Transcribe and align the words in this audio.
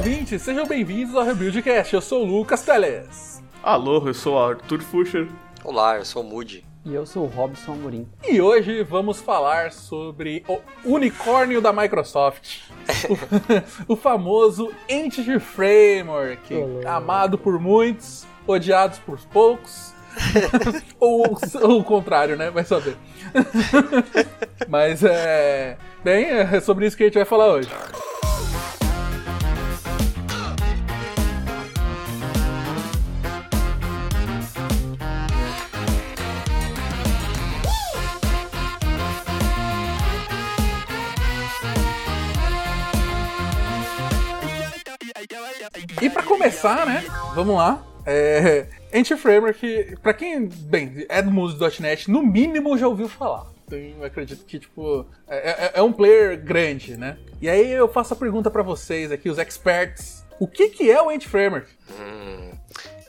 ouvintes, 0.00 0.40
sejam 0.40 0.66
bem-vindos 0.66 1.14
ao 1.14 1.22
Rebuildcast. 1.22 1.92
Eu 1.92 2.00
sou 2.00 2.22
o 2.22 2.24
Lucas 2.24 2.62
Teles. 2.62 3.42
Alô, 3.62 4.02
eu 4.08 4.14
sou 4.14 4.34
o 4.34 4.38
Arthur 4.38 4.80
Fuscher. 4.80 5.28
Olá, 5.62 5.98
eu 5.98 6.06
sou 6.06 6.22
o 6.22 6.26
Moody. 6.26 6.64
E 6.86 6.94
eu 6.94 7.04
sou 7.04 7.24
o 7.24 7.26
Robson 7.26 7.72
Amorim. 7.72 8.08
E 8.26 8.40
hoje 8.40 8.82
vamos 8.82 9.20
falar 9.20 9.72
sobre 9.72 10.42
o 10.48 10.58
unicórnio 10.86 11.60
da 11.60 11.70
Microsoft. 11.70 12.60
o, 13.86 13.92
o 13.92 13.94
famoso 13.94 14.72
Entity 14.88 15.38
Framework, 15.38 16.54
amado 16.86 17.36
por 17.36 17.60
muitos, 17.60 18.26
odiados 18.46 18.98
por 19.00 19.18
poucos. 19.26 19.92
ou, 20.98 21.38
ou 21.60 21.78
o 21.78 21.84
contrário, 21.84 22.38
né? 22.38 22.50
Vai 22.50 22.64
saber. 22.64 22.96
Mas 24.66 25.04
é. 25.04 25.76
Bem, 26.02 26.24
é 26.24 26.58
sobre 26.62 26.86
isso 26.86 26.96
que 26.96 27.02
a 27.02 27.06
gente 27.06 27.16
vai 27.16 27.26
falar 27.26 27.48
hoje. 27.48 27.68
E 46.00 46.08
para 46.08 46.22
começar, 46.22 46.86
né? 46.86 47.04
Vamos 47.34 47.56
lá. 47.56 47.84
É, 48.06 48.66
Anti-Framework, 48.92 49.96
pra 50.02 50.14
quem, 50.14 50.48
bem, 50.48 51.04
é 51.08 51.20
do 51.20 51.30
mundo 51.30 51.52
do 51.54 51.82
.NET, 51.82 52.10
no 52.10 52.22
mínimo 52.22 52.78
já 52.78 52.88
ouviu 52.88 53.08
falar. 53.08 53.46
Então, 53.66 53.78
eu 53.78 54.04
acredito 54.04 54.44
que, 54.46 54.58
tipo, 54.58 55.06
é, 55.28 55.50
é, 55.50 55.70
é 55.74 55.82
um 55.82 55.92
player 55.92 56.42
grande, 56.42 56.96
né? 56.96 57.18
E 57.40 57.48
aí 57.48 57.70
eu 57.70 57.86
faço 57.86 58.14
a 58.14 58.16
pergunta 58.16 58.50
para 58.50 58.62
vocês 58.62 59.12
aqui, 59.12 59.28
os 59.28 59.38
experts. 59.38 60.24
O 60.38 60.48
que, 60.48 60.70
que 60.70 60.90
é 60.90 61.02
o 61.02 61.10
Anti-Framework? 61.10 61.68
Hum, 61.90 62.50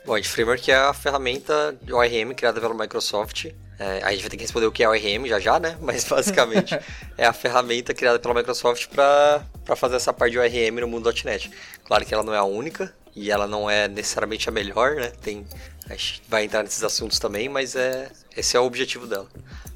bom, 0.04 0.14
Anti-Framework 0.14 0.70
é 0.70 0.76
a 0.76 0.92
ferramenta 0.92 1.74
de 1.82 1.92
ORM 1.92 2.34
criada 2.34 2.60
pela 2.60 2.74
Microsoft. 2.74 3.46
É, 3.82 4.00
a 4.04 4.12
gente 4.12 4.20
vai 4.20 4.30
ter 4.30 4.36
que 4.36 4.44
responder 4.44 4.66
o 4.66 4.70
que 4.70 4.84
é 4.84 4.88
ORM 4.88 5.26
já 5.26 5.40
já, 5.40 5.58
né? 5.58 5.76
Mas 5.82 6.04
basicamente 6.04 6.78
é 7.18 7.26
a 7.26 7.32
ferramenta 7.32 7.92
criada 7.92 8.16
pela 8.20 8.32
Microsoft 8.32 8.86
para 8.86 9.44
fazer 9.74 9.96
essa 9.96 10.12
parte 10.12 10.32
de 10.32 10.38
ORM 10.38 10.80
no 10.80 10.86
mundo 10.86 11.12
.NET. 11.24 11.50
Claro 11.84 12.06
que 12.06 12.14
ela 12.14 12.22
não 12.22 12.32
é 12.32 12.38
a 12.38 12.44
única, 12.44 12.94
e 13.14 13.30
ela 13.30 13.46
não 13.46 13.68
é 13.68 13.88
necessariamente 13.88 14.48
a 14.48 14.52
melhor, 14.52 14.94
né? 14.94 15.08
Tem, 15.20 15.44
a 15.88 15.94
gente 15.94 16.22
vai 16.28 16.44
entrar 16.44 16.62
nesses 16.62 16.84
assuntos 16.84 17.18
também, 17.18 17.48
mas 17.48 17.74
é, 17.74 18.08
esse 18.36 18.56
é 18.56 18.60
o 18.60 18.64
objetivo 18.64 19.06
dela. 19.06 19.26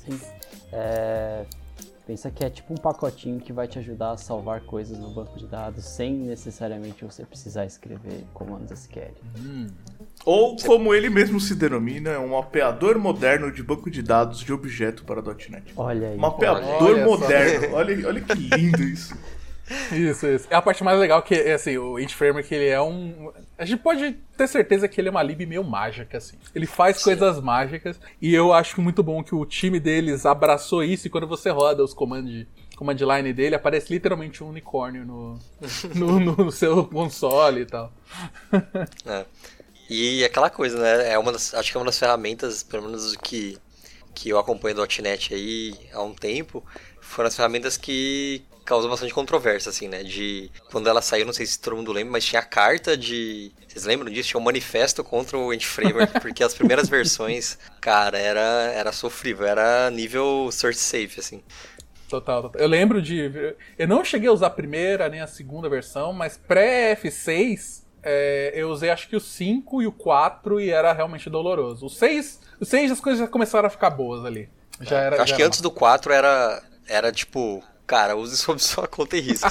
Sim. 0.04 0.20
É, 0.72 1.44
pensa 2.06 2.30
que 2.30 2.44
é 2.44 2.50
tipo 2.50 2.72
um 2.72 2.76
pacotinho 2.76 3.40
que 3.40 3.52
vai 3.52 3.66
te 3.66 3.78
ajudar 3.80 4.12
a 4.12 4.16
salvar 4.16 4.60
coisas 4.60 4.96
no 4.96 5.10
banco 5.10 5.36
de 5.36 5.46
dados 5.46 5.84
sem 5.84 6.14
necessariamente 6.14 7.04
você 7.04 7.24
precisar 7.24 7.66
escrever 7.66 8.24
comandos 8.32 8.70
SQL. 8.70 9.14
Hum. 9.36 9.66
Ou, 10.24 10.56
como 10.56 10.92
ele 10.92 11.08
mesmo 11.08 11.38
se 11.38 11.54
denomina, 11.54 12.10
é 12.10 12.18
um 12.18 12.30
mapeador 12.30 12.98
moderno 12.98 13.52
de 13.52 13.62
banco 13.62 13.88
de 13.88 14.02
dados 14.02 14.40
de 14.40 14.52
objeto 14.52 15.04
para 15.04 15.22
.NET. 15.22 15.72
Olha 15.76 16.08
aí. 16.08 16.16
Mapeador 16.16 16.82
olha 16.82 17.04
moderno. 17.04 17.74
Olha, 17.76 18.08
olha 18.08 18.20
que 18.20 18.34
lindo 18.34 18.82
isso. 18.82 19.16
Isso, 19.92 20.26
isso. 20.26 20.46
É 20.50 20.54
a 20.54 20.62
parte 20.62 20.84
mais 20.84 20.98
legal 20.98 21.22
que, 21.22 21.34
é, 21.34 21.54
assim, 21.54 21.76
o 21.76 21.98
Int 21.98 22.12
Framework, 22.12 22.52
ele 22.54 22.68
é 22.68 22.80
um... 22.80 23.32
A 23.58 23.64
gente 23.64 23.80
pode 23.80 24.12
ter 24.36 24.46
certeza 24.46 24.86
que 24.86 25.00
ele 25.00 25.08
é 25.08 25.10
uma 25.10 25.22
lib 25.22 25.44
meio 25.44 25.64
mágica, 25.64 26.18
assim. 26.18 26.36
Ele 26.54 26.66
faz 26.66 26.98
Sim. 26.98 27.04
coisas 27.04 27.40
mágicas 27.40 27.98
e 28.20 28.32
eu 28.34 28.52
acho 28.52 28.80
muito 28.80 29.02
bom 29.02 29.22
que 29.22 29.34
o 29.34 29.44
time 29.44 29.80
deles 29.80 30.24
abraçou 30.24 30.84
isso 30.84 31.06
e 31.06 31.10
quando 31.10 31.26
você 31.26 31.50
roda 31.50 31.82
os 31.82 31.92
command, 31.92 32.46
command 32.76 32.96
line 32.96 33.32
dele, 33.32 33.54
aparece 33.56 33.92
literalmente 33.92 34.42
um 34.44 34.48
unicórnio 34.48 35.04
no, 35.04 35.38
no, 35.94 36.20
no 36.20 36.52
seu 36.52 36.84
console 36.84 37.62
e 37.62 37.66
tal. 37.66 37.92
É. 39.04 39.24
E 39.88 40.24
aquela 40.24 40.50
coisa, 40.50 40.78
né? 40.78 41.12
É 41.12 41.18
uma 41.18 41.32
das, 41.32 41.54
acho 41.54 41.70
que 41.70 41.76
é 41.76 41.80
uma 41.80 41.86
das 41.86 41.98
ferramentas, 41.98 42.62
pelo 42.62 42.84
menos 42.84 43.14
que, 43.16 43.58
que 44.14 44.28
eu 44.28 44.38
acompanho 44.38 44.74
do 44.74 44.86
.NET 45.02 45.34
aí 45.34 45.74
há 45.92 46.02
um 46.02 46.14
tempo, 46.14 46.64
foram 47.00 47.28
as 47.28 47.36
ferramentas 47.36 47.76
que 47.76 48.44
causou 48.64 48.90
bastante 48.90 49.14
controvérsia, 49.14 49.70
assim, 49.70 49.86
né? 49.86 50.02
De 50.02 50.50
quando 50.70 50.88
ela 50.88 51.00
saiu, 51.00 51.24
não 51.24 51.32
sei 51.32 51.46
se 51.46 51.58
todo 51.58 51.76
mundo 51.76 51.92
lembra, 51.92 52.12
mas 52.12 52.24
tinha 52.24 52.40
a 52.40 52.44
carta 52.44 52.96
de. 52.96 53.52
Vocês 53.66 53.84
lembram 53.84 54.12
disso? 54.12 54.30
Tinha 54.30 54.40
um 54.40 54.44
manifesto 54.44 55.04
contra 55.04 55.38
o 55.38 55.52
Anti-Framework, 55.52 56.18
porque 56.20 56.42
as 56.42 56.52
primeiras 56.52 56.88
versões, 56.88 57.56
cara, 57.80 58.18
era, 58.18 58.72
era 58.74 58.92
sofrível, 58.92 59.46
era 59.46 59.88
nível 59.90 60.50
source 60.50 60.80
safe, 60.80 61.20
assim. 61.20 61.42
Total, 62.08 62.42
total. 62.42 62.60
Eu 62.60 62.68
lembro 62.68 63.00
de. 63.00 63.54
Eu 63.78 63.88
não 63.88 64.04
cheguei 64.04 64.28
a 64.28 64.32
usar 64.32 64.48
a 64.48 64.50
primeira 64.50 65.08
nem 65.08 65.20
a 65.20 65.26
segunda 65.26 65.68
versão, 65.68 66.12
mas 66.12 66.36
pré-F6 66.36 67.85
é, 68.08 68.52
eu 68.54 68.70
usei 68.70 68.88
acho 68.88 69.08
que 69.08 69.16
o 69.16 69.20
5 69.20 69.82
e 69.82 69.86
o 69.86 69.92
4 69.92 70.60
e 70.60 70.70
era 70.70 70.92
realmente 70.92 71.28
doloroso. 71.28 71.86
O 71.86 71.90
6, 71.90 72.40
o 72.60 72.64
6 72.64 72.92
as 72.92 73.00
coisas 73.00 73.20
já 73.20 73.26
começaram 73.26 73.66
a 73.66 73.70
ficar 73.70 73.90
boas 73.90 74.24
ali. 74.24 74.48
Já 74.80 75.00
era, 75.00 75.22
acho 75.22 75.30
já 75.30 75.36
que 75.36 75.42
antes 75.42 75.60
do 75.60 75.70
4 75.70 76.12
era, 76.12 76.62
era 76.86 77.10
tipo 77.10 77.64
Cara, 77.86 78.16
use 78.16 78.36
sob 78.36 78.60
sua 78.60 78.88
conta 78.88 79.16
e 79.16 79.20
risco. 79.20 79.48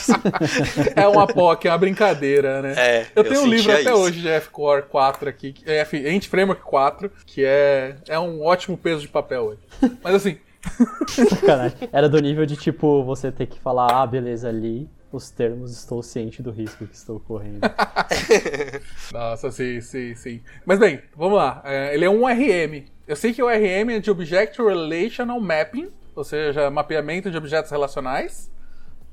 é 0.95 1.07
uma 1.07 1.25
POC, 1.25 1.67
é 1.67 1.71
uma 1.71 1.77
brincadeira, 1.77 2.61
né? 2.61 2.73
É, 2.77 3.07
eu 3.16 3.23
tenho 3.23 3.35
eu 3.35 3.43
um 3.43 3.47
livro 3.47 3.71
até 3.71 3.83
isso. 3.83 3.93
hoje 3.93 4.19
de 4.19 4.27
F-Core 4.27 4.83
4 4.83 5.29
aqui, 5.29 5.55
é 5.66 5.77
F, 5.77 5.97
Ent 5.97 6.27
Framework 6.27 6.61
4, 6.61 7.09
que 7.25 7.45
é, 7.45 7.95
é 8.09 8.19
um 8.19 8.43
ótimo 8.43 8.77
peso 8.77 9.01
de 9.01 9.07
papel 9.07 9.43
hoje. 9.43 9.59
Mas 10.03 10.16
assim. 10.16 10.37
Sacanagem. 11.07 11.77
Era 11.93 12.09
do 12.09 12.19
nível 12.19 12.45
de 12.45 12.57
tipo, 12.57 13.03
você 13.05 13.31
ter 13.31 13.45
que 13.45 13.59
falar, 13.59 14.01
ah, 14.01 14.05
beleza, 14.05 14.49
ali, 14.49 14.89
os 15.11 15.29
termos, 15.29 15.71
estou 15.71 16.03
ciente 16.03 16.41
do 16.41 16.51
risco 16.51 16.85
que 16.85 16.95
estou 16.95 17.19
correndo. 17.19 17.61
Nossa, 19.11 19.51
sim, 19.51 19.79
sim, 19.81 20.16
sim. 20.16 20.41
Mas 20.66 20.79
bem, 20.79 21.01
vamos 21.16 21.38
lá. 21.38 21.61
É, 21.63 21.93
ele 21.93 22.05
é 22.05 22.09
um 22.09 22.25
RM. 22.25 22.85
Eu 23.07 23.16
sei 23.16 23.33
que 23.33 23.41
o 23.41 23.47
RM 23.47 23.91
é 23.91 23.99
de 23.99 24.11
Object 24.11 24.61
Relational 24.61 25.39
Mapping, 25.39 25.89
ou 26.16 26.23
seja, 26.23 26.69
mapeamento 26.69 27.29
de 27.29 27.38
objetos 27.38 27.71
relacionais. 27.71 28.51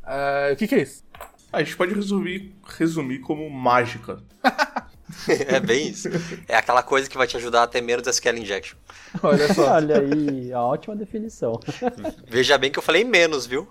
Uh, 0.03 0.53
o 0.53 0.57
que, 0.57 0.67
que, 0.67 0.75
é 0.75 0.83
isso? 0.83 1.05
A 1.53 1.63
gente 1.63 1.77
pode 1.77 1.95
resumir, 1.95 2.55
resumir 2.65 3.19
como 3.21 3.49
mágica. 3.51 4.19
é 5.47 5.61
bem 5.61 5.89
isso. 5.89 6.09
É 6.49 6.57
aquela 6.57 6.83
coisa 6.83 7.09
que 7.09 7.17
vai 7.17 7.27
te 7.27 7.37
ajudar 7.37 7.65
a 7.65 7.67
ter 7.67 7.81
menos 7.81 8.07
SQL 8.07 8.39
injection. 8.39 8.77
Olha 9.23 9.53
só. 9.53 9.73
Olha 9.75 9.99
aí, 9.99 10.53
a 10.53 10.61
ótima 10.61 10.97
definição. 10.97 11.59
Veja 12.27 12.59
bem 12.59 12.71
que 12.71 12.79
eu 12.79 12.83
falei 12.83 13.05
menos, 13.05 13.47
viu? 13.47 13.69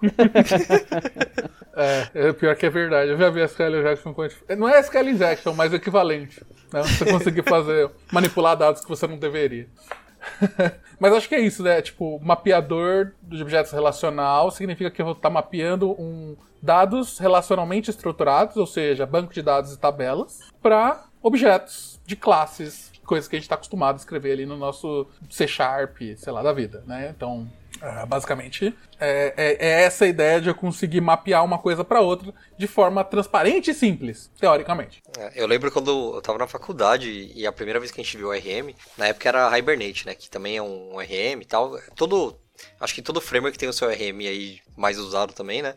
é, 1.75 2.07
é, 2.13 2.34
pior 2.34 2.56
que 2.56 2.66
é 2.66 2.69
verdade. 2.69 3.12
Eu 3.12 3.18
já 3.18 3.30
vi 3.30 3.41
SQL 3.44 3.80
injection 3.80 4.13
com. 4.13 4.28
Não 4.57 4.69
é 4.69 4.80
SQL 4.80 5.09
injection, 5.09 5.53
mas 5.53 5.74
equivalente. 5.74 6.44
Né? 6.72 6.84
Você 6.84 7.06
conseguir 7.06 7.44
fazer, 7.44 7.90
manipular 8.12 8.56
dados 8.56 8.81
que 8.81 8.90
você 8.90 9.07
não 9.07 9.18
deveria. 9.18 9.68
Mas 11.00 11.13
acho 11.13 11.28
que 11.28 11.35
é 11.35 11.40
isso, 11.40 11.63
né? 11.63 11.81
Tipo, 11.81 12.19
mapeador 12.24 13.13
de 13.24 13.41
objetos 13.41 13.72
relacional 13.72 14.51
significa 14.51 14.91
que 14.91 15.01
eu 15.01 15.06
vou 15.06 15.16
estar 15.16 15.31
mapeando 15.31 15.91
um 16.00 16.38
dados 16.62 17.18
relacionalmente 17.18 17.90
estruturados, 17.90 18.56
ou 18.56 18.68
seja, 18.68 19.06
banco 19.06 19.34
de 19.34 19.41
dados 19.41 19.74
e 19.74 19.80
tabelas, 19.80 20.41
para 20.62 21.06
objetos 21.21 21.99
de 22.05 22.15
classes, 22.15 22.91
coisas 23.05 23.27
que 23.27 23.35
a 23.35 23.39
gente 23.39 23.45
está 23.45 23.55
acostumado 23.55 23.95
a 23.95 23.99
escrever 23.99 24.31
ali 24.33 24.45
no 24.45 24.57
nosso 24.57 25.07
C 25.29 25.47
Sharp, 25.47 25.97
sei 26.15 26.33
lá, 26.33 26.41
da 26.41 26.53
vida, 26.53 26.83
né? 26.87 27.13
Então, 27.15 27.47
é, 27.81 28.05
basicamente, 28.05 28.75
é, 28.99 29.33
é, 29.35 29.57
é, 29.59 29.83
essa 29.83 30.05
ideia 30.05 30.39
de 30.39 30.49
eu 30.49 30.55
conseguir 30.55 31.01
mapear 31.01 31.43
uma 31.43 31.57
coisa 31.57 31.83
para 31.83 31.99
outra 31.99 32.31
de 32.55 32.67
forma 32.67 33.03
transparente 33.03 33.71
e 33.71 33.73
simples, 33.73 34.29
teoricamente. 34.39 35.01
É, 35.17 35.31
eu 35.35 35.47
lembro 35.47 35.71
quando 35.71 36.15
eu 36.15 36.21
tava 36.21 36.37
na 36.37 36.47
faculdade 36.47 37.31
e 37.35 37.45
a 37.47 37.51
primeira 37.51 37.79
vez 37.79 37.91
que 37.91 37.99
a 37.99 38.03
gente 38.03 38.15
viu 38.17 38.29
o 38.29 38.31
RM, 38.31 38.75
na 38.97 39.07
época 39.07 39.27
era 39.27 39.57
Hibernate, 39.57 40.05
né? 40.05 40.13
Que 40.13 40.29
também 40.29 40.57
é 40.57 40.61
um 40.61 40.99
RM 40.99 41.41
e 41.41 41.45
tal. 41.45 41.77
Todo. 41.95 42.39
Acho 42.79 42.93
que 42.93 43.01
todo 43.01 43.19
framework 43.19 43.57
tem 43.57 43.67
o 43.67 43.73
seu 43.73 43.89
RM 43.89 44.19
aí 44.19 44.59
mais 44.77 44.99
usado 44.99 45.33
também, 45.33 45.63
né? 45.63 45.75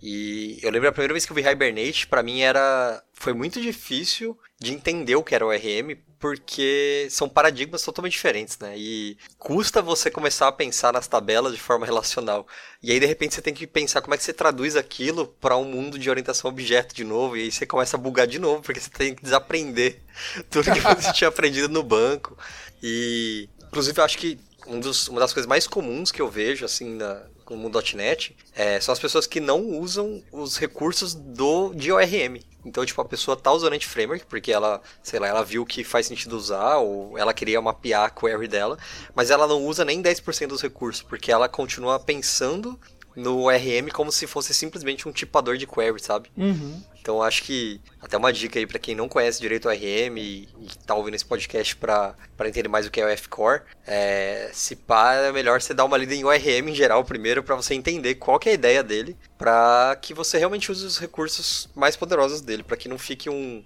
E 0.00 0.58
eu 0.62 0.70
lembro 0.70 0.88
a 0.88 0.92
primeira 0.92 1.12
vez 1.12 1.26
que 1.26 1.32
eu 1.32 1.36
vi 1.36 1.42
Hibernate, 1.42 2.06
para 2.06 2.22
mim 2.22 2.40
era 2.40 3.02
foi 3.12 3.32
muito 3.32 3.60
difícil 3.60 4.38
de 4.60 4.72
entender 4.72 5.16
o 5.16 5.24
que 5.24 5.34
era 5.34 5.44
o 5.44 5.50
RM, 5.50 5.96
porque 6.18 7.08
são 7.10 7.28
paradigmas 7.28 7.82
totalmente 7.82 8.12
diferentes, 8.12 8.58
né? 8.58 8.74
E 8.76 9.16
custa 9.38 9.82
você 9.82 10.10
começar 10.10 10.48
a 10.48 10.52
pensar 10.52 10.92
nas 10.92 11.08
tabelas 11.08 11.52
de 11.52 11.60
forma 11.60 11.84
relacional. 11.84 12.46
E 12.82 12.92
aí 12.92 13.00
de 13.00 13.06
repente 13.06 13.34
você 13.34 13.42
tem 13.42 13.54
que 13.54 13.66
pensar 13.66 14.00
como 14.00 14.14
é 14.14 14.18
que 14.18 14.22
você 14.22 14.32
traduz 14.32 14.76
aquilo 14.76 15.26
para 15.40 15.56
um 15.56 15.64
mundo 15.64 15.98
de 15.98 16.08
orientação 16.08 16.48
objeto 16.48 16.94
de 16.94 17.04
novo, 17.04 17.36
e 17.36 17.42
aí 17.42 17.52
você 17.52 17.66
começa 17.66 17.96
a 17.96 18.00
bugar 18.00 18.26
de 18.26 18.38
novo, 18.38 18.62
porque 18.62 18.80
você 18.80 18.90
tem 18.90 19.14
que 19.14 19.22
desaprender 19.22 20.00
tudo 20.50 20.72
que 20.72 20.80
você 20.80 21.12
tinha 21.12 21.28
aprendido 21.28 21.68
no 21.68 21.82
banco. 21.82 22.38
E 22.82 23.48
inclusive 23.66 24.00
eu 24.00 24.04
acho 24.04 24.18
que 24.18 24.38
um 24.66 24.78
dos, 24.78 25.08
uma 25.08 25.20
das 25.20 25.32
coisas 25.32 25.48
mais 25.48 25.66
comuns 25.66 26.12
que 26.12 26.20
eu 26.20 26.28
vejo 26.28 26.64
assim 26.64 26.94
na, 26.96 27.22
como 27.48 27.70
.NET, 27.94 28.36
é, 28.54 28.78
são 28.78 28.92
as 28.92 28.98
pessoas 28.98 29.26
que 29.26 29.40
não 29.40 29.80
usam 29.80 30.22
os 30.30 30.58
recursos 30.58 31.14
do 31.14 31.72
de 31.72 31.90
ORM. 31.90 32.42
Então, 32.62 32.84
tipo, 32.84 33.00
a 33.00 33.04
pessoa 33.06 33.38
tá 33.38 33.50
usando 33.50 33.72
Anti-Framework 33.72 34.26
porque 34.26 34.52
ela, 34.52 34.82
sei 35.02 35.18
lá, 35.18 35.28
ela 35.28 35.42
viu 35.42 35.64
que 35.64 35.82
faz 35.82 36.04
sentido 36.04 36.36
usar 36.36 36.76
ou 36.76 37.16
ela 37.16 37.32
queria 37.32 37.58
mapear 37.62 38.04
a 38.04 38.10
query 38.10 38.48
dela, 38.48 38.76
mas 39.14 39.30
ela 39.30 39.46
não 39.46 39.64
usa 39.64 39.82
nem 39.82 40.02
10% 40.02 40.48
dos 40.48 40.60
recursos, 40.60 41.00
porque 41.00 41.32
ela 41.32 41.48
continua 41.48 41.98
pensando 41.98 42.78
no 43.18 43.42
ORM 43.42 43.90
como 43.92 44.12
se 44.12 44.26
fosse 44.26 44.54
simplesmente 44.54 45.08
um 45.08 45.12
tipador 45.12 45.56
de 45.56 45.66
query, 45.66 46.00
sabe? 46.00 46.30
Uhum. 46.36 46.80
Então 47.00 47.20
acho 47.22 47.42
que 47.42 47.80
até 48.00 48.16
uma 48.16 48.32
dica 48.32 48.58
aí 48.58 48.66
para 48.66 48.78
quem 48.78 48.94
não 48.94 49.08
conhece 49.08 49.40
direito 49.40 49.66
o 49.66 49.72
RM 49.72 50.18
e, 50.18 50.48
e 50.60 50.68
tá 50.86 50.94
ouvindo 50.94 51.14
esse 51.14 51.24
podcast 51.24 51.74
para 51.74 52.14
entender 52.44 52.68
mais 52.68 52.86
o 52.86 52.90
que 52.90 53.00
é 53.00 53.04
o 53.04 53.08
F-Core, 53.08 53.62
é, 53.86 54.50
se 54.52 54.76
pá, 54.76 55.14
é 55.14 55.32
melhor 55.32 55.60
você 55.60 55.74
dar 55.74 55.84
uma 55.84 55.96
lida 55.96 56.14
em 56.14 56.24
ORM 56.24 56.68
em 56.68 56.74
geral 56.74 57.04
primeiro 57.04 57.42
para 57.42 57.56
você 57.56 57.74
entender 57.74 58.14
qual 58.16 58.38
que 58.38 58.48
é 58.48 58.52
a 58.52 58.54
ideia 58.54 58.82
dele, 58.84 59.16
para 59.36 59.96
que 60.00 60.14
você 60.14 60.38
realmente 60.38 60.70
use 60.70 60.84
os 60.84 60.98
recursos 60.98 61.68
mais 61.74 61.96
poderosos 61.96 62.40
dele, 62.40 62.62
para 62.62 62.76
que 62.76 62.88
não 62.88 62.98
fique 62.98 63.28
um, 63.28 63.64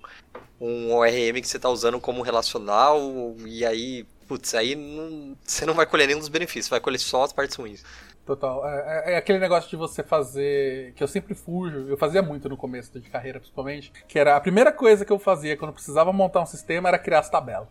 um 0.61 0.95
ORM 0.95 1.41
que 1.41 1.49
você 1.49 1.59
está 1.59 1.69
usando 1.69 2.01
como 2.01 2.23
relacional 2.23 3.37
e 3.45 3.67
aí, 3.67 4.07
putz, 4.27 4.55
aí 4.55 4.75
não, 4.75 5.37
você 5.45 5.67
não 5.67 5.75
vai 5.75 5.85
colher 5.85 6.07
nenhum 6.07 6.21
dos 6.21 6.29
benefícios, 6.29 6.71
vai 6.71 6.81
colher 6.81 6.99
só 6.99 7.25
as 7.25 7.33
partes 7.33 7.57
ruins. 7.57 7.83
Total. 8.25 8.67
É, 8.69 9.11
é, 9.11 9.13
é, 9.15 9.17
aquele 9.17 9.39
negócio 9.41 9.69
de 9.69 9.77
você 9.77 10.03
fazer. 10.03 10.93
que 10.95 11.03
eu 11.03 11.09
sempre 11.09 11.35
fujo, 11.35 11.89
eu 11.89 11.97
fazia 11.97 12.23
muito 12.23 12.49
no 12.49 12.57
começo 12.57 12.99
de 12.99 13.11
carreira, 13.11 13.41
principalmente, 13.41 13.93
que 14.07 14.19
era 14.19 14.37
a 14.37 14.41
primeira 14.41 14.73
coisa 14.73 15.05
que 15.05 15.13
eu 15.13 15.19
fazia 15.19 15.57
quando 15.57 15.73
precisava 15.73 16.13
montar 16.13 16.41
um 16.41 16.47
sistema 16.47 16.89
era 16.89 16.99
criar 16.99 17.19
as 17.19 17.29
tabelas. 17.29 17.69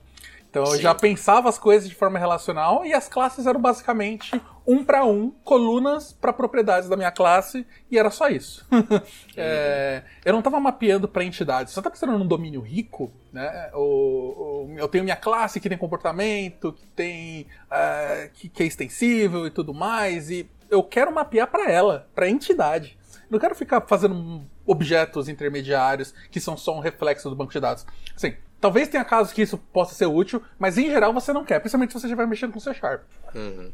Então 0.52 0.66
eu 0.66 0.78
já 0.82 0.94
pensava 0.94 1.48
as 1.48 1.58
coisas 1.58 1.88
de 1.88 1.96
forma 1.96 2.20
relacional 2.20 2.86
e 2.86 2.94
as 2.94 3.08
classes 3.08 3.48
eram 3.48 3.62
basicamente 3.62 4.40
um 4.68 4.84
para 4.84 5.06
um, 5.06 5.32
colunas 5.46 6.12
para 6.12 6.34
propriedades 6.34 6.90
da 6.90 6.98
minha 6.98 7.10
classe 7.10 7.66
e 7.90 7.98
era 7.98 8.12
só 8.12 8.28
isso. 8.28 8.68
é, 9.38 10.04
eu 10.26 10.34
não 10.34 10.40
estava 10.40 10.60
mapeando 10.60 11.08
para 11.08 11.24
entidades. 11.24 11.72
Você 11.72 11.80
está 11.80 11.90
pensando 11.90 12.18
num 12.20 12.28
domínio 12.28 12.60
rico, 12.60 13.14
né? 13.32 13.70
Eu 13.74 14.90
tenho 14.92 15.06
minha 15.06 15.16
classe 15.16 15.58
que 15.62 15.70
tem 15.70 15.78
comportamento, 15.78 16.74
que 16.74 16.86
tem 16.88 17.48
uh, 17.72 18.30
que, 18.34 18.50
que 18.50 18.64
é 18.64 18.66
extensível 18.66 19.48
e 19.48 19.52
tudo 19.52 19.74
mais 19.74 20.30
e 20.30 20.50
eu 20.70 20.84
quero 20.84 21.14
mapear 21.14 21.48
para 21.48 21.72
ela, 21.72 22.10
para 22.14 22.30
entidade. 22.30 22.98
Não 23.30 23.40
quero 23.40 23.56
ficar 23.56 23.80
fazendo 23.88 24.46
objetos 24.66 25.30
intermediários 25.30 26.14
que 26.30 26.42
são 26.42 26.58
só 26.58 26.76
um 26.76 26.82
reflexo 26.82 27.30
do 27.30 27.36
banco 27.38 27.54
de 27.54 27.60
dados. 27.62 27.86
Assim, 28.14 28.36
Talvez 28.62 28.88
tenha 28.88 29.04
casos 29.04 29.34
que 29.34 29.42
isso 29.42 29.58
possa 29.58 29.96
ser 29.96 30.06
útil, 30.06 30.42
mas 30.58 30.78
em 30.78 30.90
geral 30.90 31.12
você 31.12 31.34
não 31.34 31.44
quer, 31.44 31.60
principalmente 31.60 31.92
se 31.92 32.00
você 32.00 32.06
estiver 32.06 32.28
mexendo 32.28 32.54
com 32.54 32.60
C 32.60 32.74
Sharp. 32.74 33.02
Uhum. 33.36 33.72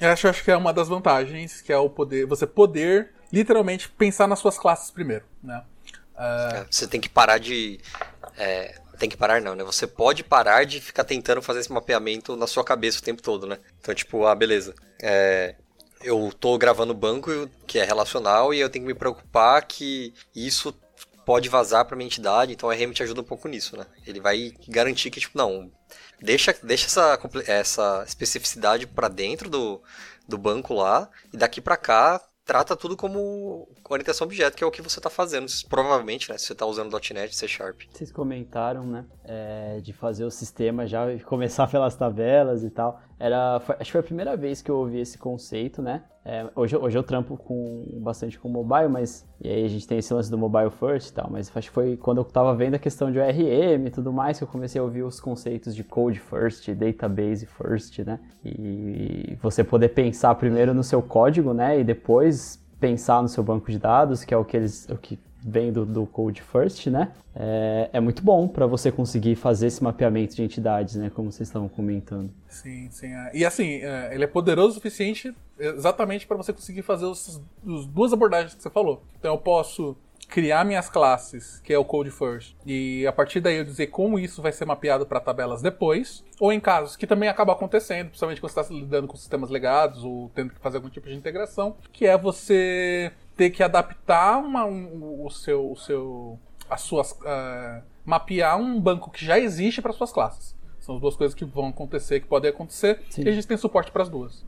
Eu 0.00 0.10
acho, 0.10 0.28
acho 0.28 0.42
que 0.42 0.50
é 0.50 0.56
uma 0.56 0.72
das 0.72 0.88
vantagens, 0.88 1.60
que 1.62 1.72
é 1.72 1.78
o 1.78 1.88
poder, 1.88 2.26
você 2.26 2.46
poder 2.46 3.12
literalmente 3.32 3.88
pensar 3.88 4.26
nas 4.26 4.40
suas 4.40 4.58
classes 4.58 4.90
primeiro, 4.90 5.24
né? 5.42 5.62
Uh... 6.16 6.66
Você 6.70 6.86
tem 6.88 7.00
que 7.00 7.08
parar 7.08 7.38
de 7.38 7.78
é, 8.36 8.80
tem 9.00 9.08
que 9.08 9.16
parar 9.16 9.40
não, 9.40 9.54
né? 9.54 9.64
Você 9.64 9.86
pode 9.86 10.22
parar 10.22 10.64
de 10.64 10.80
ficar 10.80 11.04
tentando 11.04 11.40
fazer 11.40 11.60
esse 11.60 11.72
mapeamento 11.72 12.36
na 12.36 12.46
sua 12.46 12.62
cabeça 12.62 12.98
o 12.98 13.02
tempo 13.02 13.22
todo, 13.22 13.46
né? 13.46 13.58
Então, 13.80 13.94
tipo, 13.94 14.26
ah, 14.26 14.34
beleza. 14.34 14.74
É, 15.00 15.54
eu 16.02 16.30
tô 16.38 16.56
gravando 16.58 16.94
banco 16.94 17.48
que 17.66 17.78
é 17.78 17.84
relacional 17.84 18.52
e 18.52 18.60
eu 18.60 18.68
tenho 18.68 18.84
que 18.84 18.92
me 18.92 18.98
preocupar 18.98 19.66
que 19.66 20.12
isso 20.34 20.74
pode 21.24 21.48
vazar 21.48 21.84
para 21.84 21.96
minha 21.96 22.06
entidade, 22.06 22.52
então 22.52 22.68
o 22.68 22.72
RM 22.72 22.92
te 22.92 23.02
ajuda 23.02 23.20
um 23.20 23.24
pouco 23.24 23.48
nisso, 23.48 23.76
né? 23.76 23.86
Ele 24.06 24.20
vai 24.20 24.52
garantir 24.68 25.10
que, 25.10 25.20
tipo, 25.20 25.36
não, 25.36 25.70
deixa, 26.20 26.54
deixa 26.62 26.86
essa, 26.86 27.18
essa 27.46 28.04
especificidade 28.06 28.86
para 28.86 29.08
dentro 29.08 29.48
do, 29.48 29.82
do 30.28 30.38
banco 30.38 30.74
lá, 30.74 31.08
e 31.32 31.36
daqui 31.36 31.60
para 31.60 31.76
cá 31.76 32.20
trata 32.50 32.74
tudo 32.74 32.96
como 32.96 33.68
orientação 33.88 34.26
objeto, 34.26 34.56
que 34.56 34.64
é 34.64 34.66
o 34.66 34.72
que 34.72 34.82
você 34.82 34.98
está 34.98 35.08
fazendo. 35.08 35.46
Provavelmente, 35.68 36.28
né? 36.28 36.36
Se 36.36 36.46
você 36.46 36.52
está 36.52 36.66
usando 36.66 36.98
.NET, 37.14 37.36
C 37.36 37.46
Sharp. 37.46 37.82
Vocês 37.92 38.10
comentaram, 38.10 38.84
né? 38.84 39.04
É, 39.24 39.80
de 39.80 39.92
fazer 39.92 40.24
o 40.24 40.30
sistema 40.32 40.84
já 40.84 41.06
começar 41.20 41.66
pelas 41.70 41.94
tabelas 41.94 42.64
e 42.64 42.70
tal. 42.70 43.00
Era, 43.20 43.60
foi, 43.60 43.76
acho 43.78 43.84
que 43.84 43.92
foi 43.92 44.00
a 44.00 44.04
primeira 44.04 44.34
vez 44.34 44.62
que 44.62 44.70
eu 44.70 44.76
ouvi 44.78 44.98
esse 44.98 45.18
conceito, 45.18 45.82
né? 45.82 46.02
É, 46.24 46.46
hoje, 46.56 46.74
hoje 46.74 46.96
eu 46.96 47.02
trampo 47.02 47.36
com 47.36 47.84
bastante 48.00 48.38
com 48.38 48.48
mobile, 48.48 48.88
mas 48.88 49.28
e 49.42 49.48
aí 49.48 49.64
a 49.64 49.68
gente 49.68 49.86
tem 49.86 49.98
esse 49.98 50.12
lance 50.12 50.30
do 50.30 50.38
mobile 50.38 50.70
first 50.70 51.10
e 51.10 51.12
tal, 51.12 51.28
mas 51.30 51.54
acho 51.54 51.68
que 51.68 51.74
foi 51.74 51.98
quando 51.98 52.18
eu 52.18 52.22
estava 52.22 52.54
vendo 52.54 52.74
a 52.74 52.78
questão 52.78 53.12
de 53.12 53.18
ORM 53.18 53.86
e 53.86 53.90
tudo 53.90 54.10
mais 54.10 54.38
que 54.38 54.44
eu 54.44 54.48
comecei 54.48 54.80
a 54.80 54.84
ouvir 54.84 55.02
os 55.02 55.20
conceitos 55.20 55.74
de 55.74 55.84
code 55.84 56.18
first, 56.18 56.66
database 56.74 57.44
first, 57.44 57.98
né? 58.00 58.18
E 58.42 59.36
você 59.42 59.62
poder 59.62 59.90
pensar 59.90 60.34
primeiro 60.36 60.72
no 60.72 60.82
seu 60.82 61.02
código, 61.02 61.52
né? 61.52 61.78
E 61.78 61.84
depois 61.84 62.58
pensar 62.80 63.20
no 63.20 63.28
seu 63.28 63.44
banco 63.44 63.70
de 63.70 63.78
dados, 63.78 64.24
que 64.24 64.32
é 64.32 64.36
o 64.36 64.44
que 64.46 64.56
eles, 64.56 64.88
o 64.88 64.96
que 64.96 65.18
vem 65.42 65.72
do, 65.72 65.84
do 65.86 66.06
Code 66.06 66.42
First, 66.42 66.86
né? 66.86 67.12
É, 67.34 67.90
é 67.92 68.00
muito 68.00 68.22
bom 68.22 68.48
para 68.48 68.66
você 68.66 68.90
conseguir 68.90 69.36
fazer 69.36 69.68
esse 69.68 69.82
mapeamento 69.82 70.34
de 70.34 70.42
entidades, 70.42 70.96
né? 70.96 71.10
Como 71.14 71.30
vocês 71.30 71.48
estavam 71.48 71.68
comentando. 71.68 72.30
Sim, 72.48 72.88
sim. 72.90 73.12
É. 73.12 73.30
E 73.34 73.44
assim, 73.44 73.80
é, 73.82 74.14
ele 74.14 74.24
é 74.24 74.26
poderoso 74.26 74.70
o 74.70 74.74
suficiente 74.74 75.34
exatamente 75.58 76.26
para 76.26 76.36
você 76.36 76.52
conseguir 76.52 76.82
fazer 76.82 77.04
os, 77.04 77.40
os 77.64 77.86
duas 77.86 78.12
abordagens 78.12 78.54
que 78.54 78.62
você 78.62 78.70
falou. 78.70 79.02
Então 79.18 79.34
eu 79.34 79.38
posso 79.38 79.96
criar 80.30 80.64
minhas 80.64 80.88
classes, 80.88 81.60
que 81.60 81.72
é 81.72 81.78
o 81.78 81.84
Code 81.84 82.10
First, 82.10 82.54
e 82.64 83.04
a 83.06 83.12
partir 83.12 83.40
daí 83.40 83.56
eu 83.56 83.64
dizer 83.64 83.88
como 83.88 84.18
isso 84.18 84.40
vai 84.40 84.52
ser 84.52 84.64
mapeado 84.64 85.04
para 85.04 85.18
tabelas 85.18 85.60
depois, 85.60 86.24
ou 86.38 86.52
em 86.52 86.60
casos 86.60 86.96
que 86.96 87.06
também 87.06 87.28
acaba 87.28 87.52
acontecendo, 87.52 88.08
principalmente 88.08 88.40
quando 88.40 88.52
você 88.52 88.60
está 88.60 88.72
lidando 88.72 89.08
com 89.08 89.16
sistemas 89.16 89.50
legados 89.50 90.04
ou 90.04 90.30
tendo 90.34 90.54
que 90.54 90.60
fazer 90.60 90.76
algum 90.76 90.88
tipo 90.88 91.08
de 91.08 91.14
integração, 91.16 91.76
que 91.92 92.06
é 92.06 92.16
você 92.16 93.12
ter 93.40 93.48
que 93.48 93.62
adaptar 93.62 94.36
uma, 94.36 94.66
um, 94.66 95.24
o 95.24 95.30
seu, 95.30 95.72
o 95.72 95.74
seu, 95.74 96.38
as 96.68 96.82
suas, 96.82 97.12
uh, 97.12 97.82
mapear 98.04 98.58
um 98.58 98.78
banco 98.78 99.10
que 99.10 99.24
já 99.24 99.38
existe 99.38 99.80
para 99.80 99.94
suas 99.94 100.12
classes. 100.12 100.54
São 100.78 100.96
as 100.96 101.00
duas 101.00 101.16
coisas 101.16 101.34
que 101.34 101.42
vão 101.42 101.68
acontecer, 101.68 102.20
que 102.20 102.26
podem 102.26 102.50
acontecer, 102.50 103.00
Sim. 103.08 103.22
e 103.22 103.30
a 103.30 103.32
gente 103.32 103.46
tem 103.46 103.56
suporte 103.56 103.90
para 103.90 104.02
as 104.02 104.10
duas. 104.10 104.44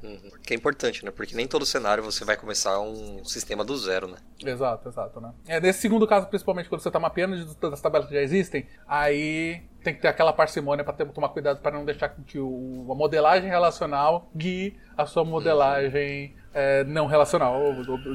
Uhum. 0.00 0.30
Que 0.44 0.54
é 0.54 0.56
importante, 0.56 1.04
né? 1.04 1.10
Porque 1.10 1.34
nem 1.34 1.48
todo 1.48 1.66
cenário 1.66 2.04
você 2.04 2.24
vai 2.24 2.36
começar 2.36 2.78
um 2.78 3.24
sistema 3.24 3.64
do 3.64 3.76
zero, 3.76 4.06
né? 4.06 4.18
Exato, 4.44 4.88
exato, 4.88 5.20
né? 5.20 5.32
É, 5.48 5.60
nesse 5.60 5.80
segundo 5.80 6.06
caso, 6.06 6.28
principalmente 6.28 6.68
quando 6.68 6.82
você 6.82 6.88
está 6.88 7.00
mapeando 7.00 7.52
das 7.56 7.80
tabelas 7.80 8.06
que 8.06 8.14
já 8.14 8.22
existem, 8.22 8.64
aí 8.86 9.60
tem 9.82 9.92
que 9.94 10.00
ter 10.00 10.08
aquela 10.08 10.32
parcimônia 10.32 10.84
para 10.84 11.04
tomar 11.06 11.30
cuidado 11.30 11.60
para 11.60 11.76
não 11.76 11.84
deixar 11.84 12.10
que 12.10 12.38
o, 12.38 12.86
a 12.90 12.94
modelagem 12.94 13.48
relacional 13.48 14.30
guie 14.36 14.76
a 14.96 15.04
sua 15.06 15.24
modelagem 15.24 16.28
uhum. 16.28 16.45
É, 16.56 16.82
não 16.84 17.06
relacional 17.06 17.60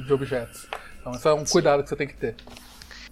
de 0.04 0.12
objetos. 0.12 0.66
Então, 1.00 1.12
esse 1.12 1.26
é 1.26 1.32
um 1.32 1.46
Sim. 1.46 1.52
cuidado 1.52 1.82
que 1.82 1.88
você 1.88 1.96
tem 1.96 2.08
que 2.08 2.16
ter. 2.16 2.34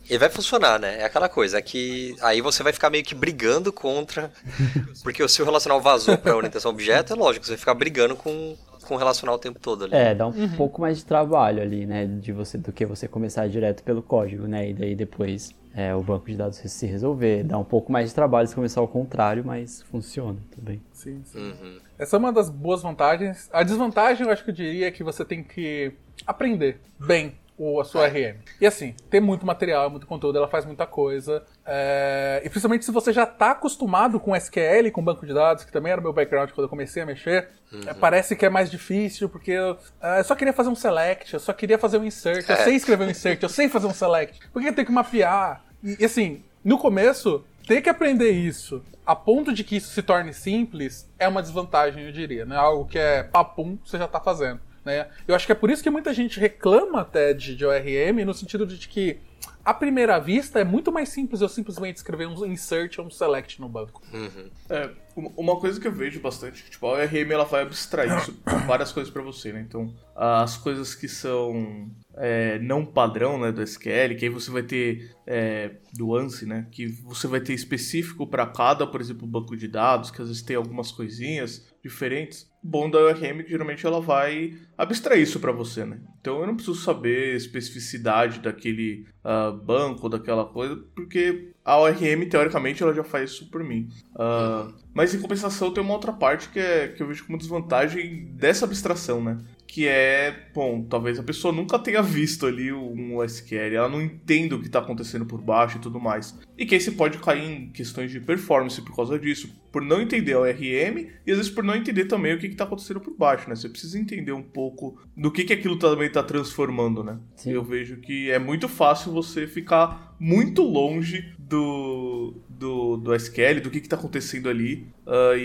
Ele 0.08 0.18
vai 0.18 0.28
funcionar, 0.28 0.80
né? 0.80 0.98
É 0.98 1.04
aquela 1.04 1.28
coisa, 1.28 1.58
é 1.58 1.62
que 1.62 2.16
aí 2.20 2.40
você 2.40 2.64
vai 2.64 2.72
ficar 2.72 2.90
meio 2.90 3.04
que 3.04 3.14
brigando 3.14 3.72
contra. 3.72 4.32
Porque 5.04 5.22
o 5.22 5.28
seu 5.28 5.44
relacional 5.44 5.80
vazou 5.80 6.18
pra 6.18 6.36
orientação 6.36 6.72
objeto, 6.72 7.12
é 7.12 7.16
lógico, 7.16 7.46
você 7.46 7.52
vai 7.52 7.58
ficar 7.58 7.74
brigando 7.74 8.16
com, 8.16 8.56
com 8.82 8.94
o 8.96 8.98
relacional 8.98 9.36
o 9.36 9.38
tempo 9.38 9.60
todo 9.60 9.84
ali. 9.84 9.94
É, 9.94 10.12
dá 10.12 10.26
um 10.26 10.30
uhum. 10.30 10.56
pouco 10.56 10.80
mais 10.80 10.98
de 10.98 11.04
trabalho 11.04 11.62
ali, 11.62 11.86
né? 11.86 12.06
De 12.06 12.32
você, 12.32 12.58
do 12.58 12.72
que 12.72 12.84
você 12.84 13.06
começar 13.06 13.48
direto 13.48 13.84
pelo 13.84 14.02
código, 14.02 14.48
né? 14.48 14.70
E 14.70 14.74
daí 14.74 14.96
depois 14.96 15.54
é, 15.72 15.94
o 15.94 16.02
banco 16.02 16.26
de 16.26 16.36
dados 16.36 16.56
se 16.56 16.86
resolver. 16.86 17.44
Dá 17.44 17.56
um 17.56 17.64
pouco 17.64 17.92
mais 17.92 18.08
de 18.08 18.14
trabalho 18.16 18.48
se 18.48 18.54
começar 18.54 18.80
ao 18.80 18.88
contrário, 18.88 19.44
mas 19.46 19.82
funciona 19.82 20.38
também. 20.56 20.82
Sim, 20.92 21.22
sim. 21.24 21.38
Uhum. 21.38 21.78
Essa 22.00 22.16
é 22.16 22.18
uma 22.18 22.32
das 22.32 22.48
boas 22.48 22.82
vantagens. 22.82 23.50
A 23.52 23.62
desvantagem, 23.62 24.26
eu 24.26 24.32
acho 24.32 24.42
que 24.42 24.48
eu 24.48 24.54
diria, 24.54 24.88
é 24.88 24.90
que 24.90 25.04
você 25.04 25.22
tem 25.22 25.44
que 25.44 25.92
aprender 26.26 26.80
bem 26.98 27.34
o, 27.58 27.78
a 27.78 27.84
sua 27.84 28.08
RM. 28.08 28.38
E 28.58 28.66
assim, 28.66 28.94
tem 29.10 29.20
muito 29.20 29.44
material, 29.44 29.90
muito 29.90 30.06
conteúdo, 30.06 30.38
ela 30.38 30.48
faz 30.48 30.64
muita 30.64 30.86
coisa. 30.86 31.44
É... 31.66 32.40
E 32.42 32.48
principalmente 32.48 32.86
se 32.86 32.90
você 32.90 33.12
já 33.12 33.24
está 33.24 33.50
acostumado 33.50 34.18
com 34.18 34.34
SQL, 34.34 34.90
com 34.90 35.04
banco 35.04 35.26
de 35.26 35.34
dados, 35.34 35.62
que 35.62 35.70
também 35.70 35.92
era 35.92 36.00
meu 36.00 36.10
background 36.10 36.48
quando 36.52 36.64
eu 36.64 36.70
comecei 36.70 37.02
a 37.02 37.06
mexer, 37.06 37.50
uhum. 37.70 37.82
é, 37.86 37.92
parece 37.92 38.34
que 38.34 38.46
é 38.46 38.48
mais 38.48 38.70
difícil, 38.70 39.28
porque 39.28 39.50
eu, 39.50 39.76
é, 40.00 40.20
eu, 40.20 40.24
só 40.24 40.34
queria 40.34 40.54
fazer 40.54 40.70
um 40.70 40.74
select, 40.74 41.34
eu 41.34 41.40
só 41.40 41.52
queria 41.52 41.76
fazer 41.76 41.98
um 41.98 42.04
insert, 42.04 42.48
eu 42.48 42.54
é. 42.54 42.64
sei 42.64 42.76
escrever 42.76 43.04
um 43.04 43.10
insert, 43.10 43.42
eu 43.42 43.48
sei 43.50 43.68
fazer 43.68 43.86
um 43.86 43.92
select. 43.92 44.40
Por 44.50 44.62
que 44.62 44.72
tem 44.72 44.86
que 44.86 44.92
mapear? 44.92 45.62
E, 45.84 45.98
e 46.00 46.04
assim, 46.06 46.42
no 46.64 46.78
começo, 46.78 47.44
ter 47.68 47.82
que 47.82 47.90
aprender 47.90 48.30
isso 48.30 48.82
a 49.10 49.16
ponto 49.16 49.52
de 49.52 49.64
que 49.64 49.74
isso 49.74 49.88
se 49.88 50.02
torne 50.02 50.32
simples 50.32 51.10
é 51.18 51.26
uma 51.26 51.42
desvantagem, 51.42 52.04
eu 52.04 52.12
diria. 52.12 52.46
Né? 52.46 52.54
Algo 52.54 52.84
que 52.84 52.96
é 52.96 53.24
papum, 53.24 53.76
você 53.84 53.98
já 53.98 54.04
está 54.04 54.20
fazendo. 54.20 54.60
Né? 54.84 55.08
Eu 55.26 55.34
acho 55.34 55.46
que 55.46 55.50
é 55.50 55.54
por 55.54 55.68
isso 55.68 55.82
que 55.82 55.90
muita 55.90 56.14
gente 56.14 56.38
reclama 56.38 57.00
até 57.00 57.34
de, 57.34 57.56
de 57.56 57.66
ORM, 57.66 58.24
no 58.24 58.32
sentido 58.32 58.64
de 58.64 58.86
que, 58.86 59.18
à 59.64 59.74
primeira 59.74 60.20
vista, 60.20 60.60
é 60.60 60.64
muito 60.64 60.92
mais 60.92 61.08
simples 61.08 61.40
eu 61.40 61.48
simplesmente 61.48 61.96
escrever 61.96 62.28
um 62.28 62.46
insert 62.46 63.00
ou 63.00 63.06
um 63.06 63.10
select 63.10 63.60
no 63.60 63.68
banco. 63.68 64.00
Uhum. 64.14 64.48
É, 64.68 64.90
uma 65.36 65.56
coisa 65.56 65.80
que 65.80 65.88
eu 65.88 65.92
vejo 65.92 66.20
bastante, 66.20 66.62
tipo, 66.70 66.86
a 66.86 66.90
ORM 66.90 67.32
ela 67.32 67.44
vai 67.44 67.62
abstrair 67.62 68.12
várias 68.64 68.92
coisas 68.92 69.12
para 69.12 69.22
você, 69.22 69.52
né? 69.52 69.60
Então, 69.60 69.92
as 70.14 70.56
coisas 70.56 70.94
que 70.94 71.08
são 71.08 71.90
é, 72.22 72.58
não 72.58 72.84
padrão 72.84 73.40
né, 73.40 73.50
do 73.50 73.62
SQL, 73.62 74.14
que 74.18 74.26
aí 74.26 74.28
você 74.28 74.50
vai 74.50 74.62
ter 74.62 75.16
é, 75.26 75.70
do 75.94 76.14
ANSI, 76.14 76.44
né, 76.44 76.66
que 76.70 76.86
você 76.86 77.26
vai 77.26 77.40
ter 77.40 77.54
específico 77.54 78.26
para 78.26 78.46
cada, 78.46 78.86
por 78.86 79.00
exemplo, 79.00 79.26
banco 79.26 79.56
de 79.56 79.66
dados, 79.66 80.10
que 80.10 80.20
às 80.20 80.28
vezes 80.28 80.42
tem 80.42 80.54
algumas 80.54 80.92
coisinhas 80.92 81.66
diferentes. 81.82 82.48
Bom 82.62 82.90
da 82.90 82.98
ORM 82.98 83.42
que 83.42 83.48
geralmente 83.48 83.86
ela 83.86 84.02
vai 84.02 84.52
abstrair 84.76 85.22
isso 85.22 85.40
para 85.40 85.50
você, 85.50 85.86
né? 85.86 85.98
Então 86.20 86.40
eu 86.40 86.46
não 86.46 86.54
preciso 86.54 86.78
saber 86.78 87.34
especificidade 87.34 88.40
daquele 88.40 89.06
uh, 89.24 89.56
banco, 89.56 90.10
daquela 90.10 90.44
coisa, 90.44 90.76
porque 90.94 91.52
a 91.64 91.78
ORM, 91.78 92.28
teoricamente, 92.28 92.82
ela 92.82 92.92
já 92.92 93.02
faz 93.02 93.30
isso 93.30 93.50
por 93.50 93.64
mim. 93.64 93.88
Uh, 94.14 94.74
mas 94.92 95.14
em 95.14 95.20
compensação 95.20 95.72
tem 95.72 95.82
uma 95.82 95.94
outra 95.94 96.12
parte 96.12 96.50
que, 96.50 96.58
é, 96.58 96.88
que 96.88 97.02
eu 97.02 97.06
vejo 97.06 97.24
como 97.24 97.38
desvantagem 97.38 98.34
dessa 98.34 98.66
abstração, 98.66 99.24
né? 99.24 99.38
Que 99.70 99.86
é, 99.86 100.48
bom, 100.52 100.82
talvez 100.82 101.16
a 101.16 101.22
pessoa 101.22 101.54
nunca 101.54 101.78
tenha 101.78 102.02
visto 102.02 102.44
ali 102.44 102.72
um 102.72 103.22
SQL, 103.22 103.76
ela 103.76 103.88
não 103.88 104.02
entende 104.02 104.52
o 104.52 104.58
que 104.58 104.66
está 104.66 104.80
acontecendo 104.80 105.24
por 105.24 105.40
baixo 105.40 105.76
e 105.76 105.80
tudo 105.80 106.00
mais. 106.00 106.36
E 106.58 106.66
que 106.66 106.74
aí 106.74 106.80
você 106.80 106.90
pode 106.90 107.18
cair 107.18 107.44
em 107.44 107.70
questões 107.70 108.10
de 108.10 108.18
performance 108.18 108.82
por 108.82 108.96
causa 108.96 109.16
disso, 109.16 109.48
por 109.70 109.80
não 109.80 110.00
entender 110.02 110.34
o 110.34 110.42
RM 110.42 111.06
e 111.24 111.30
às 111.30 111.36
vezes 111.36 111.52
por 111.52 111.62
não 111.62 111.76
entender 111.76 112.06
também 112.06 112.34
o 112.34 112.38
que 112.40 112.48
está 112.48 112.64
acontecendo 112.64 112.98
por 112.98 113.16
baixo, 113.16 113.48
né? 113.48 113.54
Você 113.54 113.68
precisa 113.68 113.96
entender 113.96 114.32
um 114.32 114.42
pouco 114.42 115.00
do 115.16 115.30
que, 115.30 115.44
que 115.44 115.52
aquilo 115.52 115.76
também 115.78 116.08
está 116.08 116.24
transformando, 116.24 117.04
né? 117.04 117.20
Sim. 117.36 117.52
Eu 117.52 117.62
vejo 117.62 117.98
que 117.98 118.28
é 118.28 118.40
muito 118.40 118.68
fácil 118.68 119.12
você 119.12 119.46
ficar 119.46 120.16
muito 120.18 120.62
longe 120.62 121.32
do, 121.38 122.34
do, 122.48 122.96
do 122.96 123.14
SQL, 123.14 123.60
do 123.62 123.70
que 123.70 123.78
está 123.78 123.94
acontecendo 123.94 124.48
ali 124.48 124.88
uh, 125.06 125.36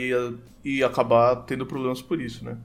e, 0.64 0.78
e 0.78 0.84
acabar 0.84 1.36
tendo 1.44 1.64
problemas 1.68 2.02
por 2.02 2.20
isso, 2.20 2.44
né? 2.44 2.58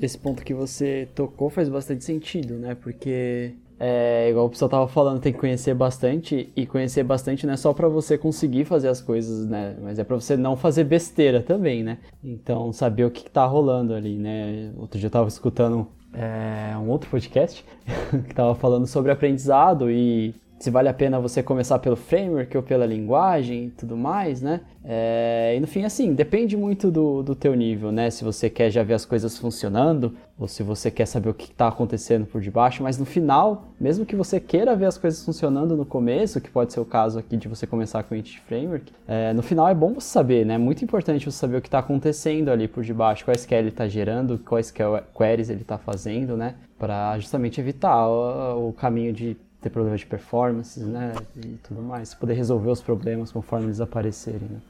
Esse 0.00 0.18
ponto 0.18 0.44
que 0.44 0.54
você 0.54 1.08
tocou 1.14 1.48
faz 1.50 1.68
bastante 1.68 2.04
sentido, 2.04 2.54
né? 2.54 2.74
Porque 2.74 3.54
é, 3.78 4.28
igual 4.30 4.46
o 4.46 4.50
pessoal 4.50 4.68
tava 4.68 4.88
falando, 4.88 5.20
tem 5.20 5.32
que 5.32 5.38
conhecer 5.38 5.74
bastante 5.74 6.52
e 6.54 6.66
conhecer 6.66 7.02
bastante 7.02 7.46
não 7.46 7.54
é 7.54 7.56
só 7.56 7.72
para 7.72 7.88
você 7.88 8.16
conseguir 8.16 8.64
fazer 8.64 8.88
as 8.88 9.00
coisas, 9.00 9.46
né? 9.46 9.76
Mas 9.82 9.98
é 9.98 10.04
para 10.04 10.16
você 10.16 10.36
não 10.36 10.56
fazer 10.56 10.84
besteira 10.84 11.42
também, 11.42 11.82
né? 11.82 11.98
Então 12.22 12.72
saber 12.72 13.04
o 13.04 13.10
que, 13.10 13.24
que 13.24 13.30
tá 13.30 13.44
rolando 13.44 13.94
ali, 13.94 14.16
né? 14.16 14.72
Outro 14.76 14.98
dia 14.98 15.06
eu 15.08 15.10
tava 15.10 15.28
escutando 15.28 15.88
é, 16.12 16.76
um 16.76 16.88
outro 16.88 17.10
podcast 17.10 17.64
que 18.28 18.34
tava 18.34 18.54
falando 18.54 18.86
sobre 18.86 19.10
aprendizado 19.10 19.90
e 19.90 20.34
se 20.58 20.70
vale 20.70 20.88
a 20.88 20.94
pena 20.94 21.20
você 21.20 21.42
começar 21.42 21.78
pelo 21.78 21.96
framework 21.96 22.56
ou 22.56 22.62
pela 22.62 22.86
linguagem 22.86 23.66
e 23.66 23.70
tudo 23.70 23.96
mais, 23.96 24.40
né? 24.40 24.60
É, 24.86 25.54
e 25.56 25.60
no 25.60 25.66
fim, 25.66 25.84
assim, 25.84 26.12
depende 26.12 26.56
muito 26.56 26.90
do, 26.90 27.22
do 27.22 27.34
teu 27.34 27.54
nível, 27.54 27.90
né? 27.90 28.10
Se 28.10 28.22
você 28.22 28.50
quer 28.50 28.70
já 28.70 28.82
ver 28.82 28.94
as 28.94 29.04
coisas 29.04 29.36
funcionando 29.36 30.14
ou 30.38 30.46
se 30.46 30.62
você 30.62 30.90
quer 30.90 31.06
saber 31.06 31.30
o 31.30 31.34
que 31.34 31.50
está 31.50 31.68
acontecendo 31.68 32.26
por 32.26 32.40
debaixo, 32.40 32.82
mas 32.82 32.98
no 32.98 33.04
final, 33.04 33.68
mesmo 33.80 34.04
que 34.04 34.14
você 34.14 34.38
queira 34.38 34.76
ver 34.76 34.86
as 34.86 34.98
coisas 34.98 35.24
funcionando 35.24 35.76
no 35.76 35.86
começo, 35.86 36.40
que 36.40 36.50
pode 36.50 36.72
ser 36.72 36.80
o 36.80 36.84
caso 36.84 37.18
aqui 37.18 37.36
de 37.36 37.48
você 37.48 37.66
começar 37.66 38.02
com 38.02 38.14
o 38.14 38.18
Entity 38.18 38.40
Framework, 38.40 38.92
é, 39.06 39.32
no 39.32 39.42
final 39.42 39.68
é 39.68 39.74
bom 39.74 39.94
você 39.94 40.08
saber, 40.08 40.44
né? 40.44 40.54
É 40.54 40.58
muito 40.58 40.84
importante 40.84 41.24
você 41.24 41.38
saber 41.38 41.56
o 41.56 41.62
que 41.62 41.68
está 41.68 41.78
acontecendo 41.78 42.50
ali 42.50 42.68
por 42.68 42.84
debaixo, 42.84 43.24
quais 43.24 43.40
SQL 43.40 43.56
ele 43.56 43.68
está 43.68 43.88
gerando, 43.88 44.38
quais 44.38 44.70
queries 44.70 45.50
ele 45.50 45.62
está 45.62 45.78
fazendo, 45.78 46.36
né? 46.36 46.54
Para 46.78 47.18
justamente 47.18 47.60
evitar 47.60 48.06
o, 48.06 48.68
o 48.68 48.72
caminho 48.72 49.12
de 49.12 49.36
ter 49.64 49.70
problemas 49.70 50.00
de 50.00 50.06
performance, 50.06 50.78
né, 50.78 51.14
e 51.36 51.56
tudo 51.66 51.82
mais, 51.82 52.12
poder 52.12 52.34
resolver 52.34 52.70
os 52.70 52.82
problemas 52.82 53.32
conforme 53.32 53.66
eles 53.66 53.80
aparecerem. 53.80 54.48
Né? 54.48 54.60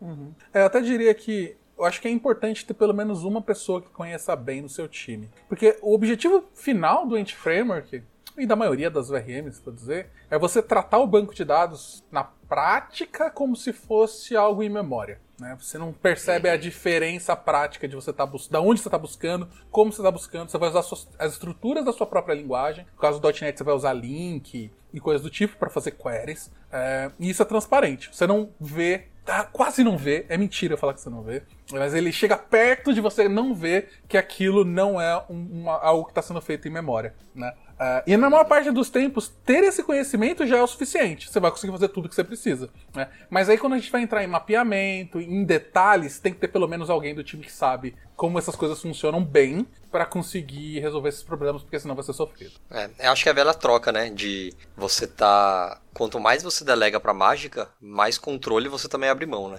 Uhum. 0.00 0.32
É, 0.52 0.62
eu 0.62 0.66
até 0.66 0.80
diria 0.80 1.14
que 1.14 1.56
eu 1.78 1.84
acho 1.84 2.00
que 2.00 2.08
é 2.08 2.10
importante 2.10 2.66
ter 2.66 2.74
pelo 2.74 2.92
menos 2.92 3.22
uma 3.24 3.40
pessoa 3.40 3.80
que 3.80 3.88
conheça 3.88 4.34
bem 4.34 4.60
no 4.60 4.68
seu 4.68 4.88
time, 4.88 5.30
porque 5.48 5.78
o 5.80 5.94
objetivo 5.94 6.44
final 6.52 7.06
do 7.06 7.16
Ent 7.16 7.32
Framework 7.32 8.02
e 8.40 8.46
da 8.46 8.56
maioria 8.56 8.90
das 8.90 9.08
VRMs, 9.08 9.60
para 9.60 9.72
dizer, 9.72 10.10
é 10.30 10.38
você 10.38 10.62
tratar 10.62 10.98
o 10.98 11.06
banco 11.06 11.34
de 11.34 11.44
dados 11.44 12.04
na 12.10 12.24
prática 12.24 13.30
como 13.30 13.54
se 13.54 13.72
fosse 13.72 14.34
algo 14.34 14.62
em 14.62 14.68
memória. 14.68 15.20
Né? 15.40 15.56
Você 15.58 15.78
não 15.78 15.92
percebe 15.92 16.48
a 16.48 16.56
diferença 16.56 17.34
prática 17.34 17.88
de 17.88 17.94
você 17.94 18.12
tá 18.12 18.28
da 18.50 18.60
onde 18.60 18.80
você 18.80 18.88
está 18.88 18.98
buscando, 18.98 19.48
como 19.70 19.92
você 19.92 20.00
está 20.00 20.10
buscando. 20.10 20.50
Você 20.50 20.58
vai 20.58 20.68
usar 20.68 20.80
as 21.18 21.32
estruturas 21.32 21.84
da 21.84 21.92
sua 21.92 22.06
própria 22.06 22.34
linguagem. 22.34 22.86
No 22.94 23.00
caso 23.00 23.18
do 23.18 23.28
.NET, 23.28 23.56
você 23.56 23.64
vai 23.64 23.74
usar 23.74 23.92
link 23.94 24.70
e 24.92 25.00
coisas 25.00 25.22
do 25.22 25.30
tipo 25.30 25.56
para 25.56 25.70
fazer 25.70 25.92
queries. 25.92 26.50
É, 26.70 27.10
e 27.18 27.30
isso 27.30 27.42
é 27.42 27.46
transparente. 27.46 28.10
Você 28.12 28.26
não 28.26 28.50
vê 28.60 29.08
quase 29.52 29.84
não 29.84 29.96
vê, 29.96 30.26
é 30.28 30.36
mentira 30.36 30.76
falar 30.76 30.94
que 30.94 31.00
você 31.00 31.10
não 31.10 31.22
vê, 31.22 31.42
mas 31.72 31.94
ele 31.94 32.12
chega 32.12 32.36
perto 32.36 32.92
de 32.92 33.00
você 33.00 33.28
não 33.28 33.54
ver 33.54 33.88
que 34.08 34.16
aquilo 34.16 34.64
não 34.64 35.00
é 35.00 35.16
um, 35.28 35.62
uma, 35.62 35.78
algo 35.78 36.04
que 36.04 36.10
está 36.10 36.22
sendo 36.22 36.40
feito 36.40 36.66
em 36.66 36.70
memória, 36.70 37.14
né? 37.34 37.52
Uh, 37.80 38.04
e 38.06 38.14
na 38.14 38.28
maior 38.28 38.44
parte 38.44 38.70
dos 38.70 38.90
tempos, 38.90 39.28
ter 39.42 39.64
esse 39.64 39.82
conhecimento 39.82 40.46
já 40.46 40.58
é 40.58 40.62
o 40.62 40.66
suficiente. 40.66 41.30
Você 41.30 41.40
vai 41.40 41.50
conseguir 41.50 41.72
fazer 41.72 41.88
tudo 41.88 42.10
que 42.10 42.14
você 42.14 42.22
precisa. 42.22 42.68
Né? 42.94 43.08
Mas 43.30 43.48
aí, 43.48 43.56
quando 43.56 43.72
a 43.72 43.78
gente 43.78 43.90
vai 43.90 44.02
entrar 44.02 44.22
em 44.22 44.26
mapeamento, 44.26 45.18
em 45.18 45.42
detalhes, 45.44 46.18
tem 46.18 46.30
que 46.30 46.38
ter 46.38 46.48
pelo 46.48 46.68
menos 46.68 46.90
alguém 46.90 47.14
do 47.14 47.24
time 47.24 47.42
que 47.42 47.50
sabe 47.50 47.96
como 48.14 48.38
essas 48.38 48.54
coisas 48.54 48.82
funcionam 48.82 49.24
bem 49.24 49.66
para 49.90 50.06
conseguir 50.06 50.80
resolver 50.80 51.08
esses 51.08 51.22
problemas, 51.22 51.62
porque 51.62 51.78
senão 51.78 51.94
vai 51.94 52.04
ser 52.04 52.12
sofrido. 52.12 52.52
É, 52.70 52.90
eu 53.00 53.12
acho 53.12 53.22
que 53.22 53.28
é 53.28 53.32
a 53.32 53.34
velha 53.34 53.54
troca, 53.54 53.90
né? 53.90 54.10
De 54.10 54.54
você 54.76 55.06
tá. 55.06 55.80
Quanto 55.92 56.20
mais 56.20 56.42
você 56.42 56.64
delega 56.64 57.00
pra 57.00 57.12
mágica, 57.12 57.68
mais 57.80 58.16
controle 58.16 58.68
você 58.68 58.88
também 58.88 59.10
abre 59.10 59.26
mão, 59.26 59.48
né? 59.48 59.58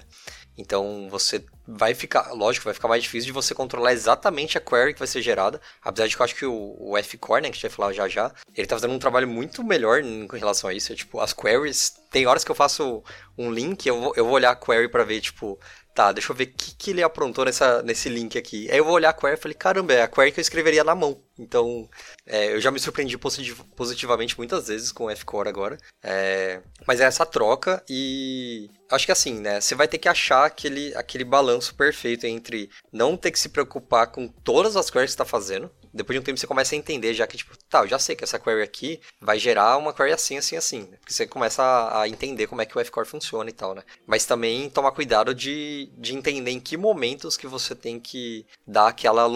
Então 0.56 1.08
você 1.10 1.44
vai 1.66 1.94
ficar, 1.94 2.32
lógico, 2.32 2.64
vai 2.64 2.74
ficar 2.74 2.88
mais 2.88 3.02
difícil 3.02 3.26
de 3.26 3.32
você 3.32 3.54
controlar 3.54 3.92
exatamente 3.92 4.58
a 4.58 4.60
query 4.60 4.92
que 4.92 4.98
vai 4.98 5.08
ser 5.08 5.22
gerada. 5.22 5.60
Apesar 5.82 6.06
de 6.06 6.16
que 6.16 6.20
eu 6.20 6.24
acho 6.24 6.34
que 6.34 6.46
o, 6.46 6.76
o 6.78 6.98
F-Core, 6.98 7.42
né, 7.42 7.48
que 7.48 7.52
a 7.52 7.54
gente 7.54 7.62
vai 7.62 7.70
falar 7.70 7.92
já 7.92 8.08
já, 8.08 8.32
ele 8.54 8.66
tá 8.66 8.76
fazendo 8.76 8.92
um 8.92 8.98
trabalho 8.98 9.28
muito 9.28 9.64
melhor 9.64 10.00
em 10.00 10.26
relação 10.32 10.68
a 10.68 10.74
isso. 10.74 10.92
É, 10.92 10.96
tipo, 10.96 11.20
as 11.20 11.32
queries, 11.32 11.94
tem 12.10 12.26
horas 12.26 12.44
que 12.44 12.50
eu 12.50 12.54
faço 12.54 13.02
um 13.38 13.50
link, 13.50 13.86
eu 13.86 14.00
vou, 14.00 14.12
eu 14.16 14.24
vou 14.24 14.34
olhar 14.34 14.50
a 14.50 14.56
query 14.56 14.88
para 14.88 15.04
ver, 15.04 15.20
tipo, 15.20 15.58
Tá, 15.94 16.10
deixa 16.10 16.32
eu 16.32 16.36
ver 16.36 16.44
o 16.44 16.52
que, 16.54 16.74
que 16.74 16.90
ele 16.90 17.02
aprontou 17.02 17.44
nessa, 17.44 17.82
nesse 17.82 18.08
link 18.08 18.38
aqui. 18.38 18.70
Aí 18.70 18.78
eu 18.78 18.84
vou 18.84 18.94
olhar 18.94 19.10
a 19.10 19.12
query 19.12 19.34
e 19.34 19.36
falei, 19.36 19.54
caramba, 19.54 19.92
é 19.92 20.02
a 20.02 20.08
query 20.08 20.32
que 20.32 20.40
eu 20.40 20.42
escreveria 20.42 20.82
na 20.82 20.94
mão. 20.94 21.22
Então, 21.38 21.88
é, 22.26 22.52
eu 22.52 22.60
já 22.60 22.70
me 22.70 22.78
surpreendi 22.78 23.18
positivamente 23.18 24.38
muitas 24.38 24.68
vezes 24.68 24.92
com 24.92 25.04
o 25.04 25.10
F-Core 25.10 25.48
agora. 25.48 25.78
É, 26.02 26.60
mas 26.86 27.00
é 27.00 27.04
essa 27.04 27.26
troca 27.26 27.82
e 27.88 28.70
acho 28.90 29.06
que 29.06 29.12
assim, 29.12 29.40
né? 29.40 29.60
Você 29.60 29.74
vai 29.74 29.88
ter 29.88 29.98
que 29.98 30.08
achar 30.08 30.44
aquele, 30.44 30.94
aquele 30.94 31.24
balanço 31.24 31.74
perfeito 31.74 32.26
entre 32.26 32.70
não 32.92 33.16
ter 33.16 33.30
que 33.30 33.40
se 33.40 33.48
preocupar 33.48 34.08
com 34.08 34.28
todas 34.28 34.76
as 34.76 34.90
queries 34.90 35.10
que 35.10 35.14
está 35.14 35.24
fazendo, 35.24 35.70
depois 35.92 36.14
de 36.14 36.20
um 36.20 36.22
tempo 36.22 36.38
você 36.38 36.46
começa 36.46 36.74
a 36.74 36.78
entender 36.78 37.12
já 37.12 37.26
que, 37.26 37.36
tipo, 37.36 37.56
tá, 37.68 37.80
eu 37.80 37.88
já 37.88 37.98
sei 37.98 38.16
que 38.16 38.24
essa 38.24 38.38
query 38.38 38.62
aqui 38.62 39.00
vai 39.20 39.38
gerar 39.38 39.76
uma 39.76 39.92
query 39.92 40.12
assim, 40.12 40.38
assim, 40.38 40.56
assim. 40.56 40.80
Né? 40.82 40.96
Porque 40.98 41.12
você 41.12 41.26
começa 41.26 41.62
a, 41.92 42.08
entender 42.08 42.46
como 42.46 42.62
é 42.62 42.66
que 42.66 42.76
o 42.76 42.80
F-Core 42.80 43.06
funciona 43.06 43.50
e 43.50 43.52
tal, 43.52 43.74
né? 43.74 43.82
Mas 44.06 44.24
também 44.24 44.70
tomar 44.70 44.92
cuidado 44.92 45.34
de, 45.34 45.90
de 45.98 46.14
entender 46.14 46.50
em 46.50 46.60
que 46.60 46.76
momentos 46.76 47.36
que 47.36 47.46
você 47.46 47.74
tem 47.74 48.00
que 48.00 48.46
dar 48.66 48.88
aquela 48.88 49.26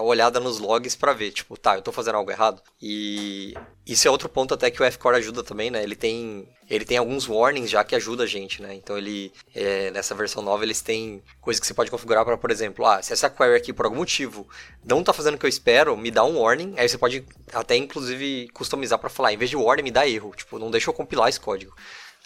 olhada 0.00 0.38
nos 0.38 0.58
logs 0.58 0.94
para 0.94 1.12
ver, 1.12 1.32
tipo, 1.32 1.56
tá, 1.56 1.74
eu 1.74 1.82
tô 1.82 1.90
fazendo 1.90 2.16
algo 2.16 2.25
errado. 2.30 2.62
E 2.80 3.54
isso 3.86 4.06
é 4.06 4.10
outro 4.10 4.28
ponto 4.28 4.54
até 4.54 4.70
que 4.70 4.82
o 4.82 4.84
F-Core 4.84 5.16
ajuda 5.16 5.42
também, 5.42 5.70
né? 5.70 5.82
Ele 5.82 5.94
tem, 5.94 6.48
ele 6.68 6.84
tem 6.84 6.98
alguns 6.98 7.28
warnings 7.28 7.70
já 7.70 7.84
que 7.84 7.94
ajuda 7.94 8.24
a 8.24 8.26
gente, 8.26 8.60
né? 8.60 8.74
Então 8.74 8.96
ele, 8.96 9.32
é, 9.54 9.90
nessa 9.90 10.14
versão 10.14 10.42
nova, 10.42 10.64
eles 10.64 10.80
têm 10.80 11.22
coisas 11.40 11.60
que 11.60 11.66
você 11.66 11.74
pode 11.74 11.90
configurar 11.90 12.24
para, 12.24 12.36
por 12.36 12.50
exemplo, 12.50 12.84
ah, 12.86 13.02
se 13.02 13.12
essa 13.12 13.30
query 13.30 13.54
aqui 13.54 13.72
por 13.72 13.86
algum 13.86 13.96
motivo 13.96 14.48
não 14.84 15.02
tá 15.02 15.12
fazendo 15.12 15.34
o 15.34 15.38
que 15.38 15.46
eu 15.46 15.50
espero, 15.50 15.96
me 15.96 16.10
dá 16.10 16.24
um 16.24 16.40
warning. 16.40 16.74
Aí 16.76 16.88
você 16.88 16.98
pode 16.98 17.24
até, 17.52 17.76
inclusive, 17.76 18.48
customizar 18.52 18.98
para 18.98 19.10
falar, 19.10 19.32
em 19.32 19.38
vez 19.38 19.50
de 19.50 19.56
warning, 19.56 19.82
me 19.82 19.90
dá 19.90 20.06
erro. 20.08 20.34
Tipo, 20.36 20.58
não 20.58 20.70
deixa 20.70 20.90
eu 20.90 20.94
compilar 20.94 21.28
esse 21.28 21.40
código. 21.40 21.74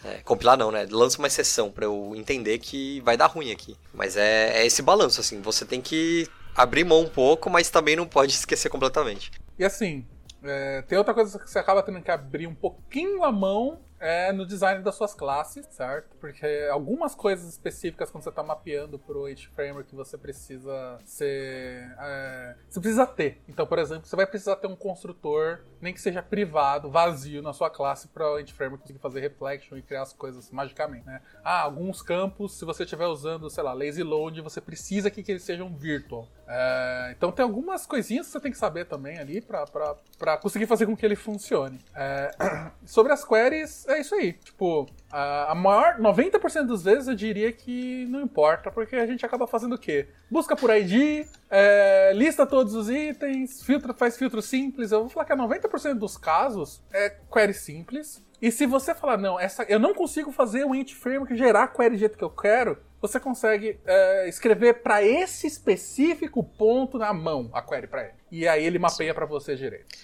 É, 0.05 0.23
compilar 0.25 0.57
não, 0.57 0.71
né? 0.71 0.87
Lança 0.91 1.19
uma 1.19 1.27
exceção 1.27 1.71
para 1.71 1.85
eu 1.85 2.15
entender 2.17 2.59
que 2.59 3.01
vai 3.03 3.17
dar 3.17 3.27
ruim 3.27 3.53
aqui. 3.53 3.77
Mas 3.93 4.17
é, 4.17 4.63
é 4.63 4.67
esse 4.67 4.81
balanço, 4.81 5.21
assim. 5.21 5.43
Você 5.43 5.65
tem 5.65 5.81
que 5.81 6.27
abrir 6.55 6.85
mão 6.85 7.03
um 7.03 7.09
pouco, 7.09 7.51
mas 7.51 7.71
também 7.71 7.97
não 7.97 8.07
pode 8.07 8.33
esquecer 8.33 8.69
completamente. 8.69 9.31
E 9.61 9.65
assim, 9.65 10.07
é, 10.43 10.81
tem 10.81 10.97
outra 10.97 11.13
coisa 11.13 11.39
que 11.39 11.51
você 11.51 11.59
acaba 11.59 11.83
tendo 11.83 12.01
que 12.01 12.11
abrir 12.11 12.47
um 12.47 12.55
pouquinho 12.55 13.23
a 13.23 13.31
mão 13.31 13.79
é 13.99 14.33
no 14.33 14.47
design 14.47 14.83
das 14.83 14.95
suas 14.95 15.13
classes, 15.13 15.67
certo? 15.67 16.17
Porque 16.17 16.67
algumas 16.73 17.15
coisas 17.15 17.47
específicas 17.47 18.11
quando 18.11 18.25
você 18.25 18.31
está 18.31 18.43
mapeando 18.43 18.99
para 18.99 19.19
o 19.19 19.27
H-Framework 19.27 19.95
você 19.95 20.17
precisa 20.17 20.99
ser. 21.05 21.95
É, 21.99 22.57
você 22.71 22.81
precisa 22.81 23.07
ter. 23.07 23.43
Então, 23.47 23.67
por 23.67 23.79
exemplo, 23.79 24.07
você 24.07 24.17
vai 24.17 24.27
precisar 24.27 24.57
ter 24.57 24.67
um 24.67 24.75
construtor, 24.75 25.61
nem 25.81 25.93
que 25.93 26.01
seja 26.01 26.23
privado, 26.23 26.91
vazio 26.91 27.43
na 27.43 27.53
sua 27.53 27.71
classe 27.71 28.09
para 28.09 28.31
o 28.31 28.37
H-Framework 28.37 28.83
conseguir 28.83 28.99
fazer 28.99 29.21
reflection 29.21 29.77
e 29.77 29.83
criar 29.83 30.03
as 30.03 30.13
coisas 30.13 30.51
magicamente, 30.51 31.07
né? 31.07 31.21
Ah, 31.43 31.63
alguns 31.63 32.03
campos, 32.03 32.59
se 32.59 32.65
você 32.65 32.85
estiver 32.85 33.07
usando, 33.07 33.49
sei 33.49 33.63
lá, 33.63 33.73
lazy 33.73 34.03
load, 34.03 34.41
você 34.41 34.61
precisa 34.61 35.11
que, 35.11 35.23
que 35.23 35.33
eles 35.33 35.43
sejam 35.43 35.75
virtual. 35.75 36.29
É, 36.47 37.15
então 37.17 37.31
tem 37.31 37.45
algumas 37.45 37.87
coisinhas 37.87 38.27
que 38.27 38.33
você 38.33 38.41
tem 38.41 38.53
que 38.53 38.59
saber 38.59 38.85
também 38.85 39.19
ali 39.19 39.41
para 39.41 40.37
conseguir 40.39 40.67
fazer 40.67 40.87
com 40.87 40.97
que 40.97 41.07
ele 41.07 41.17
funcione. 41.17 41.79
É, 41.95 42.31
sobre 42.85 43.13
as 43.13 43.25
queries, 43.25 43.87
é 43.89 44.01
isso 44.01 44.15
aí. 44.15 44.33
Tipo, 44.33 44.87
a, 45.11 45.55
maior. 45.55 45.99
90% 45.99 46.67
das 46.67 46.83
vezes 46.83 47.09
eu 47.09 47.15
diria 47.15 47.53
que 47.53 48.07
não 48.07 48.23
importa, 48.23 48.71
porque 48.71 48.97
a 48.97 49.07
gente 49.07 49.25
acaba 49.25 49.47
fazendo 49.47 49.75
o 49.75 49.79
quê? 49.79 50.09
Busca 50.31 50.57
por 50.57 50.71
ID, 50.71 51.27
é, 51.51 52.13
lista 52.15 52.47
todos 52.47 52.75
os 52.75 52.89
itens, 52.89 53.63
filtra, 53.63 53.93
faz 53.93 54.17
filtro 54.17 54.41
simples. 54.41 54.93
Eu 54.93 55.01
vou 55.01 55.09
falar 55.09 55.25
que 55.25 55.33
a 55.33 55.37
90% 55.37 55.95
dos 55.95 56.17
casos 56.17 56.83
é 56.93 57.11
query 57.33 57.55
simples. 57.55 58.25
E 58.41 58.51
se 58.51 58.65
você 58.65 58.95
falar, 58.95 59.19
não, 59.19 59.39
essa, 59.39 59.65
eu 59.65 59.79
não 59.79 59.93
consigo 59.93 60.33
fazer 60.33 60.65
o 60.65 60.75
int 60.75 60.95
framework 60.95 61.37
gerar 61.37 61.65
a 61.65 61.69
query 61.69 61.91
do 61.91 61.99
jeito 61.99 62.17
que 62.17 62.25
eu 62.25 62.31
quero, 62.31 62.79
você 63.01 63.21
consegue 63.21 63.79
é, 63.85 64.29
escrever 64.29 64.83
para 64.83 65.03
esse 65.03 65.47
específico 65.47 66.43
ponto 66.43 66.99
na 66.99 67.13
mão 67.13 67.51
a 67.53 67.61
query 67.61 67.87
para 67.87 68.05
ele. 68.05 68.15
E 68.31 68.49
aí 68.49 68.65
ele 68.65 68.79
mapeia 68.79 69.13
para 69.13 69.27
você 69.27 69.57
direito. 69.57 69.95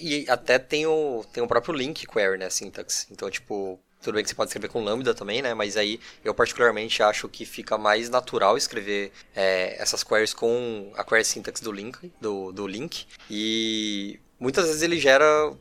E 0.00 0.26
até 0.28 0.58
tem 0.58 0.86
o, 0.86 1.24
tem 1.32 1.42
o 1.42 1.46
próprio 1.46 1.74
link 1.74 2.06
query, 2.06 2.38
né, 2.38 2.50
syntax. 2.50 3.06
Então, 3.10 3.30
tipo, 3.30 3.78
Tudo 4.02 4.14
bem 4.14 4.24
que 4.24 4.30
você 4.30 4.34
pode 4.34 4.48
escrever 4.48 4.68
com 4.68 4.82
Lambda 4.82 5.14
também, 5.14 5.40
né? 5.40 5.54
Mas 5.54 5.76
aí 5.76 6.00
eu 6.24 6.34
particularmente 6.34 7.02
acho 7.02 7.28
que 7.28 7.46
fica 7.46 7.78
mais 7.78 8.10
natural 8.10 8.56
escrever 8.56 9.12
é, 9.34 9.80
essas 9.80 10.02
queries 10.02 10.34
com 10.34 10.92
a 10.96 11.04
query 11.04 11.24
syntax 11.24 11.60
do 11.60 11.70
link, 11.70 12.12
do, 12.20 12.50
do 12.52 12.66
link. 12.66 13.06
E 13.30 14.18
muitas 14.40 14.66
vezes 14.66 14.82
ele 14.82 14.98
gera 14.98 15.52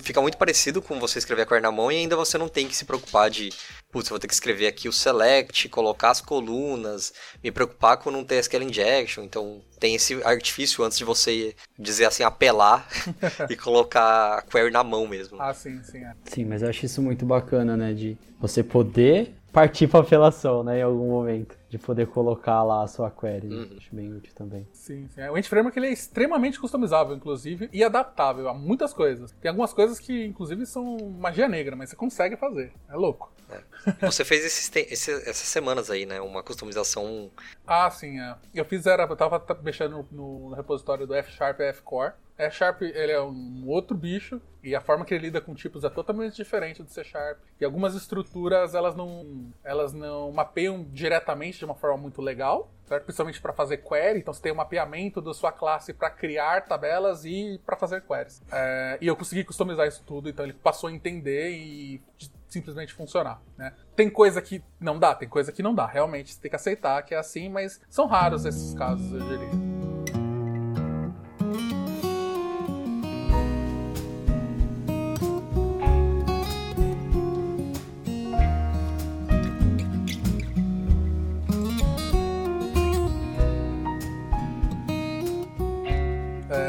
fica 0.00 0.20
muito 0.20 0.36
parecido 0.36 0.80
com 0.80 0.98
você 0.98 1.18
escrever 1.18 1.42
a 1.42 1.46
query 1.46 1.60
na 1.60 1.70
mão 1.70 1.90
e 1.90 1.96
ainda 1.96 2.16
você 2.16 2.38
não 2.38 2.48
tem 2.48 2.68
que 2.68 2.76
se 2.76 2.84
preocupar 2.84 3.30
de, 3.30 3.50
putz, 3.90 4.08
vou 4.08 4.18
ter 4.18 4.26
que 4.26 4.34
escrever 4.34 4.66
aqui 4.66 4.88
o 4.88 4.92
select, 4.92 5.68
colocar 5.68 6.10
as 6.10 6.20
colunas, 6.20 7.12
me 7.42 7.50
preocupar 7.50 7.96
com 7.96 8.10
não 8.10 8.24
ter 8.24 8.36
SQL 8.36 8.62
injection. 8.62 9.24
Então 9.24 9.60
tem 9.78 9.94
esse 9.94 10.22
artifício 10.24 10.84
antes 10.84 10.98
de 10.98 11.04
você 11.04 11.54
dizer 11.78 12.06
assim, 12.06 12.22
apelar 12.22 12.88
e 13.50 13.56
colocar 13.56 14.38
a 14.38 14.42
query 14.42 14.70
na 14.70 14.84
mão 14.84 15.06
mesmo. 15.06 15.40
Ah, 15.40 15.52
sim, 15.54 15.82
sim. 15.82 16.04
É. 16.04 16.14
Sim, 16.24 16.44
mas 16.44 16.62
eu 16.62 16.68
acho 16.68 16.86
isso 16.86 17.02
muito 17.02 17.24
bacana, 17.24 17.76
né? 17.76 17.92
De 17.92 18.16
você 18.40 18.62
poder 18.62 19.34
partir 19.52 19.86
para 19.86 20.00
apelação, 20.00 20.64
né, 20.64 20.78
em 20.78 20.82
algum 20.82 21.10
momento, 21.10 21.56
de 21.68 21.78
poder 21.78 22.06
colocar 22.06 22.62
lá 22.62 22.82
a 22.82 22.86
sua 22.86 23.10
query. 23.10 23.48
Uhum. 23.48 23.76
Acho 23.76 23.94
bem 23.94 24.12
útil 24.12 24.32
também. 24.34 24.66
Sim, 24.72 25.06
sim. 25.08 25.20
O 25.22 25.36
Ent 25.36 25.46
Framework 25.46 25.78
ele 25.78 25.88
é 25.88 25.92
extremamente 25.92 26.58
customizável, 26.58 27.14
inclusive, 27.14 27.68
e 27.72 27.84
adaptável 27.84 28.48
a 28.48 28.54
muitas 28.54 28.92
coisas. 28.94 29.32
Tem 29.40 29.50
algumas 29.50 29.72
coisas 29.72 29.98
que, 29.98 30.24
inclusive, 30.24 30.64
são 30.64 30.96
magia 31.18 31.48
negra, 31.48 31.76
mas 31.76 31.90
você 31.90 31.96
consegue 31.96 32.36
fazer. 32.36 32.72
É 32.88 32.96
louco. 32.96 33.30
É. 33.50 34.06
Você 34.06 34.24
fez 34.24 34.44
esses, 34.44 34.70
esses, 34.74 35.08
essas 35.26 35.48
semanas 35.48 35.90
aí, 35.90 36.06
né? 36.06 36.20
Uma 36.20 36.42
customização. 36.42 37.30
Ah, 37.66 37.90
sim, 37.90 38.18
é. 38.18 38.36
Eu 38.54 38.64
fiz, 38.64 38.86
era, 38.86 39.04
eu 39.04 39.16
tava 39.16 39.44
mexendo 39.62 40.06
no, 40.10 40.48
no 40.48 40.54
repositório 40.54 41.06
do 41.06 41.14
F 41.14 41.30
Sharp 41.32 41.60
e 41.60 41.64
F 41.64 41.82
Core. 41.82 42.14
É 42.36 42.50
Sharp 42.50 42.82
ele 42.82 43.12
é 43.12 43.20
um 43.20 43.64
outro 43.66 43.96
bicho 43.96 44.40
e 44.62 44.74
a 44.74 44.80
forma 44.80 45.04
que 45.04 45.12
ele 45.12 45.24
lida 45.26 45.40
com 45.40 45.54
tipos 45.54 45.84
é 45.84 45.90
totalmente 45.90 46.36
diferente 46.36 46.82
do 46.82 46.90
C 46.90 47.04
Sharp. 47.04 47.38
E 47.60 47.64
algumas 47.64 47.94
estruturas 47.94 48.74
elas 48.74 48.94
não 48.94 49.52
elas 49.62 49.92
não 49.92 50.32
mapeiam 50.32 50.84
diretamente 50.92 51.58
de 51.58 51.64
uma 51.64 51.74
forma 51.74 51.98
muito 51.98 52.22
legal, 52.22 52.70
certo? 52.84 53.04
principalmente 53.04 53.40
para 53.40 53.52
fazer 53.52 53.78
query. 53.78 54.20
Então 54.20 54.32
você 54.32 54.42
tem 54.42 54.52
o 54.52 54.54
um 54.54 54.58
mapeamento 54.58 55.20
da 55.20 55.34
sua 55.34 55.52
classe 55.52 55.92
para 55.92 56.10
criar 56.10 56.62
tabelas 56.62 57.24
e 57.24 57.60
para 57.66 57.76
fazer 57.76 58.02
queries. 58.02 58.42
É, 58.50 58.98
e 59.00 59.06
eu 59.06 59.16
consegui 59.16 59.44
customizar 59.44 59.86
isso 59.86 60.02
tudo, 60.06 60.28
então 60.28 60.44
ele 60.44 60.54
passou 60.54 60.88
a 60.88 60.92
entender 60.92 61.50
e 61.50 62.02
simplesmente 62.48 62.92
funcionar. 62.92 63.40
Né? 63.56 63.72
Tem 63.96 64.10
coisa 64.10 64.40
que 64.40 64.62
não 64.78 64.98
dá, 64.98 65.14
tem 65.14 65.28
coisa 65.28 65.50
que 65.50 65.62
não 65.62 65.74
dá. 65.74 65.86
Realmente 65.86 66.32
você 66.32 66.40
tem 66.40 66.50
que 66.50 66.56
aceitar 66.56 67.02
que 67.02 67.14
é 67.14 67.18
assim, 67.18 67.48
mas 67.48 67.80
são 67.88 68.06
raros 68.06 68.44
esses 68.44 68.74
casos, 68.74 69.12
eu 69.12 69.20
diria. 69.20 70.01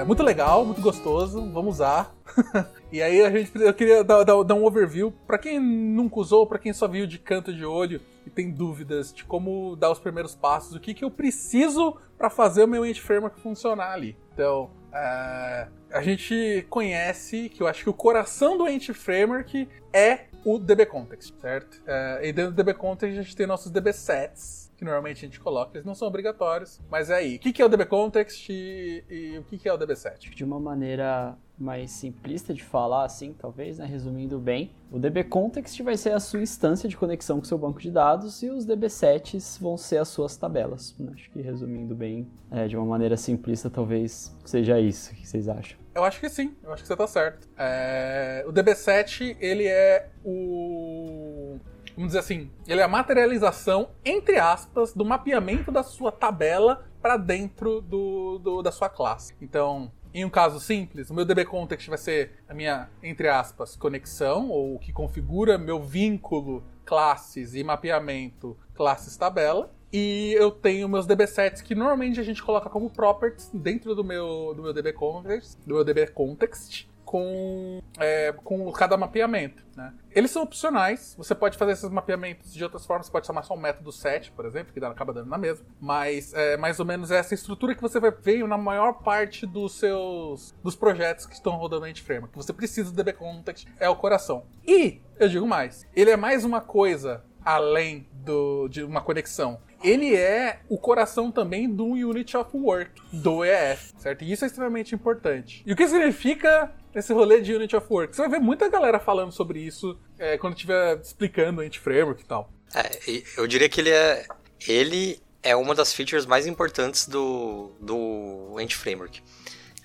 Muito 0.05 0.21
legal, 0.21 0.65
muito 0.65 0.81
gostoso, 0.81 1.49
vamos 1.51 1.75
usar. 1.75 2.13
e 2.91 3.01
aí 3.01 3.21
a 3.21 3.31
gente, 3.31 3.51
eu 3.55 3.73
queria 3.73 4.03
dar, 4.03 4.23
dar, 4.23 4.43
dar 4.43 4.55
um 4.55 4.65
overview 4.65 5.11
para 5.25 5.37
quem 5.37 5.59
nunca 5.59 6.19
usou, 6.19 6.45
para 6.45 6.59
quem 6.59 6.73
só 6.73 6.87
viu 6.87 7.07
de 7.07 7.17
canto 7.17 7.53
de 7.53 7.65
olho 7.65 8.01
e 8.25 8.29
tem 8.29 8.51
dúvidas 8.51 9.13
de 9.13 9.23
como 9.23 9.75
dar 9.75 9.91
os 9.91 9.99
primeiros 9.99 10.35
passos, 10.35 10.75
o 10.75 10.79
que, 10.79 10.93
que 10.93 11.05
eu 11.05 11.11
preciso 11.11 11.95
para 12.17 12.29
fazer 12.29 12.63
o 12.63 12.67
meu 12.67 12.85
Ent 12.85 12.99
Framework 12.99 13.39
funcionar 13.39 13.93
ali. 13.93 14.17
Então, 14.33 14.69
é, 14.93 15.67
a 15.91 16.01
gente 16.01 16.65
conhece 16.69 17.49
que 17.49 17.61
eu 17.61 17.67
acho 17.67 17.83
que 17.83 17.89
o 17.89 17.93
coração 17.93 18.57
do 18.57 18.67
Ent 18.67 18.91
Framework 18.91 19.67
é 19.91 20.25
o 20.43 20.59
DB 20.59 20.85
Context, 20.85 21.33
certo? 21.39 21.81
É, 21.87 22.27
e 22.27 22.33
dentro 22.33 22.51
do 22.51 22.55
DB 22.55 22.73
Context 22.73 23.17
a 23.17 23.21
gente 23.21 23.35
tem 23.35 23.47
nossos 23.47 23.71
DB 23.71 23.93
sets 23.93 24.62
que 24.83 24.85
normalmente 24.85 25.17
a 25.17 25.27
gente 25.27 25.39
coloca. 25.39 25.77
Eles 25.77 25.85
não 25.85 25.95
são 25.95 26.07
obrigatórios, 26.07 26.79
mas 26.89 27.09
é 27.09 27.15
aí. 27.15 27.35
O 27.37 27.39
que 27.39 27.61
é 27.61 27.65
o 27.65 27.69
DB 27.69 27.85
Context 27.85 28.49
e, 28.49 29.03
e 29.09 29.37
o 29.37 29.43
que 29.43 29.67
é 29.67 29.73
o 29.73 29.77
DB7? 29.77 30.35
De 30.35 30.43
uma 30.43 30.59
maneira 30.59 31.37
mais 31.57 31.91
simplista 31.91 32.53
de 32.53 32.63
falar, 32.63 33.05
assim, 33.05 33.33
talvez, 33.33 33.77
né? 33.77 33.85
resumindo 33.85 34.37
bem, 34.39 34.71
o 34.91 34.99
DB 34.99 35.23
Context 35.23 35.79
vai 35.81 35.95
ser 35.95 36.11
a 36.11 36.19
sua 36.19 36.41
instância 36.41 36.89
de 36.89 36.97
conexão 36.97 37.37
com 37.37 37.43
o 37.43 37.47
seu 37.47 37.57
banco 37.57 37.79
de 37.79 37.89
dados 37.89 38.43
e 38.43 38.49
os 38.49 38.65
DB7s 38.65 39.61
vão 39.61 39.77
ser 39.77 39.97
as 39.97 40.09
suas 40.09 40.35
tabelas. 40.35 40.95
Acho 41.13 41.29
que 41.31 41.41
resumindo 41.41 41.95
bem, 41.95 42.27
é, 42.51 42.67
de 42.67 42.75
uma 42.75 42.85
maneira 42.85 43.15
simplista, 43.15 43.69
talvez 43.69 44.35
seja 44.43 44.79
isso. 44.79 45.13
O 45.13 45.15
que 45.15 45.27
vocês 45.27 45.47
acham? 45.47 45.77
Eu 45.95 46.03
acho 46.03 46.19
que 46.19 46.27
sim, 46.27 46.55
eu 46.63 46.73
acho 46.73 46.81
que 46.81 46.87
você 46.87 46.93
está 46.93 47.07
certo. 47.07 47.47
É... 47.55 48.43
O 48.47 48.51
DB7, 48.51 49.37
ele 49.39 49.67
é 49.67 50.09
o 50.25 51.59
vamos 51.95 52.09
dizer 52.09 52.19
assim, 52.19 52.51
ele 52.67 52.81
é 52.81 52.83
a 52.83 52.87
materialização, 52.87 53.89
entre 54.03 54.37
aspas, 54.37 54.93
do 54.93 55.05
mapeamento 55.05 55.71
da 55.71 55.83
sua 55.83 56.11
tabela 56.11 56.85
para 57.01 57.17
dentro 57.17 57.81
do, 57.81 58.39
do, 58.39 58.61
da 58.61 58.71
sua 58.71 58.89
classe. 58.89 59.35
Então, 59.41 59.91
em 60.13 60.23
um 60.23 60.29
caso 60.29 60.59
simples, 60.59 61.09
o 61.09 61.13
meu 61.13 61.25
DB 61.25 61.43
Context 61.43 61.89
vai 61.89 61.97
ser 61.97 62.43
a 62.47 62.53
minha, 62.53 62.89
entre 63.01 63.27
aspas, 63.27 63.75
conexão, 63.75 64.49
ou 64.49 64.75
o 64.75 64.79
que 64.79 64.93
configura 64.93 65.57
meu 65.57 65.81
vínculo 65.81 66.63
classes 66.85 67.55
e 67.55 67.63
mapeamento 67.63 68.57
classes 68.73 69.17
tabela. 69.17 69.73
E 69.91 70.33
eu 70.37 70.49
tenho 70.49 70.89
meus 70.89 71.05
DB 71.05 71.27
sets 71.27 71.61
que 71.61 71.75
normalmente 71.75 72.19
a 72.19 72.23
gente 72.23 72.41
coloca 72.41 72.69
como 72.69 72.89
properties 72.89 73.49
dentro 73.53 73.93
do 73.93 74.03
meu, 74.03 74.53
do 74.55 74.63
meu 74.63 74.73
DB 74.73 74.93
Context, 74.93 75.59
do 75.65 75.75
meu 75.75 75.83
DB 75.83 76.07
Context 76.07 76.87
com, 77.13 77.79
é, 77.99 78.33
com 78.43 78.71
cada 78.71 78.97
mapeamento. 78.97 79.63
Né? 79.77 79.93
Eles 80.15 80.31
são 80.31 80.41
opcionais, 80.41 81.13
você 81.15 81.35
pode 81.35 81.59
fazer 81.59 81.73
esses 81.73 81.87
mapeamentos 81.91 82.51
de 82.51 82.63
outras 82.63 82.87
formas, 82.87 83.05
você 83.05 83.11
pode 83.11 83.27
chamar 83.27 83.43
só 83.43 83.53
um 83.53 83.59
método 83.59 83.91
set, 83.91 84.31
por 84.31 84.47
exemplo, 84.47 84.73
que 84.73 84.79
dá, 84.79 84.87
acaba 84.87 85.13
dando 85.13 85.29
na 85.29 85.37
mesma, 85.37 85.63
mas 85.79 86.33
é 86.33 86.57
mais 86.57 86.79
ou 86.79 86.85
menos 86.87 87.11
essa 87.11 87.35
estrutura 87.35 87.75
que 87.75 87.81
você 87.83 87.99
vai 87.99 88.09
ver 88.09 88.47
na 88.47 88.57
maior 88.57 88.93
parte 88.93 89.45
dos 89.45 89.77
seus 89.77 90.55
dos 90.63 90.75
projetos 90.75 91.27
que 91.27 91.35
estão 91.35 91.55
rodando 91.55 91.85
em 91.85 91.93
Framework. 91.93 92.31
Que 92.31 92.43
você 92.43 92.51
precisa 92.51 92.89
do 92.89 92.95
DB 92.95 93.13
Context, 93.13 93.67
é 93.79 93.87
o 93.87 93.95
coração. 93.95 94.45
E, 94.65 94.99
eu 95.19 95.29
digo 95.29 95.45
mais, 95.45 95.87
ele 95.95 96.09
é 96.09 96.17
mais 96.17 96.43
uma 96.43 96.61
coisa 96.61 97.23
além 97.45 98.07
do, 98.11 98.67
de 98.69 98.83
uma 98.83 99.01
conexão 99.01 99.59
ele 99.83 100.15
é 100.15 100.61
o 100.69 100.77
coração 100.77 101.29
também 101.29 101.69
do 101.69 101.85
Unit 101.85 102.37
of 102.37 102.55
Work, 102.55 103.01
do 103.11 103.43
EF, 103.43 103.91
certo? 103.97 104.23
E 104.23 104.31
isso 104.31 104.45
é 104.45 104.47
extremamente 104.47 104.95
importante. 104.95 105.61
E 105.65 105.73
o 105.73 105.75
que 105.75 105.85
significa 105.85 106.71
esse 106.95 107.13
rolê 107.13 107.41
de 107.41 107.53
Unity 107.53 107.75
of 107.75 107.87
Work? 107.89 108.15
Você 108.15 108.21
vai 108.21 108.31
ver 108.31 108.39
muita 108.39 108.69
galera 108.69 108.99
falando 108.99 109.31
sobre 109.31 109.59
isso 109.59 109.97
é, 110.17 110.37
quando 110.37 110.53
estiver 110.53 110.99
explicando 110.99 111.61
o 111.61 111.79
Framework 111.79 112.21
e 112.21 112.25
tal. 112.25 112.51
É, 112.73 113.23
eu 113.37 113.47
diria 113.47 113.69
que 113.69 113.81
ele 113.81 113.91
é, 113.91 114.25
ele 114.67 115.21
é 115.41 115.55
uma 115.55 115.75
das 115.75 115.93
features 115.93 116.25
mais 116.25 116.47
importantes 116.47 117.07
do, 117.07 117.71
do 117.79 118.55
Framework. 118.69 119.21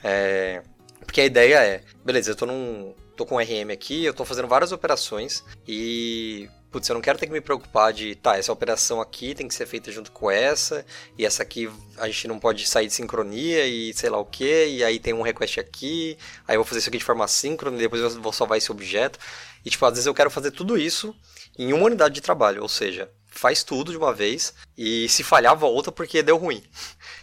É, 0.03 0.63
porque 1.05 1.21
a 1.21 1.25
ideia 1.25 1.65
é, 1.65 1.83
beleza, 2.05 2.31
eu 2.31 2.37
tô 2.37 2.47
num, 2.47 2.95
tô 3.17 3.27
com 3.27 3.37
um 3.37 3.39
RM 3.39 3.73
aqui, 3.73 4.05
eu 4.05 4.15
tô 4.15 4.25
fazendo 4.25 4.47
várias 4.47 4.73
operações 4.73 5.45
e 5.67 6.49
putz, 6.71 6.89
eu 6.89 6.95
não 6.95 7.01
quero 7.01 7.19
ter 7.19 7.27
que 7.27 7.33
me 7.33 7.41
preocupar 7.41 7.93
de, 7.93 8.15
tá, 8.15 8.37
essa 8.37 8.53
operação 8.53 9.01
aqui 9.01 9.35
tem 9.35 9.49
que 9.49 9.55
ser 9.55 9.67
feita 9.67 9.91
junto 9.91 10.13
com 10.13 10.31
essa, 10.31 10.85
e 11.17 11.25
essa 11.25 11.43
aqui 11.43 11.71
a 11.97 12.07
gente 12.07 12.29
não 12.29 12.39
pode 12.39 12.67
sair 12.67 12.87
de 12.87 12.93
sincronia 12.93 13.67
e 13.67 13.93
sei 13.95 14.11
lá 14.11 14.19
o 14.19 14.25
que, 14.25 14.67
e 14.67 14.85
aí 14.85 14.99
tem 14.99 15.15
um 15.15 15.23
request 15.23 15.59
aqui, 15.61 16.19
aí 16.47 16.57
eu 16.57 16.61
vou 16.61 16.67
fazer 16.67 16.81
isso 16.81 16.89
aqui 16.89 16.99
de 16.99 17.05
forma 17.05 17.27
síncrona 17.27 17.77
e 17.77 17.81
depois 17.81 18.03
eu 18.03 18.21
vou 18.21 18.33
salvar 18.33 18.59
esse 18.59 18.71
objeto. 18.71 19.19
E 19.65 19.71
tipo, 19.71 19.85
às 19.85 19.93
vezes 19.93 20.07
eu 20.07 20.15
quero 20.15 20.31
fazer 20.31 20.51
tudo 20.51 20.79
isso 20.79 21.15
em 21.59 21.73
uma 21.73 21.87
unidade 21.87 22.15
de 22.15 22.21
trabalho, 22.21 22.63
ou 22.63 22.69
seja, 22.69 23.11
faz 23.27 23.63
tudo 23.63 23.91
de 23.91 23.97
uma 23.97 24.13
vez 24.13 24.55
e 24.77 25.09
se 25.09 25.23
falhar 25.23 25.57
volta 25.57 25.91
porque 25.91 26.23
deu 26.23 26.37
ruim. 26.37 26.63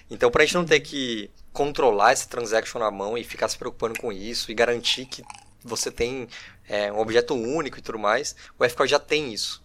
Então, 0.08 0.30
pra 0.30 0.46
gente 0.46 0.54
não 0.54 0.66
ter 0.66 0.82
que 0.82 1.32
controlar 1.52 2.14
esse 2.14 2.28
transaction 2.28 2.80
na 2.80 2.92
mão 2.92 3.18
e 3.18 3.24
ficar 3.24 3.48
se 3.48 3.58
preocupando 3.58 4.00
com 4.00 4.14
isso 4.14 4.52
e 4.52 4.54
garantir 4.54 5.08
que 5.08 5.24
você 5.64 5.90
tem 5.90 6.28
é, 6.68 6.92
um 6.92 7.00
objeto 7.00 7.34
único 7.34 7.80
e 7.80 7.82
tudo 7.82 8.00
mais. 8.00 8.36
O 8.58 8.64
FCore 8.64 8.90
já 8.90 9.00
tem 9.00 9.34
isso. 9.34 9.64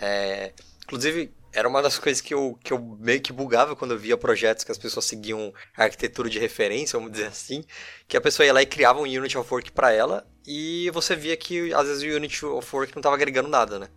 É, 0.00 0.52
inclusive, 0.84 1.32
era 1.52 1.68
uma 1.68 1.82
das 1.82 1.98
coisas 1.98 2.20
que 2.20 2.32
eu, 2.32 2.58
que 2.64 2.72
eu 2.72 2.78
meio 2.98 3.20
que 3.20 3.32
bugava 3.32 3.76
quando 3.76 3.92
eu 3.92 3.98
via 3.98 4.16
projetos 4.16 4.64
que 4.64 4.72
as 4.72 4.78
pessoas 4.78 5.04
seguiam 5.04 5.52
a 5.76 5.84
arquitetura 5.84 6.30
de 6.30 6.38
referência, 6.38 6.98
vamos 6.98 7.12
dizer 7.12 7.26
assim, 7.26 7.62
que 8.08 8.16
a 8.16 8.20
pessoa 8.20 8.46
ia 8.46 8.52
lá 8.52 8.62
e 8.62 8.66
criava 8.66 8.98
um 8.98 9.02
Unity 9.02 9.36
of 9.36 9.52
Work 9.52 9.72
para 9.72 9.92
ela 9.92 10.26
e 10.46 10.90
você 10.90 11.14
via 11.14 11.36
que 11.36 11.72
às 11.74 11.86
vezes 11.86 12.02
o 12.02 12.16
Unity 12.16 12.46
of 12.46 12.74
Work 12.74 12.94
não 12.94 13.00
estava 13.00 13.14
agregando 13.14 13.48
nada, 13.48 13.78
né? 13.78 13.88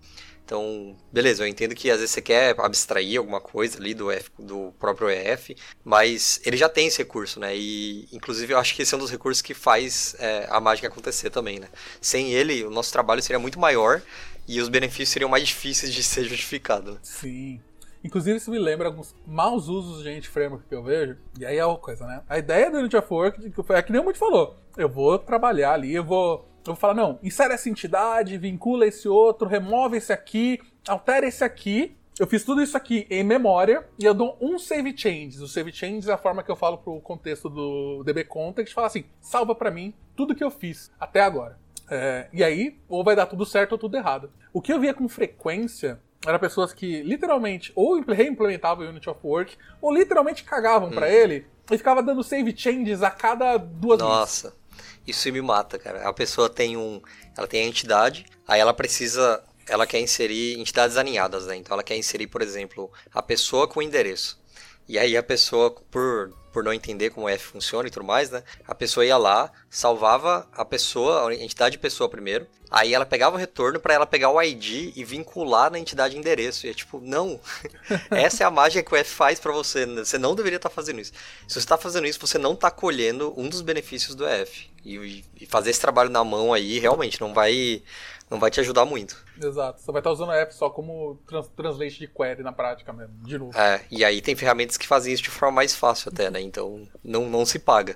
Então, 0.45 0.95
beleza, 1.12 1.43
eu 1.43 1.47
entendo 1.47 1.73
que 1.73 1.89
às 1.89 1.97
vezes 1.97 2.12
você 2.12 2.21
quer 2.21 2.55
abstrair 2.60 3.17
alguma 3.17 3.41
coisa 3.41 3.79
ali 3.79 3.95
do, 3.95 4.10
do 4.38 4.71
próprio 4.77 5.10
EF, 5.10 5.55
mas 5.84 6.39
ele 6.45 6.55
já 6.55 6.69
tem 6.69 6.86
esse 6.86 6.99
recurso, 6.99 7.39
né? 7.39 7.58
E, 7.58 8.08
inclusive, 8.13 8.53
eu 8.53 8.60
acho 8.60 8.75
que 8.75 8.84
esse 8.84 8.93
é 8.93 8.97
um 8.97 8.99
dos 8.99 9.10
recursos 9.10 9.41
que 9.41 9.55
faz 9.55 10.15
é, 10.19 10.47
a 10.51 10.62
mágica 10.62 10.88
acontecer 10.88 11.31
também, 11.31 11.60
né? 11.60 11.67
Sem 11.99 12.31
ele, 12.31 12.63
o 12.63 12.69
nosso 12.69 12.93
trabalho 12.93 13.23
seria 13.23 13.39
muito 13.39 13.60
maior 13.60 14.03
e 14.47 14.62
os 14.62 14.69
benefícios 14.69 15.10
seriam 15.10 15.29
mais 15.29 15.47
difíceis 15.47 15.91
de 15.91 16.03
ser 16.05 16.25
justificados. 16.25 16.93
Né? 16.93 16.99
Sim. 17.01 17.62
Inclusive, 18.03 18.38
isso 18.38 18.51
me 18.51 18.60
lembra 18.60 18.88
alguns 18.88 19.15
maus 19.25 19.67
usos 19.67 20.03
de 20.03 20.10
Unity 20.10 20.29
Framework 20.29 20.67
que 20.69 20.75
eu 20.75 20.84
vejo. 20.84 21.17
E 21.39 21.43
aí 21.43 21.58
é 21.58 21.65
uma 21.65 21.79
coisa, 21.79 22.05
né? 22.05 22.21
A 22.29 22.38
ideia 22.38 22.69
do 22.69 22.77
Unity 22.77 22.95
of 22.97 23.08
Work 23.12 23.51
é 23.69 23.81
que 23.81 23.91
nem 23.91 23.99
o 23.99 24.03
Muito 24.03 24.19
falou. 24.19 24.60
Eu 24.77 24.88
vou 24.88 25.17
trabalhar 25.17 25.73
ali, 25.73 25.95
eu 25.95 26.03
vou 26.03 26.47
eu 26.65 26.73
vou 26.73 26.75
falar, 26.75 26.93
não, 26.95 27.19
insere 27.21 27.54
essa 27.54 27.69
entidade, 27.69 28.38
vincula 28.38 28.88
esse 28.88 29.08
outro, 29.08 29.47
remove 29.47 29.97
esse 29.97 30.12
aqui, 30.12 30.60
altera 30.88 31.28
esse 31.28 31.43
aqui. 31.43 31.95
Eu 32.17 32.25
fiz 32.25 32.43
tudo 32.43 32.62
isso 32.62 32.78
aqui 32.78 33.06
em 33.10 33.23
memória 33.23 33.86
e 33.99 34.06
eu 34.06 34.13
dou 34.13 34.38
um 34.41 34.58
save 34.58 34.97
changes. 34.97 35.41
O 35.41 35.47
save 35.47 35.71
changes 35.71 36.08
é 36.08 36.13
a 36.13 36.17
forma 36.17 36.41
que 36.41 36.49
eu 36.49 36.56
falo 36.56 36.78
pro 36.78 36.99
contexto 37.01 37.49
do 37.49 38.04
DB 38.04 38.23
Context, 38.23 38.73
fala 38.73 38.88
assim, 38.88 39.04
salva 39.21 39.54
para 39.54 39.69
mim 39.69 39.93
tudo 40.15 40.34
que 40.34 40.43
eu 40.43 40.49
fiz 40.49 40.91
até 40.99 41.21
agora. 41.21 41.60
É, 41.89 42.28
e 42.34 42.43
aí, 42.43 42.80
ou 42.89 43.04
vai 43.04 43.15
dar 43.15 43.25
tudo 43.28 43.45
certo 43.45 43.73
ou 43.73 43.78
tudo 43.78 43.97
errado. 43.97 44.32
O 44.51 44.62
que 44.62 44.73
eu 44.73 44.80
via 44.80 44.93
com 44.93 45.08
frequência 45.08 45.99
era 46.25 46.39
pessoas 46.39 46.73
que 46.73 47.04
literalmente 47.04 47.71
ou 47.75 48.01
reimplementavam 48.01 48.86
o 48.86 48.89
Unity 48.89 49.10
of 49.10 49.19
Work 49.23 49.58
ou 49.82 49.93
literalmente 49.93 50.43
cagavam 50.43 50.89
hum. 50.89 50.91
para 50.91 51.10
ele 51.10 51.45
e 51.69 51.78
ficava 51.78 52.01
dando 52.01 52.23
save 52.23 52.56
changes 52.56 53.04
a 53.04 53.12
cada 53.12 53.58
duas 53.58 53.99
Nossa, 53.99 54.49
vezes. 54.49 54.64
Isso 55.05 55.31
me 55.31 55.41
mata, 55.41 55.77
cara. 55.77 56.07
A 56.07 56.13
pessoa 56.13 56.49
tem 56.49 56.77
um, 56.77 57.01
ela 57.37 57.47
tem 57.47 57.63
a 57.63 57.67
entidade, 57.67 58.25
aí 58.47 58.59
ela 58.59 58.73
precisa, 58.73 59.43
ela 59.67 59.85
quer 59.85 59.99
inserir 59.99 60.59
entidades 60.59 60.97
alinhadas, 60.97 61.45
né? 61.45 61.55
Então 61.55 61.73
ela 61.73 61.83
quer 61.83 61.97
inserir, 61.97 62.27
por 62.27 62.41
exemplo, 62.41 62.91
a 63.13 63.21
pessoa 63.21 63.67
com 63.67 63.79
o 63.79 63.83
endereço. 63.83 64.39
E 64.87 64.99
aí 64.99 65.17
a 65.17 65.23
pessoa, 65.23 65.71
por 65.71 66.33
por 66.55 66.63
não 66.63 66.71
entender 66.71 67.09
como 67.09 67.25
o 67.25 67.29
F 67.29 67.47
funciona 67.47 67.85
e 67.85 67.91
tudo 67.91 68.05
mais, 68.05 68.29
né? 68.29 68.41
A 68.65 68.73
pessoa 68.73 69.05
ia 69.05 69.17
lá, 69.17 69.51
salvava 69.69 70.47
a 70.53 70.63
pessoa, 70.63 71.29
a 71.29 71.35
entidade 71.35 71.73
de 71.73 71.77
pessoa 71.77 72.07
primeiro, 72.07 72.47
aí 72.71 72.93
ela 72.93 73.05
pegava 73.05 73.35
o 73.35 73.37
retorno 73.37 73.77
para 73.77 73.93
ela 73.93 74.05
pegar 74.05 74.29
o 74.29 74.41
ID 74.41 74.93
e 74.95 75.03
vincular 75.03 75.69
na 75.69 75.77
entidade 75.77 76.17
endereço. 76.17 76.65
E 76.65 76.69
é 76.69 76.73
tipo, 76.73 77.01
não. 77.01 77.41
Essa 78.09 78.45
é 78.45 78.47
a 78.47 78.49
mágica 78.49 78.81
que 78.81 78.93
o 78.93 78.95
F 78.95 79.13
faz 79.13 79.37
para 79.37 79.51
você. 79.51 79.85
Né? 79.85 80.05
Você 80.05 80.17
não 80.17 80.33
deveria 80.33 80.55
estar 80.55 80.69
tá 80.69 80.73
fazendo 80.73 81.01
isso. 81.01 81.11
Se 81.45 81.55
você 81.55 81.59
está 81.59 81.77
fazendo 81.77 82.07
isso, 82.07 82.21
você 82.21 82.37
não 82.37 82.53
está 82.53 82.71
colhendo 82.71 83.33
um 83.35 83.49
dos 83.49 83.59
benefícios 83.59 84.15
do 84.15 84.25
F. 84.25 84.69
E, 84.85 85.25
e 85.41 85.45
fazer 85.45 85.71
esse 85.71 85.81
trabalho 85.81 86.09
na 86.09 86.23
mão 86.23 86.53
aí 86.53 86.79
realmente 86.79 87.19
não 87.19 87.33
vai 87.33 87.83
não 88.29 88.39
vai 88.39 88.49
te 88.49 88.59
ajudar 88.59 88.85
muito. 88.85 89.23
Exato. 89.41 89.81
Você 89.81 89.91
vai 89.91 89.99
estar 89.99 90.11
usando 90.11 90.31
a 90.31 90.38
app 90.38 90.53
só 90.53 90.69
como 90.69 91.19
trans 91.27 91.47
translate 91.49 91.99
de 91.99 92.07
query 92.07 92.41
na 92.41 92.51
prática 92.51 92.91
mesmo, 92.91 93.15
de 93.23 93.38
novo. 93.38 93.57
É, 93.57 93.81
e 93.91 94.03
aí 94.03 94.21
tem 94.21 94.35
ferramentas 94.35 94.77
que 94.77 94.88
fazem 94.88 95.13
isso 95.13 95.23
de 95.23 95.29
forma 95.29 95.55
mais 95.55 95.75
fácil 95.75 96.11
até, 96.11 96.29
né? 96.31 96.41
Então 96.41 96.88
não, 97.03 97.29
não 97.29 97.45
se 97.45 97.59
paga. 97.59 97.95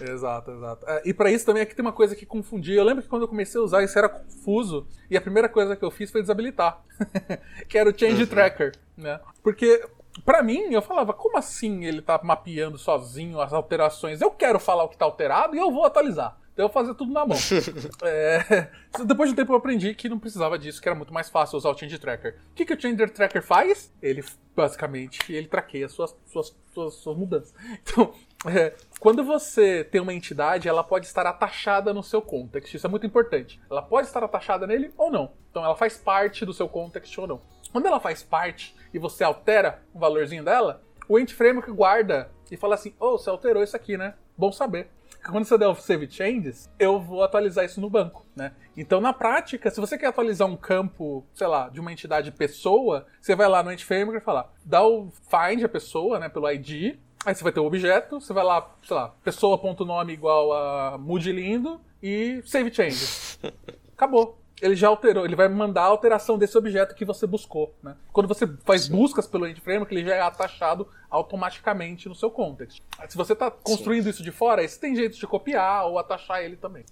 Exato, 0.00 0.52
exato. 0.52 0.88
É, 0.88 1.02
e 1.04 1.12
para 1.12 1.30
isso 1.30 1.44
também 1.44 1.62
aqui 1.62 1.74
tem 1.74 1.84
uma 1.84 1.92
coisa 1.92 2.14
que 2.14 2.24
confundia. 2.24 2.76
Eu 2.76 2.84
lembro 2.84 3.02
que 3.02 3.08
quando 3.08 3.22
eu 3.22 3.28
comecei 3.28 3.60
a 3.60 3.64
usar 3.64 3.82
isso 3.82 3.98
era 3.98 4.08
confuso. 4.08 4.86
E 5.10 5.16
a 5.16 5.20
primeira 5.20 5.48
coisa 5.48 5.74
que 5.74 5.84
eu 5.84 5.90
fiz 5.90 6.10
foi 6.10 6.20
desabilitar. 6.20 6.82
que 7.68 7.76
era 7.76 7.90
o 7.90 7.98
Change 7.98 8.22
uhum. 8.22 8.28
Tracker, 8.28 8.72
né? 8.96 9.20
Porque 9.42 9.82
para 10.24 10.42
mim, 10.42 10.72
eu 10.72 10.80
falava, 10.80 11.12
como 11.12 11.36
assim 11.36 11.84
ele 11.84 12.00
tá 12.00 12.20
mapeando 12.22 12.78
sozinho 12.78 13.40
as 13.40 13.52
alterações? 13.52 14.20
Eu 14.20 14.30
quero 14.30 14.60
falar 14.60 14.84
o 14.84 14.88
que 14.88 14.96
tá 14.96 15.04
alterado 15.04 15.56
e 15.56 15.58
eu 15.58 15.72
vou 15.72 15.84
atualizar. 15.84 16.38
Então 16.54 16.66
eu 16.66 16.70
fazia 16.70 16.94
tudo 16.94 17.12
na 17.12 17.26
mão. 17.26 17.36
é, 18.04 18.70
depois 19.04 19.28
de 19.28 19.34
um 19.34 19.36
tempo 19.36 19.52
eu 19.52 19.56
aprendi 19.56 19.92
que 19.92 20.08
não 20.08 20.18
precisava 20.20 20.56
disso, 20.56 20.80
que 20.80 20.88
era 20.88 20.96
muito 20.96 21.12
mais 21.12 21.28
fácil 21.28 21.58
usar 21.58 21.68
o 21.68 21.76
Change 21.76 21.98
Tracker. 21.98 22.36
O 22.52 22.54
que, 22.54 22.64
que 22.64 22.72
o 22.72 22.80
Change 22.80 23.08
Tracker 23.08 23.42
faz? 23.42 23.92
Ele, 24.00 24.24
basicamente, 24.54 25.32
ele 25.32 25.48
traqueia 25.48 25.88
suas, 25.88 26.16
suas, 26.26 26.56
suas, 26.72 26.94
suas 26.94 27.16
mudanças. 27.16 27.52
Então, 27.82 28.14
é, 28.46 28.74
quando 29.00 29.24
você 29.24 29.84
tem 29.84 30.00
uma 30.00 30.12
entidade, 30.12 30.68
ela 30.68 30.84
pode 30.84 31.06
estar 31.06 31.26
atachada 31.26 31.92
no 31.92 32.02
seu 32.02 32.22
context. 32.22 32.74
Isso 32.74 32.86
é 32.86 32.90
muito 32.90 33.06
importante. 33.06 33.60
Ela 33.70 33.82
pode 33.82 34.06
estar 34.06 34.22
atachada 34.22 34.66
nele 34.66 34.92
ou 34.96 35.10
não. 35.10 35.32
Então 35.50 35.64
ela 35.64 35.74
faz 35.74 35.96
parte 35.96 36.44
do 36.44 36.52
seu 36.52 36.68
context 36.68 37.16
ou 37.18 37.26
não. 37.26 37.42
Quando 37.72 37.86
ela 37.86 37.98
faz 37.98 38.22
parte 38.22 38.74
e 38.92 38.98
você 38.98 39.24
altera 39.24 39.82
o 39.92 39.98
valorzinho 39.98 40.44
dela, 40.44 40.82
o 41.08 41.18
Ent 41.18 41.32
Framework 41.32 41.70
guarda 41.72 42.30
e 42.50 42.56
fala 42.56 42.74
assim: 42.74 42.94
Oh, 43.00 43.18
você 43.18 43.30
alterou 43.30 43.62
isso 43.62 43.76
aqui, 43.76 43.96
né? 43.96 44.14
Bom 44.36 44.52
saber 44.52 44.90
quando 45.30 45.44
você 45.44 45.56
der 45.56 45.68
o 45.68 45.74
save 45.74 46.10
changes, 46.10 46.70
eu 46.78 47.00
vou 47.00 47.22
atualizar 47.22 47.64
isso 47.64 47.80
no 47.80 47.88
banco, 47.88 48.26
né? 48.36 48.52
Então, 48.76 49.00
na 49.00 49.12
prática, 49.12 49.70
se 49.70 49.80
você 49.80 49.96
quer 49.96 50.06
atualizar 50.06 50.48
um 50.48 50.56
campo, 50.56 51.24
sei 51.34 51.46
lá, 51.46 51.68
de 51.68 51.80
uma 51.80 51.92
entidade 51.92 52.30
pessoa, 52.30 53.06
você 53.20 53.34
vai 53.34 53.48
lá 53.48 53.62
no 53.62 53.76
Framework 53.78 54.20
e 54.20 54.24
falar, 54.24 54.52
dá 54.64 54.86
o 54.86 55.10
find 55.30 55.62
a 55.64 55.68
pessoa, 55.68 56.18
né, 56.18 56.28
pelo 56.28 56.50
ID, 56.50 56.96
aí 57.24 57.34
você 57.34 57.42
vai 57.42 57.52
ter 57.52 57.60
o 57.60 57.64
objeto, 57.64 58.20
você 58.20 58.32
vai 58.32 58.44
lá, 58.44 58.70
sei 58.82 58.96
lá, 58.96 59.14
pessoa.nome 59.22 60.12
igual 60.12 60.52
a 60.52 60.98
lindo 60.98 61.80
e 62.02 62.42
save 62.44 62.72
changes. 62.72 63.38
Acabou 63.94 64.43
ele 64.64 64.74
já 64.74 64.88
alterou, 64.88 65.26
ele 65.26 65.36
vai 65.36 65.46
mandar 65.46 65.82
a 65.82 65.86
alteração 65.86 66.38
desse 66.38 66.56
objeto 66.56 66.94
que 66.94 67.04
você 67.04 67.26
buscou, 67.26 67.74
né? 67.82 67.94
Quando 68.10 68.26
você 68.26 68.48
faz 68.64 68.84
Sim. 68.84 68.92
buscas 68.92 69.26
pelo 69.26 69.46
end 69.46 69.60
framework, 69.60 69.94
ele 69.94 70.06
já 70.06 70.14
é 70.14 70.20
atachado 70.22 70.88
automaticamente 71.10 72.08
no 72.08 72.14
seu 72.14 72.30
context. 72.30 72.80
Se 73.06 73.16
você 73.16 73.34
está 73.34 73.50
construindo 73.50 74.04
Sim. 74.04 74.10
isso 74.10 74.22
de 74.22 74.30
fora, 74.32 74.66
você 74.66 74.80
tem 74.80 74.96
jeito 74.96 75.18
de 75.18 75.26
copiar 75.26 75.86
ou 75.86 75.98
atachar 75.98 76.40
ele 76.40 76.56
também. 76.56 76.82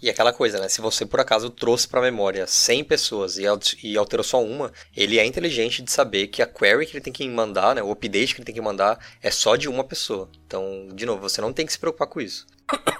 E 0.00 0.08
aquela 0.08 0.32
coisa, 0.32 0.60
né? 0.60 0.68
Se 0.68 0.80
você 0.80 1.04
por 1.04 1.18
acaso 1.18 1.50
trouxe 1.50 1.88
para 1.88 1.98
a 1.98 2.02
memória 2.02 2.46
100 2.46 2.84
pessoas 2.84 3.38
e 3.38 3.96
alterou 3.96 4.22
só 4.22 4.40
uma, 4.40 4.70
ele 4.94 5.18
é 5.18 5.24
inteligente 5.24 5.82
de 5.82 5.90
saber 5.90 6.28
que 6.28 6.42
a 6.42 6.46
query 6.46 6.86
que 6.86 6.92
ele 6.92 7.00
tem 7.00 7.12
que 7.12 7.26
mandar, 7.28 7.74
né? 7.74 7.82
O 7.82 7.90
update 7.90 8.34
que 8.34 8.40
ele 8.40 8.46
tem 8.46 8.54
que 8.54 8.60
mandar 8.60 8.98
é 9.20 9.32
só 9.32 9.56
de 9.56 9.68
uma 9.68 9.82
pessoa. 9.82 10.28
Então, 10.46 10.88
de 10.92 11.04
novo, 11.04 11.22
você 11.22 11.40
não 11.40 11.52
tem 11.52 11.66
que 11.66 11.72
se 11.72 11.78
preocupar 11.78 12.06
com 12.06 12.20
isso. 12.20 12.46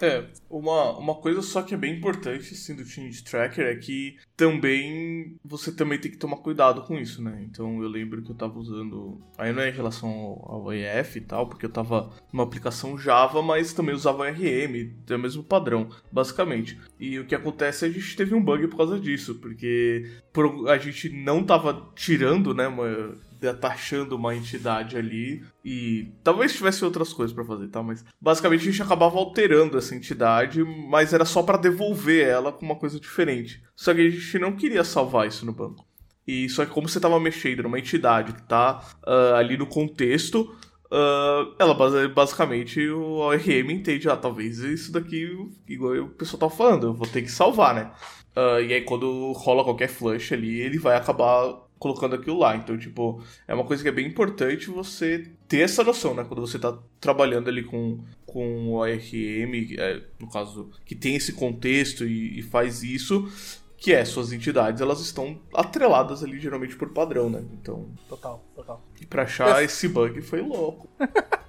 É, 0.00 0.24
uma, 0.50 0.96
uma 0.98 1.14
coisa 1.14 1.40
só 1.40 1.62
que 1.62 1.74
é 1.74 1.76
bem 1.76 1.96
importante, 1.96 2.52
assim, 2.52 2.76
do 2.76 2.84
Change 2.84 3.24
Tracker 3.24 3.66
é 3.66 3.76
que 3.76 4.16
também 4.36 5.36
você 5.44 5.72
também 5.72 5.98
tem 5.98 6.10
que 6.10 6.18
tomar 6.18 6.36
cuidado 6.36 6.82
com 6.82 6.98
isso, 6.98 7.22
né? 7.22 7.44
Então 7.48 7.82
eu 7.82 7.88
lembro 7.88 8.22
que 8.22 8.30
eu 8.30 8.36
tava 8.36 8.58
usando, 8.58 9.20
aí 9.38 9.52
não 9.52 9.62
é 9.62 9.70
em 9.70 9.74
relação 9.74 10.10
ao, 10.44 10.72
EF 10.72 11.16
e 11.16 11.20
tal, 11.22 11.48
porque 11.48 11.64
eu 11.64 11.70
tava 11.70 12.10
numa 12.32 12.44
aplicação 12.44 12.98
Java, 12.98 13.42
mas 13.42 13.72
também 13.72 13.94
usava 13.94 14.30
RM, 14.30 14.92
é 15.08 15.14
o 15.14 15.18
mesmo 15.18 15.42
padrão, 15.42 15.88
basicamente. 16.12 16.78
E 17.00 17.18
o 17.18 17.26
que 17.26 17.34
acontece 17.34 17.86
é 17.86 17.90
que 17.90 17.98
a 17.98 18.00
gente 18.00 18.16
teve 18.16 18.34
um 18.34 18.42
bug 18.42 18.68
por 18.68 18.76
causa 18.76 19.00
disso, 19.00 19.36
porque 19.36 20.10
por, 20.32 20.68
a 20.68 20.76
gente 20.76 21.08
não 21.08 21.42
tava 21.42 21.90
tirando, 21.94 22.54
né, 22.54 22.68
uma, 22.68 23.16
taxando 23.60 24.16
uma 24.16 24.34
entidade 24.34 24.96
ali 24.96 25.44
e 25.64 26.12
talvez 26.22 26.54
tivesse 26.54 26.84
outras 26.84 27.12
coisas 27.12 27.34
para 27.34 27.44
fazer, 27.44 27.68
tá? 27.68 27.82
Mas 27.82 28.04
basicamente 28.20 28.62
a 28.62 28.70
gente 28.70 28.82
acabava 28.82 29.18
alterando 29.18 29.78
essa 29.78 29.94
entidade, 29.94 30.62
mas 30.64 31.12
era 31.12 31.24
só 31.24 31.42
para 31.42 31.58
devolver 31.58 32.26
ela 32.26 32.52
com 32.52 32.64
uma 32.64 32.76
coisa 32.76 32.98
diferente. 33.00 33.62
Só 33.74 33.94
que 33.94 34.00
a 34.00 34.10
gente 34.10 34.38
não 34.38 34.52
queria 34.52 34.84
salvar 34.84 35.26
isso 35.26 35.44
no 35.44 35.52
banco. 35.52 35.86
E 36.26 36.48
só 36.48 36.64
que 36.64 36.72
como 36.72 36.88
você 36.88 36.98
estava 36.98 37.20
mexendo 37.20 37.62
numa 37.62 37.78
entidade 37.78 38.32
que 38.32 38.42
tá 38.42 38.82
uh, 39.06 39.34
ali 39.36 39.56
no 39.56 39.66
contexto, 39.66 40.54
Uh, 40.88 41.52
ela 41.58 41.74
basicamente 42.14 42.88
o 42.88 43.16
ORM 43.16 43.72
entende, 43.72 44.08
ah, 44.08 44.16
talvez 44.16 44.58
isso 44.58 44.92
daqui, 44.92 45.28
igual 45.66 45.96
o 45.96 46.10
pessoal 46.10 46.38
tava 46.38 46.54
falando, 46.54 46.86
eu 46.86 46.94
vou 46.94 47.08
ter 47.08 47.22
que 47.22 47.30
salvar, 47.30 47.74
né? 47.74 47.90
Uh, 48.36 48.60
e 48.62 48.72
aí 48.72 48.82
quando 48.82 49.32
rola 49.32 49.64
qualquer 49.64 49.88
flush 49.88 50.32
ali, 50.32 50.60
ele 50.60 50.78
vai 50.78 50.96
acabar 50.96 51.65
colocando 51.78 52.14
aquilo 52.14 52.38
lá. 52.38 52.56
Então, 52.56 52.76
tipo, 52.78 53.22
é 53.46 53.54
uma 53.54 53.64
coisa 53.64 53.82
que 53.82 53.88
é 53.88 53.92
bem 53.92 54.06
importante 54.06 54.70
você 54.70 55.30
ter 55.48 55.60
essa 55.60 55.84
noção, 55.84 56.14
né? 56.14 56.24
Quando 56.24 56.40
você 56.40 56.58
tá 56.58 56.76
trabalhando 57.00 57.48
ali 57.48 57.62
com, 57.62 58.00
com 58.24 58.68
o 58.68 58.72
ORM, 58.74 59.76
é, 59.78 60.02
no 60.18 60.28
caso, 60.30 60.70
que 60.84 60.94
tem 60.94 61.16
esse 61.16 61.32
contexto 61.32 62.04
e, 62.04 62.38
e, 62.38 62.42
faz 62.42 62.82
isso, 62.82 63.30
que 63.76 63.92
é, 63.92 64.04
suas 64.04 64.32
entidades, 64.32 64.80
elas 64.80 65.00
estão 65.00 65.40
atreladas 65.54 66.24
ali, 66.24 66.40
geralmente, 66.40 66.76
por 66.76 66.90
padrão, 66.90 67.28
né? 67.28 67.44
Então... 67.52 67.90
Total, 68.08 68.44
total. 68.54 68.82
E 69.00 69.06
pra 69.06 69.22
achar 69.22 69.62
esse, 69.62 69.86
esse 69.86 69.88
bug 69.88 70.20
foi 70.22 70.40
louco. 70.40 70.88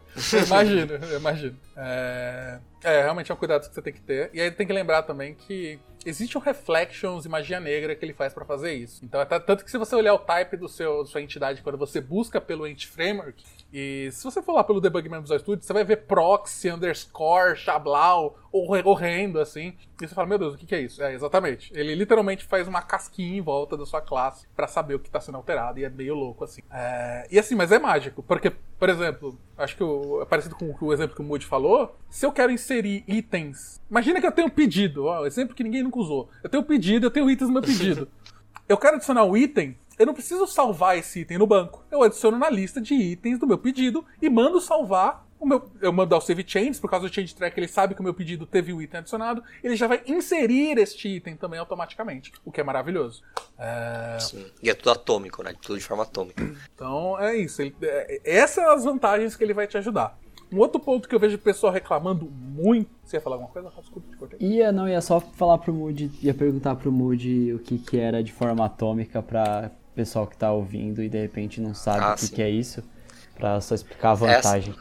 imagino, 0.47 0.93
imagino. 1.15 1.57
É... 1.75 2.59
é, 2.83 3.01
realmente 3.03 3.31
é 3.31 3.33
um 3.35 3.37
cuidado 3.37 3.67
que 3.67 3.73
você 3.73 3.81
tem 3.81 3.93
que 3.93 4.01
ter. 4.01 4.29
E 4.33 4.41
aí 4.41 4.51
tem 4.51 4.67
que 4.67 4.73
lembrar 4.73 5.03
também 5.03 5.35
que 5.35 5.79
existe 6.07 6.37
um 6.37 6.41
Reflections 6.41 7.25
e 7.25 7.29
magia 7.29 7.59
negra 7.59 7.95
que 7.95 8.03
ele 8.05 8.13
faz 8.13 8.33
para 8.33 8.45
fazer 8.45 8.73
isso. 8.73 9.03
Então, 9.03 9.19
é 9.19 9.25
tanto 9.25 9.65
que 9.65 9.71
se 9.71 9.77
você 9.77 9.95
olhar 9.95 10.13
o 10.13 10.19
type 10.19 10.55
do 10.55 10.69
seu, 10.69 11.05
sua 11.05 11.21
entidade 11.21 11.61
quando 11.61 11.77
você 11.77 11.99
busca 11.99 12.39
pelo 12.39 12.65
Ent 12.65 12.85
Framework, 12.85 13.43
e 13.71 14.09
se 14.11 14.23
você 14.23 14.41
for 14.41 14.53
lá 14.53 14.63
pelo 14.63 14.79
Debug 14.79 15.09
Visual 15.09 15.39
Studio, 15.39 15.63
você 15.63 15.73
vai 15.73 15.83
ver 15.83 15.97
proxy, 16.05 16.71
underscore, 16.71 17.55
chablau, 17.57 18.37
horrendo, 18.51 19.39
assim. 19.39 19.75
E 20.01 20.07
você 20.07 20.15
fala, 20.15 20.27
meu 20.27 20.37
Deus, 20.37 20.53
o 20.53 20.57
que, 20.57 20.65
que 20.65 20.73
é 20.73 20.81
isso? 20.81 21.03
É, 21.03 21.13
exatamente. 21.13 21.71
Ele 21.75 21.93
literalmente 21.93 22.45
faz 22.45 22.67
uma 22.67 22.81
casquinha 22.81 23.37
em 23.37 23.41
volta 23.41 23.75
da 23.75 23.85
sua 23.85 24.01
classe 24.01 24.47
para 24.55 24.67
saber 24.67 24.95
o 24.95 24.99
que 24.99 25.09
tá 25.09 25.19
sendo 25.19 25.35
alterado, 25.35 25.79
e 25.79 25.83
é 25.83 25.89
meio 25.89 26.15
louco, 26.15 26.43
assim. 26.43 26.61
É... 26.71 27.27
E 27.29 27.37
assim, 27.37 27.55
mas 27.55 27.71
é 27.71 27.79
mágico, 27.79 28.23
porque, 28.23 28.51
por 28.79 28.89
exemplo, 28.89 29.37
acho 29.57 29.75
que 29.75 29.83
o... 29.83 30.21
é 30.21 30.25
parecido 30.25 30.55
com 30.55 30.73
o 30.79 30.93
exemplo 30.93 31.15
que 31.15 31.21
o 31.21 31.25
Moody 31.25 31.45
falou, 31.45 31.95
se 32.09 32.25
eu 32.25 32.31
quero 32.31 32.51
inserir 32.51 33.03
itens... 33.07 33.81
Imagina 33.91 34.21
que 34.21 34.27
eu 34.27 34.31
tenho 34.31 34.47
um 34.47 34.51
pedido, 34.51 35.05
ó, 35.05 35.25
exemplo 35.25 35.55
que 35.55 35.63
ninguém 35.63 35.83
nunca 35.83 35.99
usou. 35.99 36.29
Eu 36.41 36.49
tenho 36.49 36.63
um 36.63 36.65
pedido, 36.65 37.05
eu 37.05 37.11
tenho 37.11 37.29
itens 37.29 37.49
no 37.49 37.53
meu 37.53 37.63
pedido. 37.63 38.07
eu 38.67 38.77
quero 38.77 38.95
adicionar 38.95 39.25
um 39.25 39.35
item, 39.35 39.77
eu 39.97 40.05
não 40.05 40.13
preciso 40.13 40.45
salvar 40.47 40.97
esse 40.97 41.21
item 41.21 41.37
no 41.37 41.47
banco. 41.47 41.83
Eu 41.91 42.03
adiciono 42.03 42.37
na 42.37 42.49
lista 42.49 42.79
de 42.79 42.93
itens 42.93 43.39
do 43.39 43.47
meu 43.47 43.57
pedido 43.57 44.05
e 44.21 44.29
mando 44.29 44.61
salvar 44.61 45.27
o 45.39 45.45
meu, 45.45 45.69
eu 45.81 45.93
mando 45.93 46.15
ao 46.15 46.21
save 46.21 46.43
changes, 46.45 46.79
por 46.79 46.89
causa 46.89 47.07
do 47.07 47.13
change 47.13 47.35
track, 47.35 47.59
ele 47.59 47.67
sabe 47.67 47.93
que 47.93 48.01
o 48.01 48.03
meu 48.03 48.13
pedido 48.13 48.45
teve 48.45 48.73
o 48.73 48.81
item 48.81 48.99
adicionado, 48.99 49.43
ele 49.63 49.75
já 49.75 49.87
vai 49.87 50.01
inserir 50.07 50.77
este 50.79 51.07
item 51.07 51.35
também 51.35 51.59
automaticamente, 51.59 52.31
o 52.43 52.51
que 52.51 52.59
é 52.59 52.63
maravilhoso. 52.63 53.23
É... 53.57 54.17
Sim. 54.19 54.45
E 54.61 54.69
é 54.69 54.73
tudo 54.73 54.91
atômico, 54.91 55.43
né? 55.43 55.53
Tudo 55.61 55.77
de 55.77 55.85
forma 55.85 56.03
atômica. 56.03 56.43
Então 56.73 57.19
é 57.19 57.35
isso. 57.35 57.61
Ele, 57.61 57.75
é, 57.81 58.21
essas 58.23 58.63
são 58.63 58.71
as 58.71 58.83
vantagens 58.83 59.35
que 59.35 59.43
ele 59.43 59.53
vai 59.53 59.67
te 59.67 59.77
ajudar. 59.77 60.17
Um 60.51 60.59
outro 60.59 60.79
ponto 60.79 61.09
que 61.09 61.13
eu 61.13 61.19
vejo 61.19 61.35
o 61.35 61.39
pessoal 61.39 61.73
reclamando 61.73 62.25
muito. 62.25 62.89
Você 63.03 63.17
ia 63.17 63.21
falar 63.21 63.35
alguma 63.35 63.51
coisa? 63.51 63.69
Desculpa, 63.69 64.09
te 64.09 64.17
cortei. 64.17 64.39
Ia, 64.39 64.71
não, 64.71 64.87
ia 64.87 65.01
só 65.01 65.19
falar 65.19 65.57
pro 65.57 65.73
Moody, 65.73 66.09
ia 66.21 66.33
perguntar 66.33 66.75
pro 66.75 66.91
Moody 66.91 67.53
o 67.53 67.59
que, 67.59 67.77
que 67.77 67.99
era 67.99 68.23
de 68.23 68.31
forma 68.31 68.65
atômica 68.65 69.21
pra 69.21 69.71
pessoal 69.97 70.27
que 70.27 70.37
tá 70.37 70.51
ouvindo 70.51 71.03
e 71.03 71.09
de 71.09 71.19
repente 71.19 71.59
não 71.59 71.73
sabe 71.73 71.99
Ah, 72.03 72.13
o 72.13 72.15
que, 72.15 72.29
que 72.29 72.41
é 72.41 72.49
isso, 72.49 72.83
pra 73.35 73.59
só 73.61 73.75
explicar 73.75 74.11
a 74.11 74.15
vantagem. 74.15 74.75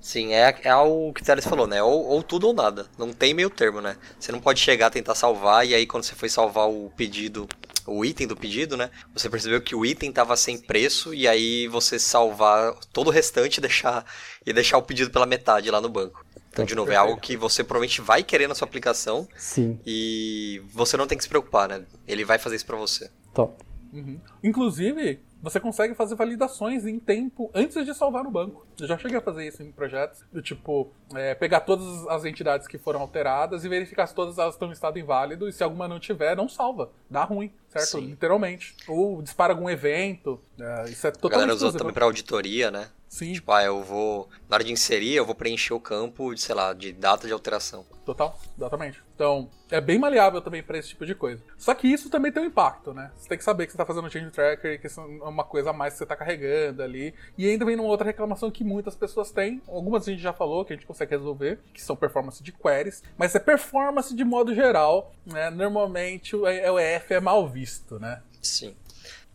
Sim, 0.00 0.34
é, 0.34 0.54
é 0.64 0.76
o 0.76 1.12
que 1.14 1.22
o 1.22 1.24
Teles 1.24 1.46
falou, 1.46 1.66
né? 1.66 1.82
Ou, 1.82 2.04
ou 2.04 2.22
tudo 2.22 2.46
ou 2.48 2.52
nada. 2.52 2.86
Não 2.98 3.12
tem 3.12 3.32
meio 3.32 3.48
termo, 3.48 3.80
né? 3.80 3.96
Você 4.18 4.30
não 4.32 4.40
pode 4.40 4.60
chegar 4.60 4.88
a 4.88 4.90
tentar 4.90 5.14
salvar 5.14 5.66
e 5.66 5.74
aí 5.74 5.86
quando 5.86 6.04
você 6.04 6.14
foi 6.14 6.28
salvar 6.28 6.68
o 6.68 6.90
pedido, 6.94 7.48
o 7.86 8.04
item 8.04 8.26
do 8.26 8.36
pedido, 8.36 8.76
né? 8.76 8.90
Você 9.14 9.30
percebeu 9.30 9.62
que 9.62 9.74
o 9.74 9.84
item 9.84 10.12
tava 10.12 10.36
sem 10.36 10.58
preço 10.58 11.14
e 11.14 11.26
aí 11.26 11.66
você 11.68 11.98
salvar 11.98 12.74
todo 12.92 13.08
o 13.08 13.10
restante 13.10 13.58
e 13.58 13.60
deixar, 13.62 14.04
e 14.44 14.52
deixar 14.52 14.76
o 14.78 14.82
pedido 14.82 15.10
pela 15.10 15.24
metade 15.26 15.70
lá 15.70 15.80
no 15.80 15.88
banco. 15.88 16.24
Então, 16.50 16.64
de 16.66 16.74
novo, 16.74 16.92
é 16.92 16.96
algo 16.96 17.18
que 17.20 17.36
você 17.36 17.64
provavelmente 17.64 18.00
vai 18.00 18.22
querer 18.22 18.46
na 18.46 18.54
sua 18.54 18.66
aplicação 18.66 19.26
Sim, 19.36 19.80
e 19.84 20.62
você 20.72 20.96
não 20.96 21.06
tem 21.06 21.16
que 21.18 21.24
se 21.24 21.28
preocupar, 21.30 21.68
né? 21.68 21.84
Ele 22.06 22.24
vai 22.24 22.38
fazer 22.38 22.56
isso 22.56 22.66
pra 22.66 22.76
você. 22.76 23.10
top. 23.32 23.64
Uhum. 23.94 24.18
Inclusive, 24.42 25.20
você 25.40 25.60
consegue 25.60 25.94
fazer 25.94 26.14
validações 26.14 26.86
em 26.86 26.98
tempo 26.98 27.50
antes 27.54 27.84
de 27.84 27.94
salvar 27.94 28.24
no 28.24 28.30
banco. 28.30 28.66
Eu 28.80 28.86
já 28.86 28.98
cheguei 28.98 29.18
a 29.18 29.20
fazer 29.20 29.46
isso 29.46 29.62
em 29.62 29.70
projetos, 29.70 30.24
do 30.32 30.42
tipo, 30.42 30.90
é, 31.14 31.34
pegar 31.34 31.60
todas 31.60 32.06
as 32.08 32.24
entidades 32.24 32.66
que 32.66 32.78
foram 32.78 33.00
alteradas 33.00 33.64
e 33.64 33.68
verificar 33.68 34.06
se 34.06 34.14
todas 34.14 34.38
elas 34.38 34.54
estão 34.54 34.68
em 34.68 34.72
estado 34.72 34.98
inválido, 34.98 35.48
e 35.48 35.52
se 35.52 35.62
alguma 35.62 35.86
não 35.86 36.00
tiver, 36.00 36.36
não 36.36 36.48
salva. 36.48 36.90
Dá 37.08 37.24
ruim, 37.24 37.52
certo? 37.68 37.98
Sim. 37.98 38.06
Literalmente. 38.06 38.74
Ou 38.88 39.22
dispara 39.22 39.52
algum 39.52 39.70
evento. 39.70 40.40
é, 40.58 40.90
isso 40.90 41.06
é 41.06 41.10
A 41.10 41.12
totalmente 41.12 41.48
galera 41.48 41.54
usou 41.54 41.72
também 41.72 41.94
pra 41.94 42.06
auditoria, 42.06 42.70
né? 42.70 42.88
Sim, 43.14 43.32
Tipo, 43.32 43.52
ah, 43.52 43.62
eu 43.62 43.80
vou. 43.80 44.28
Na 44.48 44.56
hora 44.56 44.64
de 44.64 44.72
inserir, 44.72 45.14
eu 45.14 45.24
vou 45.24 45.36
preencher 45.36 45.72
o 45.72 45.78
campo 45.78 46.34
de, 46.34 46.40
sei 46.40 46.52
lá, 46.52 46.72
de 46.72 46.92
data 46.92 47.28
de 47.28 47.32
alteração. 47.32 47.86
total, 48.04 48.36
exatamente. 48.58 49.00
Então, 49.14 49.48
é 49.70 49.80
bem 49.80 50.00
maleável 50.00 50.40
também 50.40 50.64
pra 50.64 50.76
esse 50.76 50.88
tipo 50.88 51.06
de 51.06 51.14
coisa. 51.14 51.40
Só 51.56 51.72
que 51.74 51.86
isso 51.86 52.10
também 52.10 52.32
tem 52.32 52.42
um 52.42 52.46
impacto, 52.46 52.92
né? 52.92 53.12
Você 53.16 53.28
tem 53.28 53.38
que 53.38 53.44
saber 53.44 53.66
que 53.66 53.72
você 53.72 53.78
tá 53.78 53.86
fazendo 53.86 54.10
change 54.10 54.32
tracker 54.32 54.80
que 54.80 54.88
isso 54.88 55.00
é 55.00 55.04
uma 55.04 55.44
coisa 55.44 55.70
a 55.70 55.72
mais 55.72 55.92
que 55.92 56.00
você 56.00 56.06
tá 56.06 56.16
carregando 56.16 56.82
ali. 56.82 57.14
E 57.38 57.48
ainda 57.48 57.64
vem 57.64 57.76
uma 57.76 57.84
outra 57.84 58.04
reclamação 58.04 58.50
que 58.50 58.64
muitas 58.64 58.96
pessoas 58.96 59.30
têm. 59.30 59.62
Algumas 59.68 60.08
a 60.08 60.10
gente 60.10 60.20
já 60.20 60.32
falou 60.32 60.64
que 60.64 60.72
a 60.72 60.76
gente 60.76 60.84
consegue 60.86 61.12
resolver, 61.12 61.60
que 61.72 61.80
são 61.80 61.94
performance 61.94 62.42
de 62.42 62.50
queries, 62.50 63.00
mas 63.16 63.32
é 63.36 63.38
performance 63.38 64.12
de 64.12 64.24
modo 64.24 64.52
geral, 64.52 65.12
né? 65.24 65.50
Normalmente 65.50 66.34
o 66.34 66.42
o 66.42 66.78
EF 66.80 67.12
é 67.12 67.20
mal 67.20 67.48
visto, 67.48 68.00
né? 68.00 68.20
Sim. 68.42 68.74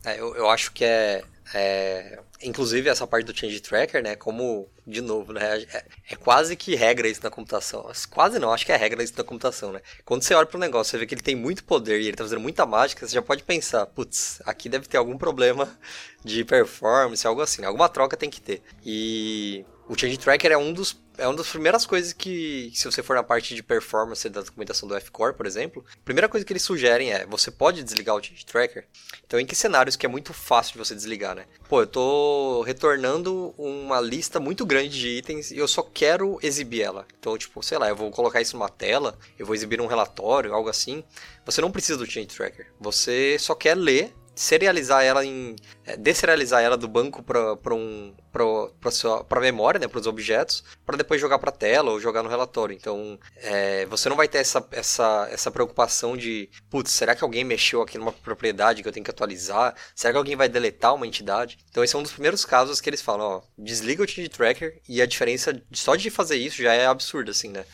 É, 0.03 0.19
eu, 0.19 0.35
eu 0.35 0.49
acho 0.49 0.71
que 0.71 0.83
é, 0.83 1.23
é, 1.53 2.19
Inclusive, 2.41 2.87
essa 2.87 3.05
parte 3.05 3.25
do 3.25 3.37
Change 3.37 3.59
Tracker, 3.59 4.01
né? 4.01 4.15
Como, 4.15 4.69
de 4.87 5.01
novo, 5.01 5.33
né? 5.33 5.61
É, 5.73 5.85
é 6.11 6.15
quase 6.15 6.55
que 6.55 6.73
regra 6.73 7.05
isso 7.05 7.21
na 7.21 7.29
computação. 7.29 7.91
Quase 8.09 8.39
não, 8.39 8.53
acho 8.53 8.65
que 8.65 8.71
é 8.71 8.77
regra 8.77 9.03
isso 9.03 9.13
na 9.17 9.25
computação, 9.25 9.73
né? 9.73 9.81
Quando 10.05 10.23
você 10.23 10.33
olha 10.33 10.45
para 10.45 10.55
o 10.55 10.59
negócio, 10.59 10.91
você 10.91 10.97
vê 10.97 11.05
que 11.05 11.13
ele 11.13 11.21
tem 11.21 11.35
muito 11.35 11.65
poder 11.65 11.99
e 11.99 12.07
ele 12.07 12.15
tá 12.15 12.23
fazendo 12.23 12.39
muita 12.39 12.65
mágica, 12.65 13.05
você 13.05 13.13
já 13.13 13.21
pode 13.21 13.43
pensar, 13.43 13.85
putz, 13.87 14.41
aqui 14.45 14.69
deve 14.69 14.87
ter 14.87 14.95
algum 14.95 15.17
problema 15.17 15.77
de 16.23 16.45
performance, 16.45 17.27
algo 17.27 17.41
assim. 17.41 17.65
Alguma 17.65 17.89
troca 17.89 18.15
tem 18.15 18.29
que 18.29 18.39
ter. 18.39 18.61
E 18.85 19.65
o 19.89 19.99
Change 19.99 20.17
Tracker 20.17 20.53
é 20.53 20.57
um 20.57 20.71
dos 20.71 20.93
é 21.19 21.27
uma 21.27 21.35
das 21.35 21.49
primeiras 21.49 21.85
coisas 21.85 22.13
que, 22.13 22.71
se 22.73 22.85
você 22.85 23.03
for 23.03 23.15
na 23.15 23.23
parte 23.23 23.53
de 23.53 23.61
performance 23.61 24.27
da 24.29 24.41
documentação 24.41 24.87
do 24.87 24.95
F-Core, 24.95 25.35
por 25.35 25.45
exemplo, 25.45 25.85
a 25.93 26.03
primeira 26.03 26.29
coisa 26.29 26.45
que 26.45 26.51
eles 26.51 26.63
sugerem 26.63 27.11
é, 27.11 27.25
você 27.25 27.51
pode 27.51 27.83
desligar 27.83 28.15
o 28.15 28.23
Change 28.23 28.45
Tracker? 28.45 28.87
Então, 29.25 29.39
em 29.39 29.45
que 29.45 29.55
cenários 29.55 29.95
que 29.95 30.05
é 30.05 30.09
muito 30.09 30.33
fácil 30.33 30.73
de 30.73 30.79
você 30.79 30.95
desligar, 30.95 31.35
né? 31.35 31.45
Pô, 31.67 31.81
eu 31.81 31.87
tô 31.87 32.61
retornando 32.63 33.53
uma 33.57 33.99
lista 33.99 34.39
muito 34.39 34.65
grande 34.65 34.97
de 34.97 35.07
itens 35.09 35.51
e 35.51 35.57
eu 35.57 35.67
só 35.67 35.83
quero 35.83 36.39
exibir 36.41 36.81
ela. 36.81 37.05
Então, 37.19 37.37
tipo, 37.37 37.61
sei 37.61 37.77
lá, 37.77 37.89
eu 37.89 37.95
vou 37.95 38.09
colocar 38.11 38.41
isso 38.41 38.57
numa 38.57 38.69
tela, 38.69 39.17
eu 39.37 39.45
vou 39.45 39.53
exibir 39.53 39.81
um 39.81 39.87
relatório, 39.87 40.53
algo 40.53 40.69
assim. 40.69 41.03
Você 41.45 41.61
não 41.61 41.71
precisa 41.71 41.97
do 41.97 42.05
Change 42.05 42.27
Tracker. 42.27 42.67
Você 42.79 43.37
só 43.39 43.53
quer 43.53 43.75
ler 43.75 44.13
serializar 44.39 45.03
ela 45.03 45.25
em 45.25 45.53
é, 45.85 45.97
deserializar 45.97 46.63
ela 46.63 46.77
do 46.77 46.87
banco 46.87 47.21
para 47.21 47.75
um 47.75 48.13
para 48.31 49.41
memória, 49.41 49.79
né, 49.79 49.87
para 49.87 49.99
os 49.99 50.07
objetos, 50.07 50.63
para 50.85 50.95
depois 50.95 51.19
jogar 51.19 51.39
para 51.39 51.51
tela 51.51 51.91
ou 51.91 51.99
jogar 51.99 52.23
no 52.23 52.29
relatório. 52.29 52.73
Então, 52.73 53.19
é, 53.35 53.85
você 53.87 54.07
não 54.07 54.15
vai 54.15 54.29
ter 54.29 54.37
essa, 54.37 54.65
essa, 54.71 55.27
essa 55.29 55.51
preocupação 55.51 56.15
de, 56.15 56.49
putz, 56.69 56.91
será 56.91 57.15
que 57.15 57.23
alguém 57.23 57.43
mexeu 57.43 57.81
aqui 57.81 57.97
numa 57.97 58.13
propriedade 58.13 58.81
que 58.81 58.87
eu 58.87 58.93
tenho 58.93 59.03
que 59.03 59.11
atualizar? 59.11 59.75
Será 59.93 60.13
que 60.13 60.17
alguém 60.17 60.37
vai 60.37 60.47
deletar 60.47 60.95
uma 60.95 61.07
entidade? 61.07 61.57
Então, 61.69 61.83
esse 61.83 61.95
é 61.95 61.99
um 61.99 62.03
dos 62.03 62.13
primeiros 62.13 62.45
casos 62.45 62.79
que 62.79 62.89
eles 62.89 63.01
falam, 63.01 63.25
ó, 63.25 63.41
desliga 63.57 64.03
o 64.03 64.07
change 64.07 64.29
tracker 64.29 64.79
e 64.87 65.01
a 65.01 65.05
diferença 65.05 65.61
só 65.73 65.97
de 65.97 66.09
fazer 66.09 66.37
isso 66.37 66.61
já 66.61 66.73
é 66.73 66.85
absurda, 66.85 67.31
assim, 67.31 67.49
né? 67.49 67.65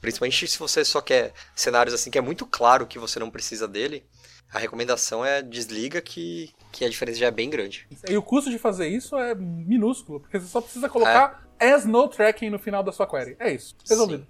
Principalmente 0.00 0.46
se 0.46 0.58
você 0.58 0.84
só 0.84 1.00
quer 1.00 1.32
cenários 1.56 1.94
assim 1.94 2.10
que 2.10 2.18
é 2.18 2.20
muito 2.20 2.46
claro 2.46 2.86
que 2.86 2.98
você 2.98 3.18
não 3.18 3.30
precisa 3.30 3.66
dele, 3.66 4.04
a 4.54 4.58
recomendação 4.60 5.24
é 5.24 5.42
desliga 5.42 6.00
que, 6.00 6.50
que 6.70 6.84
a 6.84 6.88
diferença 6.88 7.18
já 7.18 7.26
é 7.26 7.30
bem 7.32 7.50
grande. 7.50 7.88
E 8.08 8.16
o 8.16 8.22
custo 8.22 8.48
de 8.50 8.58
fazer 8.58 8.86
isso 8.86 9.16
é 9.18 9.34
minúsculo, 9.34 10.20
porque 10.20 10.38
você 10.38 10.46
só 10.46 10.60
precisa 10.60 10.88
colocar 10.88 11.44
as 11.58 11.84
no 11.84 12.06
tracking 12.08 12.50
no 12.50 12.58
final 12.58 12.82
da 12.82 12.92
sua 12.92 13.06
query. 13.06 13.36
É 13.40 13.52
isso. 13.52 13.74
Resolvido. 13.88 14.24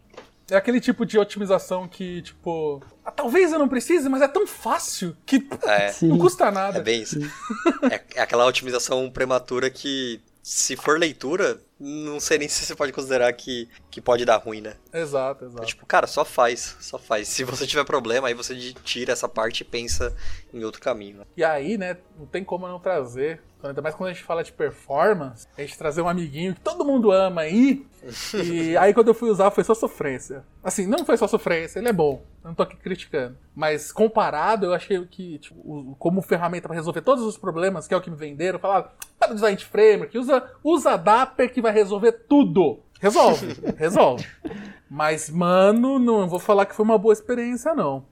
É 0.50 0.56
aquele 0.56 0.80
tipo 0.80 1.06
de 1.06 1.18
otimização 1.18 1.86
que, 1.88 2.22
tipo, 2.22 2.82
ah, 3.04 3.10
talvez 3.10 3.52
eu 3.52 3.58
não 3.58 3.68
precise, 3.68 4.08
mas 4.08 4.22
é 4.22 4.28
tão 4.28 4.46
fácil 4.46 5.16
que 5.26 5.46
É, 5.66 5.92
não 6.04 6.18
custa 6.18 6.50
nada. 6.50 6.78
é 6.78 6.82
bem 6.82 7.02
isso. 7.02 7.18
É, 7.90 8.02
é 8.14 8.20
aquela 8.22 8.46
otimização 8.46 9.10
prematura 9.10 9.70
que, 9.70 10.20
se 10.42 10.76
for 10.76 10.98
leitura, 10.98 11.60
não 11.84 12.18
sei 12.18 12.38
nem 12.38 12.48
se 12.48 12.64
você 12.64 12.74
pode 12.74 12.92
considerar 12.92 13.30
que, 13.34 13.68
que 13.90 14.00
pode 14.00 14.24
dar 14.24 14.38
ruim, 14.38 14.62
né? 14.62 14.74
Exato, 14.92 15.44
exato. 15.44 15.66
Tipo, 15.66 15.84
cara, 15.84 16.06
só 16.06 16.24
faz, 16.24 16.76
só 16.80 16.98
faz. 16.98 17.28
Se 17.28 17.44
você 17.44 17.66
tiver 17.66 17.84
problema, 17.84 18.28
aí 18.28 18.34
você 18.34 18.56
tira 18.82 19.12
essa 19.12 19.28
parte 19.28 19.60
e 19.60 19.64
pensa 19.64 20.16
em 20.52 20.64
outro 20.64 20.80
caminho. 20.80 21.18
né? 21.18 21.24
E 21.36 21.44
aí, 21.44 21.76
né, 21.76 21.98
não 22.18 22.24
tem 22.24 22.42
como 22.42 22.66
não 22.66 22.80
trazer, 22.80 23.42
ainda 23.62 23.82
mais 23.82 23.94
quando 23.94 24.10
a 24.10 24.12
gente 24.14 24.24
fala 24.24 24.42
de 24.42 24.52
performance, 24.52 25.46
a 25.56 25.60
gente 25.60 25.76
trazer 25.76 26.00
um 26.00 26.08
amiguinho 26.08 26.54
que 26.54 26.60
todo 26.60 26.84
mundo 26.84 27.10
ama 27.10 27.42
aí. 27.42 27.86
e 28.34 28.76
aí 28.76 28.94
quando 28.94 29.08
eu 29.08 29.14
fui 29.14 29.28
usar 29.28 29.50
foi 29.50 29.64
só 29.64 29.74
sofrência. 29.74 30.44
Assim, 30.62 30.86
não 30.86 31.04
foi 31.04 31.16
só 31.16 31.26
sofrência, 31.26 31.78
ele 31.78 31.88
é 31.88 31.92
bom. 31.92 32.24
Eu 32.42 32.48
não 32.48 32.54
tô 32.54 32.62
aqui 32.62 32.76
criticando. 32.76 33.36
Mas 33.54 33.90
comparado, 33.90 34.66
eu 34.66 34.74
achei 34.74 35.02
que, 35.06 35.38
tipo, 35.38 35.96
como 35.98 36.20
ferramenta 36.20 36.68
para 36.68 36.76
resolver 36.76 37.00
todos 37.00 37.24
os 37.24 37.38
problemas, 37.38 37.88
que 37.88 37.94
é 37.94 37.96
o 37.96 38.00
que 38.00 38.10
me 38.10 38.16
venderam, 38.16 38.58
falaram, 38.58 38.90
para 39.24 39.34
de 39.34 39.36
usar 39.36 39.52
Int 39.52 39.64
Framework, 39.64 40.16
usa, 40.18 40.50
usa 40.62 40.96
Dapper 40.96 41.52
que 41.52 41.60
vai 41.60 41.72
resolver 41.72 42.12
tudo. 42.12 42.78
Resolve, 43.00 43.56
resolve. 43.76 44.26
Mas, 44.88 45.28
mano, 45.28 45.98
não 45.98 46.28
vou 46.28 46.38
falar 46.38 46.66
que 46.66 46.74
foi 46.74 46.84
uma 46.84 46.98
boa 46.98 47.12
experiência, 47.12 47.74
não. 47.74 48.04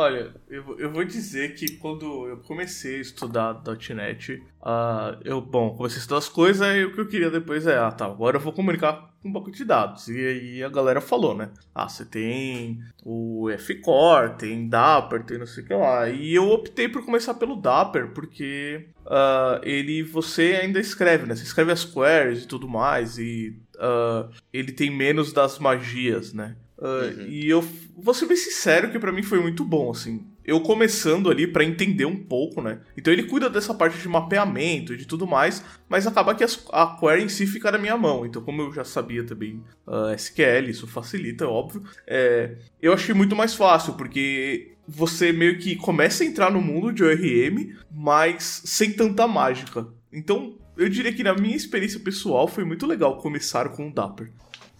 Olha, 0.00 0.32
eu, 0.48 0.62
vou- 0.62 0.78
eu 0.78 0.92
vou 0.92 1.04
dizer 1.04 1.56
que 1.56 1.72
quando 1.78 2.28
eu 2.28 2.36
comecei 2.36 2.98
a 2.98 3.00
estudar 3.00 3.60
.NET, 3.96 4.40
ah, 4.62 5.18
eu, 5.24 5.40
bom, 5.40 5.74
comecei 5.76 5.98
a 5.98 6.00
estudar 6.02 6.18
as 6.18 6.28
coisas 6.28 6.64
e 6.76 6.84
o 6.84 6.94
que 6.94 7.00
eu 7.00 7.08
queria 7.08 7.28
depois 7.28 7.66
é, 7.66 7.76
ah, 7.76 7.90
tá, 7.90 8.06
agora 8.06 8.36
eu 8.36 8.40
vou 8.40 8.52
comunicar 8.52 9.12
com 9.20 9.28
um 9.28 9.32
banco 9.32 9.50
de 9.50 9.64
dados. 9.64 10.06
E 10.06 10.16
aí 10.24 10.62
a 10.62 10.68
galera 10.68 11.00
falou, 11.00 11.34
né? 11.36 11.50
Ah, 11.74 11.88
você 11.88 12.04
tem 12.04 12.78
o 13.04 13.50
F-Core, 13.50 14.36
tem 14.38 14.68
Dapper, 14.68 15.24
tem 15.24 15.36
não 15.36 15.46
sei 15.46 15.64
o 15.64 15.66
que 15.66 15.74
lá. 15.74 16.08
E 16.08 16.32
eu 16.32 16.48
optei 16.48 16.88
por 16.88 17.04
começar 17.04 17.34
pelo 17.34 17.56
Dapper, 17.60 18.12
porque 18.14 18.90
ah, 19.04 19.60
ele, 19.64 20.04
você 20.04 20.60
ainda 20.62 20.78
escreve, 20.78 21.26
né? 21.26 21.34
Você 21.34 21.42
escreve 21.42 21.72
as 21.72 21.84
queries 21.84 22.44
e 22.44 22.46
tudo 22.46 22.68
mais, 22.68 23.18
e 23.18 23.60
ah, 23.80 24.28
ele 24.52 24.70
tem 24.70 24.96
menos 24.96 25.32
das 25.32 25.58
magias, 25.58 26.32
né? 26.32 26.54
Ah, 26.80 27.10
Uhum. 27.18 27.26
E 27.28 27.48
eu 27.48 27.64
vou 27.96 28.14
ser 28.14 28.26
bem 28.26 28.36
sincero 28.36 28.90
que 28.90 28.98
pra 28.98 29.10
mim 29.12 29.22
foi 29.22 29.40
muito 29.40 29.64
bom, 29.64 29.90
assim. 29.90 30.24
Eu 30.44 30.60
começando 30.60 31.28
ali 31.28 31.46
pra 31.46 31.62
entender 31.64 32.06
um 32.06 32.16
pouco, 32.16 32.62
né? 32.62 32.80
Então 32.96 33.12
ele 33.12 33.24
cuida 33.24 33.50
dessa 33.50 33.74
parte 33.74 33.98
de 33.98 34.08
mapeamento 34.08 34.94
e 34.94 34.96
de 34.96 35.04
tudo 35.06 35.26
mais, 35.26 35.62
mas 35.88 36.06
acaba 36.06 36.34
que 36.34 36.42
as- 36.44 36.64
a 36.72 36.96
query 36.98 37.24
em 37.24 37.28
si 37.28 37.46
fica 37.46 37.70
na 37.72 37.76
minha 37.78 37.96
mão. 37.98 38.24
Então, 38.24 38.40
como 38.40 38.62
eu 38.62 38.72
já 38.72 38.84
sabia 38.84 39.24
também 39.24 39.62
ah, 39.86 40.12
SQL, 40.14 40.70
isso 40.70 40.86
facilita, 40.86 41.44
é 41.44 41.46
óbvio. 41.48 41.82
É, 42.06 42.56
eu 42.80 42.92
achei 42.94 43.14
muito 43.14 43.36
mais 43.36 43.54
fácil, 43.54 43.94
porque 43.94 44.72
você 44.86 45.32
meio 45.32 45.58
que 45.58 45.76
começa 45.76 46.22
a 46.22 46.26
entrar 46.26 46.50
no 46.50 46.62
mundo 46.62 46.92
de 46.92 47.04
ORM, 47.04 47.74
mas 47.92 48.62
sem 48.64 48.90
tanta 48.92 49.26
mágica. 49.28 49.86
Então, 50.10 50.56
eu 50.78 50.88
diria 50.88 51.12
que 51.12 51.22
na 51.24 51.34
minha 51.34 51.56
experiência 51.56 52.00
pessoal 52.00 52.48
foi 52.48 52.64
muito 52.64 52.86
legal 52.86 53.18
começar 53.18 53.68
com 53.70 53.88
o 53.88 53.92
Dapper. 53.92 54.30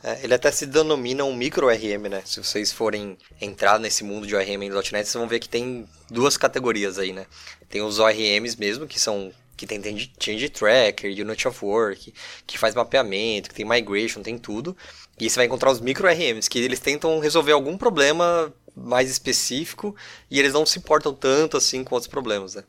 É, 0.02 0.22
ele 0.22 0.34
até 0.34 0.50
se 0.52 0.64
denomina 0.64 1.24
um 1.24 1.34
micro 1.34 1.66
ORM, 1.66 2.08
né? 2.08 2.22
Se 2.24 2.42
vocês 2.42 2.70
forem 2.72 3.18
entrar 3.40 3.80
nesse 3.80 4.04
mundo 4.04 4.26
de 4.26 4.36
ORM 4.36 4.62
em 4.62 4.70
.NET, 4.70 4.90
vocês 4.90 5.14
vão 5.14 5.26
ver 5.26 5.40
que 5.40 5.48
tem 5.48 5.88
duas 6.08 6.36
categorias 6.36 6.98
aí, 6.98 7.12
né? 7.12 7.26
Tem 7.68 7.82
os 7.82 7.98
ORMs 7.98 8.56
mesmo, 8.58 8.86
que 8.86 8.98
são 9.00 9.32
que 9.56 9.66
tem 9.66 9.82
change- 10.20 10.50
tracker, 10.50 11.10
unit 11.10 11.48
of 11.48 11.64
work, 11.64 12.14
que 12.46 12.56
faz 12.56 12.76
mapeamento, 12.76 13.48
que 13.48 13.56
tem 13.56 13.64
migration, 13.64 14.22
tem 14.22 14.38
tudo. 14.38 14.76
E 15.18 15.28
você 15.28 15.34
vai 15.34 15.46
encontrar 15.46 15.72
os 15.72 15.80
micro 15.80 16.06
ORMs, 16.06 16.48
que 16.48 16.60
eles 16.60 16.78
tentam 16.78 17.18
resolver 17.18 17.50
algum 17.50 17.76
problema 17.76 18.54
mais 18.76 19.10
específico 19.10 19.96
e 20.30 20.38
eles 20.38 20.52
não 20.52 20.64
se 20.64 20.78
importam 20.78 21.12
tanto 21.12 21.56
assim 21.56 21.82
com 21.82 21.96
outros 21.96 22.08
problemas, 22.08 22.54
né? 22.54 22.62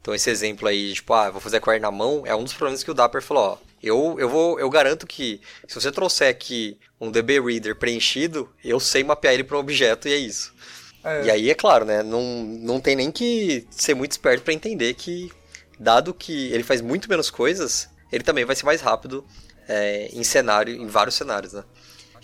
Então 0.00 0.12
esse 0.12 0.28
exemplo 0.28 0.66
aí, 0.66 0.92
tipo, 0.94 1.14
ah, 1.14 1.30
vou 1.30 1.40
fazer 1.40 1.60
query 1.60 1.78
na 1.78 1.92
mão, 1.92 2.24
é 2.26 2.34
um 2.34 2.42
dos 2.42 2.54
problemas 2.54 2.82
que 2.82 2.90
o 2.90 2.94
Dapper 2.94 3.22
falou, 3.22 3.52
ó, 3.52 3.71
eu, 3.82 4.16
eu, 4.18 4.28
vou, 4.28 4.60
eu 4.60 4.70
garanto 4.70 5.06
que 5.06 5.40
se 5.66 5.74
você 5.74 5.90
trouxer 5.90 6.28
aqui 6.28 6.78
um 7.00 7.10
DB 7.10 7.40
Reader 7.40 7.76
preenchido, 7.76 8.48
eu 8.64 8.78
sei 8.78 9.02
mapear 9.02 9.34
ele 9.34 9.44
para 9.44 9.56
um 9.56 9.60
objeto 9.60 10.06
e 10.08 10.12
é 10.12 10.16
isso. 10.16 10.54
É. 11.02 11.24
E 11.24 11.30
aí, 11.30 11.50
é 11.50 11.54
claro, 11.54 11.84
né, 11.84 12.02
não, 12.02 12.22
não 12.44 12.80
tem 12.80 12.94
nem 12.94 13.10
que 13.10 13.66
ser 13.70 13.94
muito 13.94 14.12
esperto 14.12 14.44
para 14.44 14.54
entender 14.54 14.94
que, 14.94 15.32
dado 15.78 16.14
que 16.14 16.52
ele 16.52 16.62
faz 16.62 16.80
muito 16.80 17.08
menos 17.08 17.28
coisas, 17.28 17.88
ele 18.12 18.22
também 18.22 18.44
vai 18.44 18.54
ser 18.54 18.64
mais 18.64 18.80
rápido 18.80 19.26
é, 19.68 20.08
em 20.12 20.22
cenário, 20.22 20.72
em 20.74 20.86
vários 20.86 21.16
cenários, 21.16 21.52
né. 21.52 21.64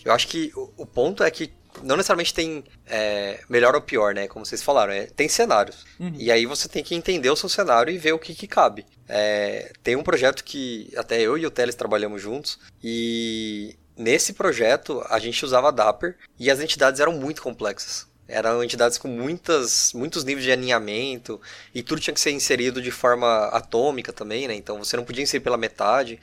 Eu 0.05 0.13
acho 0.13 0.29
que 0.29 0.53
o, 0.55 0.73
o 0.77 0.87
ponto 0.87 1.25
é 1.25 1.31
que 1.31 1.53
não 1.83 1.97
necessariamente 1.97 2.35
tem 2.35 2.65
é, 2.87 3.41
melhor 3.49 3.75
ou 3.75 3.81
pior, 3.81 4.15
né? 4.15 4.27
Como 4.27 4.45
vocês 4.45 4.63
falaram, 4.63 4.93
é, 4.93 5.07
tem 5.07 5.29
cenários. 5.29 5.85
Uhum. 5.99 6.15
E 6.17 6.31
aí 6.31 6.47
você 6.47 6.69
tem 6.69 6.83
que 6.83 6.95
entender 6.95 7.31
o 7.31 7.37
seu 7.37 7.49
cenário 7.49 7.93
e 7.93 7.99
ver 7.99 8.13
o 8.13 8.19
que, 8.19 8.35
que 8.35 8.47
cabe. 8.47 8.85
É, 9.09 9.73
tem 9.83 9.97
um 9.97 10.03
projeto 10.03 10.45
que 10.45 10.93
até 10.97 11.21
eu 11.21 11.39
e 11.39 11.47
o 11.47 11.51
Teles 11.51 11.75
trabalhamos 11.75 12.21
juntos 12.21 12.59
e 12.83 13.77
nesse 13.97 14.33
projeto 14.33 15.05
a 15.09 15.19
gente 15.19 15.45
usava 15.45 15.73
Dapper 15.73 16.17
e 16.39 16.51
as 16.51 16.61
entidades 16.61 17.01
eram 17.01 17.13
muito 17.13 17.43
complexas. 17.43 18.07
Eram 18.27 18.63
entidades 18.63 18.99
com 18.99 19.09
muitas, 19.09 19.93
muitos 19.95 20.23
níveis 20.23 20.45
de 20.45 20.53
alinhamento 20.53 21.41
e 21.75 21.83
tudo 21.83 22.01
tinha 22.01 22.13
que 22.13 22.21
ser 22.21 22.31
inserido 22.31 22.83
de 22.83 22.91
forma 22.91 23.47
atômica 23.47 24.13
também, 24.13 24.47
né? 24.47 24.55
Então 24.55 24.79
você 24.79 24.97
não 24.99 25.05
podia 25.05 25.23
inserir 25.23 25.43
pela 25.43 25.57
metade. 25.57 26.21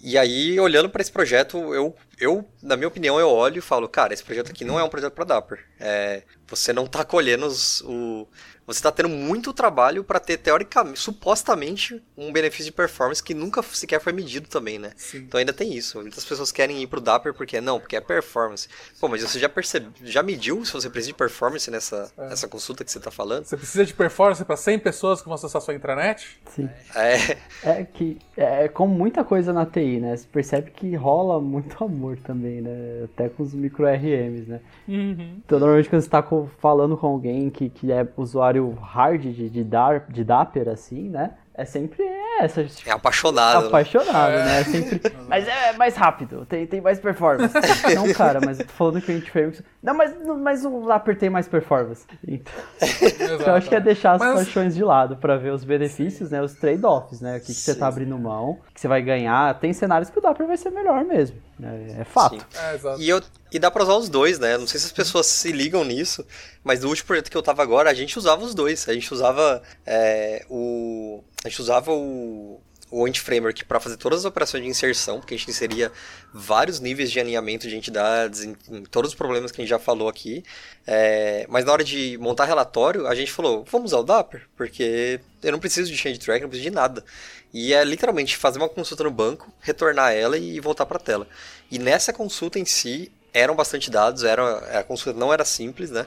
E 0.00 0.16
aí, 0.16 0.58
olhando 0.60 0.88
para 0.88 1.02
esse 1.02 1.10
projeto, 1.10 1.74
eu, 1.74 1.94
eu, 2.18 2.48
na 2.62 2.76
minha 2.76 2.88
opinião, 2.88 3.20
eu 3.20 3.28
olho 3.28 3.58
e 3.58 3.62
falo, 3.62 3.88
cara, 3.88 4.14
esse 4.14 4.24
projeto 4.24 4.50
aqui 4.50 4.64
não 4.64 4.78
é 4.78 4.84
um 4.84 4.88
projeto 4.88 5.12
para 5.12 5.24
Dapper. 5.24 5.64
É, 5.78 6.22
você 6.48 6.72
não 6.72 6.84
está 6.84 7.04
colhendo 7.04 7.46
os, 7.46 7.82
o, 7.82 8.26
você 8.66 8.78
está 8.78 8.90
tendo 8.90 9.08
muito 9.08 9.52
trabalho 9.52 10.02
para 10.02 10.18
ter, 10.18 10.38
teoricamente, 10.38 10.98
supostamente, 10.98 12.02
um 12.16 12.32
benefício 12.32 12.64
de 12.66 12.72
performance 12.72 13.22
que 13.22 13.34
nunca 13.34 13.62
sequer 13.62 14.00
foi 14.00 14.12
medido 14.12 14.48
também, 14.48 14.78
né? 14.78 14.92
Sim. 14.96 15.18
Então 15.18 15.38
ainda 15.38 15.52
tem 15.52 15.72
isso. 15.72 16.00
Muitas 16.00 16.24
pessoas 16.24 16.50
querem 16.50 16.82
ir 16.82 16.86
pro 16.86 17.00
Dapper 17.00 17.34
porque 17.34 17.60
não, 17.60 17.78
porque 17.78 17.96
é 17.96 18.00
performance. 18.00 18.68
Pô, 18.98 19.08
mas 19.08 19.22
você 19.22 19.38
já 19.38 19.48
percebe, 19.48 19.88
já 20.02 20.22
mediu 20.22 20.64
se 20.64 20.72
você 20.72 20.88
precisa 20.88 21.12
de 21.12 21.18
performance 21.18 21.70
nessa, 21.70 22.10
é. 22.16 22.28
nessa 22.28 22.48
consulta 22.48 22.84
que 22.84 22.90
você 22.90 22.98
está 22.98 23.10
falando? 23.10 23.44
Você 23.44 23.56
precisa 23.56 23.84
de 23.84 23.92
performance 23.92 24.44
para 24.44 24.56
100 24.56 24.78
pessoas 24.78 25.20
que 25.20 25.26
vão 25.26 25.34
acessar 25.34 25.60
sua 25.60 25.74
intranet? 25.74 26.40
Sim. 26.54 26.68
É. 26.94 27.36
É 27.62 27.84
que, 27.84 28.18
é 28.36 28.68
como 28.68 28.94
muita 28.94 29.22
coisa 29.22 29.52
na 29.52 29.66
TI, 29.66 30.00
né? 30.00 30.16
Você 30.16 30.26
percebe 30.26 30.70
que 30.70 30.94
rola 30.96 31.40
muito 31.40 31.82
amor 31.84 32.05
também, 32.14 32.60
né? 32.60 33.04
Até 33.04 33.28
com 33.28 33.42
os 33.42 33.54
micro 33.54 33.86
RMs, 33.86 34.48
né? 34.48 34.60
Uhum. 34.86 35.40
Então, 35.44 35.58
normalmente 35.58 35.88
quando 35.88 36.02
você 36.02 36.08
está 36.08 36.22
falando 36.58 36.96
com 36.96 37.06
alguém 37.06 37.50
que, 37.50 37.68
que 37.68 37.90
é 37.90 38.06
usuário 38.16 38.70
hard 38.80 39.22
de, 39.22 39.50
de, 39.50 39.64
dar, 39.64 40.06
de 40.08 40.22
Dapper, 40.22 40.68
assim, 40.68 41.08
né? 41.08 41.32
É 41.58 41.64
sempre 41.64 42.04
essa. 42.38 42.60
É 42.84 42.90
apaixonado. 42.90 43.62
Né? 43.62 43.68
Apaixonado, 43.68 44.32
né? 44.32 44.44
né? 44.44 44.60
É 44.60 44.64
sempre. 44.64 45.00
Mas 45.26 45.48
é 45.48 45.72
mais 45.72 45.96
rápido, 45.96 46.44
tem, 46.44 46.66
tem 46.66 46.82
mais 46.82 47.00
performance. 47.00 47.54
não, 47.94 48.12
cara, 48.12 48.40
mas 48.44 48.60
eu 48.60 48.66
tô 48.66 48.72
falando 48.74 49.00
que 49.00 49.10
a 49.10 49.14
gente 49.14 49.30
fez. 49.30 49.62
Não, 49.82 49.94
mas, 49.94 50.14
mas 50.42 50.66
o 50.66 50.86
Dapper 50.86 51.18
tem 51.18 51.30
mais 51.30 51.48
performance. 51.48 52.06
Então, 52.28 52.52
então 52.78 53.40
eu 53.48 53.54
acho 53.54 53.70
que 53.70 53.74
é 53.74 53.80
deixar 53.80 54.12
as 54.12 54.18
mas... 54.18 54.34
paixões 54.34 54.74
de 54.74 54.84
lado 54.84 55.16
para 55.16 55.38
ver 55.38 55.50
os 55.50 55.64
benefícios, 55.64 56.30
né? 56.30 56.42
Os 56.42 56.52
trade-offs, 56.52 57.22
né? 57.22 57.38
O 57.38 57.40
que, 57.40 57.46
que 57.46 57.54
você 57.54 57.74
tá 57.74 57.88
abrindo 57.88 58.18
mão, 58.18 58.50
o 58.50 58.74
que 58.74 58.80
você 58.80 58.88
vai 58.88 59.00
ganhar. 59.00 59.58
Tem 59.58 59.72
cenários 59.72 60.10
que 60.10 60.18
o 60.18 60.22
Dapper 60.22 60.46
vai 60.46 60.58
ser 60.58 60.68
melhor 60.68 61.04
mesmo. 61.06 61.38
É, 61.62 62.00
é 62.02 62.04
fato. 62.04 62.44
É, 62.54 62.78
e, 62.98 63.08
eu, 63.08 63.22
e 63.50 63.58
dá 63.58 63.70
pra 63.70 63.82
usar 63.82 63.96
os 63.96 64.08
dois, 64.08 64.38
né? 64.38 64.58
Não 64.58 64.66
sei 64.66 64.78
se 64.78 64.86
as 64.86 64.92
pessoas 64.92 65.26
se 65.26 65.50
ligam 65.52 65.84
nisso, 65.84 66.24
mas 66.62 66.80
no 66.80 66.88
último 66.88 67.06
projeto 67.06 67.30
que 67.30 67.36
eu 67.36 67.42
tava 67.42 67.62
agora, 67.62 67.90
a 67.90 67.94
gente 67.94 68.18
usava 68.18 68.44
os 68.44 68.54
dois. 68.54 68.88
A 68.88 68.92
gente 68.92 69.12
usava 69.12 69.62
é, 69.86 70.44
o. 70.50 71.22
A 71.44 71.48
gente 71.48 71.60
usava 71.60 71.92
o, 71.92 72.60
o 72.90 73.04
Ant 73.06 73.18
Framework 73.18 73.64
para 73.64 73.80
fazer 73.80 73.96
todas 73.96 74.20
as 74.20 74.24
operações 74.24 74.62
de 74.62 74.68
inserção, 74.68 75.18
porque 75.18 75.34
a 75.34 75.38
gente 75.38 75.50
inseria 75.50 75.90
vários 76.32 76.78
níveis 76.78 77.10
de 77.10 77.18
alinhamento 77.18 77.68
de 77.68 77.76
entidades, 77.76 78.42
em, 78.42 78.56
em 78.70 78.84
todos 78.84 79.10
os 79.10 79.14
problemas 79.14 79.50
que 79.50 79.60
a 79.60 79.64
gente 79.64 79.70
já 79.70 79.78
falou 79.78 80.08
aqui. 80.08 80.44
É, 80.86 81.46
mas 81.48 81.64
na 81.64 81.72
hora 81.72 81.82
de 81.82 82.16
montar 82.18 82.44
relatório, 82.44 83.06
a 83.06 83.14
gente 83.14 83.32
falou, 83.32 83.64
vamos 83.70 83.92
usar 83.92 83.98
o 83.98 84.04
Dapper, 84.04 84.46
porque 84.56 85.20
eu 85.42 85.52
não 85.52 85.58
preciso 85.58 85.90
de 85.90 85.96
change 85.96 86.18
track, 86.18 86.42
não 86.42 86.48
preciso 86.48 86.70
de 86.70 86.74
nada. 86.74 87.04
E 87.52 87.72
é 87.72 87.82
literalmente 87.84 88.36
fazer 88.36 88.58
uma 88.58 88.68
consulta 88.68 89.04
no 89.04 89.10
banco, 89.10 89.52
retornar 89.60 90.12
ela 90.12 90.36
e 90.36 90.60
voltar 90.60 90.86
para 90.86 90.98
a 90.98 91.00
tela. 91.00 91.26
E 91.70 91.78
nessa 91.78 92.12
consulta 92.12 92.58
em 92.58 92.64
si, 92.64 93.10
eram 93.32 93.54
bastante 93.54 93.90
dados, 93.90 94.24
era, 94.24 94.78
a 94.78 94.82
consulta 94.82 95.18
não 95.18 95.32
era 95.32 95.44
simples, 95.44 95.90
né? 95.90 96.06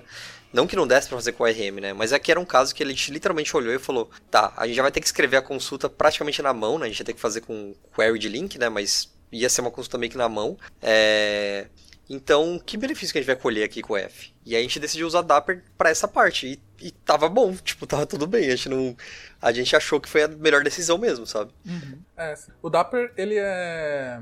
Não 0.51 0.65
que 0.65 0.75
não 0.75 0.87
desse 0.87 1.07
para 1.07 1.17
fazer 1.17 1.33
com 1.33 1.43
o 1.43 1.47
RM, 1.47 1.79
né? 1.79 1.93
Mas 1.93 2.11
aqui 2.11 2.31
era 2.31 2.39
um 2.39 2.45
caso 2.45 2.73
que 2.73 2.81
ele 2.81 2.95
literalmente 3.09 3.55
olhou 3.55 3.73
e 3.73 3.77
falou: 3.77 4.09
tá, 4.31 4.51
a 4.57 4.65
gente 4.65 4.75
já 4.75 4.81
vai 4.81 4.91
ter 4.91 4.99
que 4.99 5.05
escrever 5.05 5.37
a 5.37 5.41
consulta 5.41 5.87
praticamente 5.87 6.41
na 6.41 6.53
mão, 6.53 6.79
né? 6.79 6.85
A 6.85 6.89
gente 6.89 6.99
ia 6.99 7.05
ter 7.05 7.13
que 7.13 7.21
fazer 7.21 7.41
com 7.41 7.75
query 7.95 8.17
de 8.17 8.29
link, 8.29 8.57
né? 8.57 8.67
Mas 8.67 9.09
ia 9.31 9.47
ser 9.47 9.61
uma 9.61 9.69
consulta 9.69 9.97
meio 9.97 10.11
que 10.11 10.17
na 10.17 10.27
mão. 10.27 10.57
É... 10.81 11.67
Então, 12.09 12.59
que 12.65 12.75
benefício 12.75 13.13
que 13.13 13.19
a 13.19 13.21
gente 13.21 13.27
vai 13.27 13.35
colher 13.35 13.63
aqui 13.63 13.81
com 13.81 13.93
o 13.93 13.97
F? 13.97 14.33
E 14.43 14.55
aí 14.55 14.61
a 14.61 14.63
gente 14.63 14.79
decidiu 14.79 15.05
usar 15.05 15.21
Dapper 15.21 15.63
para 15.77 15.91
essa 15.91 16.07
parte. 16.07 16.47
E, 16.47 16.87
e 16.87 16.91
tava 16.91 17.29
bom, 17.29 17.53
tipo, 17.63 17.85
tava 17.85 18.05
tudo 18.05 18.25
bem. 18.25 18.47
A 18.47 18.55
gente 18.55 18.69
não 18.69 18.97
a 19.41 19.51
gente 19.51 19.75
achou 19.75 20.01
que 20.01 20.09
foi 20.09 20.23
a 20.23 20.27
melhor 20.27 20.63
decisão 20.63 20.97
mesmo, 20.97 21.25
sabe? 21.25 21.51
Uhum. 21.65 21.99
É, 22.17 22.33
o 22.61 22.69
Dapper, 22.69 23.13
ele 23.15 23.35
é, 23.37 24.19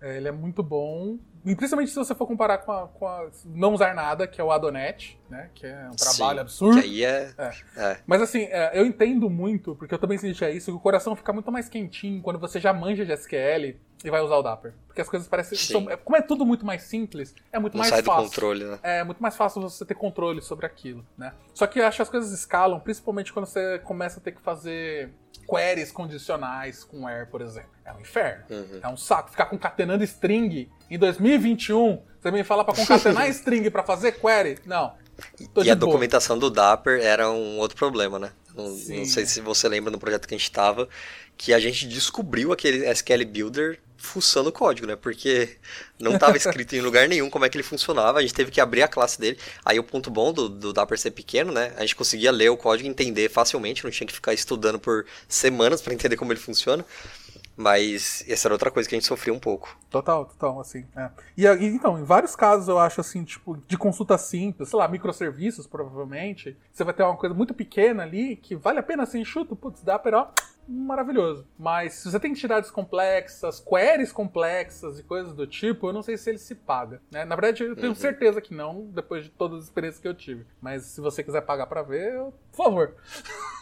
é, 0.00 0.16
ele 0.16 0.28
é 0.28 0.32
muito 0.32 0.62
bom, 0.62 1.18
e 1.44 1.54
principalmente 1.54 1.90
se 1.90 1.96
você 1.96 2.14
for 2.14 2.26
comparar 2.26 2.58
com 2.58 2.72
a, 2.72 2.88
com 2.88 3.06
a, 3.06 3.28
não 3.44 3.74
usar 3.74 3.94
nada, 3.94 4.26
que 4.26 4.40
é 4.40 4.44
o 4.44 4.50
Adonet, 4.50 5.18
né? 5.28 5.50
Que 5.54 5.66
é 5.66 5.88
um 5.90 5.96
trabalho 5.96 6.38
Sim, 6.38 6.40
absurdo. 6.40 6.80
Que 6.80 6.86
aí 6.86 7.04
é, 7.04 7.32
é. 7.36 7.52
é. 7.76 7.98
Mas 8.06 8.22
assim, 8.22 8.44
é, 8.44 8.70
eu 8.74 8.86
entendo 8.86 9.28
muito, 9.28 9.74
porque 9.76 9.92
eu 9.92 9.98
também 9.98 10.16
sentia 10.16 10.50
isso, 10.50 10.70
que 10.70 10.76
o 10.76 10.80
coração 10.80 11.14
fica 11.14 11.32
muito 11.34 11.52
mais 11.52 11.68
quentinho 11.68 12.22
quando 12.22 12.38
você 12.38 12.58
já 12.58 12.72
manja 12.72 13.04
de 13.04 13.12
SQL 13.12 13.76
e 14.04 14.10
vai 14.10 14.20
usar 14.20 14.36
o 14.36 14.42
Dapper. 14.42 14.74
Porque 14.86 15.00
as 15.00 15.08
coisas 15.08 15.26
parecem. 15.26 15.56
São, 15.56 15.86
como 16.04 16.16
é 16.16 16.20
tudo 16.20 16.44
muito 16.44 16.64
mais 16.64 16.82
simples, 16.82 17.34
é 17.50 17.58
muito 17.58 17.72
não 17.72 17.80
mais 17.80 17.90
sai 17.90 18.02
fácil. 18.02 18.22
Do 18.22 18.28
controle, 18.28 18.64
né? 18.64 18.78
É 18.82 19.02
muito 19.02 19.22
mais 19.22 19.34
fácil 19.34 19.62
você 19.62 19.84
ter 19.84 19.94
controle 19.94 20.42
sobre 20.42 20.66
aquilo, 20.66 21.04
né? 21.16 21.32
Só 21.54 21.66
que 21.66 21.80
eu 21.80 21.86
acho 21.86 21.96
que 21.96 22.02
as 22.02 22.10
coisas 22.10 22.30
escalam, 22.30 22.78
principalmente 22.78 23.32
quando 23.32 23.46
você 23.46 23.78
começa 23.78 24.20
a 24.20 24.22
ter 24.22 24.32
que 24.32 24.42
fazer 24.42 25.10
queries 25.48 25.90
condicionais 25.90 26.84
com 26.84 27.08
Air, 27.08 27.28
por 27.28 27.40
exemplo. 27.40 27.70
É 27.84 27.92
um 27.94 28.00
inferno. 28.00 28.44
Uhum. 28.50 28.80
É 28.82 28.88
um 28.88 28.96
saco. 28.96 29.30
Ficar 29.30 29.46
concatenando 29.46 30.04
string 30.04 30.70
em 30.90 30.98
2021, 30.98 32.02
você 32.20 32.30
me 32.30 32.44
fala 32.44 32.62
para 32.62 32.74
concatenar 32.74 33.28
string 33.30 33.70
para 33.70 33.82
fazer 33.82 34.12
query? 34.12 34.58
Não. 34.66 34.94
e 35.38 35.44
a 35.44 35.74
boa. 35.74 35.76
documentação 35.76 36.38
do 36.38 36.50
Dapper 36.50 37.00
era 37.00 37.30
um 37.30 37.58
outro 37.58 37.76
problema, 37.76 38.18
né? 38.18 38.32
Não, 38.54 38.68
não, 38.68 39.04
sei 39.04 39.26
se 39.26 39.40
você 39.40 39.68
lembra 39.68 39.90
no 39.90 39.98
projeto 39.98 40.28
que 40.28 40.34
a 40.34 40.38
gente 40.38 40.44
estava, 40.44 40.88
que 41.36 41.52
a 41.52 41.58
gente 41.58 41.88
descobriu 41.88 42.52
aquele 42.52 42.88
SQL 42.88 43.24
Builder 43.26 43.80
fuçando 44.04 44.50
o 44.50 44.52
código, 44.52 44.86
né? 44.86 44.94
Porque 44.94 45.56
não 45.98 46.14
estava 46.14 46.36
escrito 46.36 46.76
em 46.76 46.80
lugar 46.80 47.08
nenhum 47.08 47.30
como 47.30 47.44
é 47.44 47.48
que 47.48 47.56
ele 47.56 47.64
funcionava, 47.64 48.18
a 48.18 48.22
gente 48.22 48.34
teve 48.34 48.50
que 48.50 48.60
abrir 48.60 48.82
a 48.82 48.88
classe 48.88 49.18
dele. 49.18 49.38
Aí 49.64 49.78
o 49.78 49.84
ponto 49.84 50.10
bom 50.10 50.32
do, 50.32 50.48
do 50.48 50.72
Dapper 50.72 50.98
ser 50.98 51.10
pequeno, 51.10 51.52
né? 51.52 51.72
A 51.76 51.80
gente 51.80 51.96
conseguia 51.96 52.30
ler 52.30 52.50
o 52.50 52.56
código 52.56 52.86
e 52.86 52.90
entender 52.90 53.28
facilmente, 53.30 53.82
não 53.82 53.90
tinha 53.90 54.06
que 54.06 54.12
ficar 54.12 54.34
estudando 54.34 54.78
por 54.78 55.06
semanas 55.28 55.80
para 55.80 55.94
entender 55.94 56.16
como 56.16 56.32
ele 56.32 56.40
funciona. 56.40 56.84
Mas 57.56 58.24
essa 58.28 58.48
era 58.48 58.54
outra 58.54 58.70
coisa 58.70 58.88
que 58.88 58.94
a 58.96 58.98
gente 58.98 59.06
sofria 59.06 59.32
um 59.32 59.38
pouco. 59.38 59.78
Total, 59.88 60.24
total, 60.24 60.60
assim. 60.60 60.84
É. 60.96 61.08
E, 61.36 61.46
então, 61.66 61.98
em 61.98 62.02
vários 62.02 62.34
casos 62.34 62.66
eu 62.66 62.80
acho 62.80 63.00
assim, 63.00 63.22
tipo, 63.22 63.56
de 63.68 63.78
consulta 63.78 64.18
simples, 64.18 64.68
sei 64.68 64.78
lá, 64.78 64.88
microserviços, 64.88 65.66
provavelmente, 65.66 66.56
você 66.72 66.82
vai 66.82 66.92
ter 66.92 67.04
uma 67.04 67.16
coisa 67.16 67.34
muito 67.34 67.54
pequena 67.54 68.02
ali 68.02 68.36
que 68.36 68.56
vale 68.56 68.80
a 68.80 68.82
pena 68.82 69.06
ser 69.06 69.18
enxuto, 69.18 69.54
putz, 69.54 69.82
dá 69.82 70.00
ó, 70.12 70.26
maravilhoso. 70.68 71.46
Mas 71.58 71.94
se 71.94 72.10
você 72.10 72.18
tem 72.18 72.30
entidades 72.30 72.70
complexas, 72.70 73.60
queries 73.60 74.12
complexas 74.12 74.98
e 74.98 75.02
coisas 75.02 75.34
do 75.34 75.46
tipo, 75.46 75.88
eu 75.88 75.92
não 75.92 76.02
sei 76.02 76.16
se 76.16 76.30
ele 76.30 76.38
se 76.38 76.54
paga. 76.54 77.00
Né? 77.10 77.24
Na 77.24 77.34
verdade, 77.34 77.64
eu 77.64 77.76
tenho 77.76 77.88
uhum. 77.88 77.94
certeza 77.94 78.40
que 78.40 78.54
não, 78.54 78.86
depois 78.86 79.24
de 79.24 79.30
todas 79.30 79.58
as 79.58 79.64
experiências 79.64 80.00
que 80.00 80.08
eu 80.08 80.14
tive. 80.14 80.46
Mas 80.60 80.84
se 80.84 81.00
você 81.00 81.22
quiser 81.22 81.42
pagar 81.42 81.66
para 81.66 81.82
ver, 81.82 82.14
eu, 82.14 82.34
por 82.52 82.64
favor. 82.64 82.94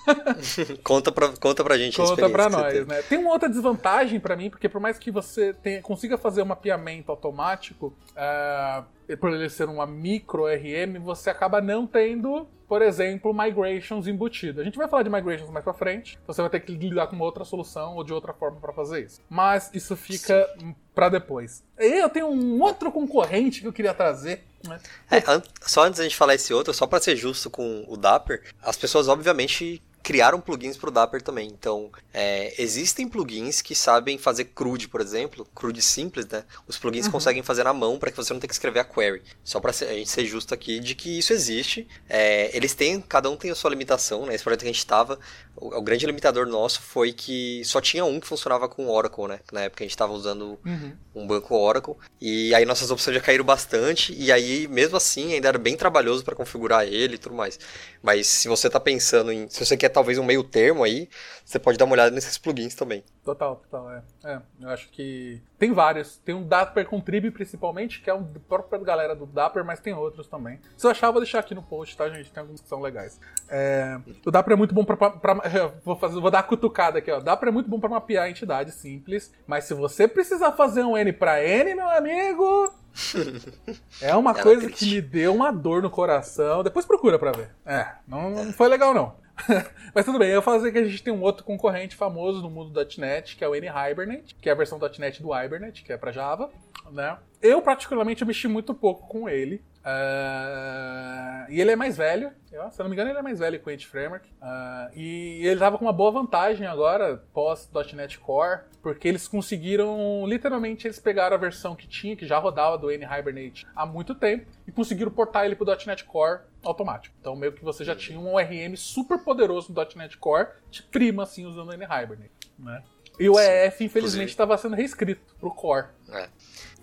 conta, 0.83 1.13
pra, 1.13 1.29
conta 1.41 1.63
pra 1.63 1.79
gente 1.79 1.97
Conta 1.97 2.29
pra 2.29 2.49
nós, 2.49 2.87
né? 2.87 3.03
Tem 3.03 3.19
uma 3.19 3.31
outra 3.31 3.49
desvantagem 3.49 4.19
para 4.19 4.37
mim, 4.37 4.51
porque 4.51 4.69
por 4.69 4.81
mais 4.81 4.99
que 4.99 5.11
você 5.11 5.53
tenha, 5.53 5.81
consiga 5.81 6.19
fazer 6.19 6.43
um 6.43 6.47
mapeamento 6.47 7.11
automático, 7.11 7.95
uh, 8.11 8.85
por 9.17 9.33
ele 9.33 9.49
ser 9.49 9.69
uma 9.69 9.87
micro 9.87 10.45
RM, 10.47 11.01
você 11.03 11.31
acaba 11.31 11.61
não 11.61 11.87
tendo 11.87 12.47
por 12.73 12.81
exemplo, 12.81 13.35
migrations 13.35 14.07
embutido. 14.07 14.63
A 14.63 14.65
gente 14.65 14.79
vai 14.79 14.89
falar 14.89 15.03
de 15.03 15.11
migrations 15.11 15.51
mais 15.51 15.63
pra 15.63 15.75
frente, 15.75 16.19
então 16.23 16.35
você 16.35 16.41
vai 16.41 16.51
ter 16.51 16.61
que 16.61 16.73
lidar 16.73 17.07
com 17.07 17.15
uma 17.15 17.27
outra 17.27 17.45
solução 17.45 17.97
ou 17.97 18.03
de 18.03 18.15
outra 18.15 18.33
forma 18.33 18.59
para 18.59 18.73
fazer 18.73 19.05
isso. 19.05 19.21
Mas 19.29 19.71
isso 19.75 19.95
fica 19.95 20.49
para 20.95 21.11
depois. 21.11 21.63
E 21.79 22.01
eu 22.01 22.09
tenho 22.09 22.29
um 22.29 22.63
outro 22.63 22.91
concorrente 22.91 23.61
que 23.61 23.67
eu 23.67 23.75
queria 23.75 23.93
trazer. 23.93 24.43
Né? 24.67 24.81
É, 25.11 25.21
só 25.61 25.85
antes 25.85 25.99
da 25.99 26.05
gente 26.05 26.17
falar 26.17 26.35
esse 26.35 26.55
outro, 26.55 26.73
só 26.73 26.87
para 26.87 26.99
ser 26.99 27.15
justo 27.15 27.51
com 27.51 27.85
o 27.87 27.95
Dapper, 27.95 28.43
as 28.63 28.79
pessoas 28.79 29.07
obviamente 29.07 29.83
criaram 30.03 30.41
plugins 30.41 30.77
para 30.77 30.89
o 30.89 30.93
Dapper 30.93 31.23
também. 31.23 31.49
Então, 31.49 31.91
é, 32.13 32.53
existem 32.61 33.09
plugins 33.09 33.63
que 33.63 33.75
sabem 33.75 34.19
fazer 34.19 34.47
CRUD, 34.47 34.89
por 34.89 35.01
exemplo, 35.01 35.47
CRUD 35.55 35.81
simples, 35.81 36.27
né? 36.27 36.45
Os 36.67 36.77
plugins 36.77 37.07
uhum. 37.07 37.13
conseguem 37.13 37.43
fazer 37.43 37.65
na 37.65 37.73
mão 37.73 37.99
para 37.99 38.11
que 38.11 38.17
você 38.17 38.33
não 38.33 38.41
tenha 38.41 38.49
que 38.49 38.55
escrever 38.55 38.81
a 38.81 38.85
query. 38.85 39.23
Só 39.45 39.61
para 39.61 39.71
a 39.71 39.75
gente 39.75 40.11
ser 40.11 40.25
justo 40.27 40.53
aqui 40.53 40.81
de 40.81 40.95
que 40.95 41.19
isso 41.19 41.33
existe. 41.33 41.87
É, 42.09 42.55
eles 42.57 42.75
têm, 42.75 43.01
cada 43.01 43.31
um 43.31 43.37
tem 43.37 43.51
a 43.51 43.55
sua 43.55 43.71
limitação, 43.71 44.27
né? 44.27 44.35
Esse 44.35 44.43
projeto 44.43 44.61
que 44.61 44.67
a 44.67 44.73
gente 44.73 44.79
estava, 44.79 45.19
o, 45.57 45.79
o, 45.79 45.83
grande 45.83 46.05
limitador 46.07 46.47
nosso 46.47 46.83
foi 46.83 47.13
que 47.13 47.63
só 47.65 47.81
tinha 47.81 48.05
um 48.05 48.19
que 48.19 48.27
funcionava 48.27 48.69
com 48.69 48.89
Oracle, 48.89 49.29
né? 49.29 49.41
Na 49.53 49.63
época 49.63 49.85
a 49.85 49.87
gente 49.87 49.93
estava 49.93 50.13
usando 50.13 50.59
uhum. 50.65 50.93
um 51.15 51.27
banco 51.27 51.55
Oracle. 51.55 51.95
E 52.21 52.55
aí 52.55 52.65
nossas 52.65 52.91
opções 52.91 53.15
já 53.15 53.23
caíram 53.23 53.45
bastante. 53.45 54.15
E 54.19 54.33
aí, 54.33 54.67
mesmo 54.69 54.97
assim, 54.97 55.35
ainda 55.35 55.49
era 55.49 55.59
bem 55.59 55.77
trabalhoso 55.77 56.25
para 56.25 56.35
configurar 56.35 56.85
ele 56.87 57.15
e 57.15 57.19
tudo 57.19 57.35
mais. 57.35 57.59
Mas 58.03 58.27
se 58.27 58.49
você 58.49 58.67
está 58.67 58.81
pensando 58.81 59.31
em. 59.31 59.49
Se 59.49 59.65
você 59.65 59.77
quer 59.77 59.92
talvez 59.93 60.19
um 60.19 60.25
meio 60.25 60.43
termo 60.43 60.83
aí, 60.83 61.09
você 61.45 61.59
pode 61.59 61.79
dar 61.79 61.85
uma 61.85 61.93
olhada 61.93 62.11
nesses 62.11 62.39
plugins 62.39 62.75
também. 62.75 63.05
Total, 63.25 63.57
total, 63.57 63.91
é. 63.93 64.03
é 64.25 64.41
eu 64.61 64.69
acho 64.71 64.89
que 64.91 65.41
tem 65.59 65.73
vários. 65.73 66.17
Tem 66.19 66.35
um 66.35 66.43
Dapper 66.47 66.87
Contrib 66.87 67.31
principalmente, 67.31 68.01
que 68.01 68.11
é 68.11 68.15
um 68.15 68.25
próprio 68.25 68.81
galera 68.81 69.15
do 69.15 69.27
Dapper, 69.27 69.65
mas 69.65 69.79
tem 69.79 69.95
outros 69.95 70.27
também. 70.27 70.59
Se 70.77 70.87
eu 70.87 70.91
achar, 70.91 71.07
eu 71.07 71.13
vou 71.13 71.23
deixar 71.23 71.39
aqui 71.39 71.55
no 71.55 71.63
post, 71.63 71.97
tá, 71.97 72.09
gente? 72.09 72.33
Tem 72.33 72.41
alguns 72.41 72.61
que 72.61 72.69
são 72.69 72.81
legais. 72.81 73.21
É, 73.49 74.01
o 74.27 74.31
Dapper 74.31 74.55
é 74.55 74.57
muito 74.57 74.75
bom 74.75 74.85
pra. 74.85 74.97
pra 74.97 75.35
vou, 75.85 75.97
fazer, 75.97 76.21
vou 76.21 76.31
dar 76.31 76.41
a 76.41 76.43
cutucada 76.43 76.99
aqui, 76.99 77.11
ó. 77.11 77.21
Dapper 77.21 77.49
é 77.49 77.53
muito 77.53 77.71
bom 77.71 77.79
pra 77.79 77.89
mapear 77.89 78.29
entidades 78.29 78.75
simples, 78.75 79.33
mas 79.47 79.65
se 79.65 79.75
você 79.75 80.09
precisar 80.09 80.53
fazer 80.53 80.83
um 80.83 80.97
N 80.97 81.13
pra 81.13 81.45
N, 81.45 81.75
meu 81.75 81.89
amigo. 81.89 82.73
É 84.01 84.15
uma 84.15 84.33
Ela 84.33 84.43
coisa 84.43 84.69
que 84.69 84.85
me 84.87 85.01
deu 85.01 85.35
uma 85.35 85.51
dor 85.51 85.83
no 85.83 85.91
coração. 85.91 86.63
Depois 86.63 86.85
procura 86.85 87.19
pra 87.19 87.33
ver. 87.33 87.51
É, 87.65 87.87
não, 88.07 88.31
não 88.31 88.53
foi 88.53 88.69
legal 88.69 88.93
não. 88.93 89.15
Mas 89.95 90.05
tudo 90.05 90.19
bem, 90.19 90.31
eu 90.31 90.43
fazer 90.43 90.73
que 90.73 90.79
a 90.79 90.85
gente 90.85 91.03
tem 91.03 91.13
um 91.13 91.23
outro 91.23 91.45
concorrente 91.45 91.97
famoso 91.97 92.43
no 92.43 92.51
mundo 92.51 92.71
do 92.71 93.01
.NET, 93.01 93.37
que 93.37 93.45
é 93.45 93.49
o 93.49 93.55
N-Hibernate, 93.55 94.35
que 94.35 94.49
é 94.49 94.53
a 94.53 94.55
versão 94.55 94.79
.NET 94.99 95.23
do 95.23 95.35
Hibernate, 95.35 95.83
que 95.83 95.93
é 95.93 95.97
para 95.97 96.13
Java, 96.13 96.51
né? 96.91 97.19
Eu, 97.41 97.61
particularmente, 97.61 98.23
eu 98.23 98.27
mexi 98.27 98.47
muito 98.49 98.75
pouco 98.75 99.09
com 99.09 99.29
ele. 99.29 99.63
Uh, 99.85 101.51
e 101.51 101.61
ele 101.61 101.73
é 101.73 101.77
mais 101.77 101.97
velho, 101.97 102.33
eu, 102.53 102.71
se 102.71 102.81
eu 102.81 102.85
não 102.85 102.91
me 102.91 102.95
engano, 102.95 103.11
ele 103.11 103.19
é 103.19 103.23
mais 103.23 103.41
velho 103.41 103.59
que 103.59 103.67
o 103.67 103.71
Edge 103.71 103.87
Framework. 103.87 104.29
Uh, 104.29 104.97
e 104.97 105.41
ele 105.43 105.55
estava 105.55 105.77
com 105.77 105.85
uma 105.85 105.93
boa 105.93 106.13
vantagem 106.13 106.67
agora, 106.67 107.23
pós.NET 107.33 108.19
Core, 108.19 108.61
porque 108.81 109.09
eles 109.09 109.27
conseguiram, 109.27 110.25
literalmente, 110.27 110.87
eles 110.87 111.01
pegaram 111.01 111.35
a 111.35 111.39
versão 111.39 111.75
que 111.75 111.89
tinha, 111.89 112.15
que 112.15 112.27
já 112.27 112.39
rodava 112.39 112.79
do 112.79 112.91
N-Hibernate 112.91 113.67
há 113.75 113.85
muito 113.85 114.15
tempo, 114.15 114.47
e 114.67 114.73
conseguiram 114.73 115.11
portar 115.11 115.45
ele 115.45 115.57
para 115.57 115.73
o 115.73 115.87
.NET 115.87 116.05
Core 116.05 116.43
automático. 116.63 117.15
Então, 117.21 117.35
meio 117.35 117.53
que 117.53 117.65
você 117.65 117.85
já 117.85 117.97
tinha 117.97 118.19
um 118.19 118.33
ORM 118.35 118.77
super 118.77 119.19
poderoso 119.19 119.73
no 119.73 119.87
.NET 119.97 120.17
Core, 120.19 120.49
de 120.71 120.83
prima, 120.85 121.25
assim, 121.25 121.45
usando 121.45 121.71
o 121.71 121.73
N-Hibernate, 121.73 122.31
né? 122.59 122.83
E 123.19 123.29
o 123.29 123.39
EF, 123.39 123.85
infelizmente, 123.85 124.31
estava 124.31 124.57
sendo 124.57 124.75
reescrito 124.75 125.35
para 125.39 125.49
o 125.49 125.55
Core. 125.55 125.87
É. 126.11 126.29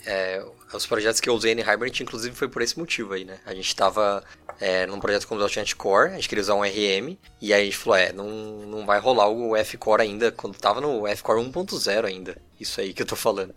É, 0.05 0.43
os 0.73 0.85
projetos 0.85 1.19
que 1.19 1.29
eu 1.29 1.33
usei 1.33 1.53
em 1.53 1.59
Hibernate, 1.59 2.03
inclusive, 2.03 2.35
foi 2.35 2.47
por 2.47 2.61
esse 2.61 2.77
motivo 2.77 3.13
aí, 3.13 3.25
né? 3.25 3.39
A 3.45 3.53
gente 3.53 3.67
estava 3.67 4.23
é, 4.59 4.85
num 4.85 4.99
projeto 4.99 5.27
com 5.27 5.35
o 5.35 5.39
.NET 5.39 5.75
Core, 5.75 6.11
a 6.11 6.15
gente 6.15 6.29
queria 6.29 6.41
usar 6.41 6.55
um 6.55 6.63
RM, 6.63 7.17
e 7.41 7.53
aí 7.53 7.61
a 7.61 7.65
gente 7.65 7.77
falou, 7.77 7.97
é, 7.97 8.13
não, 8.13 8.27
não 8.27 8.85
vai 8.85 8.99
rolar 8.99 9.27
o 9.27 9.55
F-Core 9.55 10.01
ainda, 10.01 10.31
quando 10.31 10.57
tava 10.57 10.79
no 10.79 11.07
F-Core 11.07 11.41
1.0 11.41 12.05
ainda, 12.05 12.37
isso 12.59 12.79
aí 12.79 12.93
que 12.93 13.01
eu 13.01 13.05
tô 13.07 13.15
falando. 13.15 13.53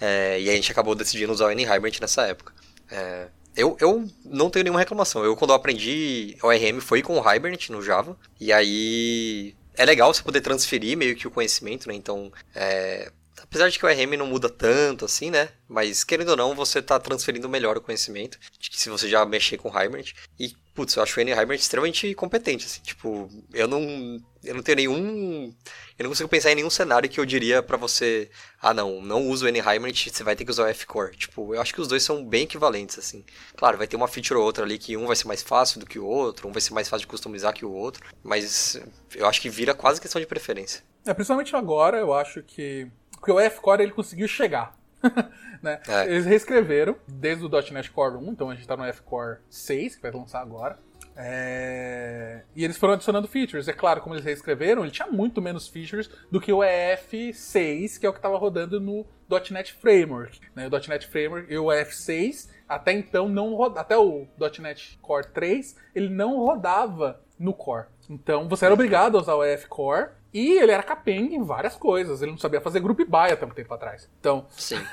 É, 0.00 0.40
e 0.40 0.48
a 0.50 0.52
gente 0.52 0.70
acabou 0.70 0.94
decidindo 0.94 1.32
usar 1.32 1.46
o 1.46 1.50
N-Hibernate 1.50 2.00
nessa 2.00 2.26
época. 2.26 2.52
É, 2.90 3.28
eu, 3.56 3.76
eu 3.80 4.08
não 4.24 4.48
tenho 4.48 4.64
nenhuma 4.64 4.80
reclamação. 4.80 5.24
Eu, 5.24 5.36
quando 5.36 5.50
eu 5.50 5.56
aprendi 5.56 6.36
ORM, 6.42 6.80
foi 6.80 7.02
com 7.02 7.18
o 7.18 7.34
Hibernate 7.34 7.72
no 7.72 7.82
Java. 7.82 8.16
E 8.40 8.52
aí. 8.52 9.54
É 9.74 9.84
legal 9.84 10.12
você 10.12 10.22
poder 10.22 10.40
transferir 10.40 10.96
meio 10.96 11.16
que 11.16 11.26
o 11.26 11.30
conhecimento, 11.30 11.88
né? 11.88 11.94
Então, 11.94 12.30
é, 12.54 13.10
Apesar 13.50 13.68
de 13.68 13.80
que 13.80 13.84
o 13.84 13.88
RM 13.88 14.16
não 14.16 14.28
muda 14.28 14.48
tanto 14.48 15.04
assim, 15.04 15.28
né? 15.28 15.48
Mas 15.68 16.04
querendo 16.04 16.28
ou 16.28 16.36
não, 16.36 16.54
você 16.54 16.80
tá 16.80 17.00
transferindo 17.00 17.48
melhor 17.48 17.76
o 17.76 17.80
conhecimento. 17.80 18.38
Se 18.70 18.88
você 18.88 19.08
já 19.08 19.26
mexer 19.26 19.58
com 19.58 19.68
Hibernate. 19.68 20.14
E, 20.38 20.54
putz, 20.72 20.94
eu 20.94 21.02
acho 21.02 21.18
o 21.18 21.20
N-Hibernate 21.20 21.60
extremamente 21.60 22.14
competente, 22.14 22.66
assim. 22.66 22.80
Tipo, 22.80 23.28
eu 23.52 23.66
não. 23.66 24.20
Eu 24.44 24.54
não 24.54 24.62
tenho 24.62 24.76
nenhum. 24.76 25.52
Eu 25.98 26.04
não 26.04 26.10
consigo 26.10 26.28
pensar 26.28 26.52
em 26.52 26.54
nenhum 26.54 26.70
cenário 26.70 27.10
que 27.10 27.18
eu 27.18 27.26
diria 27.26 27.60
para 27.60 27.76
você. 27.76 28.30
Ah, 28.62 28.72
não, 28.72 29.02
não 29.02 29.26
usa 29.26 29.46
o 29.46 29.48
N-Hibernate, 29.48 30.10
você 30.10 30.22
vai 30.22 30.36
ter 30.36 30.44
que 30.44 30.52
usar 30.52 30.66
o 30.66 30.68
F-Core. 30.68 31.16
Tipo, 31.16 31.52
eu 31.52 31.60
acho 31.60 31.74
que 31.74 31.80
os 31.80 31.88
dois 31.88 32.04
são 32.04 32.24
bem 32.24 32.44
equivalentes, 32.44 33.00
assim. 33.00 33.24
Claro, 33.56 33.76
vai 33.76 33.88
ter 33.88 33.96
uma 33.96 34.06
feature 34.06 34.38
ou 34.38 34.46
outra 34.46 34.64
ali 34.64 34.78
que 34.78 34.96
um 34.96 35.08
vai 35.08 35.16
ser 35.16 35.26
mais 35.26 35.42
fácil 35.42 35.80
do 35.80 35.86
que 35.86 35.98
o 35.98 36.06
outro, 36.06 36.48
um 36.48 36.52
vai 36.52 36.60
ser 36.60 36.72
mais 36.72 36.88
fácil 36.88 37.04
de 37.04 37.10
customizar 37.10 37.52
que 37.52 37.64
o 37.64 37.72
outro. 37.72 38.06
Mas 38.22 38.80
eu 39.16 39.26
acho 39.26 39.40
que 39.40 39.50
vira 39.50 39.74
quase 39.74 40.00
questão 40.00 40.20
de 40.20 40.26
preferência. 40.28 40.84
É, 41.04 41.12
principalmente 41.12 41.56
agora, 41.56 41.98
eu 41.98 42.12
acho 42.12 42.42
que 42.44 42.88
porque 43.20 43.30
o 43.30 43.38
F-Core 43.38 43.82
ele 43.82 43.92
conseguiu 43.92 44.26
chegar. 44.26 44.74
né? 45.62 45.80
é. 45.86 46.06
Eles 46.06 46.24
reescreveram 46.24 46.96
desde 47.06 47.44
o 47.44 47.48
.NET 47.48 47.90
Core 47.90 48.16
1, 48.16 48.32
então 48.32 48.48
a 48.48 48.54
gente 48.54 48.62
está 48.62 48.76
no 48.76 48.84
F-Core 48.84 49.38
6, 49.48 49.96
que 49.96 50.02
vai 50.02 50.10
lançar 50.10 50.40
agora. 50.40 50.78
É... 51.16 52.44
E 52.56 52.64
eles 52.64 52.78
foram 52.78 52.94
adicionando 52.94 53.28
features. 53.28 53.68
É 53.68 53.74
claro, 53.74 54.00
como 54.00 54.14
eles 54.14 54.24
reescreveram, 54.24 54.82
ele 54.82 54.90
tinha 54.90 55.08
muito 55.08 55.42
menos 55.42 55.68
features 55.68 56.08
do 56.30 56.40
que 56.40 56.52
o 56.52 56.60
EF6, 56.60 57.98
que 57.98 58.06
é 58.06 58.08
o 58.08 58.12
que 58.12 58.18
estava 58.18 58.38
rodando 58.38 58.80
no 58.80 59.06
.NET 59.50 59.74
Framework. 59.74 60.40
Né? 60.54 60.66
O 60.66 60.70
.NET 60.70 61.06
Framework 61.06 61.52
e 61.52 61.58
o 61.58 61.66
EF6, 61.66 62.48
até 62.66 62.92
então, 62.92 63.28
não 63.28 63.54
roda... 63.54 63.80
até 63.80 63.98
o 63.98 64.26
.NET 64.60 64.98
Core 65.02 65.26
3, 65.26 65.76
ele 65.94 66.08
não 66.08 66.38
rodava 66.38 67.20
no 67.38 67.52
Core. 67.52 67.86
Então 68.08 68.48
você 68.48 68.64
era 68.64 68.74
obrigado 68.74 69.16
a 69.16 69.20
usar 69.20 69.34
o 69.34 69.44
EF 69.44 69.66
Core 69.66 70.10
e 70.32 70.58
ele 70.58 70.70
era 70.70 70.82
capenga 70.82 71.34
em 71.34 71.42
várias 71.42 71.76
coisas. 71.76 72.22
Ele 72.22 72.30
não 72.30 72.38
sabia 72.38 72.60
fazer 72.60 72.80
group 72.80 73.00
buy 73.00 73.32
até 73.32 73.44
um 73.44 73.50
tempo 73.50 73.74
atrás. 73.74 74.08
Então, 74.20 74.46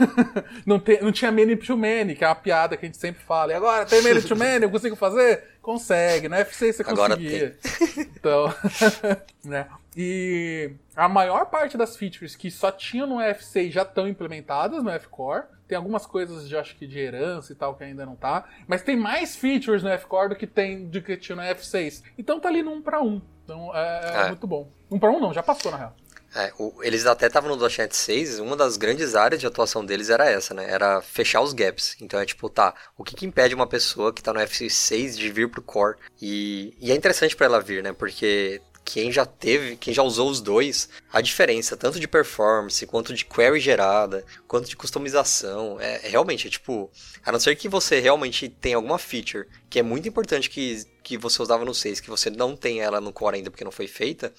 não, 0.65 0.79
te, 0.79 0.99
não 1.01 1.11
tinha 1.11 1.31
many 1.31 1.55
to 1.55 1.77
many, 1.77 2.15
que 2.15 2.23
é 2.23 2.27
uma 2.27 2.35
piada 2.35 2.75
que 2.75 2.85
a 2.85 2.87
gente 2.87 2.97
sempre 2.97 3.23
fala. 3.23 3.51
E 3.51 3.55
agora 3.55 3.85
tem 3.85 4.01
many 4.01 4.21
to 4.21 4.35
many, 4.35 4.63
eu 4.63 4.71
consigo 4.71 4.95
fazer? 4.95 5.43
Consegue. 5.61 6.27
Na 6.27 6.37
F6 6.43 6.73
você 6.73 6.81
agora 6.81 7.15
conseguia. 7.15 7.57
Tem. 7.61 8.07
Então, 8.17 8.53
né? 9.45 9.67
E 9.95 10.71
a 10.95 11.07
maior 11.07 11.45
parte 11.45 11.77
das 11.77 11.95
features 11.95 12.35
que 12.35 12.49
só 12.49 12.71
tinham 12.71 13.07
no 13.07 13.15
F6 13.17 13.71
já 13.71 13.83
estão 13.83 14.07
implementadas 14.07 14.83
no 14.83 14.89
F-Core. 14.89 15.45
Tem 15.67 15.75
algumas 15.75 16.05
coisas 16.05 16.47
de 16.47 16.55
acho 16.55 16.75
que 16.75 16.87
de 16.87 16.99
herança 16.99 17.51
e 17.51 17.55
tal 17.55 17.75
que 17.75 17.83
ainda 17.83 18.05
não 18.05 18.15
tá, 18.15 18.45
mas 18.67 18.81
tem 18.81 18.95
mais 18.95 19.35
features 19.35 19.83
no 19.83 19.89
F-Core 19.89 20.29
do 20.29 20.35
que 20.35 20.47
tem 20.47 20.87
do 20.87 21.01
que 21.01 21.17
tinha 21.17 21.35
no 21.35 21.41
F6. 21.41 22.03
Então 22.17 22.39
tá 22.39 22.47
ali 22.47 22.63
no 22.63 22.71
1 22.71 22.81
para 22.81 23.01
1. 23.01 23.21
Então 23.47 23.73
é, 23.73 24.01
é, 24.03 24.21
é. 24.23 24.27
muito 24.27 24.45
bom. 24.45 24.69
1 24.91 24.99
para 24.99 25.09
1 25.09 25.21
não, 25.21 25.33
já 25.33 25.41
passou 25.41 25.71
na 25.71 25.77
real. 25.77 25.95
É, 26.35 26.51
o, 26.59 26.83
eles 26.83 27.05
até 27.05 27.27
estavam 27.27 27.55
no 27.55 27.67
.NET 27.67 27.95
6, 27.95 28.39
uma 28.39 28.57
das 28.57 28.75
grandes 28.75 29.15
áreas 29.15 29.39
de 29.39 29.47
atuação 29.47 29.85
deles 29.85 30.09
era 30.09 30.29
essa, 30.29 30.53
né? 30.53 30.69
Era 30.69 31.01
fechar 31.01 31.39
os 31.39 31.53
gaps. 31.53 31.95
Então 32.01 32.19
é 32.19 32.25
tipo, 32.25 32.49
tá, 32.49 32.75
o 32.97 33.03
que, 33.05 33.15
que 33.15 33.25
impede 33.25 33.55
uma 33.55 33.65
pessoa 33.65 34.11
que 34.11 34.21
tá 34.21 34.33
no 34.33 34.41
F6 34.41 35.15
de 35.15 35.31
vir 35.31 35.49
pro 35.49 35.61
core? 35.61 35.95
E, 36.21 36.75
e 36.81 36.91
é 36.91 36.95
interessante 36.95 37.35
para 37.35 37.45
ela 37.45 37.61
vir, 37.61 37.81
né? 37.81 37.93
Porque 37.93 38.61
quem 38.87 39.11
já 39.11 39.25
teve, 39.25 39.75
quem 39.75 39.93
já 39.93 40.01
usou 40.01 40.29
os 40.29 40.39
dois, 40.39 40.87
a 41.11 41.19
diferença 41.19 41.75
tanto 41.75 41.99
de 41.99 42.07
performance, 42.07 42.87
quanto 42.87 43.13
de 43.13 43.25
query 43.25 43.59
gerada, 43.59 44.23
quanto 44.47 44.69
de 44.69 44.77
customização, 44.77 45.77
é, 45.77 46.05
é 46.05 46.09
realmente 46.09 46.47
é 46.47 46.49
tipo, 46.49 46.89
a 47.25 47.29
não 47.29 47.37
ser 47.37 47.53
que 47.57 47.67
você 47.67 47.99
realmente 47.99 48.47
tenha 48.47 48.77
alguma 48.77 48.97
feature 48.97 49.45
que 49.69 49.77
é 49.77 49.83
muito 49.83 50.07
importante 50.07 50.49
que, 50.49 50.85
que 51.03 51.17
você 51.17 51.41
usava 51.41 51.65
no 51.65 51.75
6, 51.75 51.99
que 51.99 52.09
você 52.09 52.29
não 52.29 52.55
tem 52.55 52.79
ela 52.79 53.01
no 53.01 53.11
core 53.11 53.35
ainda 53.35 53.51
porque 53.51 53.65
não 53.65 53.73
foi 53.73 53.87
feita, 53.87 54.33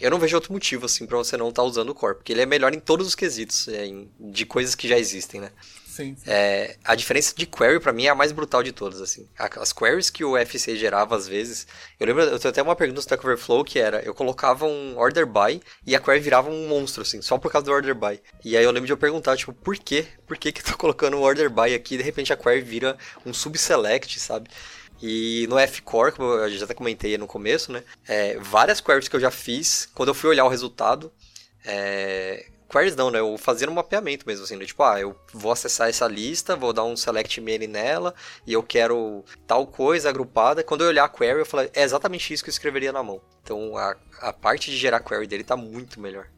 eu 0.00 0.10
não 0.10 0.18
vejo 0.18 0.34
outro 0.34 0.50
motivo 0.50 0.86
assim 0.86 1.04
para 1.04 1.18
você 1.18 1.36
não 1.36 1.50
estar 1.50 1.60
tá 1.60 1.68
usando 1.68 1.90
o 1.90 1.94
core, 1.94 2.14
porque 2.14 2.32
ele 2.32 2.40
é 2.40 2.46
melhor 2.46 2.72
em 2.72 2.80
todos 2.80 3.06
os 3.06 3.14
quesitos, 3.14 3.68
é, 3.68 3.84
em, 3.84 4.10
de 4.18 4.46
coisas 4.46 4.74
que 4.74 4.88
já 4.88 4.98
existem, 4.98 5.42
né? 5.42 5.52
Sim. 5.90 6.16
É, 6.24 6.76
a 6.84 6.94
diferença 6.94 7.34
de 7.36 7.46
query 7.46 7.80
para 7.80 7.92
mim 7.92 8.04
é 8.04 8.10
a 8.10 8.14
mais 8.14 8.30
brutal 8.30 8.62
de 8.62 8.70
todas, 8.70 9.00
assim. 9.00 9.26
As 9.36 9.72
queries 9.72 10.08
que 10.08 10.24
o 10.24 10.36
FC 10.36 10.76
gerava 10.76 11.16
às 11.16 11.26
vezes, 11.26 11.66
eu 11.98 12.06
lembro, 12.06 12.22
eu 12.22 12.38
tenho 12.38 12.50
até 12.50 12.62
uma 12.62 12.76
pergunta 12.76 12.98
no 12.98 13.00
Stack 13.00 13.26
Overflow 13.26 13.64
que 13.64 13.80
era, 13.80 14.00
eu 14.02 14.14
colocava 14.14 14.66
um 14.66 14.96
order 14.96 15.26
by 15.26 15.60
e 15.84 15.96
a 15.96 16.00
query 16.00 16.20
virava 16.20 16.48
um 16.48 16.68
monstro, 16.68 17.02
assim, 17.02 17.20
só 17.20 17.36
por 17.38 17.50
causa 17.50 17.64
do 17.64 17.72
order 17.72 17.94
by. 17.94 18.20
E 18.44 18.56
aí 18.56 18.62
eu 18.62 18.70
lembro 18.70 18.86
de 18.86 18.92
eu 18.92 18.96
perguntar, 18.96 19.36
tipo, 19.36 19.52
por 19.52 19.76
quê? 19.76 20.06
Por 20.28 20.38
que 20.38 20.52
que 20.52 20.60
eu 20.60 20.64
tô 20.64 20.76
colocando 20.78 21.16
um 21.16 21.22
order 21.22 21.50
by 21.50 21.74
aqui 21.74 21.96
e 21.96 21.98
de 21.98 22.04
repente 22.04 22.32
a 22.32 22.36
query 22.36 22.60
vira 22.60 22.96
um 23.26 23.34
subselect, 23.34 24.20
sabe? 24.20 24.48
E 25.02 25.46
no 25.48 25.58
F-Core, 25.58 26.12
como 26.12 26.34
eu 26.34 26.50
já 26.50 26.64
até 26.64 26.74
comentei 26.74 27.18
no 27.18 27.26
começo, 27.26 27.72
né? 27.72 27.82
É, 28.06 28.38
várias 28.38 28.80
queries 28.80 29.08
que 29.08 29.16
eu 29.16 29.20
já 29.20 29.30
fiz, 29.30 29.88
quando 29.92 30.10
eu 30.10 30.14
fui 30.14 30.30
olhar 30.30 30.44
o 30.44 30.48
resultado, 30.48 31.10
é, 31.64 32.46
queries 32.70 32.94
não, 32.94 33.10
né? 33.10 33.18
Eu 33.18 33.36
fazia 33.36 33.68
um 33.68 33.74
mapeamento 33.74 34.26
mesmo, 34.26 34.44
assim, 34.44 34.56
né? 34.56 34.64
tipo, 34.64 34.82
ah, 34.82 35.00
eu 35.00 35.16
vou 35.34 35.50
acessar 35.50 35.88
essa 35.88 36.06
lista, 36.06 36.54
vou 36.54 36.72
dar 36.72 36.84
um 36.84 36.96
select 36.96 37.40
many 37.40 37.66
nela, 37.66 38.14
e 38.46 38.52
eu 38.52 38.62
quero 38.62 39.24
tal 39.46 39.66
coisa 39.66 40.08
agrupada. 40.08 40.62
Quando 40.62 40.82
eu 40.82 40.88
olhar 40.88 41.04
a 41.04 41.08
query, 41.08 41.40
eu 41.40 41.46
falei, 41.46 41.70
é 41.74 41.82
exatamente 41.82 42.32
isso 42.32 42.44
que 42.44 42.48
eu 42.48 42.52
escreveria 42.52 42.92
na 42.92 43.02
mão. 43.02 43.20
Então, 43.42 43.76
a, 43.76 43.96
a 44.20 44.32
parte 44.32 44.70
de 44.70 44.76
gerar 44.76 45.00
query 45.00 45.26
dele 45.26 45.42
tá 45.42 45.56
muito 45.56 46.00
melhor. 46.00 46.28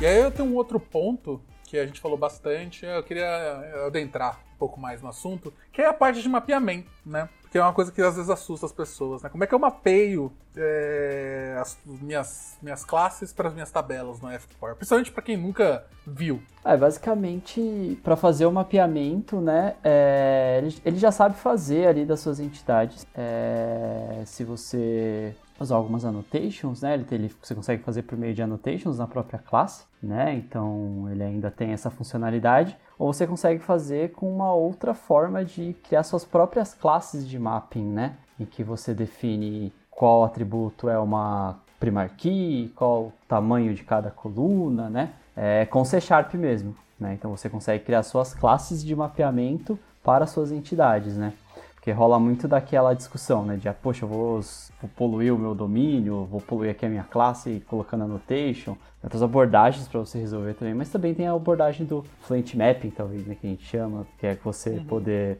E 0.00 0.06
aí 0.06 0.18
eu 0.18 0.30
tenho 0.30 0.48
um 0.48 0.54
outro 0.54 0.80
ponto 0.80 1.42
que 1.70 1.78
a 1.78 1.86
gente 1.86 2.00
falou 2.00 2.18
bastante, 2.18 2.84
eu 2.84 3.00
queria 3.04 3.86
adentrar 3.86 4.40
um 4.54 4.58
pouco 4.58 4.80
mais 4.80 5.00
no 5.00 5.08
assunto, 5.08 5.54
que 5.72 5.80
é 5.80 5.86
a 5.86 5.92
parte 5.92 6.20
de 6.20 6.28
mapeamento, 6.28 6.90
né? 7.06 7.28
Porque 7.42 7.58
é 7.58 7.62
uma 7.62 7.72
coisa 7.72 7.92
que 7.92 8.02
às 8.02 8.16
vezes 8.16 8.28
assusta 8.28 8.66
as 8.66 8.72
pessoas, 8.72 9.22
né? 9.22 9.28
Como 9.28 9.44
é 9.44 9.46
que 9.46 9.54
eu 9.54 9.58
mapeio 9.58 10.32
é, 10.56 11.56
as 11.60 11.78
minhas, 11.84 12.58
minhas 12.60 12.84
classes 12.84 13.32
para 13.32 13.48
as 13.48 13.54
minhas 13.54 13.70
tabelas 13.70 14.20
no 14.20 14.28
F-Core? 14.30 14.74
Principalmente 14.74 15.12
para 15.12 15.22
quem 15.22 15.36
nunca 15.36 15.86
viu. 16.04 16.42
É, 16.64 16.76
basicamente, 16.76 18.00
para 18.02 18.16
fazer 18.16 18.46
o 18.46 18.52
mapeamento, 18.52 19.40
né, 19.40 19.76
é, 19.84 20.60
ele, 20.60 20.76
ele, 20.84 20.98
já 20.98 21.12
sabe 21.12 21.36
fazer 21.36 21.86
ali 21.86 22.04
das 22.04 22.18
suas 22.18 22.40
entidades. 22.40 23.06
É, 23.14 24.22
se 24.26 24.42
você 24.42 25.36
usar 25.60 25.76
algumas 25.76 26.04
annotations, 26.04 26.80
né? 26.80 26.94
Ele, 26.94 27.06
ele, 27.10 27.34
você 27.40 27.54
consegue 27.54 27.82
fazer 27.82 28.02
por 28.02 28.16
meio 28.16 28.34
de 28.34 28.42
annotations 28.42 28.98
na 28.98 29.06
própria 29.06 29.38
classe, 29.38 29.84
né? 30.02 30.34
Então 30.34 31.06
ele 31.10 31.22
ainda 31.22 31.50
tem 31.50 31.72
essa 31.72 31.90
funcionalidade. 31.90 32.76
Ou 32.98 33.12
você 33.12 33.26
consegue 33.26 33.60
fazer 33.60 34.12
com 34.12 34.30
uma 34.30 34.52
outra 34.52 34.94
forma 34.94 35.44
de 35.44 35.74
criar 35.84 36.02
suas 36.02 36.24
próprias 36.24 36.74
classes 36.74 37.28
de 37.28 37.38
mapping, 37.38 37.84
né? 37.84 38.16
Em 38.38 38.44
que 38.44 38.64
você 38.64 38.94
define 38.94 39.72
qual 39.90 40.24
atributo 40.24 40.88
é 40.88 40.98
uma 40.98 41.58
primar 41.78 42.10
key, 42.16 42.72
qual 42.74 43.04
o 43.04 43.12
tamanho 43.28 43.74
de 43.74 43.84
cada 43.84 44.10
coluna, 44.10 44.88
né? 44.88 45.12
É 45.36 45.66
com 45.66 45.84
C 45.84 46.00
Sharp 46.00 46.34
mesmo, 46.34 46.74
né? 46.98 47.14
Então 47.14 47.30
você 47.30 47.48
consegue 47.48 47.84
criar 47.84 48.02
suas 48.02 48.34
classes 48.34 48.84
de 48.84 48.96
mapeamento 48.96 49.78
para 50.02 50.26
suas 50.26 50.50
entidades, 50.50 51.16
né? 51.16 51.32
Porque 51.80 51.92
rola 51.92 52.18
muito 52.20 52.46
daquela 52.46 52.92
discussão, 52.92 53.42
né? 53.42 53.56
De, 53.56 53.66
ah, 53.66 53.72
poxa, 53.72 54.04
eu 54.04 54.08
vou, 54.08 54.40
vou, 54.82 54.90
poluir 54.94 55.34
o 55.34 55.38
meu 55.38 55.54
domínio, 55.54 56.26
vou 56.30 56.38
poluir 56.38 56.72
aqui 56.72 56.84
a 56.84 56.90
minha 56.90 57.04
classe 57.04 57.62
colocando 57.66 58.04
annotation. 58.04 58.74
Tem 58.74 59.04
outras 59.04 59.22
abordagens 59.22 59.88
para 59.88 59.98
você 59.98 60.18
resolver 60.18 60.52
também, 60.52 60.74
mas 60.74 60.90
também 60.90 61.14
tem 61.14 61.26
a 61.26 61.32
abordagem 61.32 61.86
do 61.86 62.04
Fluent 62.20 62.54
Mapping, 62.54 62.90
talvez, 62.90 63.26
né? 63.26 63.34
Que 63.34 63.46
a 63.46 63.50
gente 63.50 63.64
chama, 63.64 64.06
que 64.18 64.26
é 64.26 64.34
você 64.44 64.72
uhum. 64.72 64.84
poder 64.84 65.38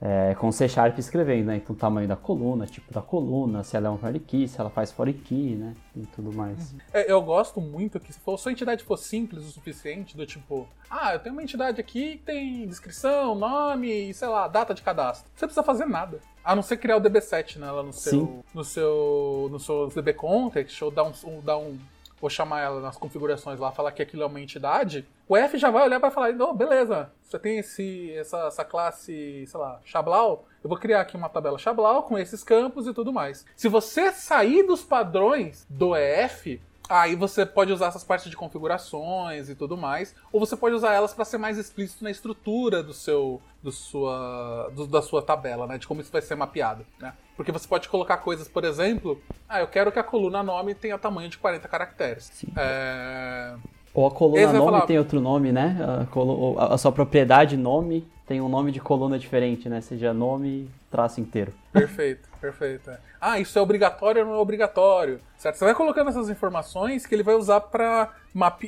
é, 0.00 0.34
com 0.36 0.50
C 0.52 0.68
Sharp 0.68 0.98
escrevendo, 0.98 1.46
né? 1.46 1.56
Então, 1.56 1.74
o 1.74 1.78
tamanho 1.78 2.06
da 2.06 2.16
coluna, 2.16 2.66
tipo 2.66 2.92
da 2.92 3.02
coluna, 3.02 3.64
se 3.64 3.76
ela 3.76 3.88
é 3.88 3.90
um 3.90 3.96
curly 3.96 4.20
key, 4.20 4.46
se 4.46 4.60
ela 4.60 4.70
faz 4.70 4.92
for 4.92 5.12
key, 5.12 5.56
né? 5.56 5.74
E 5.96 6.06
tudo 6.06 6.32
mais. 6.32 6.72
Uhum. 6.72 6.78
É, 6.92 7.10
eu 7.10 7.20
gosto 7.20 7.60
muito 7.60 7.98
que 7.98 8.12
se 8.12 8.20
for, 8.20 8.38
sua 8.38 8.52
entidade 8.52 8.84
for 8.84 8.96
simples 8.96 9.44
o 9.44 9.50
suficiente, 9.50 10.16
do 10.16 10.24
tipo, 10.24 10.68
ah, 10.88 11.14
eu 11.14 11.18
tenho 11.18 11.34
uma 11.34 11.42
entidade 11.42 11.80
aqui 11.80 12.16
que 12.16 12.24
tem 12.24 12.66
descrição, 12.66 13.34
nome 13.34 14.10
e, 14.10 14.14
sei 14.14 14.28
lá, 14.28 14.46
data 14.46 14.72
de 14.72 14.82
cadastro. 14.82 15.28
Você 15.34 15.46
precisa 15.46 15.64
fazer 15.64 15.86
nada. 15.86 16.20
A 16.44 16.54
não 16.54 16.62
ser 16.62 16.76
criar 16.76 16.96
o 16.96 17.00
DB7 17.00 17.56
né, 17.56 17.70
lá 17.70 17.82
no 17.82 17.92
seu, 17.92 18.44
no 18.54 18.64
seu, 18.64 19.48
no 19.50 19.58
seu 19.58 19.88
DB 19.88 20.14
Context, 20.14 20.80
ou 20.82 20.90
dar 20.90 21.04
um, 21.04 21.12
dar 21.42 21.58
um 21.58 21.76
vou 22.20 22.30
chamar 22.30 22.62
ela 22.62 22.80
nas 22.80 22.96
configurações 22.96 23.58
lá, 23.60 23.72
falar 23.72 23.92
que 23.92 24.02
aquilo 24.02 24.22
é 24.22 24.26
uma 24.26 24.40
entidade, 24.40 25.06
o 25.28 25.36
F 25.36 25.58
já 25.58 25.70
vai 25.70 25.84
olhar 25.84 26.00
para 26.00 26.10
falar, 26.10 26.32
não, 26.32 26.54
beleza, 26.54 27.10
você 27.22 27.38
tem 27.38 27.58
esse, 27.58 28.12
essa, 28.12 28.46
essa 28.46 28.64
classe, 28.64 29.44
sei 29.46 29.60
lá, 29.60 29.80
Chablau, 29.84 30.46
eu 30.62 30.68
vou 30.68 30.78
criar 30.78 31.00
aqui 31.00 31.16
uma 31.16 31.28
tabela 31.28 31.58
Chablau 31.58 32.02
com 32.02 32.18
esses 32.18 32.42
campos 32.42 32.86
e 32.86 32.94
tudo 32.94 33.12
mais. 33.12 33.46
Se 33.54 33.68
você 33.68 34.12
sair 34.12 34.64
dos 34.64 34.82
padrões 34.82 35.66
do 35.68 35.94
EF, 35.94 36.60
Aí 36.88 37.14
você 37.14 37.44
pode 37.44 37.72
usar 37.72 37.88
essas 37.88 38.02
partes 38.02 38.30
de 38.30 38.36
configurações 38.36 39.50
e 39.50 39.54
tudo 39.54 39.76
mais, 39.76 40.14
ou 40.32 40.40
você 40.40 40.56
pode 40.56 40.74
usar 40.74 40.94
elas 40.94 41.12
para 41.12 41.24
ser 41.24 41.36
mais 41.36 41.58
explícito 41.58 42.02
na 42.02 42.10
estrutura 42.10 42.82
do 42.82 42.94
seu, 42.94 43.42
do 43.62 43.70
sua, 43.70 44.70
do, 44.74 44.86
da 44.86 45.02
sua 45.02 45.20
tabela, 45.20 45.66
né? 45.66 45.76
De 45.76 45.86
como 45.86 46.00
isso 46.00 46.10
vai 46.10 46.22
ser 46.22 46.34
mapeado, 46.34 46.86
né? 46.98 47.12
Porque 47.36 47.52
você 47.52 47.68
pode 47.68 47.88
colocar 47.88 48.16
coisas, 48.18 48.48
por 48.48 48.64
exemplo, 48.64 49.20
ah, 49.48 49.60
eu 49.60 49.68
quero 49.68 49.92
que 49.92 49.98
a 49.98 50.02
coluna 50.02 50.42
nome 50.42 50.74
tenha 50.74 50.98
tamanho 50.98 51.28
de 51.28 51.36
40 51.36 51.68
caracteres. 51.68 52.30
Sim. 52.32 52.48
É... 52.56 53.54
Ou 53.92 54.06
a 54.06 54.10
coluna 54.10 54.52
nome 54.52 54.64
falar... 54.64 54.86
tem 54.86 54.98
outro 54.98 55.20
nome, 55.20 55.52
né? 55.52 55.76
A, 56.02 56.06
colo... 56.06 56.58
a 56.58 56.78
sua 56.78 56.90
propriedade 56.90 57.56
nome 57.56 58.08
tem 58.28 58.42
um 58.42 58.48
nome 58.48 58.70
de 58.70 58.78
coluna 58.78 59.18
diferente, 59.18 59.70
né? 59.70 59.80
Seja 59.80 60.12
nome, 60.12 60.70
traço 60.90 61.18
inteiro. 61.18 61.54
Perfeito, 61.72 62.28
perfeito. 62.38 62.90
Ah, 63.18 63.40
isso 63.40 63.58
é 63.58 63.62
obrigatório 63.62 64.20
ou 64.20 64.28
não 64.28 64.34
é 64.34 64.38
obrigatório? 64.38 65.18
Certo? 65.38 65.56
Você 65.56 65.64
vai 65.64 65.74
colocando 65.74 66.10
essas 66.10 66.28
informações 66.28 67.06
que 67.06 67.14
ele 67.14 67.22
vai 67.22 67.34
usar 67.34 67.62
para 67.62 68.14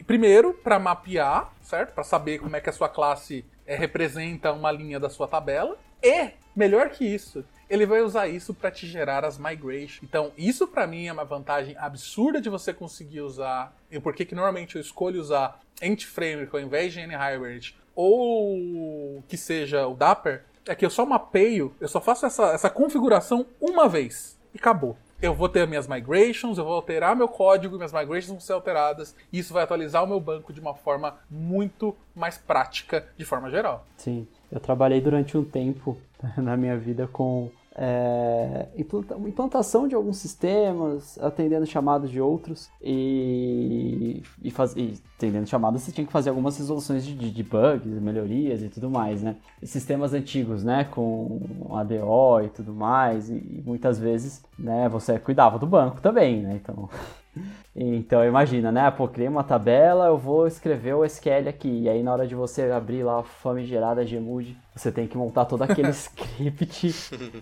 primeiro 0.07 0.55
para 0.55 0.79
mapear, 0.79 1.53
certo? 1.63 1.93
Para 1.93 2.03
saber 2.03 2.39
como 2.39 2.57
é 2.57 2.61
que 2.61 2.71
a 2.71 2.73
sua 2.73 2.89
classe 2.89 3.45
é, 3.67 3.77
representa 3.77 4.51
uma 4.51 4.73
linha 4.73 4.99
da 4.99 5.11
sua 5.11 5.29
tabela. 5.29 5.77
E, 6.03 6.31
melhor 6.57 6.89
que 6.89 7.05
isso, 7.05 7.45
ele 7.69 7.85
vai 7.85 8.01
usar 8.01 8.29
isso 8.29 8.55
para 8.55 8.71
te 8.71 8.87
gerar 8.87 9.27
as 9.27 9.37
migrations. 9.37 10.01
Então, 10.03 10.33
isso 10.39 10.67
para 10.67 10.87
mim 10.87 11.07
é 11.07 11.13
uma 11.13 11.25
vantagem 11.25 11.77
absurda 11.77 12.41
de 12.41 12.49
você 12.49 12.73
conseguir 12.73 13.21
usar. 13.21 13.77
E 13.91 14.01
por 14.01 14.15
que 14.15 14.35
normalmente 14.35 14.77
eu 14.77 14.81
escolho 14.81 15.21
usar 15.21 15.61
Framework 16.07 16.55
ao 16.55 16.61
invés 16.61 16.93
de 16.93 17.07
NHybrid 17.07 17.75
ou 18.03 19.23
que 19.29 19.37
seja 19.37 19.87
o 19.87 19.95
Dapper, 19.95 20.43
é 20.67 20.75
que 20.75 20.87
eu 20.87 20.91
só 20.91 21.05
mapeio, 21.05 21.75
eu 21.79 21.87
só 21.87 22.01
faço 22.01 22.25
essa, 22.25 22.53
essa 22.53 22.71
configuração 22.71 23.45
uma 23.61 23.87
vez 23.89 24.39
e 24.55 24.59
acabou. 24.59 24.97
Eu 25.21 25.35
vou 25.35 25.51
ter 25.51 25.67
minhas 25.69 25.87
migrations, 25.87 26.57
eu 26.57 26.65
vou 26.65 26.73
alterar 26.73 27.15
meu 27.15 27.29
código, 27.29 27.77
minhas 27.77 27.93
migrations 27.93 28.31
vão 28.31 28.41
ser 28.41 28.55
alteradas, 28.55 29.15
e 29.31 29.39
isso 29.39 29.53
vai 29.53 29.65
atualizar 29.65 30.03
o 30.03 30.07
meu 30.07 30.19
banco 30.19 30.51
de 30.51 30.61
uma 30.61 30.75
forma 30.75 31.19
muito 31.31 31.95
mais 32.15 32.39
prática, 32.39 33.07
de 33.19 33.25
forma 33.27 33.51
geral. 33.51 33.87
Sim, 33.99 34.27
eu 34.51 34.59
trabalhei 34.59 35.03
durante 35.03 35.37
um 35.37 35.45
tempo 35.45 35.99
na 36.39 36.57
minha 36.57 36.79
vida 36.79 37.07
com 37.07 37.51
é, 37.83 38.69
implantação 38.77 39.89
de 39.89 39.95
alguns 39.95 40.19
sistemas, 40.19 41.19
atendendo 41.19 41.65
chamadas 41.65 42.11
de 42.11 42.21
outros 42.21 42.69
e, 42.83 44.23
e, 44.43 44.51
faz, 44.51 44.77
e 44.77 45.01
atendendo 45.17 45.47
chamadas 45.47 45.81
você 45.81 45.91
tinha 45.91 46.07
que 46.07 46.13
fazer 46.13 46.29
algumas 46.29 46.59
resoluções 46.59 47.07
de, 47.07 47.15
de, 47.15 47.43
bugs, 47.43 47.87
melhorias 48.03 48.63
e 48.63 48.69
tudo 48.69 48.91
mais, 48.91 49.23
né? 49.23 49.37
Sistemas 49.63 50.13
antigos, 50.13 50.63
né, 50.63 50.85
com 50.85 51.41
ADO 51.71 52.45
e 52.45 52.49
tudo 52.51 52.75
mais 52.75 53.31
e, 53.31 53.37
e 53.37 53.63
muitas 53.65 53.99
vezes, 53.99 54.45
né, 54.59 54.87
você 54.91 55.19
cuidava 55.19 55.59
do 55.59 55.67
banco 55.67 56.03
também, 56.03 56.43
né? 56.43 56.61
Então 56.63 56.87
então 57.75 58.25
imagina, 58.25 58.73
né? 58.73 58.91
Pô, 58.91 59.07
criei 59.07 59.29
uma 59.29 59.45
tabela, 59.45 60.07
eu 60.07 60.19
vou 60.19 60.47
escrever 60.47 60.95
o 60.95 61.05
SQL 61.05 61.49
aqui. 61.49 61.83
E 61.83 61.89
aí 61.89 62.03
na 62.03 62.13
hora 62.13 62.27
de 62.27 62.35
você 62.35 62.63
abrir 62.71 63.03
lá 63.03 63.21
a 63.21 63.23
famigerada 63.23 64.05
Gmood, 64.05 64.57
você 64.75 64.91
tem 64.91 65.07
que 65.07 65.17
montar 65.17 65.45
todo 65.45 65.63
aquele 65.63 65.91
script 65.91 66.95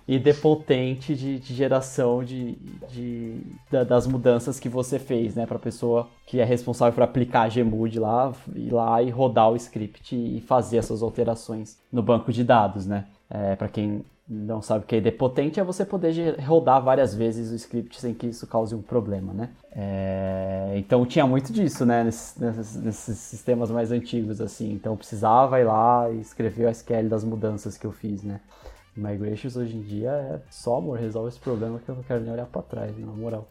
idempotente 0.06 1.14
de, 1.14 1.38
de 1.38 1.54
geração 1.54 2.22
de, 2.22 2.52
de, 2.90 3.40
das 3.86 4.06
mudanças 4.06 4.60
que 4.60 4.68
você 4.68 4.98
fez, 4.98 5.34
né? 5.34 5.46
Pra 5.46 5.58
pessoa 5.58 6.08
que 6.26 6.40
é 6.40 6.44
responsável 6.44 6.92
por 6.92 7.02
aplicar 7.02 7.42
a 7.42 7.48
Gmood 7.48 7.98
lá, 7.98 8.32
ir 8.54 8.72
lá 8.72 9.02
e 9.02 9.10
rodar 9.10 9.50
o 9.50 9.56
script 9.56 10.14
e 10.14 10.40
fazer 10.42 10.76
essas 10.76 11.02
alterações 11.02 11.78
no 11.90 12.02
banco 12.02 12.32
de 12.32 12.44
dados, 12.44 12.86
né? 12.86 13.06
É, 13.30 13.56
para 13.56 13.68
quem 13.68 14.04
não 14.28 14.60
sabe 14.60 14.84
o 14.84 14.86
que 14.86 14.94
é 14.94 14.98
idempotente, 14.98 15.58
é 15.58 15.64
você 15.64 15.86
poder 15.86 16.38
rodar 16.40 16.82
várias 16.82 17.14
vezes 17.14 17.50
o 17.50 17.54
script 17.54 17.98
sem 17.98 18.12
que 18.12 18.26
isso 18.26 18.46
cause 18.46 18.74
um 18.74 18.82
problema, 18.82 19.32
né? 19.32 19.50
É, 19.72 20.74
então 20.76 21.06
tinha 21.06 21.26
muito 21.26 21.50
disso, 21.50 21.86
né? 21.86 22.04
Nesses, 22.04 22.76
nesses, 22.76 23.18
sistemas 23.18 23.70
mais 23.70 23.90
antigos, 23.90 24.40
assim. 24.40 24.72
Então 24.72 24.92
eu 24.92 24.96
precisava 24.98 25.58
ir 25.58 25.64
lá 25.64 26.10
e 26.10 26.20
escrever 26.20 26.66
o 26.66 26.70
SQL 26.70 27.08
das 27.08 27.24
mudanças 27.24 27.78
que 27.78 27.86
eu 27.86 27.92
fiz, 27.92 28.22
né? 28.22 28.40
Migrations 28.94 29.56
hoje 29.56 29.76
em 29.76 29.82
dia 29.82 30.10
é 30.10 30.40
só 30.50 30.76
amor, 30.76 30.98
resolve 30.98 31.28
esse 31.28 31.38
problema 31.38 31.78
que 31.78 31.88
eu 31.88 31.94
não 31.94 32.02
quero 32.02 32.20
nem 32.20 32.32
olhar 32.32 32.46
pra 32.46 32.60
trás, 32.60 32.98
na 32.98 33.06
moral. 33.06 33.48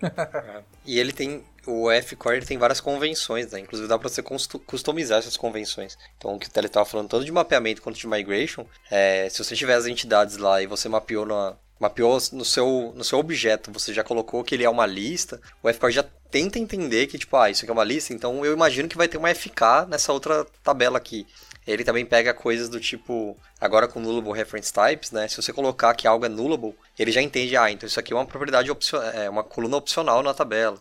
e 0.84 0.98
ele 0.98 1.12
tem. 1.12 1.44
O 1.66 1.90
F-Core 1.90 2.44
tem 2.44 2.58
várias 2.58 2.80
convenções, 2.80 3.52
né? 3.52 3.60
Inclusive 3.60 3.88
dá 3.88 3.98
pra 3.98 4.08
você 4.08 4.22
customizar 4.22 5.18
essas 5.18 5.36
convenções. 5.36 5.96
Então, 6.16 6.34
o 6.34 6.38
que 6.38 6.48
o 6.48 6.50
Tele 6.50 6.66
estava 6.66 6.84
falando, 6.84 7.08
tanto 7.08 7.24
de 7.24 7.32
mapeamento 7.32 7.82
quanto 7.82 7.98
de 7.98 8.06
migration, 8.06 8.66
é, 8.90 9.28
se 9.30 9.42
você 9.42 9.54
tiver 9.54 9.74
as 9.74 9.86
entidades 9.86 10.36
lá 10.36 10.60
e 10.60 10.66
você 10.66 10.88
mapeou 10.88 11.24
na, 11.24 11.56
mapeou 11.82 12.16
no 12.32 12.44
seu, 12.44 12.92
no 12.94 13.02
seu 13.02 13.18
objeto, 13.18 13.72
você 13.72 13.92
já 13.92 14.04
colocou 14.04 14.44
que 14.44 14.54
ele 14.54 14.64
é 14.64 14.70
uma 14.70 14.86
lista, 14.86 15.40
o 15.60 15.72
FK 15.72 15.90
já 15.90 16.04
tenta 16.30 16.58
entender 16.58 17.08
que, 17.08 17.18
tipo, 17.18 17.36
ah, 17.36 17.50
isso 17.50 17.64
aqui 17.64 17.70
é 17.70 17.74
uma 17.74 17.84
lista, 17.84 18.14
então 18.14 18.44
eu 18.44 18.52
imagino 18.52 18.88
que 18.88 18.96
vai 18.96 19.08
ter 19.08 19.18
uma 19.18 19.34
FK 19.34 19.86
nessa 19.88 20.12
outra 20.12 20.46
tabela 20.62 20.96
aqui. 20.96 21.26
Ele 21.66 21.84
também 21.84 22.06
pega 22.06 22.32
coisas 22.32 22.68
do 22.68 22.80
tipo, 22.80 23.36
agora 23.60 23.86
com 23.86 24.00
nullable 24.00 24.32
reference 24.32 24.72
types, 24.72 25.10
né? 25.12 25.28
Se 25.28 25.36
você 25.36 25.52
colocar 25.52 25.94
que 25.94 26.08
algo 26.08 26.24
é 26.24 26.28
nullable, 26.28 26.74
ele 26.98 27.12
já 27.12 27.20
entende, 27.20 27.56
ah, 27.56 27.70
então 27.70 27.86
isso 27.86 28.00
aqui 28.00 28.12
é 28.12 28.16
uma 28.16 28.26
propriedade 28.26 28.70
opcional, 28.70 29.10
é 29.10 29.28
uma 29.28 29.44
coluna 29.44 29.76
opcional 29.76 30.22
na 30.22 30.32
tabela. 30.32 30.80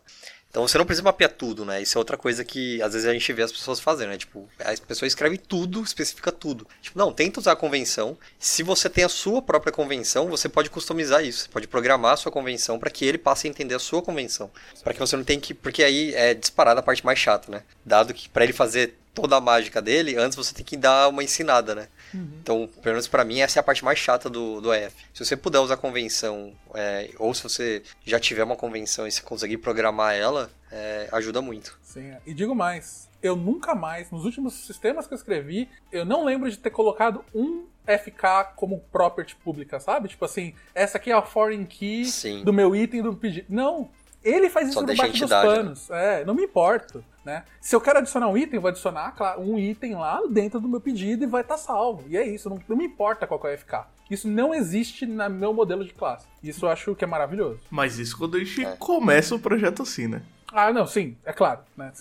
Então 0.52 0.68
você 0.68 0.78
não 0.78 0.86
precisa 0.86 1.04
mapear 1.04 1.32
tudo, 1.32 1.64
né? 1.64 1.82
Isso 1.82 1.98
é 1.98 2.00
outra 2.00 2.18
coisa 2.18 2.44
que 2.44 2.82
às 2.82 2.92
vezes 2.92 3.08
a 3.08 3.14
gente 3.14 3.32
vê 3.32 3.42
as 3.42 3.54
pessoas 3.54 3.80
fazendo, 3.80 4.10
né? 4.10 4.18
Tipo, 4.18 4.50
a 4.60 4.86
pessoa 4.86 5.08
escreve 5.08 5.38
tudo, 5.38 5.82
especifica 5.82 6.30
tudo. 6.30 6.68
Tipo, 6.82 7.00
não, 7.00 7.14
tenta 7.14 7.40
usar 7.40 7.54
a 7.54 7.56
convenção. 7.56 8.18
Se 8.38 8.62
você 8.62 8.90
tem 8.90 9.06
a 9.06 9.10
sua 9.10 9.42
própria 9.42 9.72
convenção, 9.72 10.28
você 10.28 10.50
pode 10.50 10.70
customizar 10.70 11.24
isso. 11.24 11.44
Você 11.44 11.50
pode 11.50 11.70
programar 11.70 12.14
a 12.14 12.18
sua 12.18 12.34
convenção 12.34 12.78
para 12.78 12.90
que 12.90 13.06
ele 13.06 13.18
passe 13.18 13.48
a 13.48 13.50
entender 13.50 13.76
a 13.76 13.80
sua 13.80 14.02
convenção. 14.02 14.52
Para 14.84 14.94
que 14.94 15.00
você 15.00 15.16
não 15.16 15.24
tenha 15.24 15.40
que. 15.40 15.54
Porque 15.54 15.86
aí 15.86 16.14
é 16.14 16.34
disparada 16.34 16.82
a 16.82 16.84
parte 16.84 17.06
mais 17.06 17.18
chata, 17.18 17.50
né? 17.50 17.64
Dado 17.86 18.14
que 18.14 18.28
para 18.28 18.44
ele 18.44 18.54
fazer 18.54 18.98
toda 19.14 19.38
a 19.38 19.42
mágica 19.42 19.82
dele, 19.82 20.18
antes 20.18 20.36
você 20.36 20.54
tem 20.54 20.66
que 20.66 20.76
dar 20.76 21.08
uma 21.08 21.24
ensinada, 21.24 21.74
né? 21.74 21.88
Uhum. 22.14 22.40
Então, 22.42 22.70
pelo 22.82 22.94
menos 22.96 23.08
pra 23.08 23.24
mim, 23.24 23.40
essa 23.40 23.60
é 23.60 23.62
a 23.62 23.64
parte 23.64 23.84
mais 23.84 23.98
chata 23.98 24.30
do, 24.30 24.62
do 24.62 24.74
EF. 24.74 24.94
Se 25.14 25.26
você 25.26 25.36
puder 25.36 25.60
usar 25.60 25.78
convenção, 25.78 26.54
é, 26.74 27.10
ou 27.18 27.34
se 27.34 27.44
você 27.44 27.84
já 28.06 28.20
tiver 28.20 28.44
uma 28.44 28.56
convenção 28.56 29.08
e 29.08 29.12
você 29.12 29.22
conseguir 29.22 29.58
programar 29.58 30.16
ela, 30.16 30.50
é, 30.72 31.08
ajuda 31.12 31.42
muito. 31.42 31.78
Sim, 31.82 32.14
e 32.26 32.34
digo 32.34 32.56
mais, 32.56 33.10
eu 33.22 33.36
nunca 33.36 33.76
mais, 33.76 34.10
nos 34.12 34.26
últimos 34.26 34.54
sistemas 34.54 35.08
que 35.08 35.14
eu 35.14 35.18
escrevi, 35.18 35.70
eu 35.92 36.06
não 36.06 36.24
lembro 36.26 36.50
de 36.50 36.58
ter 36.58 36.70
colocado 36.70 37.24
um 37.34 37.66
FK 37.86 38.54
como 38.56 38.80
property 38.92 39.36
pública, 39.36 39.80
sabe? 39.80 40.08
Tipo 40.08 40.26
assim, 40.26 40.54
essa 40.74 40.98
aqui 40.98 41.12
é 41.12 41.14
a 41.14 41.22
foreign 41.22 41.66
key 41.66 42.06
Sim. 42.06 42.44
do 42.44 42.54
meu 42.54 42.76
item 42.76 43.02
do 43.02 43.16
pedido. 43.16 43.48
Não, 43.50 43.90
ele 44.24 44.50
faz 44.50 44.68
isso 44.68 44.76
Só 44.76 44.82
no 44.82 44.96
baixo 44.96 45.20
dos 45.20 45.30
né? 45.30 45.42
panos. 45.42 45.90
Né? 45.90 46.22
É, 46.22 46.26
não 46.26 46.34
me 46.34 46.44
importo. 46.44 47.04
Né? 47.24 47.44
Se 47.60 47.76
eu 47.76 47.82
quero 47.82 48.00
adicionar 48.00 48.28
um 48.28 48.38
item, 48.38 48.56
eu 48.56 48.62
vou 48.62 48.70
adicionar 48.70 49.14
um 49.38 49.58
item 49.58 49.94
lá 49.96 50.22
dentro 50.30 50.60
do 50.60 50.68
meu 50.68 50.82
pedido 50.82 51.24
e 51.24 51.28
vai 51.28 51.42
estar 51.42 51.56
tá 51.56 51.60
salvo. 51.60 52.04
E 52.08 52.18
é 52.18 52.26
isso, 52.26 52.50
não, 52.50 52.60
não 52.68 52.76
me 52.76 52.86
importa 52.86 53.28
qual 53.28 53.40
é 53.46 53.54
o 53.54 53.58
FK. 53.58 53.86
Isso 54.10 54.28
não 54.28 54.54
existe 54.54 55.06
no 55.06 55.30
meu 55.30 55.54
modelo 55.54 55.86
de 55.86 55.94
classe. 55.94 56.28
Isso 56.44 56.66
eu 56.66 56.70
acho 56.70 56.96
que 56.96 57.04
é 57.04 57.08
maravilhoso. 57.08 57.60
Mas 57.70 57.98
isso 57.98 58.18
quando 58.18 58.36
a 58.36 58.40
gente 58.40 58.66
é. 58.66 58.76
começa 58.76 59.36
o 59.36 59.40
projeto 59.40 59.84
assim, 59.84 60.08
né? 60.08 60.22
Ah, 60.52 60.74
não, 60.74 60.86
sim, 60.86 61.16
é 61.24 61.32
claro. 61.32 61.62
Né? 61.78 61.92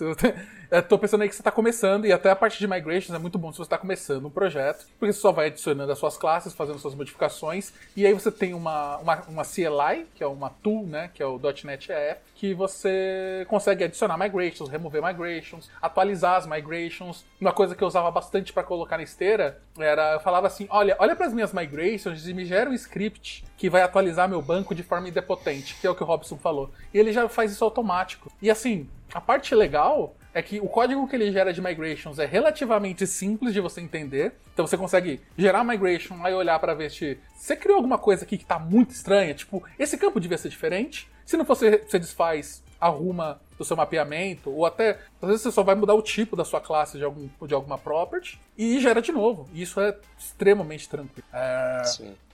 Eu 0.71 0.85
tô 0.85 0.97
pensando 0.97 1.23
aí 1.23 1.29
que 1.29 1.35
você 1.35 1.41
está 1.41 1.51
começando, 1.51 2.07
e 2.07 2.13
até 2.13 2.31
a 2.31 2.37
parte 2.37 2.57
de 2.57 2.69
migrations 2.69 3.13
é 3.13 3.19
muito 3.19 3.37
bom 3.37 3.51
se 3.51 3.59
você 3.59 3.63
está 3.63 3.77
começando 3.77 4.27
um 4.27 4.31
projeto, 4.31 4.87
porque 5.01 5.13
você 5.13 5.19
só 5.19 5.33
vai 5.33 5.49
adicionando 5.49 5.91
as 5.91 5.99
suas 5.99 6.17
classes, 6.17 6.55
fazendo 6.55 6.79
suas 6.79 6.95
modificações, 6.95 7.73
e 7.97 8.07
aí 8.07 8.13
você 8.13 8.31
tem 8.31 8.55
uma, 8.55 8.99
uma, 8.99 9.21
uma 9.23 9.45
CLI, 9.45 10.07
que 10.15 10.23
é 10.23 10.27
uma 10.29 10.49
tool, 10.49 10.87
né, 10.87 11.11
que 11.13 11.21
é 11.21 11.27
o 11.27 11.41
.NET 11.65 11.91
EF, 11.91 12.21
que 12.37 12.55
você 12.55 13.45
consegue 13.49 13.83
adicionar 13.83 14.17
migrations, 14.17 14.71
remover 14.71 15.03
migrations, 15.03 15.69
atualizar 15.83 16.37
as 16.37 16.47
migrations. 16.47 17.25
Uma 17.41 17.53
coisa 17.53 17.75
que 17.75 17.83
eu 17.83 17.89
usava 17.89 18.09
bastante 18.13 18.53
para 18.53 18.63
colocar 18.63 18.97
na 18.97 19.03
esteira 19.03 19.61
era, 19.77 20.13
eu 20.13 20.21
falava 20.21 20.47
assim, 20.47 20.69
olha, 20.71 20.95
olha 21.01 21.17
para 21.17 21.27
as 21.27 21.35
minhas 21.35 21.53
migrations 21.53 22.29
e 22.29 22.33
me 22.33 22.45
gera 22.45 22.71
um 22.71 22.75
script 22.75 23.45
que 23.57 23.69
vai 23.69 23.83
atualizar 23.83 24.29
meu 24.29 24.41
banco 24.41 24.73
de 24.73 24.85
forma 24.85 25.09
indepotente, 25.09 25.75
que 25.81 25.87
é 25.87 25.91
o 25.91 25.97
que 25.97 26.03
o 26.05 26.07
Robson 26.07 26.39
falou. 26.39 26.71
E 26.95 26.99
ele 26.99 27.13
já 27.13 27.29
faz 27.29 27.51
isso 27.51 27.65
automático. 27.65 28.31
E 28.41 28.49
assim, 28.49 28.89
a 29.13 29.21
parte 29.21 29.53
legal 29.55 30.15
é 30.33 30.43
que 30.43 30.61
o 30.61 30.69
código 30.69 31.07
que 31.09 31.17
ele 31.17 31.33
gera 31.33 31.53
de 31.53 31.61
migrations 31.61 32.19
é 32.19 32.27
relativamente 32.27 33.07
simples 33.07 33.53
de 33.53 33.61
você 33.61 33.81
entender. 33.81 34.33
Então 34.53 34.67
você 34.67 34.77
consegue 34.77 35.21
gerar 35.37 35.65
migration 35.65 36.17
e 36.29 36.33
olhar 36.33 36.59
para 36.59 36.75
ver 36.75 36.91
se 36.91 37.19
você 37.35 37.57
criou 37.57 37.77
alguma 37.77 37.99
coisa 37.99 38.25
aqui 38.25 38.37
que 38.37 38.45
está 38.45 38.59
muito 38.59 38.91
estranha, 38.91 39.35
tipo, 39.35 39.63
esse 39.79 39.97
campo 39.97 40.21
devia 40.21 40.39
ser 40.39 40.49
diferente. 40.49 41.09
Se 41.25 41.37
não 41.37 41.45
fosse, 41.45 41.79
você 41.79 41.99
desfaz, 41.99 42.63
arruma 42.81 43.41
do 43.61 43.65
seu 43.65 43.77
mapeamento, 43.77 44.51
ou 44.51 44.65
até, 44.65 44.99
às 45.21 45.29
vezes 45.29 45.43
você 45.43 45.53
só 45.53 45.63
vai 45.63 45.75
mudar 45.75 45.93
o 45.93 46.01
tipo 46.01 46.35
da 46.35 46.47
sua 46.47 46.63
classe 46.63 46.97
de, 46.97 47.05
algum, 47.05 47.29
de 47.47 47.53
alguma 47.53 47.77
property 47.77 48.41
e 48.57 48.81
gera 48.81 49.03
de 49.03 49.13
novo. 49.13 49.51
E 49.53 49.61
isso 49.61 49.79
é 49.79 49.95
extremamente 50.19 50.89
tranquilo. 50.89 51.29
É, 51.31 51.83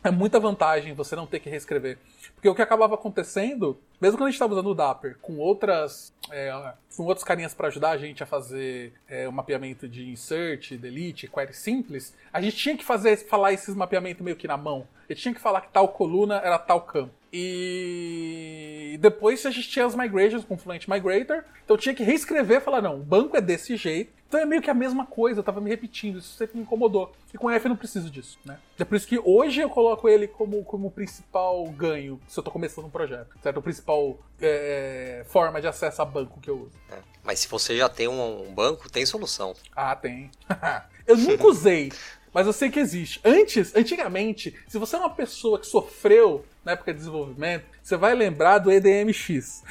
é 0.05 0.11
muita 0.13 0.39
vantagem 0.39 0.95
você 0.95 1.17
não 1.17 1.27
ter 1.27 1.41
que 1.41 1.51
reescrever. 1.51 1.99
Porque 2.37 2.49
o 2.49 2.55
que 2.55 2.63
acabava 2.63 2.95
acontecendo, 2.95 3.77
mesmo 4.01 4.17
quando 4.17 4.29
a 4.29 4.31
gente 4.31 4.37
estava 4.37 4.53
usando 4.53 4.69
o 4.69 4.75
Dapper 4.75 5.17
com 5.21 5.37
outras. 5.39 6.13
É, 6.31 6.53
com 6.97 7.03
outros 7.03 7.25
carinhas 7.25 7.55
para 7.55 7.67
ajudar 7.69 7.91
a 7.91 7.99
gente 7.99 8.23
a 8.23 8.27
fazer 8.27 8.93
é, 9.09 9.29
o 9.29 9.33
mapeamento 9.33 9.89
de 9.89 10.09
insert, 10.09 10.77
delete, 10.77 11.27
query 11.27 11.53
simples, 11.53 12.15
a 12.33 12.41
gente 12.41 12.57
tinha 12.57 12.77
que 12.77 12.85
fazer 12.85 13.17
falar 13.17 13.53
esses 13.53 13.75
mapeamentos 13.75 14.25
meio 14.25 14.37
que 14.37 14.47
na 14.47 14.57
mão. 14.57 14.87
A 15.09 15.13
gente 15.13 15.23
tinha 15.23 15.35
que 15.35 15.41
falar 15.41 15.61
que 15.61 15.73
tal 15.73 15.89
coluna 15.89 16.37
era 16.37 16.59
tal 16.59 16.83
campo. 16.83 17.13
E 17.39 18.97
depois 18.99 19.45
a 19.45 19.51
gente 19.51 19.69
tinha 19.69 19.85
as 19.85 19.95
migrations 19.95 20.43
com 20.43 20.57
Fluent 20.57 20.89
Migrator, 20.89 21.45
então 21.63 21.77
eu 21.77 21.79
tinha 21.79 21.95
que 21.95 22.03
reescrever 22.03 22.57
e 22.57 22.61
falar, 22.61 22.81
não, 22.81 22.95
o 22.95 23.03
banco 23.03 23.37
é 23.37 23.43
desse 23.43 23.77
jeito, 23.77 24.11
então 24.27 24.41
é 24.41 24.47
meio 24.47 24.63
que 24.63 24.71
a 24.71 24.75
mesma 24.75 25.05
coisa, 25.05 25.41
eu 25.41 25.45
tava 25.45 25.61
me 25.61 25.69
repetindo, 25.69 26.19
isso 26.19 26.35
sempre 26.35 26.57
me 26.57 26.63
incomodou. 26.63 27.13
E 27.35 27.37
com 27.37 27.51
F 27.51 27.67
eu 27.67 27.69
não 27.69 27.77
preciso 27.77 28.09
disso, 28.11 28.39
né? 28.43 28.59
É 28.79 28.85
por 28.87 28.97
isso 28.97 29.07
que 29.07 29.21
hoje 29.23 29.61
eu 29.61 29.69
coloco 29.69 30.09
ele 30.09 30.27
como, 30.27 30.65
como 30.65 30.91
principal 30.91 31.63
ganho 31.67 32.19
se 32.27 32.41
eu 32.41 32.43
tô 32.43 32.51
começando 32.51 32.87
um 32.87 32.91
projeto, 32.91 33.37
certo? 33.43 33.59
O 33.59 33.63
principal 33.63 34.19
é, 34.41 35.23
forma 35.29 35.61
de 35.61 35.67
acesso 35.67 36.01
a 36.01 36.05
banco 36.07 36.41
que 36.41 36.49
eu 36.49 36.63
uso. 36.63 36.79
É. 36.91 36.99
Mas 37.23 37.41
se 37.41 37.49
você 37.49 37.77
já 37.77 37.89
tem 37.91 38.09
um, 38.09 38.49
um 38.49 38.55
banco, 38.55 38.91
tem 38.91 39.05
solução. 39.05 39.55
Ah, 39.75 39.95
tem. 39.95 40.31
eu 41.07 41.19
nunca 41.19 41.47
usei, 41.47 41.93
mas 42.33 42.47
eu 42.47 42.53
sei 42.53 42.71
que 42.71 42.79
existe. 42.79 43.21
Antes, 43.25 43.75
antigamente, 43.75 44.55
se 44.69 44.79
você 44.79 44.97
é 44.97 44.99
uma 44.99 45.11
pessoa 45.11 45.59
que 45.59 45.67
sofreu 45.67 46.45
na 46.65 46.73
época 46.73 46.93
de 46.93 46.99
desenvolvimento, 46.99 47.65
você 47.83 47.97
vai 47.97 48.15
lembrar 48.15 48.59
do 48.59 48.71
EDMX. 48.71 49.63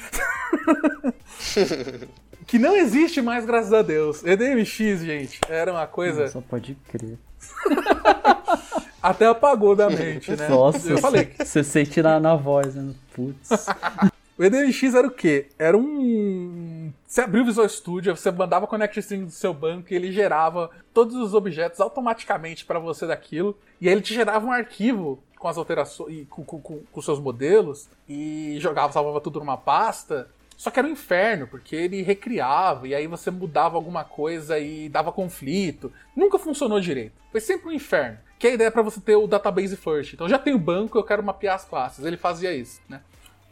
que 2.46 2.58
não 2.58 2.76
existe 2.76 3.20
mais, 3.20 3.44
graças 3.44 3.72
a 3.72 3.82
Deus. 3.82 4.24
EDMX, 4.24 5.00
gente, 5.00 5.40
era 5.48 5.72
uma 5.72 5.86
coisa. 5.86 6.28
Só 6.28 6.40
pode 6.40 6.76
crer. 6.88 7.18
Até 9.02 9.26
apagou 9.26 9.76
da 9.76 9.88
mente, 9.88 10.34
né? 10.34 10.48
Nossa, 10.48 10.90
eu 10.90 10.98
falei. 10.98 11.32
Você 11.38 11.62
sente 11.62 12.02
na, 12.02 12.18
na 12.18 12.34
voz, 12.34 12.74
né? 12.74 12.92
Putz. 13.14 13.48
O 14.38 14.44
EDMX 14.44 14.94
era 14.94 15.06
o 15.06 15.10
quê? 15.10 15.46
Era 15.58 15.78
um. 15.78 16.75
Você 17.06 17.20
abriu 17.20 17.42
o 17.42 17.46
Visual 17.46 17.68
Studio, 17.68 18.16
você 18.16 18.32
mandava 18.32 18.66
Connect 18.66 18.98
String 18.98 19.26
do 19.26 19.30
seu 19.30 19.54
banco 19.54 19.92
e 19.92 19.96
ele 19.96 20.10
gerava 20.10 20.70
todos 20.92 21.14
os 21.14 21.34
objetos 21.34 21.80
automaticamente 21.80 22.64
para 22.64 22.80
você 22.80 23.06
daquilo. 23.06 23.56
E 23.80 23.88
aí 23.88 23.94
ele 23.94 24.02
te 24.02 24.12
gerava 24.12 24.44
um 24.44 24.50
arquivo 24.50 25.22
com 25.38 25.46
as 25.46 25.56
alterações, 25.56 26.26
com, 26.28 26.44
com, 26.44 26.60
com, 26.60 26.82
com 26.90 27.02
seus 27.02 27.20
modelos 27.20 27.88
e 28.08 28.56
jogava, 28.58 28.92
salvava 28.92 29.20
tudo 29.20 29.38
numa 29.38 29.56
pasta. 29.56 30.28
Só 30.56 30.68
que 30.70 30.80
era 30.80 30.88
um 30.88 30.92
inferno, 30.92 31.46
porque 31.46 31.76
ele 31.76 32.02
recriava, 32.02 32.88
e 32.88 32.94
aí 32.94 33.06
você 33.06 33.30
mudava 33.30 33.76
alguma 33.76 34.02
coisa 34.04 34.58
e 34.58 34.88
dava 34.88 35.12
conflito. 35.12 35.92
Nunca 36.16 36.38
funcionou 36.38 36.80
direito. 36.80 37.12
Foi 37.30 37.40
sempre 37.40 37.68
um 37.68 37.72
inferno. 37.72 38.18
Que 38.38 38.48
a 38.48 38.54
ideia 38.54 38.68
é 38.68 38.70
para 38.70 38.82
você 38.82 39.00
ter 39.00 39.16
o 39.16 39.26
database 39.26 39.76
first. 39.76 40.14
Então 40.14 40.28
já 40.28 40.38
tem 40.38 40.54
o 40.54 40.58
banco, 40.58 40.98
eu 40.98 41.04
quero 41.04 41.22
mapear 41.22 41.54
as 41.54 41.64
classes. 41.64 42.04
Ele 42.04 42.16
fazia 42.16 42.52
isso, 42.52 42.80
né? 42.88 43.00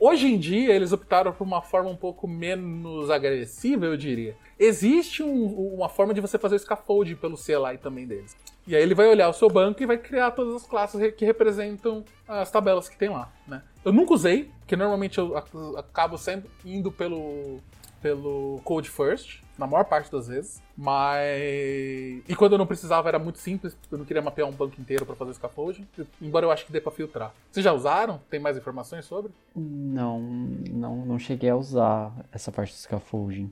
Hoje 0.07 0.27
em 0.27 0.39
dia, 0.39 0.75
eles 0.75 0.93
optaram 0.93 1.33
por 1.33 1.45
uma 1.45 1.63
forma 1.63 1.89
um 1.89 1.97
pouco 1.97 2.29
menos 2.29 3.09
agressiva, 3.09 3.87
eu 3.87 3.97
diria. 3.97 4.37
Existe 4.59 5.23
um, 5.23 5.47
uma 5.47 5.89
forma 5.89 6.13
de 6.13 6.21
você 6.21 6.39
fazer 6.39 6.57
o 6.57 6.59
scaffolding 6.59 7.15
pelo 7.15 7.39
CLI 7.39 7.79
também 7.79 8.07
deles. 8.07 8.37
E 8.67 8.77
aí 8.77 8.83
ele 8.83 8.95
vai 8.95 9.07
olhar 9.09 9.31
o 9.31 9.33
seu 9.33 9.49
banco 9.49 9.83
e 9.83 9.87
vai 9.87 9.97
criar 9.97 10.33
todas 10.33 10.57
as 10.57 10.67
classes 10.67 11.15
que 11.15 11.25
representam 11.25 12.05
as 12.29 12.51
tabelas 12.51 12.87
que 12.87 12.99
tem 12.99 13.09
lá, 13.09 13.33
né? 13.49 13.63
Eu 13.83 13.95
nunca 13.95 14.13
usei, 14.13 14.51
porque 14.59 14.77
normalmente 14.77 15.17
eu 15.17 15.39
acabo 15.79 16.19
sempre 16.19 16.51
indo 16.67 16.93
pelo, 16.93 17.61
pelo 18.05 18.61
Code 18.65 18.91
First, 18.91 19.41
na 19.57 19.67
maior 19.67 19.85
parte 19.87 20.13
das 20.13 20.29
vezes. 20.29 20.63
Mas. 20.77 22.23
E 22.29 22.37
quando 22.37 22.53
eu 22.53 22.59
não 22.59 22.67
precisava 22.67 23.09
era 23.09 23.19
muito 23.19 23.39
simples, 23.39 23.73
porque 23.73 23.95
eu 23.95 23.99
não 23.99 24.05
queria 24.05 24.21
mapear 24.21 24.47
um 24.47 24.53
banco 24.53 24.79
inteiro 24.79 25.07
para 25.07 25.17
fazer 25.17 25.33
scaffolding. 25.33 25.89
Embora 26.21 26.45
eu 26.45 26.51
acho 26.51 26.67
que 26.67 26.73
dê 26.73 26.83
pra 26.83 26.93
filtrar. 26.93 27.35
Vocês 27.51 27.65
já 27.65 27.73
usaram? 27.73 28.21
Tem 28.29 28.39
mais 28.39 28.59
informações 28.59 29.07
sobre? 29.07 29.33
Não, 29.57 30.21
não, 30.21 30.97
não 31.07 31.19
cheguei 31.19 31.49
a 31.49 31.57
usar 31.57 32.13
essa 32.31 32.53
parte 32.53 32.75
do 32.75 32.79
scaffolding. 32.79 33.51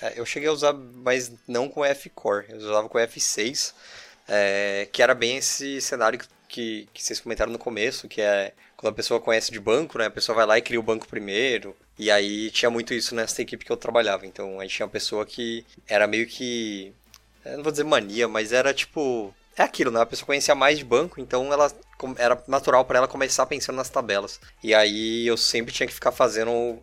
É, 0.00 0.20
eu 0.20 0.24
cheguei 0.24 0.48
a 0.48 0.52
usar, 0.52 0.72
mas 0.72 1.32
não 1.48 1.68
com 1.68 1.84
F-Core. 1.84 2.46
Eu 2.50 2.58
usava 2.58 2.88
com 2.88 2.98
F6 2.98 3.74
é, 4.28 4.88
que 4.92 5.02
era 5.02 5.12
bem 5.12 5.38
esse 5.38 5.80
cenário 5.80 6.20
que, 6.46 6.88
que 6.94 7.02
vocês 7.02 7.18
comentaram 7.18 7.50
no 7.50 7.58
começo, 7.58 8.06
que 8.06 8.20
é 8.20 8.52
quando 8.76 8.92
a 8.92 8.96
pessoa 8.96 9.18
conhece 9.18 9.50
de 9.50 9.58
banco, 9.58 9.98
né? 9.98 10.06
A 10.06 10.10
pessoa 10.10 10.36
vai 10.36 10.46
lá 10.46 10.56
e 10.56 10.62
cria 10.62 10.78
o 10.78 10.84
banco 10.84 11.08
primeiro. 11.08 11.74
E 11.98 12.10
aí 12.10 12.50
tinha 12.50 12.70
muito 12.70 12.94
isso 12.94 13.14
nessa 13.14 13.42
equipe 13.42 13.64
que 13.64 13.72
eu 13.72 13.76
trabalhava. 13.76 14.26
Então 14.26 14.60
aí 14.60 14.68
tinha 14.68 14.86
uma 14.86 14.92
pessoa 14.92 15.26
que 15.26 15.64
era 15.86 16.06
meio 16.06 16.26
que. 16.26 16.92
Não 17.44 17.62
vou 17.62 17.72
dizer 17.72 17.84
mania, 17.84 18.28
mas 18.28 18.52
era 18.52 18.72
tipo. 18.72 19.34
É 19.56 19.62
aquilo, 19.62 19.90
né? 19.90 20.00
A 20.00 20.06
pessoa 20.06 20.26
conhecia 20.26 20.54
mais 20.54 20.78
de 20.78 20.84
banco, 20.84 21.20
então 21.20 21.52
ela 21.52 21.72
era 22.16 22.40
natural 22.46 22.84
para 22.84 22.98
ela 22.98 23.08
começar 23.08 23.44
pensando 23.46 23.74
nas 23.74 23.90
tabelas. 23.90 24.40
E 24.62 24.72
aí 24.72 25.26
eu 25.26 25.36
sempre 25.36 25.74
tinha 25.74 25.86
que 25.86 25.92
ficar 25.92 26.12
fazendo 26.12 26.80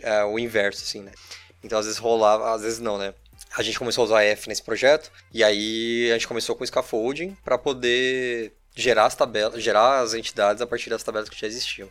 é, 0.00 0.24
o 0.24 0.36
inverso, 0.36 0.82
assim, 0.82 1.02
né? 1.02 1.12
Então 1.62 1.78
às 1.78 1.86
vezes 1.86 2.00
rolava, 2.00 2.52
às 2.52 2.62
vezes 2.62 2.80
não, 2.80 2.98
né? 2.98 3.14
a 3.56 3.62
gente 3.62 3.78
começou 3.78 4.02
a 4.02 4.04
usar 4.04 4.22
F 4.22 4.48
nesse 4.48 4.62
projeto 4.62 5.10
e 5.32 5.42
aí 5.42 6.10
a 6.10 6.14
gente 6.14 6.28
começou 6.28 6.54
com 6.54 6.66
scaffolding 6.66 7.36
para 7.42 7.56
poder 7.56 8.52
gerar 8.74 9.06
as 9.06 9.14
tabelas, 9.14 9.62
gerar 9.62 10.00
as 10.00 10.12
entidades 10.12 10.60
a 10.60 10.66
partir 10.66 10.90
das 10.90 11.02
tabelas 11.02 11.28
que 11.28 11.40
já 11.40 11.46
existiam. 11.46 11.88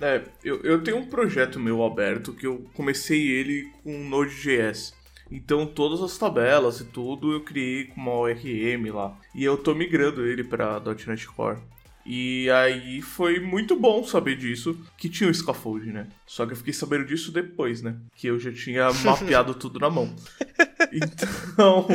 É, 0.00 0.22
eu, 0.42 0.60
eu 0.62 0.82
tenho 0.82 0.98
um 0.98 1.06
projeto 1.06 1.60
meu 1.60 1.84
aberto 1.84 2.32
que 2.32 2.46
eu 2.46 2.68
comecei 2.74 3.30
ele 3.30 3.70
com 3.82 4.08
Node.js. 4.08 4.94
Então 5.30 5.66
todas 5.66 6.00
as 6.02 6.18
tabelas 6.18 6.80
e 6.80 6.84
tudo 6.84 7.32
eu 7.32 7.40
criei 7.40 7.84
com 7.84 8.00
uma 8.00 8.12
ORM 8.12 8.90
lá. 8.92 9.16
E 9.34 9.44
eu 9.44 9.56
tô 9.56 9.74
migrando 9.74 10.26
ele 10.26 10.44
para 10.44 10.80
.NET 11.06 11.26
Core. 11.28 11.58
E 12.06 12.50
aí 12.50 13.00
foi 13.00 13.40
muito 13.40 13.74
bom 13.74 14.04
saber 14.04 14.36
disso, 14.36 14.78
que 14.96 15.08
tinha 15.08 15.30
o 15.30 15.34
scaffold, 15.34 15.90
né? 15.90 16.06
Só 16.26 16.44
que 16.44 16.52
eu 16.52 16.56
fiquei 16.56 16.72
sabendo 16.72 17.06
disso 17.06 17.32
depois, 17.32 17.80
né? 17.80 17.96
Que 18.14 18.26
eu 18.26 18.38
já 18.38 18.52
tinha 18.52 18.92
mapeado 19.02 19.54
tudo 19.54 19.80
na 19.80 19.88
mão. 19.88 20.14
Então, 20.92 21.86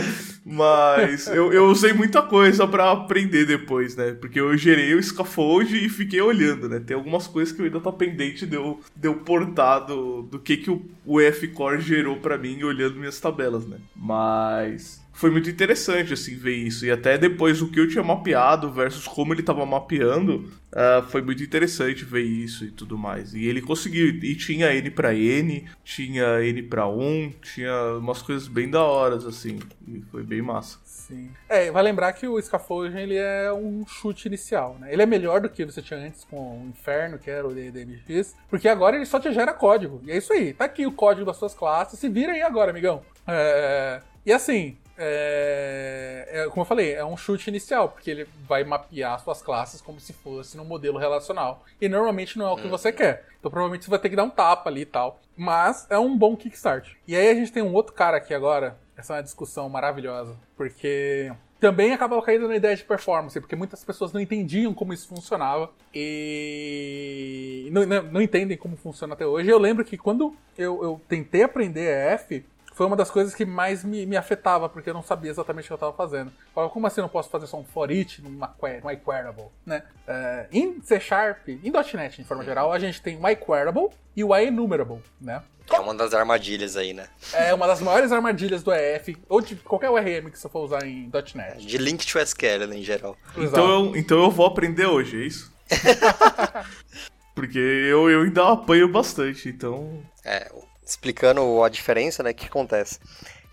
Mas 0.52 1.28
eu, 1.28 1.54
eu 1.54 1.66
usei 1.68 1.94
muita 1.94 2.24
coisa 2.24 2.68
para 2.68 2.92
aprender 2.92 3.46
depois, 3.46 3.96
né? 3.96 4.14
Porque 4.14 4.40
eu 4.40 4.58
gerei 4.58 4.96
o 4.96 5.04
scaffold 5.04 5.78
e 5.78 5.88
fiquei 5.88 6.20
olhando, 6.22 6.68
né? 6.68 6.80
Tem 6.80 6.96
algumas 6.96 7.28
coisas 7.28 7.54
que 7.54 7.62
eu 7.62 7.66
ainda 7.66 7.80
tô 7.80 7.94
pendente 7.94 8.48
de 8.48 8.56
eu, 8.56 8.80
de 8.96 9.08
eu 9.08 9.16
portar 9.16 9.86
do, 9.86 10.24
do 10.24 10.40
que, 10.40 10.58
que 10.58 10.72
o, 10.72 10.82
o 11.06 11.22
F-Core 11.22 11.82
gerou 11.82 12.18
para 12.18 12.36
mim 12.36 12.64
olhando 12.64 12.96
minhas 12.96 13.20
tabelas, 13.20 13.68
né? 13.68 13.78
Mas 13.96 14.99
foi 15.20 15.30
muito 15.30 15.50
interessante, 15.50 16.14
assim, 16.14 16.38
ver 16.38 16.56
isso. 16.56 16.86
E 16.86 16.92
até 16.92 17.18
depois 17.18 17.62
o 17.62 17.70
que 17.70 17.78
eu 17.78 17.90
tinha 17.90 18.02
mapeado 18.02 18.72
versus 18.72 19.06
como 19.06 19.34
ele 19.34 19.42
estava 19.42 19.66
mapeando, 19.66 20.50
uh, 20.72 21.04
foi 21.10 21.22
muito 21.22 21.44
interessante 21.44 22.06
ver 22.06 22.24
isso 22.24 22.64
e 22.64 22.72
tudo 22.72 22.98
mais. 22.98 23.34
E 23.34 23.46
ele 23.46 23.62
conseguiu. 23.62 24.08
E 24.08 24.34
tinha 24.34 24.74
N 24.74 24.90
para 24.90 25.14
N, 25.14 25.68
tinha 25.84 26.42
N 26.42 26.64
para 26.64 26.88
1, 26.88 27.34
tinha 27.42 27.98
umas 27.98 28.22
coisas 28.22 28.48
bem 28.48 28.70
da 28.70 28.82
horas, 28.82 29.26
assim. 29.26 29.60
E 29.86 30.02
foi 30.10 30.24
bem 30.24 30.42
massa. 30.42 30.80
Sim. 30.86 31.32
É, 31.50 31.70
vai 31.70 31.84
lembrar 31.84 32.14
que 32.14 32.26
o 32.26 32.42
Scaffolding 32.42 32.98
ele 32.98 33.18
é 33.18 33.52
um 33.52 33.86
chute 33.86 34.30
inicial, 34.30 34.78
né? 34.80 34.94
Ele 34.94 35.02
é 35.02 35.06
melhor 35.06 35.42
do 35.42 35.50
que 35.50 35.66
você 35.66 35.82
tinha 35.82 36.00
antes 36.00 36.24
com 36.24 36.62
o 36.64 36.70
Inferno, 36.70 37.20
que 37.20 37.30
era 37.30 37.46
o 37.46 37.54
DMX, 37.54 38.38
porque 38.50 38.70
agora 38.70 38.96
ele 38.96 39.06
só 39.06 39.20
te 39.20 39.34
gera 39.34 39.52
código. 39.52 40.00
E 40.06 40.12
é 40.12 40.18
isso 40.18 40.32
aí. 40.32 40.54
Tá 40.54 40.64
aqui 40.64 40.88
o 40.88 40.94
código 40.94 41.26
das 41.26 41.36
suas 41.36 41.54
classes, 41.54 42.00
se 42.00 42.08
vira 42.08 42.32
aí 42.32 42.42
agora, 42.42 42.72
amigão. 42.72 43.02
É... 43.28 44.02
E 44.26 44.32
assim, 44.32 44.78
é, 45.02 46.28
é, 46.30 46.50
como 46.50 46.62
eu 46.62 46.66
falei, 46.66 46.94
é 46.94 47.06
um 47.06 47.16
chute 47.16 47.50
inicial, 47.50 47.88
porque 47.88 48.12
ele 48.12 48.28
vai 48.46 48.66
mapear 48.66 49.18
suas 49.24 49.42
classes 49.42 49.80
como 49.80 49.98
se 49.98 50.12
fosse 50.12 50.58
num 50.58 50.66
modelo 50.66 51.00
relacional. 51.00 51.64
E 51.80 51.88
normalmente 51.88 52.38
não 52.38 52.48
é 52.48 52.52
o 52.52 52.58
que 52.58 52.68
você 52.68 52.92
quer. 52.92 53.26
Então 53.40 53.50
provavelmente 53.50 53.86
você 53.86 53.90
vai 53.90 54.00
ter 54.00 54.10
que 54.10 54.16
dar 54.18 54.26
um 54.26 54.30
tapa 54.30 54.70
ali 54.70 54.82
e 54.82 54.86
tal. 54.86 55.22
Mas 55.38 55.88
é 55.90 55.98
um 55.98 56.18
bom 56.18 56.36
kickstart. 56.36 56.96
E 57.08 57.16
aí 57.16 57.30
a 57.30 57.34
gente 57.34 57.52
tem 57.52 57.64
um 57.64 57.74
outro 57.74 57.94
cara 57.94 58.18
aqui 58.18 58.34
agora. 58.34 58.78
Essa 58.98 59.14
é 59.14 59.16
uma 59.16 59.24
discussão 59.24 59.70
maravilhosa. 59.70 60.36
Porque 60.58 61.32
também 61.62 61.94
acaba 61.94 62.22
caindo 62.22 62.48
na 62.48 62.58
ideia 62.58 62.76
de 62.76 62.84
performance, 62.84 63.40
porque 63.40 63.56
muitas 63.56 63.84
pessoas 63.84 64.12
não 64.12 64.20
entendiam 64.20 64.74
como 64.74 64.94
isso 64.94 65.08
funcionava 65.08 65.70
e 65.94 67.70
não, 67.72 67.86
não, 67.86 68.04
não 68.04 68.22
entendem 68.22 68.58
como 68.58 68.76
funciona 68.76 69.14
até 69.14 69.26
hoje. 69.26 69.50
Eu 69.50 69.60
lembro 69.60 69.86
que 69.86 69.98
quando 69.98 70.36
eu, 70.58 70.84
eu 70.84 71.02
tentei 71.08 71.44
aprender 71.44 72.14
EF, 72.14 72.46
foi 72.80 72.86
uma 72.86 72.96
das 72.96 73.12
coisas 73.12 73.36
que 73.36 73.46
mais 73.46 73.84
me, 73.84 74.06
me 74.06 74.16
afetava, 74.16 74.70
porque 74.70 74.90
eu 74.90 74.94
não 74.94 75.04
sabia 75.04 75.30
exatamente 75.30 75.66
o 75.66 75.68
que 75.68 75.74
eu 75.74 75.76
estava 75.76 75.92
fazendo. 75.92 76.28
Eu 76.28 76.54
falava, 76.56 76.72
como 76.72 76.88
assim 76.88 77.02
eu 77.02 77.04
não 77.04 77.10
posso 77.10 77.30
fazer 77.30 77.46
só 77.46 77.58
um 77.58 77.66
for 77.66 77.92
each 77.92 78.22
numa 78.22 78.56
numa 78.82 78.94
iQueryable, 78.94 79.48
né? 79.66 79.84
Uh, 80.08 80.48
em 80.50 80.82
C 80.82 80.98
Sharp, 80.98 81.50
em 81.50 81.70
.NET 81.70 82.22
de 82.22 82.24
forma 82.24 82.42
geral, 82.42 82.72
a 82.72 82.80
gente 82.80 83.02
tem 83.02 83.20
o 83.22 83.30
iQueryable 83.32 83.90
e 84.16 84.24
o 84.24 84.34
iEnumerable, 84.34 85.04
né? 85.20 85.44
É 85.70 85.78
uma 85.78 85.94
das 85.94 86.14
armadilhas 86.14 86.78
aí, 86.78 86.94
né? 86.94 87.10
É 87.34 87.54
uma 87.54 87.68
das 87.68 87.82
maiores 87.82 88.14
armadilhas 88.14 88.64
do 88.64 88.72
EF, 88.72 89.18
ou 89.28 89.42
de 89.42 89.58
qualquer 89.58 89.90
URM 89.90 90.32
que 90.32 90.40
você 90.40 90.48
for 90.48 90.64
usar 90.64 90.88
em 90.88 91.12
.NET. 91.36 91.58
De 91.58 91.78
link 91.78 92.08
to 92.08 92.18
SQL, 92.18 92.74
em 92.74 92.82
geral. 92.82 93.18
Então 93.36 93.70
eu, 93.70 93.98
então 93.98 94.24
eu 94.24 94.32
vou 94.32 94.46
aprender 94.46 94.86
hoje, 94.86 95.22
é 95.22 95.26
isso? 95.26 95.54
Porque 97.36 97.60
eu, 97.60 98.10
eu 98.10 98.22
ainda 98.22 98.54
apanho 98.54 98.88
bastante, 98.88 99.50
então... 99.50 100.02
É, 100.24 100.50
explicando 100.92 101.64
a 101.64 101.70
diferença, 101.70 102.24
né, 102.24 102.32
o 102.32 102.36
que 102.36 102.48
acontece? 102.48 103.00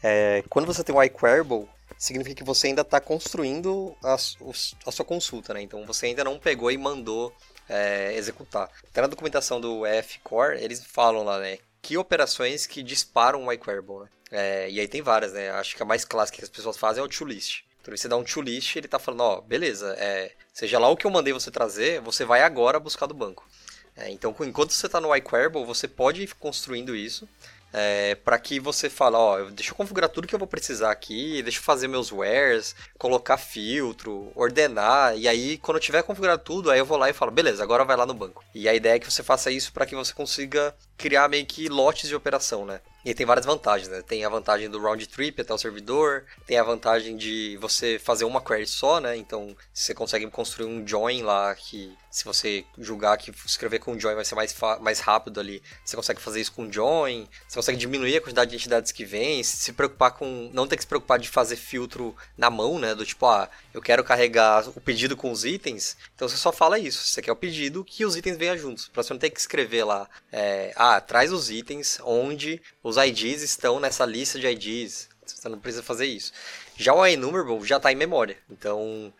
É, 0.03 0.43
quando 0.49 0.67
você 0.67 0.85
tem 0.85 0.95
o 0.95 1.03
iQueryable, 1.03 1.69
significa 1.99 2.37
que 2.37 2.45
você 2.45 2.69
ainda 2.69 2.83
está 2.83 3.01
construindo 3.01 3.97
a, 4.03 4.15
a, 4.15 4.93
sua 4.93 5.05
consulta, 5.05 5.55
né? 5.55 5.63
Então 5.63 5.85
você 5.87 6.07
ainda 6.07 6.25
não 6.25 6.39
pegou 6.39 6.71
e 6.71 6.77
mandou 6.77 7.35
é, 7.69 8.15
executar. 8.15 8.71
Até 8.89 9.01
na 9.01 9.07
documentação 9.07 9.61
do 9.61 9.87
F-Core, 9.87 10.63
eles 10.63 10.85
falam 10.85 11.25
lá, 11.25 11.39
né? 11.39 11.59
Que 11.81 11.97
operações 11.97 12.67
que 12.67 12.83
disparam 12.83 13.47
o 13.47 13.53
iQueryable, 13.53 14.01
né? 14.01 14.09
É, 14.31 14.71
e 14.71 14.81
aí 14.81 14.89
tem 14.89 15.03
várias, 15.03 15.33
né? 15.33 15.51
Acho 15.51 15.77
que 15.77 15.83
a 15.83 15.87
mais 15.87 16.05
clássica 16.05 16.39
que 16.39 16.45
as 16.45 16.51
pessoas 16.51 16.77
fazem 16.77 17.01
é 17.01 17.05
o 17.05 17.09
to-list. 17.09 17.63
Então 17.81 17.97
você 17.97 18.09
dá 18.09 18.17
um 18.17 18.25
to-list 18.25 18.75
ele 18.75 18.87
está 18.87 18.99
falando, 18.99 19.21
ó, 19.21 19.41
beleza, 19.41 19.95
é, 19.97 20.33
seja 20.53 20.79
lá 20.79 20.89
o 20.89 20.97
que 20.97 21.07
eu 21.07 21.11
mandei 21.11 21.33
você 21.33 21.53
trazer, 21.53 22.01
você 22.01 22.25
vai 22.25 22.43
agora 22.43 22.81
buscar 22.81 23.07
do 23.07 23.15
banco. 23.15 23.49
É, 23.97 24.11
então, 24.11 24.35
enquanto 24.41 24.73
você 24.73 24.87
está 24.87 25.01
no 25.01 25.15
iQueryable, 25.15 25.65
você 25.65 25.89
pode 25.89 26.23
ir 26.23 26.35
construindo 26.35 26.95
isso 26.95 27.27
é, 27.73 28.15
para 28.15 28.39
que 28.39 28.59
você 28.59 28.89
fale, 28.89 29.17
ó, 29.17 29.45
deixa 29.51 29.71
eu 29.71 29.75
configurar 29.75 30.09
tudo 30.09 30.27
que 30.27 30.35
eu 30.35 30.39
vou 30.39 30.49
precisar 30.49 30.91
aqui, 30.91 31.43
deixa 31.43 31.59
eu 31.59 31.63
fazer 31.63 31.89
meus 31.89 32.11
wares, 32.11 32.75
colocar 32.99 33.37
filtro, 33.37 34.33
ordenar, 34.35 35.17
e 35.17 35.29
aí 35.29 35.59
quando 35.59 35.77
eu 35.77 35.83
tiver 35.83 36.03
configurado 36.03 36.43
tudo, 36.43 36.71
aí 36.71 36.79
eu 36.79 36.87
vou 36.87 36.97
lá 36.97 37.11
e 37.11 37.13
falo, 37.13 37.31
beleza, 37.31 37.63
agora 37.63 37.85
vai 37.85 37.97
lá 37.97 38.07
no 38.07 38.15
banco. 38.15 38.43
E 38.55 38.69
a 38.69 38.75
ideia 38.75 38.95
é 38.95 38.99
que 38.99 39.11
você 39.11 39.23
faça 39.23 39.51
isso 39.51 39.73
para 39.73 39.85
que 39.85 39.95
você 39.95 40.15
consiga 40.15 40.75
criar 40.97 41.29
meio 41.29 41.47
que 41.47 41.69
lotes 41.69 42.09
de 42.09 42.15
operação, 42.15 42.65
né? 42.65 42.81
E 43.07 43.15
tem 43.15 43.25
várias 43.25 43.47
vantagens, 43.47 43.89
né? 43.89 44.03
Tem 44.03 44.25
a 44.25 44.29
vantagem 44.29 44.69
do 44.69 44.81
round 44.81 45.07
trip 45.07 45.41
até 45.41 45.55
o 45.55 45.59
servidor, 45.59 46.25
tem 46.45 46.59
a 46.59 46.65
vantagem 46.65 47.17
de 47.17 47.57
você 47.61 48.01
fazer 48.01 48.25
uma 48.25 48.41
query 48.41 48.67
só, 48.67 48.99
né? 48.99 49.17
Então 49.17 49.57
você 49.73 49.95
consegue 49.95 50.29
construir 50.29 50.67
um 50.67 50.85
join 50.85 51.23
lá 51.23 51.55
que 51.55 51.97
se 52.11 52.25
você 52.25 52.65
julgar 52.79 53.17
que 53.19 53.31
escrever 53.45 53.79
com 53.79 53.97
join 53.97 54.15
vai 54.15 54.25
ser 54.25 54.35
mais, 54.35 54.57
mais 54.81 55.01
rápido 55.01 55.39
ali, 55.39 55.63
você 55.85 55.95
consegue 55.95 56.21
fazer 56.21 56.41
isso 56.41 56.51
com 56.51 56.73
join, 56.73 57.29
você 57.47 57.57
consegue 57.57 57.79
diminuir 57.79 58.17
a 58.17 58.21
quantidade 58.21 58.51
de 58.51 58.57
entidades 58.57 58.91
que 58.91 59.05
vem, 59.05 59.41
se 59.45 59.73
preocupar 59.75 60.13
com. 60.13 60.51
não 60.53 60.67
ter 60.67 60.77
que 60.77 60.83
se 60.83 60.89
preocupar 60.89 61.21
de 61.21 61.29
fazer 61.29 61.57
filtro 61.57 62.17
na 62.37 62.51
mão, 62.51 62.77
né? 62.77 62.93
Do 62.93 63.07
tipo, 63.07 63.25
ah, 63.27 63.49
eu 63.73 63.81
quero 63.81 64.03
carregar 64.03 64.67
o 64.71 64.81
pedido 64.81 65.17
com 65.17 65.31
os 65.31 65.45
itens, 65.45 65.97
então 66.15 66.29
você 66.29 66.37
só 66.37 66.51
fala 66.51 66.77
isso. 66.77 67.07
Você 67.07 67.23
quer 67.23 67.31
o 67.31 67.37
pedido 67.37 67.85
que 67.85 68.05
os 68.05 68.17
itens 68.17 68.37
venham 68.37 68.57
juntos, 68.59 68.89
pra 68.89 69.03
você 69.03 69.13
não 69.13 69.21
ter 69.21 69.31
que 69.31 69.39
escrever 69.39 69.85
lá, 69.85 70.09
é, 70.33 70.73
traz 71.07 71.33
os 71.33 71.51
itens 71.51 71.99
onde 72.03 72.61
os 72.83 72.97
IDs 72.97 73.43
estão 73.43 73.79
nessa 73.81 74.05
lista 74.05 74.39
de 74.39 74.47
IDs. 74.47 75.09
Você 75.25 75.49
não 75.49 75.59
precisa 75.59 75.83
fazer 75.83 76.07
isso. 76.07 76.33
Já 76.77 76.95
o 76.95 77.05
enumerable 77.05 77.67
já 77.67 77.79
está 77.79 77.91
em 77.93 77.97
memória. 77.97 78.37
Então, 78.51 79.13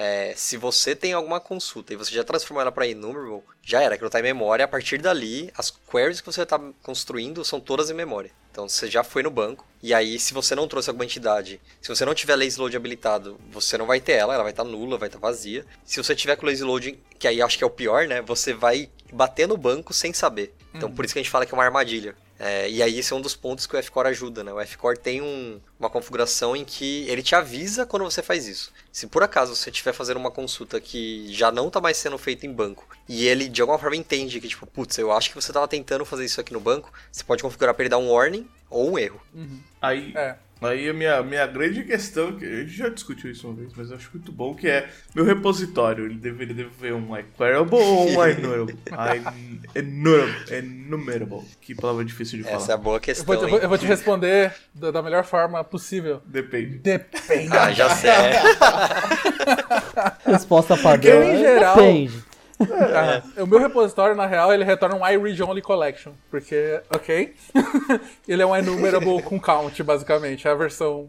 é, 0.00 0.32
se 0.36 0.56
você 0.56 0.94
tem 0.94 1.12
alguma 1.12 1.40
consulta 1.40 1.92
e 1.92 1.96
você 1.96 2.14
já 2.14 2.22
transformou 2.22 2.62
ela 2.62 2.70
para 2.70 2.86
enumerable, 2.86 3.42
já 3.60 3.82
era, 3.82 3.96
aquilo 3.96 4.06
está 4.06 4.20
em 4.20 4.22
memória. 4.22 4.64
A 4.64 4.68
partir 4.68 4.98
dali, 4.98 5.50
as 5.58 5.72
queries 5.72 6.20
que 6.20 6.26
você 6.26 6.42
está 6.42 6.56
construindo 6.84 7.44
são 7.44 7.58
todas 7.58 7.90
em 7.90 7.94
memória. 7.94 8.30
Então 8.52 8.68
você 8.68 8.88
já 8.88 9.02
foi 9.02 9.24
no 9.24 9.30
banco, 9.30 9.66
e 9.82 9.92
aí 9.92 10.16
se 10.16 10.32
você 10.32 10.54
não 10.54 10.68
trouxe 10.68 10.88
alguma 10.88 11.04
entidade, 11.04 11.60
se 11.80 11.88
você 11.88 12.04
não 12.04 12.14
tiver 12.14 12.36
lazy 12.36 12.60
load 12.60 12.76
habilitado, 12.76 13.40
você 13.50 13.76
não 13.76 13.86
vai 13.86 14.00
ter 14.00 14.12
ela, 14.12 14.34
ela 14.34 14.44
vai 14.44 14.52
estar 14.52 14.64
tá 14.64 14.70
nula, 14.70 14.98
vai 14.98 15.08
estar 15.08 15.18
tá 15.18 15.26
vazia. 15.26 15.66
Se 15.84 16.00
você 16.00 16.14
tiver 16.14 16.36
com 16.36 16.46
lazy 16.46 16.62
load, 16.62 16.96
que 17.18 17.26
aí 17.26 17.42
acho 17.42 17.58
que 17.58 17.64
é 17.64 17.66
o 17.66 17.70
pior, 17.70 18.06
né? 18.06 18.22
Você 18.22 18.54
vai 18.54 18.88
bater 19.12 19.48
no 19.48 19.56
banco 19.56 19.92
sem 19.92 20.12
saber. 20.12 20.54
Então 20.72 20.88
uhum. 20.88 20.94
por 20.94 21.04
isso 21.04 21.12
que 21.12 21.18
a 21.18 21.22
gente 21.22 21.30
fala 21.30 21.44
que 21.44 21.52
é 21.52 21.56
uma 21.56 21.64
armadilha. 21.64 22.14
É, 22.38 22.70
e 22.70 22.82
aí 22.82 22.98
esse 22.98 23.12
é 23.12 23.16
um 23.16 23.20
dos 23.20 23.34
pontos 23.34 23.66
que 23.66 23.74
o 23.74 23.78
F-Core 23.78 24.08
ajuda, 24.08 24.44
né? 24.44 24.52
O 24.52 24.60
F-Core 24.60 24.98
tem 24.98 25.20
um, 25.20 25.60
uma 25.78 25.90
configuração 25.90 26.54
em 26.54 26.64
que 26.64 27.04
ele 27.08 27.22
te 27.22 27.34
avisa 27.34 27.84
quando 27.84 28.04
você 28.04 28.22
faz 28.22 28.46
isso. 28.46 28.72
Se 28.92 29.06
por 29.08 29.22
acaso 29.22 29.56
você 29.56 29.70
estiver 29.70 29.92
fazendo 29.92 30.18
uma 30.18 30.30
consulta 30.30 30.80
que 30.80 31.32
já 31.32 31.50
não 31.50 31.66
está 31.66 31.80
mais 31.80 31.96
sendo 31.96 32.16
feita 32.16 32.46
em 32.46 32.52
banco, 32.52 32.88
e 33.08 33.26
ele 33.26 33.48
de 33.48 33.60
alguma 33.60 33.78
forma 33.78 33.96
entende 33.96 34.40
que, 34.40 34.48
tipo, 34.48 34.66
putz, 34.66 34.96
eu 34.98 35.10
acho 35.10 35.30
que 35.30 35.34
você 35.34 35.50
estava 35.50 35.66
tentando 35.66 36.04
fazer 36.04 36.24
isso 36.24 36.40
aqui 36.40 36.52
no 36.52 36.60
banco, 36.60 36.92
você 37.10 37.24
pode 37.24 37.42
configurar 37.42 37.74
para 37.74 37.82
ele 37.82 37.90
dar 37.90 37.98
um 37.98 38.10
warning 38.10 38.48
ou 38.70 38.92
um 38.92 38.98
erro. 38.98 39.20
Uhum. 39.34 39.60
Aí, 39.80 40.12
é. 40.14 40.36
Aí 40.60 40.88
a 40.88 40.92
minha, 40.92 41.22
minha 41.22 41.46
grande 41.46 41.84
questão, 41.84 42.32
que 42.32 42.44
a 42.44 42.60
gente 42.60 42.72
já 42.72 42.88
discutiu 42.88 43.30
isso 43.30 43.46
uma 43.46 43.56
vez, 43.56 43.72
mas 43.76 43.90
eu 43.90 43.96
acho 43.96 44.10
muito 44.12 44.32
bom, 44.32 44.54
que 44.54 44.68
é 44.68 44.88
meu 45.14 45.24
repositório, 45.24 46.06
ele 46.06 46.16
deveria 46.16 46.68
ter 46.80 46.92
um 46.92 47.16
iQueryable 47.16 47.78
ou 47.78 48.08
um 48.08 48.18
iNumerable? 49.76 50.34
Enumerable. 50.50 51.44
Que 51.60 51.74
palavra 51.74 52.04
difícil 52.04 52.38
de 52.38 52.44
falar. 52.44 52.56
Essa 52.56 52.72
é 52.72 52.74
a 52.74 52.78
boa 52.78 52.98
questão. 52.98 53.34
Eu 53.34 53.48
vou, 53.48 53.58
eu 53.58 53.68
vou 53.68 53.78
te 53.78 53.86
responder 53.86 54.52
da, 54.74 54.90
da, 54.90 55.02
melhor 55.02 55.24
forma 55.24 55.62
possível. 55.62 56.20
Depende. 56.26 56.78
Depende. 56.78 57.56
Ah, 57.56 57.70
já 57.70 57.90
sei. 57.90 58.10
Resposta 60.26 60.76
padrão. 60.76 61.20
Porque, 61.20 61.32
em 61.32 61.38
geral, 61.38 61.76
Depende. 61.76 62.27
É. 62.60 63.42
O 63.42 63.46
meu 63.46 63.58
repositório, 63.58 64.16
na 64.16 64.26
real, 64.26 64.52
ele 64.52 64.64
retorna 64.64 64.96
um 64.96 65.06
iRead 65.06 65.42
Only 65.42 65.62
Collection. 65.62 66.12
Porque, 66.30 66.80
ok. 66.94 67.34
ele 68.26 68.42
é 68.42 68.46
um 68.46 68.54
enumerable 68.54 69.22
com 69.22 69.38
count, 69.38 69.82
basicamente. 69.82 70.48
É 70.48 70.50
a 70.50 70.54
versão. 70.54 71.08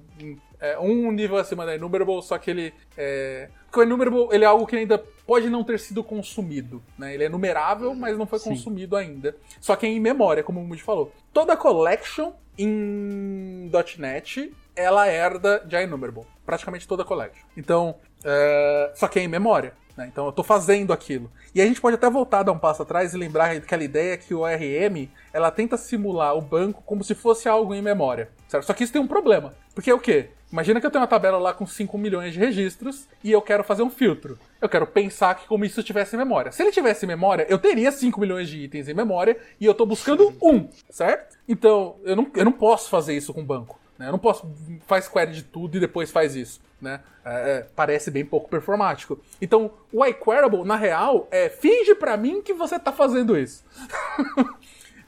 É 0.59 0.77
um 0.77 1.11
nível 1.11 1.37
acima 1.37 1.65
da 1.65 1.75
enumerable, 1.75 2.21
só 2.21 2.37
que 2.37 2.51
ele. 2.51 2.73
É... 2.97 3.49
Porque 3.65 3.79
o 3.79 3.83
enumerable 3.83 4.27
ele 4.31 4.43
é 4.43 4.47
algo 4.47 4.65
que 4.67 4.75
ainda 4.75 4.97
pode 5.25 5.49
não 5.49 5.63
ter 5.63 5.79
sido 5.79 6.03
consumido. 6.03 6.81
Né? 6.97 7.13
Ele 7.13 7.23
é 7.23 7.29
numerável, 7.29 7.93
mas 7.95 8.17
não 8.17 8.25
foi 8.25 8.39
Sim. 8.39 8.49
consumido 8.49 8.95
ainda. 8.95 9.35
Só 9.61 9.75
que 9.75 9.85
é 9.85 9.89
em 9.89 9.99
memória, 9.99 10.43
como 10.43 10.59
o 10.59 10.63
Moody 10.63 10.81
falou. 10.83 11.11
Toda 11.31 11.55
collection 11.55 12.31
em 12.57 13.71
.NET 13.97 14.51
ela 14.75 15.07
herda 15.07 15.59
de 15.65 15.75
enumerable. 15.75 16.23
Praticamente 16.45 16.87
toda 16.87 17.03
collection. 17.03 17.45
Então, 17.55 17.95
é... 18.23 18.91
só 18.95 19.07
que 19.07 19.19
é 19.19 19.23
em 19.23 19.27
memória. 19.27 19.73
Né? 19.99 20.07
Então 20.07 20.23
eu 20.23 20.29
estou 20.29 20.45
fazendo 20.45 20.93
aquilo. 20.93 21.29
E 21.53 21.61
a 21.61 21.65
gente 21.65 21.81
pode 21.81 21.95
até 21.95 22.09
voltar 22.09 22.39
a 22.39 22.43
dar 22.43 22.51
um 22.53 22.57
passo 22.57 22.81
atrás 22.81 23.13
e 23.13 23.17
lembrar 23.17 23.51
aquela 23.51 23.83
ideia 23.83 24.17
que 24.17 24.33
o 24.33 24.39
ORM 24.39 25.09
ela 25.33 25.51
tenta 25.51 25.75
simular 25.75 26.37
o 26.37 26.41
banco 26.41 26.81
como 26.85 27.03
se 27.03 27.13
fosse 27.13 27.49
algo 27.49 27.75
em 27.75 27.81
memória. 27.81 28.29
Certo? 28.47 28.63
Só 28.63 28.73
que 28.73 28.85
isso 28.85 28.93
tem 28.93 29.01
um 29.01 29.07
problema. 29.07 29.53
Porque 29.75 29.91
é 29.91 29.93
o 29.93 29.99
quê? 29.99 30.29
Imagina 30.51 30.79
que 30.79 30.85
eu 30.85 30.89
tenho 30.89 31.01
uma 31.01 31.07
tabela 31.07 31.37
lá 31.37 31.53
com 31.53 31.67
5 31.67 31.95
milhões 31.97 32.33
de 32.33 32.39
registros 32.39 33.07
e 33.23 33.31
eu 33.31 33.41
quero 33.41 33.63
fazer 33.63 33.83
um 33.83 33.89
filtro. 33.89 34.39
Eu 34.59 34.69
quero 34.69 34.87
pensar 34.87 35.35
que 35.35 35.45
como 35.47 35.65
isso 35.65 35.83
tivesse 35.83 36.15
em 36.15 36.19
memória. 36.19 36.51
Se 36.51 36.63
ele 36.63 36.71
tivesse 36.71 37.05
em 37.05 37.07
memória, 37.07 37.45
eu 37.49 37.59
teria 37.59 37.91
5 37.91 38.19
milhões 38.19 38.49
de 38.49 38.57
itens 38.57 38.87
em 38.87 38.93
memória 38.93 39.37
e 39.59 39.65
eu 39.65 39.73
estou 39.73 39.85
buscando 39.85 40.33
um, 40.41 40.67
certo? 40.89 41.37
Então, 41.47 41.97
eu 42.03 42.15
não, 42.15 42.31
eu 42.33 42.45
não 42.45 42.51
posso 42.51 42.89
fazer 42.89 43.15
isso 43.15 43.33
com 43.33 43.41
o 43.41 43.45
banco. 43.45 43.78
Né? 43.99 44.07
Eu 44.07 44.13
não 44.13 44.19
posso 44.19 44.49
faz 44.87 45.09
query 45.09 45.33
de 45.33 45.43
tudo 45.43 45.75
e 45.75 45.79
depois 45.79 46.09
faz 46.09 46.33
isso. 46.33 46.61
Né? 46.81 47.01
É, 47.25 47.51
é, 47.51 47.67
parece 47.75 48.09
bem 48.09 48.23
pouco 48.23 48.49
performático. 48.49 49.19
Então, 49.41 49.71
o 49.91 50.05
iQueryable, 50.05 50.63
na 50.63 50.77
real, 50.77 51.27
é 51.29 51.49
finge 51.49 51.93
para 51.93 52.15
mim 52.15 52.41
que 52.41 52.53
você 52.53 52.79
tá 52.79 52.93
fazendo 52.93 53.37
isso. 53.37 53.63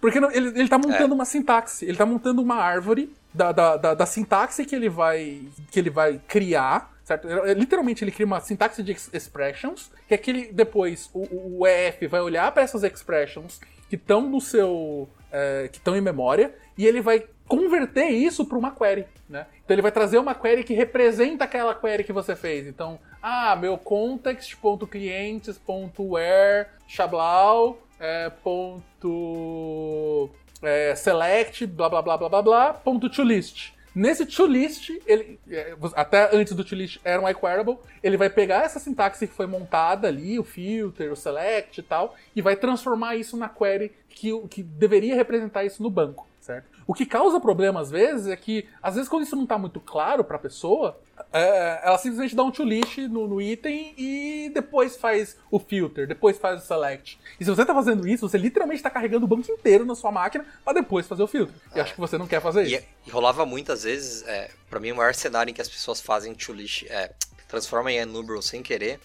Porque 0.01 0.17
ele, 0.17 0.47
ele 0.59 0.67
tá 0.67 0.77
montando 0.77 1.13
é. 1.13 1.15
uma 1.15 1.25
sintaxe, 1.25 1.85
ele 1.85 1.95
tá 1.95 2.05
montando 2.05 2.41
uma 2.41 2.55
árvore 2.55 3.13
da, 3.33 3.51
da, 3.51 3.77
da, 3.77 3.93
da, 3.93 4.05
sintaxe 4.05 4.65
que 4.65 4.75
ele 4.75 4.89
vai, 4.89 5.43
que 5.69 5.79
ele 5.79 5.91
vai 5.91 6.19
criar, 6.27 6.91
certo? 7.03 7.27
Literalmente 7.55 8.03
ele 8.03 8.11
cria 8.11 8.25
uma 8.25 8.41
sintaxe 8.41 8.81
de 8.81 8.91
expressions, 9.13 9.91
que 10.07 10.15
é 10.15 10.17
que 10.17 10.31
ele, 10.31 10.51
depois 10.51 11.07
o, 11.13 11.59
o 11.59 11.67
EF 11.67 12.07
vai 12.07 12.19
olhar 12.19 12.51
para 12.51 12.63
essas 12.63 12.83
expressions 12.83 13.61
que 13.87 13.95
estão 13.95 14.27
no 14.27 14.41
seu. 14.41 15.07
É, 15.31 15.69
que 15.71 15.77
estão 15.77 15.95
em 15.95 16.01
memória, 16.01 16.53
e 16.77 16.85
ele 16.85 16.99
vai 16.99 17.25
converter 17.51 18.07
isso 18.07 18.45
para 18.45 18.57
uma 18.57 18.71
query, 18.71 19.05
né? 19.27 19.45
Então 19.65 19.75
ele 19.75 19.81
vai 19.81 19.91
trazer 19.91 20.17
uma 20.17 20.33
query 20.33 20.63
que 20.63 20.73
representa 20.73 21.43
aquela 21.43 21.75
query 21.75 22.05
que 22.05 22.13
você 22.13 22.33
fez. 22.33 22.65
Então, 22.65 22.97
ah, 23.21 23.57
meu 23.57 23.77
context.clientes.where 23.77 26.67
shablau 26.87 27.77
é, 27.99 28.31
ponto 28.41 30.29
é, 30.63 30.95
select 30.95 31.65
blá 31.65 31.89
blá 31.89 32.01
blá 32.01 32.17
blá 32.17 32.29
blá 32.29 32.41
blá 32.41 32.73
ponto 32.73 33.09
to 33.09 33.21
list. 33.21 33.73
Nesse 33.93 34.25
toList, 34.25 34.89
ele, 35.05 35.37
é, 35.49 35.75
até 35.95 36.33
antes 36.33 36.53
do 36.53 36.63
toList 36.63 37.01
era 37.03 37.21
um 37.21 37.27
iQueryable, 37.27 37.77
ele 38.01 38.15
vai 38.15 38.29
pegar 38.29 38.63
essa 38.63 38.79
sintaxe 38.79 39.27
que 39.27 39.33
foi 39.33 39.45
montada 39.45 40.07
ali, 40.07 40.39
o 40.39 40.45
filter, 40.45 41.11
o 41.11 41.17
select 41.17 41.81
e 41.81 41.83
tal, 41.83 42.15
e 42.33 42.41
vai 42.41 42.55
transformar 42.55 43.17
isso 43.17 43.35
na 43.35 43.49
query 43.49 43.91
que, 44.07 44.31
que 44.47 44.63
deveria 44.63 45.13
representar 45.13 45.65
isso 45.65 45.83
no 45.83 45.89
banco 45.89 46.30
certo? 46.41 46.65
O 46.87 46.93
que 46.93 47.05
causa 47.05 47.39
problema 47.39 47.79
às 47.79 47.91
vezes 47.91 48.27
é 48.27 48.35
que, 48.35 48.67
às 48.81 48.95
vezes, 48.95 49.07
quando 49.07 49.23
isso 49.23 49.35
não 49.35 49.43
está 49.43 49.57
muito 49.57 49.79
claro 49.79 50.23
para 50.23 50.35
a 50.35 50.39
pessoa, 50.39 50.99
é, 51.31 51.81
ela 51.83 51.97
simplesmente 51.97 52.35
dá 52.35 52.43
um 52.43 52.51
to 52.51 52.63
list 52.63 52.97
no, 52.97 53.27
no, 53.27 53.41
item 53.41 53.93
e 53.97 54.51
depois 54.53 54.97
faz 54.97 55.37
o 55.49 55.59
filter, 55.59 56.07
depois 56.07 56.37
faz 56.37 56.63
o 56.63 56.65
select. 56.65 57.19
E 57.39 57.45
se 57.45 57.49
você 57.49 57.61
está 57.61 57.73
fazendo 57.73 58.07
isso, 58.07 58.27
você 58.27 58.37
literalmente 58.37 58.79
está 58.79 58.89
carregando 58.89 59.25
o 59.25 59.27
banco 59.27 59.49
inteiro 59.51 59.85
na 59.85 59.95
sua 59.95 60.11
máquina 60.11 60.45
para 60.65 60.73
depois 60.73 61.07
fazer 61.07 61.23
o 61.23 61.27
filter. 61.27 61.55
E 61.75 61.79
acho 61.79 61.93
que 61.93 61.99
você 61.99 62.17
não 62.17 62.27
quer 62.27 62.41
fazer 62.41 62.65
e, 62.65 62.75
isso. 62.75 62.85
E 63.05 63.09
rolava 63.11 63.45
muitas 63.45 63.83
vezes, 63.83 64.27
é, 64.27 64.49
para 64.69 64.79
mim, 64.79 64.91
o 64.91 64.95
maior 64.95 65.13
cenário 65.13 65.51
em 65.51 65.53
que 65.53 65.61
as 65.61 65.69
pessoas 65.69 66.01
fazem 66.01 66.33
to 66.33 66.53
list, 66.53 66.83
é, 66.89 67.13
transformam 67.47 67.89
em 67.89 67.97
enumerable 67.97 68.41
sem 68.41 68.63
querer, 68.63 68.99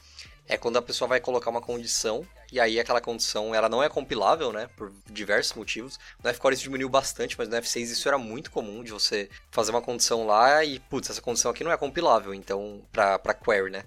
é 0.49 0.57
quando 0.57 0.77
a 0.77 0.83
pessoa 0.83 1.09
vai 1.09 1.21
colocar 1.21 1.51
uma 1.51 1.61
condição 1.61 2.25
e 2.53 2.61
aí 2.61 2.79
aquela 2.79 3.01
condição 3.01 3.55
ela 3.55 3.69
não 3.69 3.83
é 3.83 3.89
compilável, 3.89 4.53
né, 4.53 4.69
por 4.77 4.93
diversos 5.11 5.55
motivos. 5.55 5.99
No 6.23 6.31
F-Core 6.31 6.55
isso 6.55 6.65
diminuiu 6.65 6.89
bastante, 6.89 7.37
mas 7.39 7.49
no 7.49 7.57
F6 7.57 7.83
isso 7.83 8.09
era 8.09 8.19
muito 8.19 8.51
comum 8.51 8.83
de 8.83 8.93
você 8.93 9.29
fazer 9.51 9.71
uma 9.71 9.83
condição 9.83 10.27
lá 10.27 10.65
e 10.65 10.79
putz, 10.79 11.11
essa 11.11 11.23
condição 11.23 11.51
aqui 11.51 11.65
não 11.65 11.73
é 11.73 11.77
compilável, 11.77 12.35
então 12.35 12.83
para 12.93 13.19
para 13.19 13.35
query, 13.35 13.71
né? 13.71 13.85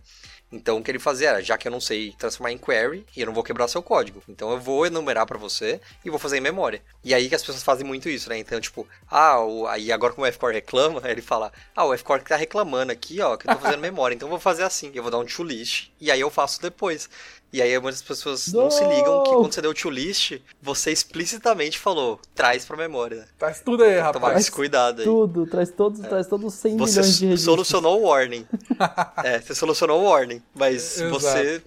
Então 0.51 0.77
o 0.77 0.83
que 0.83 0.89
ele 0.89 0.99
fazia 0.99 1.29
era, 1.29 1.41
já 1.41 1.57
que 1.57 1.67
eu 1.67 1.71
não 1.71 1.79
sei 1.79 2.13
transformar 2.17 2.51
em 2.51 2.57
query, 2.57 3.05
eu 3.15 3.27
não 3.27 3.33
vou 3.33 3.43
quebrar 3.43 3.67
seu 3.67 3.83
código. 3.83 4.23
Então 4.27 4.51
eu 4.51 4.59
vou 4.59 4.85
enumerar 4.85 5.25
para 5.25 5.37
você 5.37 5.79
e 6.03 6.09
vou 6.09 6.17
fazer 6.17 6.37
em 6.37 6.41
memória. 6.41 6.81
E 7.03 7.13
aí 7.13 7.29
que 7.29 7.35
as 7.35 7.41
pessoas 7.41 7.63
fazem 7.63 7.85
muito 7.85 8.09
isso, 8.09 8.29
né? 8.29 8.37
Então, 8.37 8.59
tipo, 8.59 8.87
ah, 9.09 9.39
o, 9.39 9.67
aí 9.67 9.91
agora 9.91 10.13
como 10.13 10.27
o 10.27 10.33
Fcore 10.33 10.55
reclama, 10.55 11.01
ele 11.09 11.21
fala, 11.21 11.51
ah, 11.75 11.85
o 11.85 11.97
Fcore 11.97 12.23
tá 12.23 12.35
reclamando 12.35 12.91
aqui, 12.91 13.21
ó, 13.21 13.37
que 13.37 13.47
eu 13.47 13.53
tô 13.53 13.61
fazendo 13.61 13.81
memória, 13.81 14.15
então 14.15 14.27
eu 14.27 14.31
vou 14.31 14.39
fazer 14.39 14.63
assim, 14.63 14.91
eu 14.93 15.03
vou 15.03 15.11
dar 15.11 15.19
um 15.19 15.25
to 15.25 15.43
list, 15.43 15.89
e 15.99 16.11
aí 16.11 16.19
eu 16.19 16.29
faço 16.29 16.61
depois. 16.61 17.09
E 17.51 17.61
aí 17.61 17.79
muitas 17.79 18.01
pessoas 18.01 18.47
não, 18.53 18.63
não 18.63 18.71
se 18.71 18.83
ligam 18.85 19.23
que 19.23 19.31
quando 19.31 19.53
você 19.53 19.61
deu 19.61 19.71
o 19.71 19.73
to 19.73 19.89
list, 19.89 20.39
você 20.61 20.91
explicitamente 20.91 21.79
falou, 21.79 22.19
traz 22.35 22.63
pra 22.65 22.77
memória. 22.77 23.27
Traz 23.37 23.59
tudo 23.61 23.83
aí, 23.83 23.97
rapaz. 23.97 24.13
Tomar 24.13 24.39
esse 24.39 24.51
cuidado 24.51 24.99
aí. 24.99 25.05
Tudo, 25.05 25.47
traz 25.47 25.71
todos, 25.71 26.03
é. 26.03 26.07
traz 26.07 26.27
todos 26.27 26.53
os 26.53 26.59
100 26.59 26.77
você 26.77 26.99
milhões 26.99 27.17
de 27.17 27.25
registros. 27.25 27.41
solucionou 27.41 28.01
o 28.01 28.07
warning. 28.07 28.45
é, 29.23 29.39
você 29.39 29.55
solucionou 29.55 30.01
o 30.01 30.09
warning, 30.09 30.41
mas 30.53 31.01
você 31.09 31.61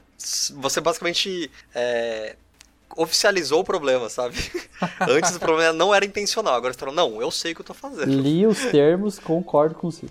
você 0.54 0.80
basicamente 0.80 1.50
é, 1.74 2.36
oficializou 2.96 3.60
o 3.60 3.64
problema, 3.64 4.08
sabe? 4.08 4.36
Antes 5.00 5.36
o 5.36 5.40
problema 5.40 5.72
não 5.72 5.94
era 5.94 6.04
intencional, 6.04 6.54
agora 6.54 6.72
você 6.72 6.78
falou, 6.78 6.94
não, 6.94 7.20
eu 7.20 7.30
sei 7.30 7.52
o 7.52 7.54
que 7.54 7.60
eu 7.60 7.66
tô 7.66 7.74
fazendo. 7.74 8.12
Li 8.12 8.46
os 8.46 8.58
termos, 8.66 9.18
concordo 9.18 9.74
com 9.74 9.88
isso. 9.88 10.08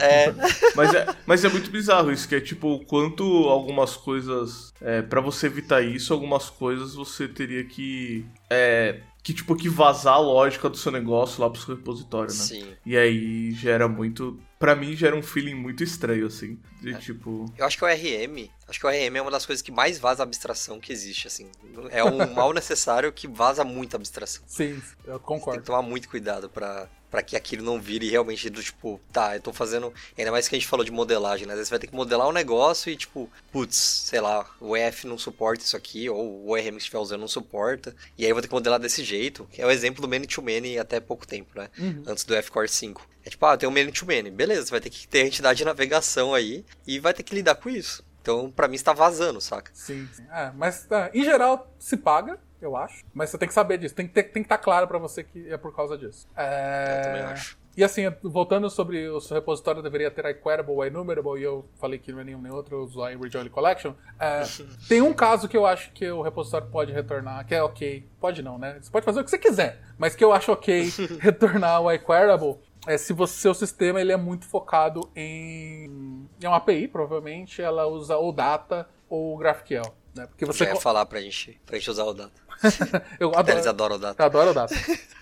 É. 0.00 0.32
mas, 0.74 0.94
é, 0.94 1.06
mas 1.26 1.44
é 1.44 1.48
muito 1.48 1.70
bizarro 1.70 2.10
isso, 2.12 2.28
que 2.28 2.34
é 2.34 2.40
tipo, 2.40 2.80
quanto 2.86 3.24
algumas 3.48 3.96
coisas. 3.96 4.72
É, 4.80 5.02
para 5.02 5.20
você 5.20 5.46
evitar 5.46 5.82
isso, 5.82 6.12
algumas 6.12 6.50
coisas 6.50 6.94
você 6.94 7.28
teria 7.28 7.64
que. 7.64 8.26
É, 8.50 9.00
que 9.22 9.32
tipo 9.32 9.54
que 9.54 9.68
vazar 9.68 10.14
a 10.14 10.18
lógica 10.18 10.68
do 10.68 10.76
seu 10.76 10.90
negócio 10.90 11.40
lá 11.40 11.48
pro 11.48 11.60
seu 11.60 11.76
repositório, 11.76 12.32
né? 12.32 12.40
Sim. 12.40 12.66
E 12.84 12.96
aí 12.96 13.52
gera 13.52 13.86
muito, 13.86 14.38
para 14.62 14.76
mim 14.76 14.94
gera 14.94 15.16
um 15.16 15.22
feeling 15.24 15.56
muito 15.56 15.82
estranho 15.82 16.24
assim, 16.24 16.56
de 16.80 16.94
é. 16.94 16.96
tipo. 16.96 17.52
Eu 17.58 17.66
acho 17.66 17.76
que 17.76 17.84
o 17.84 17.88
RM, 17.88 18.48
acho 18.68 18.78
que 18.78 18.86
o 18.86 18.88
RM 18.88 19.16
é 19.16 19.20
uma 19.20 19.30
das 19.32 19.44
coisas 19.44 19.60
que 19.60 19.72
mais 19.72 19.98
vaza 19.98 20.22
abstração 20.22 20.78
que 20.78 20.92
existe 20.92 21.26
assim. 21.26 21.50
É 21.90 22.04
um 22.04 22.24
mal 22.32 22.52
necessário 22.52 23.12
que 23.12 23.26
vaza 23.26 23.64
muita 23.64 23.96
abstração. 23.96 24.44
Sim, 24.46 24.80
eu 25.04 25.18
concordo. 25.18 25.44
Você 25.44 25.50
tem 25.50 25.60
que 25.62 25.66
tomar 25.66 25.82
muito 25.82 26.08
cuidado 26.08 26.48
para 26.48 26.88
para 27.12 27.22
que 27.22 27.36
aquilo 27.36 27.62
não 27.62 27.78
vire 27.78 28.08
realmente 28.08 28.48
do 28.48 28.62
tipo, 28.62 28.98
tá, 29.12 29.36
eu 29.36 29.42
tô 29.42 29.52
fazendo. 29.52 29.92
Ainda 30.16 30.30
mais 30.30 30.48
que 30.48 30.56
a 30.56 30.58
gente 30.58 30.66
falou 30.66 30.82
de 30.82 30.90
modelagem, 30.90 31.46
né? 31.46 31.52
Às 31.52 31.58
vezes 31.58 31.68
você 31.68 31.74
vai 31.74 31.78
ter 31.78 31.86
que 31.88 31.94
modelar 31.94 32.26
um 32.26 32.32
negócio 32.32 32.90
e, 32.90 32.96
tipo, 32.96 33.30
putz, 33.52 33.76
sei 33.76 34.18
lá, 34.18 34.48
o 34.58 34.74
EF 34.74 35.04
não 35.04 35.18
suporta 35.18 35.62
isso 35.62 35.76
aqui, 35.76 36.08
ou 36.08 36.46
o 36.46 36.48
ORM 36.48 36.70
que 36.70 36.78
estiver 36.78 36.98
usando 36.98 37.20
não 37.20 37.28
suporta. 37.28 37.94
E 38.16 38.24
aí 38.24 38.30
eu 38.30 38.34
vou 38.34 38.40
ter 38.40 38.48
que 38.48 38.54
modelar 38.54 38.80
desse 38.80 39.04
jeito. 39.04 39.46
É 39.58 39.66
o 39.66 39.70
exemplo 39.70 40.00
do 40.00 40.08
Many-to-Many 40.08 40.78
até 40.78 41.00
pouco 41.00 41.26
tempo, 41.26 41.50
né? 41.54 41.68
Uhum. 41.78 42.02
Antes 42.06 42.24
do 42.24 42.34
F-Core 42.34 42.66
5. 42.66 43.06
É 43.26 43.28
tipo, 43.28 43.44
ah, 43.44 43.58
tem 43.58 43.68
um 43.68 43.72
Many-to-Many. 43.72 44.30
Beleza, 44.30 44.64
você 44.64 44.70
vai 44.70 44.80
ter 44.80 44.88
que 44.88 45.06
ter 45.06 45.20
a 45.20 45.26
entidade 45.26 45.58
de 45.58 45.66
navegação 45.66 46.32
aí 46.32 46.64
e 46.86 46.98
vai 46.98 47.12
ter 47.12 47.22
que 47.22 47.34
lidar 47.34 47.56
com 47.56 47.68
isso. 47.68 48.02
Então, 48.22 48.50
para 48.50 48.68
mim, 48.68 48.76
está 48.76 48.94
vazando, 48.94 49.38
saca? 49.38 49.70
Sim, 49.74 50.08
sim. 50.14 50.24
É, 50.32 50.50
mas 50.56 50.86
tá, 50.86 51.10
em 51.12 51.22
geral 51.22 51.74
se 51.78 51.98
paga 51.98 52.40
eu 52.64 52.76
acho. 52.76 53.04
Mas 53.12 53.30
você 53.30 53.38
tem 53.38 53.48
que 53.48 53.54
saber 53.54 53.78
disso. 53.78 53.94
Tem 53.94 54.06
que, 54.06 54.12
ter, 54.12 54.24
tem 54.24 54.42
que 54.42 54.46
estar 54.46 54.58
claro 54.58 54.86
para 54.86 54.98
você 54.98 55.22
que 55.22 55.48
é 55.48 55.56
por 55.56 55.74
causa 55.74 55.96
disso. 55.96 56.28
É... 56.36 56.98
Eu 56.98 57.02
também 57.02 57.22
acho. 57.22 57.62
E 57.74 57.82
assim, 57.82 58.02
voltando 58.22 58.68
sobre 58.68 59.08
o 59.08 59.18
seu 59.18 59.34
repositório 59.34 59.82
deveria 59.82 60.10
ter 60.10 60.26
iQueryable 60.26 60.74
ou 60.74 60.84
enumerable, 60.84 61.40
e 61.40 61.42
eu 61.42 61.64
falei 61.80 61.98
que 61.98 62.12
não 62.12 62.20
é 62.20 62.24
nenhum 62.24 62.42
nem 62.42 62.52
outro, 62.52 62.76
eu 62.76 62.82
uso 62.82 63.02
a 63.02 63.08
Rejoin 63.08 63.48
Collection. 63.48 63.94
É, 64.20 64.42
tem 64.88 65.00
um 65.00 65.14
caso 65.14 65.48
que 65.48 65.56
eu 65.56 65.64
acho 65.64 65.90
que 65.92 66.10
o 66.10 66.20
repositório 66.20 66.68
pode 66.68 66.92
retornar, 66.92 67.46
que 67.46 67.54
é 67.54 67.62
ok. 67.62 68.06
Pode 68.20 68.42
não, 68.42 68.58
né? 68.58 68.78
Você 68.80 68.90
pode 68.90 69.06
fazer 69.06 69.20
o 69.20 69.24
que 69.24 69.30
você 69.30 69.38
quiser, 69.38 69.80
mas 69.96 70.14
que 70.14 70.22
eu 70.22 70.32
acho 70.34 70.52
ok 70.52 70.92
retornar 71.18 71.80
o 71.80 71.90
iQueryable 71.90 72.58
é 72.86 72.98
se 72.98 73.12
o 73.12 73.26
seu 73.26 73.54
sistema 73.54 74.00
ele 74.00 74.12
é 74.12 74.16
muito 74.16 74.44
focado 74.44 75.08
em, 75.14 76.28
em 76.40 76.46
uma 76.46 76.56
API, 76.56 76.88
provavelmente 76.88 77.62
ela 77.62 77.86
usa 77.86 78.18
o 78.18 78.32
Data 78.32 78.88
ou 79.08 79.34
o 79.34 79.38
GraphQL. 79.38 79.94
Né? 80.14 80.26
Porque 80.26 80.44
você 80.44 80.64
eu 80.64 80.68
ia 80.68 80.76
falar 80.76 81.06
pra 81.06 81.20
gente, 81.20 81.60
pra 81.64 81.78
gente 81.78 81.90
usar 81.90 82.04
o 82.04 82.12
Data. 82.12 82.32
eu 83.18 83.30
adoro, 83.30 83.50
Eles 83.50 83.66
adoram 83.66 83.96
o 83.96 83.98
Data. 83.98 84.22
Eu 84.22 84.26
adoro 84.26 84.50
o 84.50 84.54
Data. 84.54 84.74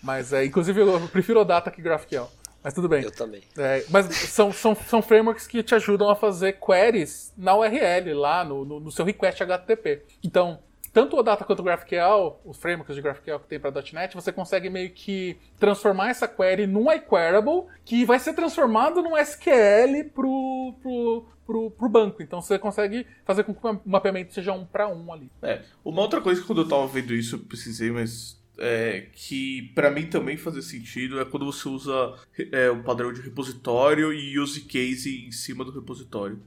Mas, 0.03 0.33
é, 0.33 0.45
inclusive, 0.45 0.81
eu 0.81 1.09
prefiro 1.09 1.41
o 1.41 1.45
Data 1.45 1.71
que 1.71 1.81
GraphQL. 1.81 2.29
Mas 2.63 2.75
tudo 2.75 2.89
bem. 2.89 3.03
Eu 3.03 3.11
também. 3.11 3.43
É, 3.57 3.85
mas 3.89 4.07
são, 4.07 4.53
são, 4.53 4.75
são 4.75 5.01
frameworks 5.01 5.47
que 5.47 5.63
te 5.63 5.75
ajudam 5.75 6.11
a 6.11 6.17
fazer 6.17 6.59
queries 6.61 7.33
na 7.37 7.57
URL, 7.57 8.13
lá 8.15 8.45
no, 8.45 8.65
no, 8.65 8.81
no 8.81 8.91
seu 8.91 9.05
request 9.05 9.43
HTTP. 9.43 10.03
Então, 10.23 10.59
tanto 10.93 11.17
o 11.17 11.23
Data 11.23 11.45
quanto 11.45 11.61
o 11.61 11.63
GraphQL, 11.63 12.41
os 12.45 12.59
frameworks 12.59 12.97
de 12.97 13.03
GraphQL 13.03 13.39
que 13.39 13.49
tem 13.49 13.61
para 13.61 13.83
.NET, 13.93 14.15
você 14.15 14.33
consegue 14.33 14.69
meio 14.69 14.91
que 14.91 15.37
transformar 15.59 16.11
essa 16.11 16.27
query 16.27 16.67
num 16.67 16.93
iQueryable, 16.93 17.65
que 17.85 18.05
vai 18.05 18.19
ser 18.19 18.35
transformado 18.35 19.03
num 19.03 19.17
SQL 19.17 20.11
pro, 20.13 20.75
pro, 20.83 21.27
pro, 21.47 21.71
pro 21.71 21.89
banco. 21.89 22.23
Então 22.23 22.43
você 22.43 22.59
consegue 22.59 23.07
fazer 23.25 23.45
com 23.45 23.55
que 23.55 23.67
o 23.67 23.81
mapeamento 23.87 24.35
seja 24.35 24.53
um 24.53 24.65
para 24.65 24.89
um 24.89 25.13
ali. 25.13 25.31
É, 25.43 25.63
uma 25.85 26.03
outra 26.03 26.21
coisa 26.21 26.41
que 26.41 26.47
quando 26.47 26.63
eu 26.63 26.69
tava 26.69 26.87
vendo 26.87 27.15
isso 27.15 27.37
eu 27.37 27.41
precisei, 27.41 27.91
mas 27.91 28.41
é, 28.59 29.07
que 29.13 29.71
para 29.75 29.91
mim 29.91 30.07
também 30.07 30.37
fazia 30.37 30.63
sentido 30.63 31.21
é 31.21 31.25
quando 31.25 31.47
você 31.47 31.69
usa 31.69 32.15
é, 32.53 32.71
o 32.71 32.83
padrão 32.83 33.13
de 33.13 33.21
repositório 33.21 34.13
e 34.13 34.39
use 34.39 34.61
case 34.63 35.27
em 35.27 35.33
cima 35.33 35.65
do 35.65 35.71
repositório. 35.71 36.41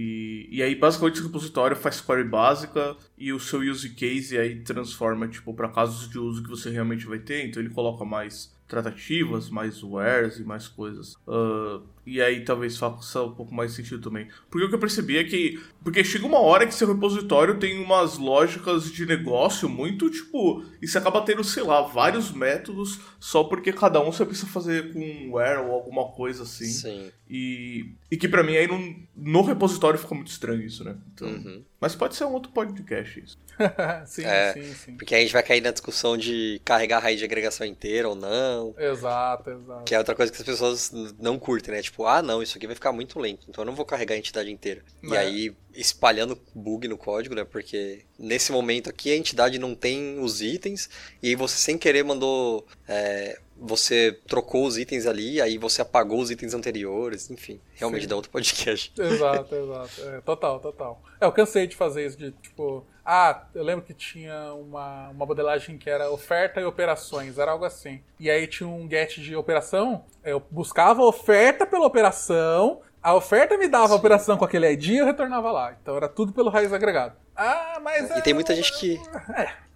E, 0.00 0.48
e 0.52 0.62
aí, 0.62 0.76
basicamente, 0.76 1.20
o 1.20 1.24
repositório 1.24 1.76
faz 1.76 2.00
query 2.00 2.22
básica 2.22 2.96
e 3.18 3.32
o 3.32 3.40
seu 3.40 3.58
use 3.58 3.90
case 3.90 4.38
aí 4.38 4.60
transforma, 4.60 5.26
tipo, 5.26 5.52
para 5.52 5.68
casos 5.68 6.08
de 6.08 6.20
uso 6.20 6.40
que 6.40 6.48
você 6.48 6.70
realmente 6.70 7.04
vai 7.04 7.18
ter. 7.18 7.44
Então, 7.44 7.60
ele 7.60 7.74
coloca 7.74 8.04
mais 8.04 8.56
tratativas, 8.68 9.50
mais 9.50 9.82
wares 9.82 10.38
e 10.38 10.44
mais 10.44 10.68
coisas. 10.68 11.16
Uh, 11.26 11.82
e 12.08 12.22
aí 12.22 12.44
talvez 12.44 12.76
faça 12.76 13.22
um 13.22 13.34
pouco 13.34 13.54
mais 13.54 13.72
sentido 13.72 14.00
também. 14.00 14.28
Porque 14.50 14.66
o 14.66 14.68
que 14.68 14.74
eu 14.74 14.78
percebi 14.78 15.18
é 15.18 15.24
que. 15.24 15.60
Porque 15.82 16.04
chega 16.04 16.26
uma 16.26 16.38
hora 16.38 16.66
que 16.66 16.74
seu 16.74 16.92
repositório 16.92 17.58
tem 17.58 17.82
umas 17.82 18.18
lógicas 18.18 18.90
de 18.90 19.06
negócio 19.06 19.68
muito, 19.68 20.10
tipo. 20.10 20.64
E 20.80 20.86
você 20.86 20.98
acaba 20.98 21.20
tendo, 21.22 21.42
sei 21.42 21.62
lá, 21.62 21.82
vários 21.82 22.30
métodos 22.30 23.00
só 23.18 23.44
porque 23.44 23.72
cada 23.72 24.00
um 24.00 24.12
você 24.12 24.24
precisa 24.24 24.46
fazer 24.46 24.92
com 24.92 25.00
um 25.00 25.34
where 25.34 25.60
ou 25.60 25.72
alguma 25.72 26.08
coisa 26.12 26.44
assim. 26.44 26.66
Sim. 26.66 27.10
E, 27.28 27.94
e 28.10 28.16
que 28.16 28.28
para 28.28 28.42
mim 28.42 28.56
aí 28.56 28.66
no, 28.66 28.96
no 29.14 29.42
repositório 29.42 29.98
fica 29.98 30.14
muito 30.14 30.28
estranho 30.28 30.62
isso, 30.62 30.82
né? 30.84 30.96
Então, 31.12 31.28
uhum. 31.28 31.62
Mas 31.80 31.94
pode 31.94 32.16
ser 32.16 32.24
um 32.24 32.32
outro 32.32 32.50
podcast 32.50 33.20
isso. 33.20 33.38
sim, 34.06 34.24
é, 34.24 34.52
sim, 34.52 34.74
sim. 34.74 34.96
Porque 34.96 35.14
aí 35.14 35.20
a 35.20 35.24
gente 35.24 35.32
vai 35.32 35.42
cair 35.42 35.60
na 35.60 35.70
discussão 35.70 36.16
de 36.16 36.60
carregar 36.64 36.98
a 36.98 37.00
raiz 37.00 37.18
de 37.18 37.24
agregação 37.24 37.66
inteira 37.66 38.08
ou 38.08 38.14
não 38.14 38.28
não. 38.28 38.74
Exato, 38.78 39.50
exato. 39.50 39.84
Que 39.84 39.94
é 39.94 39.98
outra 39.98 40.14
coisa 40.14 40.30
que 40.30 40.38
as 40.38 40.44
pessoas 40.44 40.92
não 41.18 41.38
curtem, 41.38 41.74
né? 41.74 41.82
Tipo, 41.82 41.97
ah, 42.06 42.22
não, 42.22 42.42
isso 42.42 42.56
aqui 42.56 42.66
vai 42.66 42.74
ficar 42.74 42.92
muito 42.92 43.18
lento, 43.18 43.46
então 43.48 43.62
eu 43.62 43.66
não 43.66 43.74
vou 43.74 43.84
carregar 43.84 44.14
a 44.14 44.18
entidade 44.18 44.50
inteira. 44.50 44.82
E 45.02 45.14
É. 45.14 45.18
aí, 45.18 45.56
espalhando 45.74 46.38
bug 46.54 46.86
no 46.88 46.96
código, 46.98 47.34
né? 47.34 47.44
Porque 47.44 48.04
nesse 48.18 48.52
momento 48.52 48.88
aqui 48.90 49.10
a 49.12 49.16
entidade 49.16 49.58
não 49.58 49.74
tem 49.74 50.18
os 50.20 50.40
itens, 50.42 50.88
e 51.22 51.28
aí 51.28 51.34
você 51.34 51.56
sem 51.56 51.76
querer 51.78 52.02
mandou. 52.04 52.66
é, 52.86 53.38
você 53.60 54.16
trocou 54.28 54.64
os 54.66 54.78
itens 54.78 55.04
ali, 55.04 55.40
aí 55.40 55.58
você 55.58 55.82
apagou 55.82 56.20
os 56.20 56.30
itens 56.30 56.54
anteriores, 56.54 57.28
enfim. 57.28 57.60
Realmente 57.74 58.02
Sim. 58.02 58.08
dá 58.08 58.14
outro 58.14 58.30
podcast. 58.30 58.92
Exato, 58.96 59.52
exato. 59.52 60.00
É, 60.10 60.20
total, 60.20 60.60
total. 60.60 61.02
É, 61.20 61.24
eu 61.26 61.32
cansei 61.32 61.66
de 61.66 61.74
fazer 61.74 62.06
isso, 62.06 62.16
de 62.16 62.30
tipo. 62.30 62.86
Ah, 63.10 63.44
eu 63.54 63.64
lembro 63.64 63.86
que 63.86 63.94
tinha 63.94 64.52
uma, 64.52 65.08
uma 65.08 65.24
modelagem 65.24 65.78
que 65.78 65.88
era 65.88 66.10
oferta 66.10 66.60
e 66.60 66.64
operações, 66.66 67.38
era 67.38 67.52
algo 67.52 67.64
assim. 67.64 68.02
E 68.20 68.30
aí 68.30 68.46
tinha 68.46 68.68
um 68.68 68.86
get 68.86 69.18
de 69.18 69.34
operação, 69.34 70.04
eu 70.22 70.42
buscava 70.50 71.02
oferta 71.02 71.64
pela 71.64 71.86
operação, 71.86 72.82
a 73.02 73.14
oferta 73.14 73.56
me 73.56 73.66
dava 73.66 73.94
a 73.94 73.96
operação 73.96 74.36
com 74.36 74.44
aquele 74.44 74.70
ID 74.72 74.88
e 74.88 74.96
eu 74.98 75.06
retornava 75.06 75.50
lá. 75.50 75.74
Então 75.80 75.96
era 75.96 76.06
tudo 76.06 76.34
pelo 76.34 76.50
raiz 76.50 76.70
agregado. 76.70 77.14
Ah, 77.34 77.78
mas. 77.82 78.10
E 78.10 78.20
tem 78.20 78.34
muita 78.34 78.52
é- 78.52 78.56
gente 78.56 78.78
que. 78.78 79.00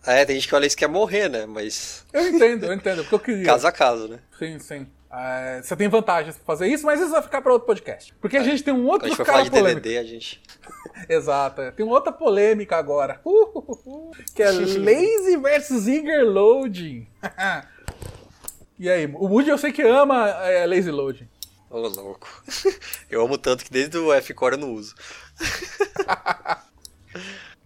É, 0.06 0.20
É, 0.20 0.24
tem 0.26 0.36
gente 0.36 0.46
que 0.48 0.54
olha 0.54 0.66
isso 0.66 0.76
e 0.76 0.78
quer 0.80 0.88
morrer, 0.88 1.30
né? 1.30 1.46
Mas 1.46 2.04
eu 2.12 2.28
entendo, 2.28 2.66
eu 2.66 2.72
entendo, 2.74 3.02
porque 3.02 3.14
eu 3.14 3.20
queria. 3.20 3.46
caso 3.46 3.66
a 3.66 3.72
caso, 3.72 4.08
né? 4.08 4.18
Sim, 4.38 4.58
sim. 4.58 4.86
É, 5.10 5.60
você 5.62 5.76
tem 5.76 5.88
vantagens 5.88 6.36
pra 6.36 6.44
fazer 6.44 6.66
isso, 6.68 6.84
mas 6.84 7.00
isso 7.00 7.10
vai 7.10 7.22
ficar 7.22 7.40
pra 7.40 7.52
outro 7.52 7.66
podcast. 7.66 8.14
Porque 8.20 8.36
a 8.36 8.42
gente 8.42 8.62
tem 8.62 8.74
um 8.74 8.86
outro 8.86 9.06
a 9.06 9.08
gente 9.08 9.16
cara 9.18 9.30
falar 9.30 9.44
de 9.44 9.50
polêmico. 9.50 9.80
DDD, 9.80 9.98
a 9.98 10.04
gente. 10.04 10.42
Exato. 11.08 11.60
é. 11.62 11.70
Tem 11.70 11.84
uma 11.84 11.94
outra 11.94 12.12
polêmica 12.12 12.76
agora. 12.76 13.20
Uh, 13.24 13.30
uh, 13.30 13.80
uh, 13.84 14.10
uh, 14.10 14.10
que 14.34 14.42
é 14.42 14.50
Lazy 14.52 15.36
versus 15.36 15.86
Eager 15.86 16.24
Loading. 16.24 17.06
e 18.78 18.88
aí, 18.88 19.06
o 19.06 19.26
Woody 19.26 19.50
eu 19.50 19.58
sei 19.58 19.72
que 19.72 19.82
ama 19.82 20.28
é, 20.44 20.66
Lazy 20.66 20.90
Loading. 20.90 21.28
Ô, 21.70 21.78
louco. 21.88 22.28
Eu 23.10 23.24
amo 23.24 23.38
tanto 23.38 23.64
que 23.64 23.70
desde 23.72 23.96
o 23.96 24.12
F-Core 24.12 24.56
eu 24.56 24.60
não 24.60 24.74
uso. 24.74 24.94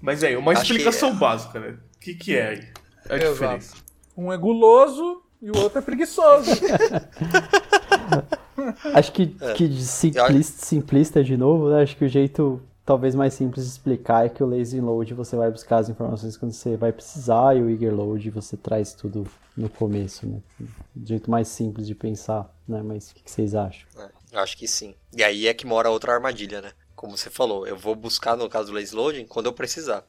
Mas 0.00 0.22
aí, 0.22 0.36
uma 0.36 0.52
Acho 0.52 0.60
que 0.64 0.72
explicação 0.72 1.10
é. 1.10 1.14
básica, 1.14 1.58
né? 1.58 1.76
O 1.96 1.98
que, 1.98 2.14
que 2.14 2.36
é 2.36 2.48
aí? 2.48 2.68
A 3.08 3.16
Exato. 3.16 3.32
diferença. 3.32 3.76
Um 4.16 4.32
é 4.32 4.36
guloso 4.36 5.22
e 5.42 5.50
o 5.50 5.56
outro 5.58 5.78
é 5.80 5.82
preguiçoso. 5.82 6.50
Acho 8.94 9.12
que, 9.12 9.36
É. 9.40 9.52
que 9.54 9.82
simplista, 9.82 10.64
simplista 10.64 11.24
de 11.24 11.36
novo, 11.36 11.70
né? 11.70 11.82
Acho 11.82 11.96
que 11.96 12.04
o 12.04 12.08
jeito 12.08 12.62
talvez 12.86 13.16
mais 13.16 13.34
simples 13.34 13.64
de 13.64 13.72
explicar 13.72 14.24
é 14.24 14.28
que 14.28 14.42
o 14.42 14.46
lazy 14.46 14.80
load 14.80 15.12
você 15.12 15.34
vai 15.34 15.50
buscar 15.50 15.78
as 15.78 15.88
informações 15.88 16.36
quando 16.36 16.52
você 16.52 16.76
vai 16.76 16.92
precisar 16.92 17.56
e 17.56 17.60
o 17.60 17.68
eager 17.68 17.92
load 17.92 18.30
você 18.30 18.56
traz 18.56 18.92
tudo 18.94 19.26
no 19.56 19.68
começo, 19.68 20.24
né? 20.26 20.40
Do 20.94 21.08
jeito 21.08 21.28
mais 21.28 21.48
simples 21.48 21.86
de 21.86 21.94
pensar, 21.94 22.48
né? 22.66 22.80
Mas 22.82 23.10
o 23.10 23.14
que 23.16 23.28
vocês 23.28 23.56
acham? 23.56 23.86
É, 23.98 24.38
acho 24.38 24.56
que 24.56 24.68
sim. 24.68 24.94
E 25.14 25.24
aí 25.24 25.48
é 25.48 25.52
que 25.52 25.66
mora 25.66 25.90
outra 25.90 26.14
armadilha, 26.14 26.62
né? 26.62 26.72
Como 26.94 27.16
você 27.16 27.28
falou, 27.28 27.66
eu 27.66 27.76
vou 27.76 27.94
buscar 27.94 28.36
no 28.36 28.48
caso 28.48 28.68
do 28.68 28.74
lazy 28.74 28.94
loading 28.94 29.26
quando 29.26 29.46
eu 29.46 29.52
precisar. 29.52 30.06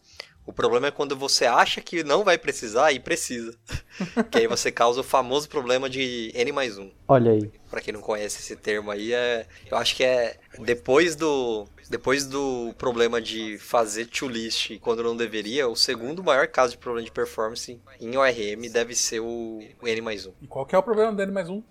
O 0.48 0.54
problema 0.54 0.88
é 0.88 0.92
quando 0.92 1.16
você 1.16 1.46
acha 1.46 1.82
que 1.82 2.04
não 2.04 2.24
vai 2.24 2.38
precisar 2.38 2.92
e 2.94 3.00
precisa. 3.00 3.54
que 4.32 4.38
aí 4.40 4.48
você 4.48 4.72
causa 4.72 5.02
o 5.02 5.04
famoso 5.04 5.50
problema 5.50 5.90
de 5.90 6.32
N 6.34 6.52
mais 6.54 6.78
1. 6.78 6.90
Olha 7.08 7.34
aí. 7.34 7.52
Pra 7.70 7.82
quem 7.82 7.94
não 7.94 8.00
conhece 8.02 8.40
esse 8.40 8.56
termo 8.56 8.90
aí, 8.90 9.14
é, 9.14 9.46
eu 9.70 9.78
acho 9.78 9.94
que 9.96 10.04
é 10.06 10.38
depois 10.60 11.16
do 11.18 11.68
depois 11.90 12.26
do 12.26 12.74
problema 12.78 13.22
de 13.22 13.58
fazer 13.58 14.06
to 14.08 14.28
list 14.28 14.78
quando 14.80 15.04
não 15.04 15.16
deveria, 15.18 15.68
o 15.68 15.76
segundo 15.76 16.24
maior 16.24 16.48
caso 16.48 16.72
de 16.74 16.78
problema 16.78 17.06
de 17.06 17.12
performance 17.12 17.80
em 18.00 18.18
ORM 18.18 18.70
deve 18.72 18.96
ser 18.96 19.20
o, 19.20 19.60
o 19.82 19.88
N 19.88 20.02
mais 20.02 20.26
1. 20.26 20.34
e 20.42 20.48
qual 20.48 20.66
que 20.66 20.76
é 20.76 20.78
o 20.78 20.84
problema 20.84 21.14
dele 21.14 21.32
mais 21.32 21.50
um? 21.50 21.62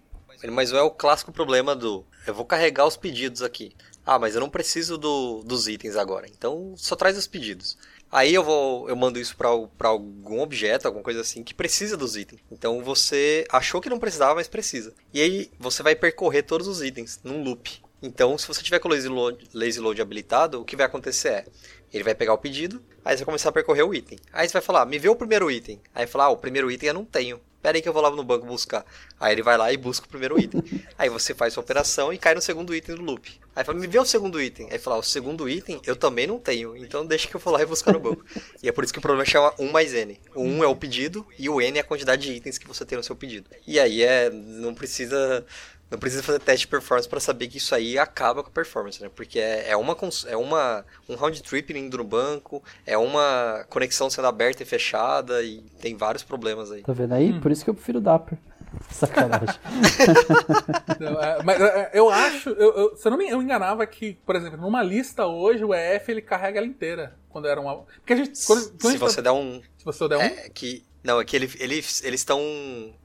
N 0.43 0.53
mais 0.53 0.71
1 0.71 0.77
é 0.77 0.83
o 0.83 0.91
clássico 0.91 1.33
problema 1.33 1.75
do 1.75 2.05
eu 2.27 2.35
vou 2.35 2.45
carregar 2.45 2.87
os 2.87 2.97
pedidos 2.97 3.43
aqui. 3.43 3.75
Ah, 4.05 4.19
mas 4.21 4.35
eu 4.37 4.41
não 4.41 4.49
preciso 4.49 4.97
do- 4.97 5.43
dos 5.45 5.67
itens 5.67 5.97
agora, 5.97 6.27
então 6.29 6.75
só 6.77 6.95
traz 6.95 7.19
os 7.19 7.27
pedidos. 7.27 7.77
Aí 8.17 8.33
eu 8.33 8.43
vou, 8.43 8.89
eu 8.89 8.97
mando 8.97 9.21
isso 9.21 9.37
para 9.37 9.89
algum 9.91 10.41
objeto, 10.41 10.87
alguma 10.87 11.05
coisa 11.05 11.21
assim 11.21 11.45
que 11.45 11.53
precisa 11.53 11.99
dos 11.99 12.17
itens. 12.17 12.41
Então 12.51 12.83
você 12.83 13.45
achou 13.51 13.79
que 13.79 13.91
não 13.91 13.99
precisava, 13.99 14.37
mas 14.37 14.49
precisa. 14.49 14.95
E 15.13 15.21
aí 15.21 15.51
você 15.59 15.83
vai 15.83 15.95
percorrer 15.95 16.43
todos 16.43 16.67
os 16.67 16.81
itens 16.81 17.21
num 17.23 17.43
loop. 17.43 17.83
Então, 18.01 18.39
se 18.39 18.49
você 18.49 18.63
tiver 18.63 18.79
com 18.79 18.89
o 18.89 18.91
lazy 18.91 19.09
load, 19.09 19.47
lazy 19.53 19.81
load 19.81 20.01
habilitado, 20.01 20.63
o 20.63 20.65
que 20.65 20.77
vai 20.77 20.87
acontecer 20.87 21.29
é, 21.29 21.45
ele 21.93 22.05
vai 22.05 22.15
pegar 22.15 22.33
o 22.33 22.39
pedido, 22.39 22.83
aí 23.05 23.15
você 23.15 23.19
vai 23.19 23.27
começar 23.27 23.51
a 23.51 23.53
percorrer 23.53 23.83
o 23.83 23.95
item. 23.95 24.19
Aí 24.33 24.49
você 24.49 24.55
vai 24.55 24.63
falar, 24.63 24.87
me 24.87 24.99
vê 24.99 25.11
o 25.11 25.17
primeiro 25.17 25.51
item. 25.51 25.79
Aí 25.95 26.07
fala, 26.07 26.25
ah, 26.25 26.31
o 26.31 26.39
primeiro 26.39 26.71
item 26.71 26.89
eu 26.89 26.95
não 26.95 27.05
tenho. 27.05 27.39
Pera 27.63 27.79
aí 27.79 27.83
que 27.83 27.89
eu 27.89 27.93
vou 27.93 28.03
lá 28.03 28.11
no 28.11 28.23
banco 28.23 28.47
buscar. 28.47 28.85
Aí 29.19 29.33
ele 29.33 29.43
vai 29.43 29.57
lá 29.57 29.73
e 29.73 29.77
busca 29.77 30.07
o 30.07 30.09
primeiro 30.09 30.39
item. 30.39 30.63
Aí 30.97 31.09
você 31.09 31.35
faz 31.35 31.53
sua 31.53 31.63
operação 31.63 32.13
e 32.13 32.19
cai 32.19 32.35
no 32.35 32.41
segundo 32.41 32.75
item 32.75 32.95
do 32.95 33.03
loop. 33.03 33.41
Aí 33.55 33.65
fala, 33.65 33.79
me 33.79 33.87
vê 33.87 33.99
o 33.99 34.05
segundo 34.05 34.41
item. 34.41 34.69
Aí 34.71 34.79
fala, 34.79 34.99
o 34.99 35.03
segundo 35.03 35.49
item 35.49 35.81
eu 35.85 35.97
também 35.97 36.27
não 36.27 36.39
tenho. 36.39 36.77
Então 36.77 37.05
deixa 37.05 37.27
que 37.27 37.35
eu 37.35 37.41
vou 37.41 37.53
lá 37.53 37.63
e 37.63 37.67
buscar 37.67 37.93
no 37.93 38.01
banco. 38.01 38.25
e 38.63 38.69
é 38.69 38.73
por 38.73 38.85
isso 38.85 38.93
que 38.93 38.99
o 38.99 39.03
problema 39.03 39.25
chama 39.25 39.53
1 39.59 39.73
mais 39.73 39.95
N. 39.95 40.21
O 40.35 40.43
1 40.43 40.65
é 40.65 40.67
o 40.67 40.77
pedido 40.77 41.27
e 41.39 41.49
o 41.49 41.61
N 41.61 41.79
é 41.79 41.81
a 41.81 41.85
quantidade 41.85 42.23
de 42.23 42.33
itens 42.35 42.59
que 42.59 42.69
você 42.69 42.85
tem 42.85 42.99
no 42.99 43.05
seu 43.05 43.17
pedido. 43.17 43.49
E 43.67 43.81
aí 43.81 44.03
é. 44.03 44.31
Não 44.31 44.75
precisa. 44.75 45.45
Não 45.91 45.99
precisa 45.99 46.23
fazer 46.23 46.41
teste 46.41 46.67
de 46.67 46.69
performance 46.69 47.09
para 47.09 47.21
saber 47.21 47.47
que 47.49 47.59
isso 47.59 47.75
aí 47.75 47.97
acaba 47.99 48.43
com 48.43 48.49
a 48.49 48.53
performance, 48.53 49.01
né? 49.01 49.09
Porque 49.15 49.39
é, 49.39 49.71
é 49.71 49.77
uma 49.77 49.97
é 50.27 50.37
uma 50.37 50.85
um 51.09 51.15
round 51.15 51.41
trip 51.45 51.73
indo 51.79 51.99
no 51.99 52.05
banco, 52.05 52.63
é 52.85 52.99
uma 52.99 53.65
conexão 53.69 54.11
sendo 54.11 54.27
aberta 54.27 54.63
e 54.63 54.67
fechada 54.67 55.43
e 55.43 55.61
tem 55.81 55.97
vários 55.97 56.25
problemas 56.25 56.73
aí. 56.73 56.83
Tá 56.83 56.93
vendo 56.93 57.15
aí? 57.15 57.39
Por 57.41 57.53
isso 57.53 57.63
que 57.63 57.71
eu 57.71 57.75
prefiro 57.75 57.99
o 57.99 58.03
Dapper. 58.03 58.37
Sacanagem. 58.91 59.55
Não, 61.01 61.21
é, 61.23 61.43
mas 61.43 61.61
é, 61.61 61.91
eu 61.95 62.11
acho, 62.11 62.51
eu, 62.51 62.75
eu- 62.77 62.97
se 62.97 63.07
eu 63.07 63.11
não 63.11 63.19
me 63.19 63.29
eu 63.29 63.41
enganava 63.43 63.87
que, 63.87 64.19
por 64.27 64.37
exemplo, 64.37 64.61
numa 64.61 64.83
lista 64.83 65.25
hoje 65.27 65.65
o 65.65 65.73
EF 65.75 66.09
ele 66.11 66.21
carrega 66.23 66.59
ela 66.59 66.67
inteira. 66.67 67.15
Quando 67.31 67.47
era 67.49 67.61
uma. 67.61 67.77
Porque 67.77 68.13
a 68.13 68.17
gente. 68.17 68.45
Quando, 68.47 68.63
quando 68.71 68.77
a 68.77 68.81
Se 68.83 68.91
gente 68.91 68.99
você 68.99 69.17
tá- 69.17 69.23
der 69.23 69.31
um 69.33 69.61
se 69.79 69.85
você 69.85 70.09
der 70.09 70.17
um. 70.17 70.23
É 70.23 70.49
que. 70.49 70.85
Não, 71.07 71.21
é 71.21 71.25
que 71.25 71.37
ele, 71.37 71.49
ele- 71.61 71.77
eles 71.77 72.03
estão 72.21 72.41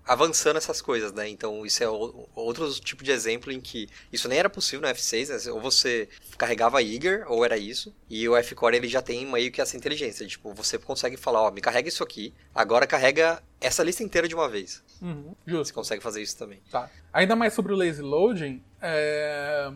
avançando 0.04 0.58
essas 0.58 0.82
coisas, 0.82 1.14
né? 1.14 1.30
Então, 1.30 1.64
isso 1.64 1.84
é 1.84 1.88
o- 1.88 2.28
outro 2.36 2.68
tipo 2.80 3.04
de 3.04 3.12
exemplo 3.12 3.52
em 3.52 3.62
que 3.62 3.88
isso 4.12 4.28
nem 4.28 4.40
era 4.40 4.50
possível 4.50 4.82
no 4.82 4.88
F6, 4.88 5.30
né? 5.46 5.52
Ou 5.52 5.62
você 5.62 6.10
carregava 6.36 6.82
Eager, 6.82 7.24
ou 7.32 7.46
era 7.46 7.58
isso, 7.60 7.94
e 8.10 8.28
o 8.28 8.36
F-Core 8.36 8.76
ele 8.78 8.88
já 8.88 9.04
tem 9.04 9.24
meio 9.28 9.52
que 9.52 9.62
essa 9.62 9.78
inteligência. 9.78 10.26
Tipo, 10.26 10.52
você 10.52 10.80
consegue 10.80 11.16
falar, 11.16 11.44
ó, 11.44 11.52
me 11.52 11.62
carrega 11.62 11.88
isso 11.90 12.04
aqui, 12.04 12.34
agora 12.56 12.88
carrega 12.88 13.42
essa 13.62 13.84
lista 13.84 14.02
inteira 14.02 14.28
de 14.28 14.34
uma 14.34 14.50
vez. 14.50 14.82
Uhum, 15.00 15.36
Você 15.46 15.52
justo. 15.52 15.74
consegue 15.76 16.02
fazer 16.02 16.24
isso 16.24 16.36
também. 16.36 16.60
Tá. 16.72 16.90
Ainda 17.14 17.36
mais 17.36 17.54
sobre 17.54 17.72
o 17.72 17.76
lazy 17.76 18.02
loading, 18.02 18.64
é, 18.82 19.72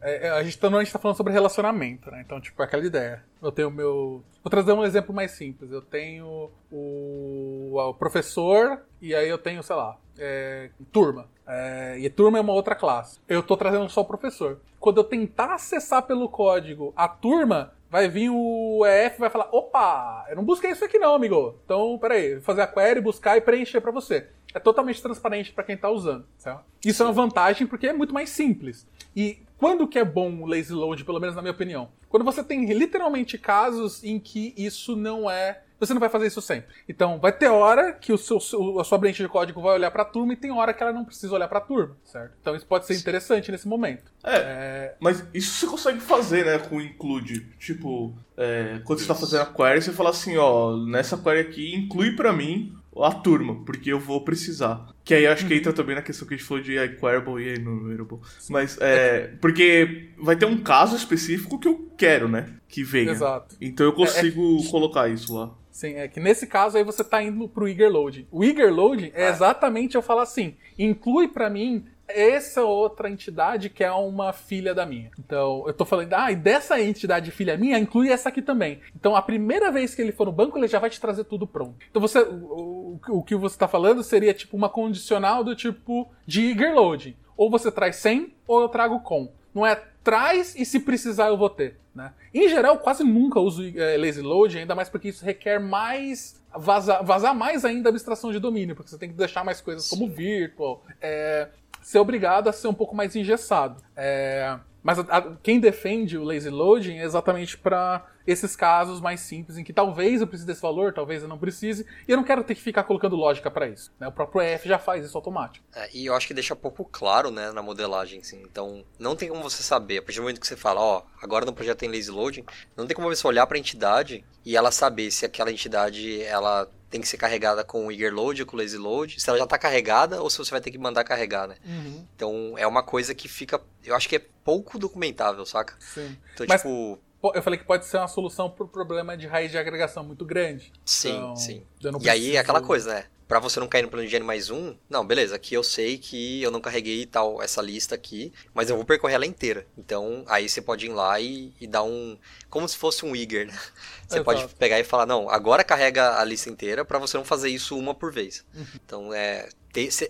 é, 0.00 0.30
a 0.30 0.42
gente 0.42 0.58
tá, 0.58 0.68
normalmente 0.68 0.92
tá 0.92 0.98
falando 0.98 1.16
sobre 1.16 1.32
relacionamento, 1.32 2.10
né? 2.10 2.22
Então, 2.24 2.40
tipo, 2.40 2.60
é 2.62 2.64
aquela 2.64 2.84
ideia. 2.84 3.22
Eu 3.42 3.50
tenho 3.50 3.68
o 3.68 3.72
meu. 3.72 4.24
Vou 4.42 4.50
trazer 4.50 4.72
um 4.72 4.84
exemplo 4.84 5.14
mais 5.14 5.32
simples. 5.32 5.70
Eu 5.70 5.82
tenho 5.82 6.50
o, 6.70 7.72
o 7.74 7.94
professor 7.94 8.82
e 9.00 9.14
aí 9.14 9.28
eu 9.28 9.38
tenho, 9.38 9.62
sei 9.62 9.76
lá, 9.76 9.96
é, 10.18 10.70
turma. 10.92 11.28
É, 11.46 11.98
e 11.98 12.10
turma 12.10 12.38
é 12.38 12.40
uma 12.40 12.52
outra 12.52 12.74
classe. 12.74 13.20
Eu 13.28 13.42
tô 13.42 13.56
trazendo 13.56 13.88
só 13.88 14.02
o 14.02 14.04
professor. 14.04 14.60
Quando 14.78 14.98
eu 14.98 15.04
tentar 15.04 15.54
acessar 15.54 16.02
pelo 16.02 16.28
código 16.28 16.92
a 16.96 17.08
turma, 17.08 17.72
vai 17.90 18.08
vir 18.08 18.30
o 18.30 18.84
EF 18.84 19.16
e 19.16 19.20
vai 19.20 19.30
falar: 19.30 19.48
opa, 19.50 20.26
eu 20.28 20.36
não 20.36 20.44
busquei 20.44 20.70
isso 20.70 20.84
aqui 20.84 20.98
não, 20.98 21.14
amigo. 21.14 21.58
Então, 21.64 21.98
peraí, 21.98 22.34
vou 22.34 22.42
fazer 22.42 22.62
a 22.62 22.66
query, 22.66 23.00
buscar 23.00 23.36
e 23.36 23.40
preencher 23.40 23.80
pra 23.80 23.90
você. 23.90 24.28
É 24.56 24.58
totalmente 24.58 25.02
transparente 25.02 25.52
pra 25.52 25.62
quem 25.62 25.76
tá 25.76 25.90
usando, 25.90 26.24
certo? 26.38 26.64
Isso 26.82 27.02
é 27.02 27.06
uma 27.06 27.12
vantagem 27.12 27.66
porque 27.66 27.88
é 27.88 27.92
muito 27.92 28.14
mais 28.14 28.30
simples. 28.30 28.88
E 29.14 29.38
quando 29.58 29.86
que 29.86 29.98
é 29.98 30.04
bom 30.04 30.32
o 30.40 30.46
lazy 30.46 30.72
load, 30.72 31.04
pelo 31.04 31.20
menos 31.20 31.36
na 31.36 31.42
minha 31.42 31.52
opinião? 31.52 31.90
Quando 32.08 32.24
você 32.24 32.42
tem 32.42 32.64
literalmente 32.72 33.36
casos 33.36 34.02
em 34.02 34.18
que 34.18 34.54
isso 34.56 34.96
não 34.96 35.30
é 35.30 35.60
você 35.78 35.92
não 35.92 36.00
vai 36.00 36.08
fazer 36.08 36.28
isso 36.28 36.40
sempre. 36.40 36.74
Então, 36.88 37.18
vai 37.18 37.32
ter 37.32 37.48
hora 37.48 37.92
que 37.92 38.10
o 38.10 38.16
seu, 38.16 38.38
a 38.80 38.82
sua 38.82 38.96
branch 38.96 39.18
de 39.18 39.28
código 39.28 39.60
vai 39.60 39.74
olhar 39.74 39.90
para 39.90 40.04
a 40.04 40.06
turma 40.06 40.32
e 40.32 40.36
tem 40.36 40.50
hora 40.50 40.72
que 40.72 40.82
ela 40.82 40.90
não 40.90 41.04
precisa 41.04 41.34
olhar 41.34 41.48
para 41.48 41.58
a 41.58 41.60
turma, 41.60 41.94
certo? 42.02 42.32
Então, 42.40 42.56
isso 42.56 42.64
pode 42.64 42.86
ser 42.86 42.94
interessante 42.94 43.52
nesse 43.52 43.68
momento. 43.68 44.10
É, 44.24 44.94
mas 44.98 45.22
isso 45.34 45.52
você 45.52 45.66
consegue 45.66 46.00
fazer, 46.00 46.46
né, 46.46 46.58
com 46.58 46.76
o 46.76 46.80
include. 46.80 47.40
Tipo, 47.58 48.14
é, 48.38 48.80
quando 48.84 49.00
você 49.00 49.06
tá 49.06 49.14
fazendo 49.14 49.42
a 49.42 49.46
query, 49.46 49.82
você 49.82 49.92
fala 49.92 50.08
assim, 50.08 50.38
ó, 50.38 50.74
nessa 50.78 51.18
query 51.18 51.40
aqui, 51.40 51.74
inclui 51.74 52.16
pra 52.16 52.32
mim 52.32 52.74
a 53.04 53.12
turma, 53.12 53.64
porque 53.64 53.92
eu 53.92 53.98
vou 53.98 54.22
precisar. 54.22 54.88
Que 55.04 55.14
aí 55.14 55.24
eu 55.24 55.32
acho 55.32 55.46
que 55.46 55.54
entra 55.54 55.72
também 55.72 55.94
na 55.94 56.02
questão 56.02 56.26
que 56.26 56.34
a 56.34 56.36
gente 56.36 56.46
falou 56.46 56.62
de 56.62 56.76
iQueryable 56.76 57.42
e 57.42 57.54
enumerable. 57.54 58.18
Mas, 58.48 58.78
é, 58.80 59.32
porque 59.40 60.10
vai 60.18 60.36
ter 60.36 60.46
um 60.46 60.58
caso 60.58 60.96
específico 60.96 61.58
que 61.58 61.68
eu 61.68 61.90
quero, 61.96 62.28
né, 62.28 62.54
que 62.68 62.82
venha. 62.82 63.12
Exato. 63.12 63.56
Então 63.60 63.86
eu 63.86 63.92
consigo 63.92 64.62
colocar 64.70 65.08
isso 65.08 65.34
lá. 65.34 65.54
Sim, 65.70 65.96
é 65.96 66.08
que 66.08 66.18
nesse 66.18 66.46
caso 66.46 66.78
aí 66.78 66.84
você 66.84 67.04
tá 67.04 67.22
indo 67.22 67.46
pro 67.46 67.68
eager 67.68 67.90
loading. 67.90 68.26
O 68.30 68.42
eager 68.42 68.72
loading 68.72 69.10
é 69.12 69.28
exatamente 69.28 69.94
eu 69.94 70.00
falar 70.00 70.22
assim, 70.22 70.54
inclui 70.78 71.28
pra 71.28 71.50
mim 71.50 71.84
essa 72.08 72.62
outra 72.62 73.10
entidade 73.10 73.68
que 73.68 73.82
é 73.82 73.90
uma 73.92 74.32
filha 74.32 74.74
da 74.74 74.86
minha. 74.86 75.10
Então, 75.18 75.64
eu 75.66 75.72
tô 75.72 75.84
falando, 75.84 76.12
ah, 76.14 76.30
e 76.30 76.36
dessa 76.36 76.80
entidade 76.80 77.30
filha 77.30 77.56
minha, 77.56 77.78
inclui 77.78 78.10
essa 78.10 78.28
aqui 78.28 78.42
também. 78.42 78.80
Então, 78.94 79.16
a 79.16 79.22
primeira 79.22 79.70
vez 79.70 79.94
que 79.94 80.02
ele 80.02 80.12
for 80.12 80.26
no 80.26 80.32
banco, 80.32 80.58
ele 80.58 80.68
já 80.68 80.78
vai 80.78 80.90
te 80.90 81.00
trazer 81.00 81.24
tudo 81.24 81.46
pronto. 81.46 81.76
Então, 81.90 82.00
você, 82.00 82.20
o, 82.20 82.98
o 83.08 83.22
que 83.22 83.34
você 83.34 83.54
está 83.54 83.68
falando 83.68 84.02
seria 84.02 84.34
tipo 84.34 84.56
uma 84.56 84.68
condicional 84.68 85.42
do 85.42 85.54
tipo 85.54 86.10
de 86.26 86.50
eager 86.50 86.74
loading. 86.74 87.16
Ou 87.36 87.50
você 87.50 87.70
traz 87.70 87.96
sem, 87.96 88.34
ou 88.46 88.62
eu 88.62 88.68
trago 88.68 89.00
com. 89.00 89.28
Não 89.54 89.66
é 89.66 89.82
traz 90.06 90.54
e 90.54 90.64
se 90.64 90.78
precisar 90.78 91.28
eu 91.28 91.36
vou 91.36 91.50
ter. 91.50 91.76
Né? 91.92 92.12
Em 92.32 92.48
geral, 92.48 92.74
eu 92.74 92.80
quase 92.80 93.02
nunca 93.02 93.40
uso 93.40 93.62
é, 93.76 93.96
lazy 93.96 94.20
loading, 94.20 94.58
ainda 94.58 94.74
mais 94.74 94.88
porque 94.88 95.08
isso 95.08 95.24
requer 95.24 95.58
mais. 95.58 96.40
Vazar, 96.58 97.04
vazar 97.04 97.34
mais 97.34 97.66
ainda 97.66 97.88
a 97.88 97.90
abstração 97.90 98.32
de 98.32 98.38
domínio, 98.38 98.74
porque 98.74 98.90
você 98.90 98.96
tem 98.96 99.10
que 99.10 99.14
deixar 99.14 99.44
mais 99.44 99.60
coisas 99.60 99.88
como 99.90 100.08
virtual. 100.08 100.82
É, 101.02 101.48
ser 101.86 102.00
obrigado 102.00 102.48
a 102.48 102.52
ser 102.52 102.66
um 102.66 102.74
pouco 102.74 102.96
mais 102.96 103.14
engessado. 103.14 103.80
É, 103.94 104.58
mas 104.82 104.98
a, 104.98 105.02
a, 105.02 105.36
quem 105.36 105.60
defende 105.60 106.18
o 106.18 106.24
lazy 106.24 106.50
loading 106.50 106.96
é 106.98 107.04
exatamente 107.04 107.56
para 107.56 108.04
esses 108.26 108.56
casos 108.56 109.00
mais 109.00 109.20
simples 109.20 109.56
em 109.56 109.62
que 109.62 109.72
talvez 109.72 110.20
eu 110.20 110.26
precise 110.26 110.48
desse 110.48 110.60
valor, 110.60 110.92
talvez 110.92 111.22
eu 111.22 111.28
não 111.28 111.38
precise, 111.38 111.86
e 112.08 112.10
eu 112.10 112.16
não 112.16 112.24
quero 112.24 112.42
ter 112.42 112.56
que 112.56 112.60
ficar 112.60 112.82
colocando 112.82 113.14
lógica 113.14 113.48
para 113.52 113.68
isso. 113.68 113.94
Né? 114.00 114.08
O 114.08 114.10
próprio 114.10 114.42
EF 114.42 114.66
já 114.66 114.80
faz 114.80 115.04
isso 115.04 115.16
automático. 115.16 115.64
É, 115.76 115.88
e 115.94 116.06
eu 116.06 116.14
acho 116.14 116.26
que 116.26 116.34
deixa 116.34 116.56
pouco 116.56 116.84
claro 116.84 117.30
né, 117.30 117.52
na 117.52 117.62
modelagem. 117.62 118.18
Assim. 118.18 118.42
Então, 118.42 118.84
não 118.98 119.14
tem 119.14 119.28
como 119.28 119.44
você 119.44 119.62
saber, 119.62 119.98
a 119.98 120.02
partir 120.02 120.16
do 120.16 120.22
momento 120.22 120.40
que 120.40 120.46
você 120.48 120.56
fala, 120.56 120.80
ó, 120.80 121.02
agora 121.22 121.46
no 121.46 121.52
projeto 121.52 121.78
tem 121.78 121.88
lazy 121.88 122.10
loading, 122.10 122.44
não 122.76 122.84
tem 122.84 122.96
como 122.96 123.08
você 123.08 123.24
olhar 123.24 123.46
para 123.46 123.56
a 123.56 123.60
entidade 123.60 124.24
e 124.44 124.56
ela 124.56 124.72
saber 124.72 125.12
se 125.12 125.24
aquela 125.24 125.52
entidade 125.52 126.20
ela 126.24 126.68
tem 126.96 127.00
que 127.02 127.08
ser 127.08 127.18
carregada 127.18 127.62
com 127.62 127.86
o 127.86 127.92
eager 127.92 128.12
load 128.12 128.40
ou 128.40 128.46
com 128.46 128.56
o 128.56 128.58
lazy 128.58 128.78
load, 128.78 129.20
se 129.20 129.28
ela 129.28 129.38
já 129.38 129.44
está 129.44 129.58
carregada 129.58 130.22
ou 130.22 130.30
se 130.30 130.38
você 130.38 130.50
vai 130.50 130.60
ter 130.60 130.70
que 130.70 130.78
mandar 130.78 131.04
carregar, 131.04 131.46
né? 131.46 131.56
Uhum. 131.64 132.06
Então 132.16 132.54
é 132.56 132.66
uma 132.66 132.82
coisa 132.82 133.14
que 133.14 133.28
fica, 133.28 133.60
eu 133.84 133.94
acho 133.94 134.08
que 134.08 134.16
é 134.16 134.22
pouco 134.42 134.78
documentável, 134.78 135.44
saca? 135.44 135.74
Sim. 135.78 136.16
Então, 136.32 136.46
Mas... 136.48 136.62
tipo, 136.62 136.98
eu 137.34 137.42
falei 137.42 137.58
que 137.58 137.66
pode 137.66 137.84
ser 137.84 137.98
uma 137.98 138.08
solução 138.08 138.48
para 138.48 138.64
o 138.64 138.68
problema 138.68 139.16
de 139.16 139.26
raiz 139.26 139.50
de 139.50 139.58
agregação 139.58 140.02
muito 140.04 140.24
grande. 140.24 140.72
Sim, 140.84 141.16
então, 141.16 141.36
sim. 141.36 141.66
E 142.00 142.08
aí 142.08 142.36
é 142.36 142.38
aquela 142.38 142.62
coisa, 142.62 142.94
né? 142.94 143.04
Para 143.28 143.40
você 143.40 143.58
não 143.58 143.66
cair 143.66 143.82
no 143.82 143.88
plano 143.88 144.06
de 144.06 144.14
N 144.14 144.24
mais 144.24 144.50
um, 144.50 144.76
não, 144.88 145.04
beleza, 145.04 145.34
aqui 145.34 145.54
eu 145.54 145.64
sei 145.64 145.98
que 145.98 146.40
eu 146.42 146.50
não 146.50 146.60
carreguei 146.60 147.04
tal 147.06 147.42
essa 147.42 147.60
lista 147.60 147.94
aqui, 147.94 148.32
mas 148.54 148.70
eu 148.70 148.76
vou 148.76 148.84
percorrer 148.84 149.14
ela 149.14 149.26
inteira. 149.26 149.66
Então, 149.76 150.24
aí 150.28 150.48
você 150.48 150.62
pode 150.62 150.86
ir 150.86 150.90
lá 150.90 151.18
e, 151.18 151.52
e 151.60 151.66
dar 151.66 151.82
um. 151.82 152.16
Como 152.48 152.68
se 152.68 152.76
fosse 152.76 153.04
um 153.04 153.16
eager, 153.16 153.46
né? 153.46 153.52
Você 154.06 154.18
Exato. 154.18 154.24
pode 154.24 154.54
pegar 154.54 154.78
e 154.78 154.84
falar, 154.84 155.04
não, 155.04 155.28
agora 155.28 155.64
carrega 155.64 156.20
a 156.20 156.24
lista 156.24 156.48
inteira 156.48 156.84
para 156.84 156.96
você 156.96 157.16
não 157.16 157.24
fazer 157.24 157.48
isso 157.48 157.76
uma 157.76 157.92
por 157.92 158.12
vez. 158.12 158.44
Uhum. 158.54 158.66
Então, 158.76 159.12
é 159.12 159.48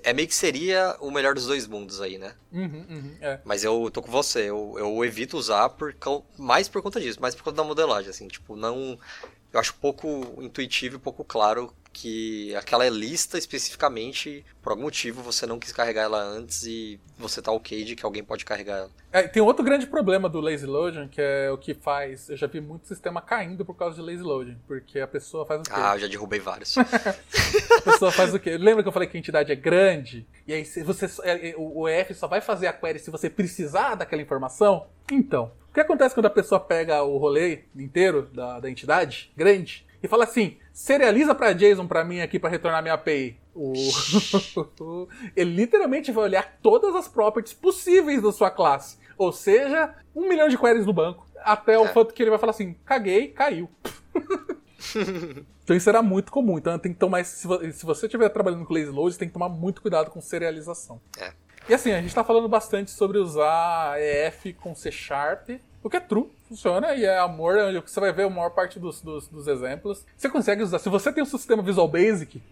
é 0.04 0.12
meio 0.12 0.28
que 0.28 0.34
seria 0.34 0.96
o 1.00 1.10
melhor 1.10 1.34
dos 1.34 1.46
dois 1.46 1.66
mundos 1.66 2.00
aí, 2.00 2.18
né? 2.18 2.34
Uhum, 2.52 2.86
uhum, 2.88 3.16
é. 3.20 3.40
Mas 3.44 3.64
eu 3.64 3.90
tô 3.90 4.00
com 4.00 4.10
você, 4.10 4.48
eu, 4.48 4.76
eu 4.78 5.04
evito 5.04 5.36
usar 5.36 5.70
por, 5.70 5.94
mais 6.38 6.68
por 6.68 6.82
conta 6.82 7.00
disso, 7.00 7.20
mais 7.20 7.34
por 7.34 7.42
conta 7.42 7.56
da 7.56 7.64
modelagem, 7.64 8.10
assim, 8.10 8.28
tipo, 8.28 8.54
não... 8.54 8.98
Eu 9.52 9.60
acho 9.60 9.74
pouco 9.74 10.38
intuitivo 10.42 10.96
e 10.96 10.98
pouco 10.98 11.24
claro 11.24 11.72
que 11.96 12.54
aquela 12.54 12.86
lista 12.90 13.38
especificamente, 13.38 14.44
por 14.60 14.70
algum 14.70 14.82
motivo, 14.82 15.22
você 15.22 15.46
não 15.46 15.58
quis 15.58 15.72
carregar 15.72 16.02
ela 16.02 16.22
antes 16.22 16.62
e 16.64 17.00
você 17.18 17.40
tá 17.40 17.50
ok 17.50 17.84
de 17.84 17.96
que 17.96 18.04
alguém 18.04 18.22
pode 18.22 18.44
carregar 18.44 18.76
ela. 18.76 18.90
É, 19.10 19.22
tem 19.22 19.42
outro 19.42 19.64
grande 19.64 19.86
problema 19.86 20.28
do 20.28 20.38
lazy 20.38 20.66
loading, 20.66 21.08
que 21.08 21.22
é 21.22 21.50
o 21.50 21.56
que 21.56 21.72
faz. 21.72 22.28
Eu 22.28 22.36
já 22.36 22.46
vi 22.46 22.60
muito 22.60 22.86
sistema 22.86 23.22
caindo 23.22 23.64
por 23.64 23.74
causa 23.74 23.96
de 23.96 24.02
lazy 24.02 24.22
loading, 24.22 24.58
porque 24.66 25.00
a 25.00 25.06
pessoa 25.06 25.46
faz 25.46 25.62
o 25.62 25.64
quê? 25.64 25.70
Ah, 25.72 25.94
eu 25.94 26.00
já 26.00 26.06
derrubei 26.06 26.38
vários. 26.38 26.76
a 26.76 27.82
pessoa 27.82 28.12
faz 28.12 28.34
o 28.34 28.38
quê? 28.38 28.58
Lembra 28.58 28.82
que 28.82 28.88
eu 28.90 28.92
falei 28.92 29.08
que 29.08 29.16
a 29.16 29.20
entidade 29.20 29.50
é 29.50 29.56
grande? 29.56 30.26
E 30.46 30.52
aí 30.52 30.64
você, 30.84 31.06
é, 31.22 31.48
é, 31.48 31.54
o 31.56 31.88
EF 31.88 32.12
só 32.12 32.28
vai 32.28 32.42
fazer 32.42 32.66
a 32.66 32.74
query 32.74 32.98
se 32.98 33.10
você 33.10 33.30
precisar 33.30 33.94
daquela 33.94 34.20
informação? 34.20 34.86
Então, 35.10 35.50
o 35.70 35.72
que 35.72 35.80
acontece 35.80 36.14
quando 36.14 36.26
a 36.26 36.30
pessoa 36.30 36.60
pega 36.60 37.02
o 37.02 37.16
rolê 37.16 37.60
inteiro 37.74 38.28
da, 38.34 38.60
da 38.60 38.70
entidade 38.70 39.32
grande 39.34 39.85
e 40.02 40.08
fala 40.08 40.24
assim: 40.24 40.56
serializa 40.72 41.34
para 41.34 41.52
JSON 41.52 41.86
para 41.86 42.04
mim 42.04 42.20
aqui 42.20 42.38
para 42.38 42.50
retornar 42.50 42.82
minha 42.82 42.94
API. 42.94 43.38
O... 43.54 43.72
Ele 45.34 45.54
literalmente 45.54 46.12
vai 46.12 46.24
olhar 46.24 46.58
todas 46.62 46.94
as 46.94 47.08
properties 47.08 47.54
possíveis 47.54 48.22
da 48.22 48.32
sua 48.32 48.50
classe. 48.50 48.98
Ou 49.16 49.32
seja, 49.32 49.94
um 50.14 50.28
milhão 50.28 50.48
de 50.48 50.58
queries 50.58 50.84
no 50.86 50.92
banco. 50.92 51.26
Até 51.42 51.74
é. 51.74 51.78
o 51.78 51.88
fato 51.88 52.12
que 52.12 52.22
ele 52.22 52.30
vai 52.30 52.38
falar 52.38 52.50
assim: 52.50 52.74
caguei, 52.84 53.28
caiu. 53.28 53.68
então 55.64 55.76
isso 55.76 55.88
era 55.88 56.02
muito 56.02 56.30
comum. 56.30 56.58
Então 56.58 56.78
tem 56.78 56.92
que 56.92 56.98
tomar. 56.98 57.24
Se 57.24 57.46
você 57.46 58.06
estiver 58.06 58.28
trabalhando 58.28 58.64
com 58.66 58.74
lazy 58.74 58.90
load, 58.90 59.16
tem 59.16 59.28
que 59.28 59.34
tomar 59.34 59.48
muito 59.48 59.80
cuidado 59.80 60.10
com 60.10 60.20
serialização. 60.20 61.00
É. 61.18 61.32
E 61.68 61.74
assim, 61.74 61.90
a 61.90 61.96
gente 61.96 62.08
está 62.08 62.22
falando 62.22 62.48
bastante 62.48 62.90
sobre 62.92 63.18
usar 63.18 64.00
EF 64.00 64.52
com 64.54 64.74
C 64.74 64.92
Sharp, 64.92 65.50
o 65.82 65.90
que 65.90 65.96
é 65.96 66.00
true, 66.00 66.30
funciona 66.46 66.94
e 66.94 67.04
é 67.04 67.18
amor, 67.18 67.58
é 67.58 67.80
você 67.80 68.00
vai 68.00 68.12
ver 68.12 68.24
a 68.24 68.30
maior 68.30 68.50
parte 68.50 68.78
dos, 68.78 69.00
dos, 69.00 69.28
dos 69.28 69.46
exemplos. 69.46 70.06
Você 70.16 70.28
consegue 70.28 70.62
usar. 70.62 70.78
Se 70.78 70.88
você 70.88 71.12
tem 71.12 71.22
um 71.22 71.26
sistema 71.26 71.62
Visual 71.62 71.88
Basic, 71.88 72.42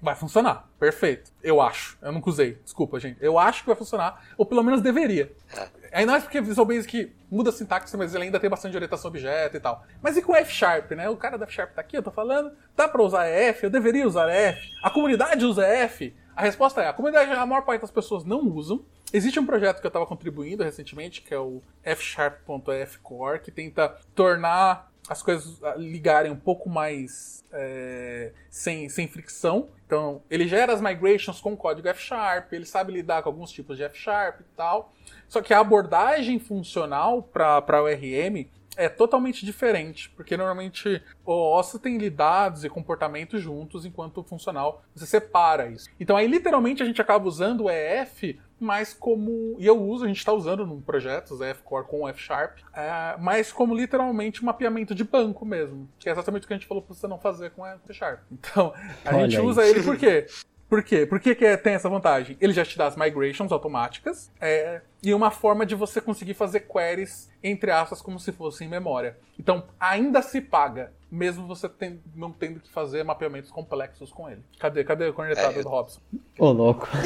vai 0.00 0.14
funcionar. 0.14 0.68
Perfeito. 0.78 1.30
Eu 1.42 1.60
acho. 1.60 1.98
Eu 2.00 2.12
nunca 2.12 2.30
usei. 2.30 2.58
Desculpa, 2.64 2.98
gente. 2.98 3.18
Eu 3.20 3.38
acho 3.38 3.62
que 3.62 3.66
vai 3.66 3.76
funcionar. 3.76 4.22
Ou 4.36 4.46
pelo 4.46 4.62
menos 4.62 4.80
deveria. 4.80 5.32
É. 5.54 6.02
É 6.02 6.20
porque 6.20 6.40
Visual 6.40 6.66
Basic 6.66 7.12
muda 7.30 7.50
a 7.50 7.52
sintaxe, 7.52 7.96
mas 7.96 8.14
ele 8.14 8.24
ainda 8.24 8.38
tem 8.38 8.50
bastante 8.50 8.74
orientação 8.74 9.08
objeto 9.08 9.56
e 9.56 9.60
tal. 9.60 9.84
Mas 10.02 10.16
e 10.16 10.22
com 10.22 10.34
F 10.34 10.52
Sharp, 10.52 10.90
né? 10.92 11.08
O 11.08 11.16
cara 11.16 11.38
da 11.38 11.44
F 11.44 11.52
Sharp 11.52 11.74
tá 11.74 11.80
aqui, 11.80 11.96
eu 11.96 12.02
tô 12.02 12.10
falando. 12.10 12.52
Dá 12.76 12.86
pra 12.86 13.02
usar 13.02 13.26
F? 13.26 13.64
Eu 13.64 13.70
deveria 13.70 14.06
usar 14.06 14.28
F? 14.28 14.70
A 14.82 14.90
comunidade 14.90 15.44
usa 15.44 15.66
F? 15.66 16.14
A 16.36 16.42
resposta 16.42 16.82
é: 16.82 16.88
a 16.88 16.92
comunidade, 16.92 17.32
a 17.32 17.46
maior 17.46 17.62
parte 17.62 17.80
das 17.80 17.90
pessoas 17.90 18.24
não 18.24 18.40
usam. 18.40 18.84
Existe 19.12 19.40
um 19.40 19.46
projeto 19.46 19.80
que 19.80 19.86
eu 19.86 19.88
estava 19.88 20.06
contribuindo 20.06 20.62
recentemente, 20.62 21.22
que 21.22 21.32
é 21.32 21.38
o 21.38 21.62
fsharp.fcore, 21.82 23.40
que 23.40 23.50
tenta 23.50 23.96
tornar 24.14 24.92
as 25.08 25.22
coisas 25.22 25.62
ah, 25.64 25.74
ligarem 25.76 26.30
um 26.30 26.36
pouco 26.36 26.68
mais 26.68 27.42
é, 27.50 28.32
sem, 28.50 28.88
sem 28.90 29.08
fricção. 29.08 29.70
Então, 29.86 30.22
ele 30.30 30.46
gera 30.46 30.74
as 30.74 30.82
migrations 30.82 31.40
com 31.40 31.56
código 31.56 31.88
F-Sharp, 31.88 32.52
ele 32.52 32.66
sabe 32.66 32.92
lidar 32.92 33.22
com 33.22 33.30
alguns 33.30 33.50
tipos 33.50 33.78
de 33.78 33.84
F-Sharp 33.84 34.40
e 34.40 34.44
tal. 34.54 34.92
Só 35.26 35.40
que 35.40 35.54
a 35.54 35.60
abordagem 35.60 36.38
funcional 36.38 37.22
para 37.22 37.82
o 37.82 37.86
RM 37.86 38.46
é 38.78 38.88
totalmente 38.88 39.44
diferente, 39.44 40.08
porque 40.10 40.36
normalmente 40.36 41.02
o 41.26 41.32
OSS 41.32 41.80
tem 41.80 41.98
dados 42.10 42.64
e 42.64 42.68
comportamentos 42.68 43.42
juntos, 43.42 43.84
enquanto 43.84 44.18
o 44.18 44.22
funcional 44.22 44.82
você 44.94 45.04
separa 45.04 45.66
isso. 45.68 45.90
Então 45.98 46.16
aí 46.16 46.28
literalmente 46.28 46.82
a 46.82 46.86
gente 46.86 47.02
acaba 47.02 47.26
usando 47.26 47.64
o 47.64 47.70
EF 47.70 48.38
mais 48.60 48.94
como. 48.94 49.56
E 49.58 49.66
eu 49.66 49.80
uso, 49.80 50.04
a 50.04 50.08
gente 50.08 50.18
está 50.18 50.32
usando 50.32 50.64
num 50.64 50.80
projeto, 50.80 51.34
o 51.34 51.44
EF 51.44 51.60
Core 51.62 51.86
com 51.86 52.02
o 52.02 52.08
F 52.08 52.20
Sharp, 52.20 52.58
é, 52.74 53.16
mais 53.18 53.52
como 53.52 53.74
literalmente 53.74 54.44
mapeamento 54.44 54.94
de 54.94 55.04
banco 55.04 55.44
mesmo. 55.44 55.88
Que 55.98 56.08
é 56.08 56.12
exatamente 56.12 56.44
o 56.44 56.46
que 56.46 56.54
a 56.54 56.56
gente 56.56 56.66
falou 56.66 56.82
para 56.82 56.94
você 56.94 57.06
não 57.08 57.18
fazer 57.18 57.50
com 57.50 57.62
o 57.62 57.66
F 57.66 57.92
Sharp. 57.92 58.20
Então, 58.30 58.72
a 59.04 59.14
Olha 59.14 59.28
gente 59.28 59.40
usa 59.40 59.66
ele 59.66 59.82
por 59.82 59.96
quê? 59.96 60.26
Por 60.68 60.82
quê? 60.82 61.06
Por 61.06 61.18
que, 61.18 61.34
que 61.34 61.46
é, 61.46 61.56
tem 61.56 61.74
essa 61.74 61.88
vantagem? 61.88 62.36
Ele 62.40 62.52
já 62.52 62.64
te 62.64 62.76
dá 62.76 62.86
as 62.86 62.94
migrations 62.94 63.50
automáticas 63.50 64.30
é, 64.38 64.82
e 65.02 65.14
uma 65.14 65.30
forma 65.30 65.64
de 65.64 65.74
você 65.74 66.00
conseguir 66.00 66.34
fazer 66.34 66.60
queries, 66.60 67.30
entre 67.42 67.70
aspas, 67.70 68.02
como 68.02 68.20
se 68.20 68.32
fosse 68.32 68.64
em 68.64 68.68
memória. 68.68 69.16
Então, 69.38 69.64
ainda 69.80 70.20
se 70.20 70.42
paga, 70.42 70.92
mesmo 71.10 71.46
você 71.46 71.68
tem, 71.68 72.02
não 72.14 72.30
tendo 72.30 72.60
que 72.60 72.70
fazer 72.70 73.02
mapeamentos 73.02 73.50
complexos 73.50 74.12
com 74.12 74.28
ele. 74.28 74.42
Cadê, 74.58 74.84
cadê 74.84 75.06
a 75.06 75.12
cornetada 75.12 75.58
é, 75.58 75.62
do 75.62 75.68
Robson? 75.68 76.00
Ô, 76.38 76.52
louco. 76.52 76.86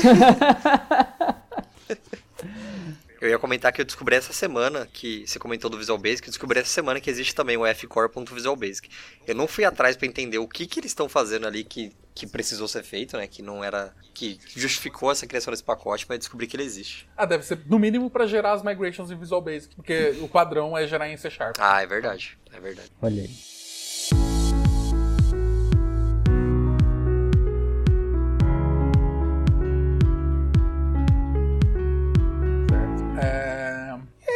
Eu 3.23 3.29
ia 3.29 3.39
comentar 3.39 3.73
que 3.73 3.81
eu 3.81 3.85
descobri 3.85 4.17
essa 4.17 4.33
semana, 4.33 4.85
que 4.93 5.25
você 5.25 5.39
comentou 5.39 5.71
do 5.71 5.79
Visual 5.79 5.97
Basic, 5.97 6.27
eu 6.27 6.33
descobri 6.33 6.59
essa 6.59 6.71
semana 6.71 7.01
que 7.01 7.09
existe 7.09 7.33
também 7.33 7.57
o 7.57 7.63
fcore.visual 7.73 8.57
basic. 8.57 8.89
Eu 9.25 9.37
não 9.37 9.47
fui 9.47 9.65
atrás 9.65 9.97
para 9.97 10.09
entender 10.09 10.39
o 10.39 10.49
que, 10.49 10.67
que 10.67 10.81
eles 10.81 10.91
estão 10.91 11.09
fazendo 11.09 11.47
ali 11.47 11.63
que, 11.63 11.93
que 12.15 12.27
precisou 12.27 12.69
ser 12.69 12.83
feito, 12.83 13.17
né? 13.17 13.27
Que 13.27 13.43
não 13.43 13.63
era. 13.65 13.95
que 14.15 14.39
justificou 14.55 15.11
essa 15.11 15.27
criação 15.27 15.51
desse 15.51 15.65
pacote, 15.65 16.07
mas 16.09 16.19
descobri 16.19 16.47
que 16.47 16.57
ele 16.57 16.65
existe. 16.65 17.09
Ah, 17.17 17.25
deve 17.25 17.45
ser 17.45 17.61
no 17.67 17.79
mínimo 17.79 18.11
para 18.11 18.27
gerar 18.27 18.53
as 18.53 18.63
migrations 18.63 19.11
em 19.11 19.17
Visual 19.17 19.41
Basic, 19.41 19.75
porque 19.75 20.15
o 20.21 20.29
padrão 20.29 20.77
é 20.77 20.87
gerar 20.87 21.09
em 21.09 21.17
C 21.17 21.31
Sharp. 21.31 21.57
Ah, 21.59 21.83
é 21.83 21.87
verdade. 21.87 22.39
É 22.53 22.61
verdade. 22.61 22.91
Olha 23.01 23.23
aí. 23.23 23.62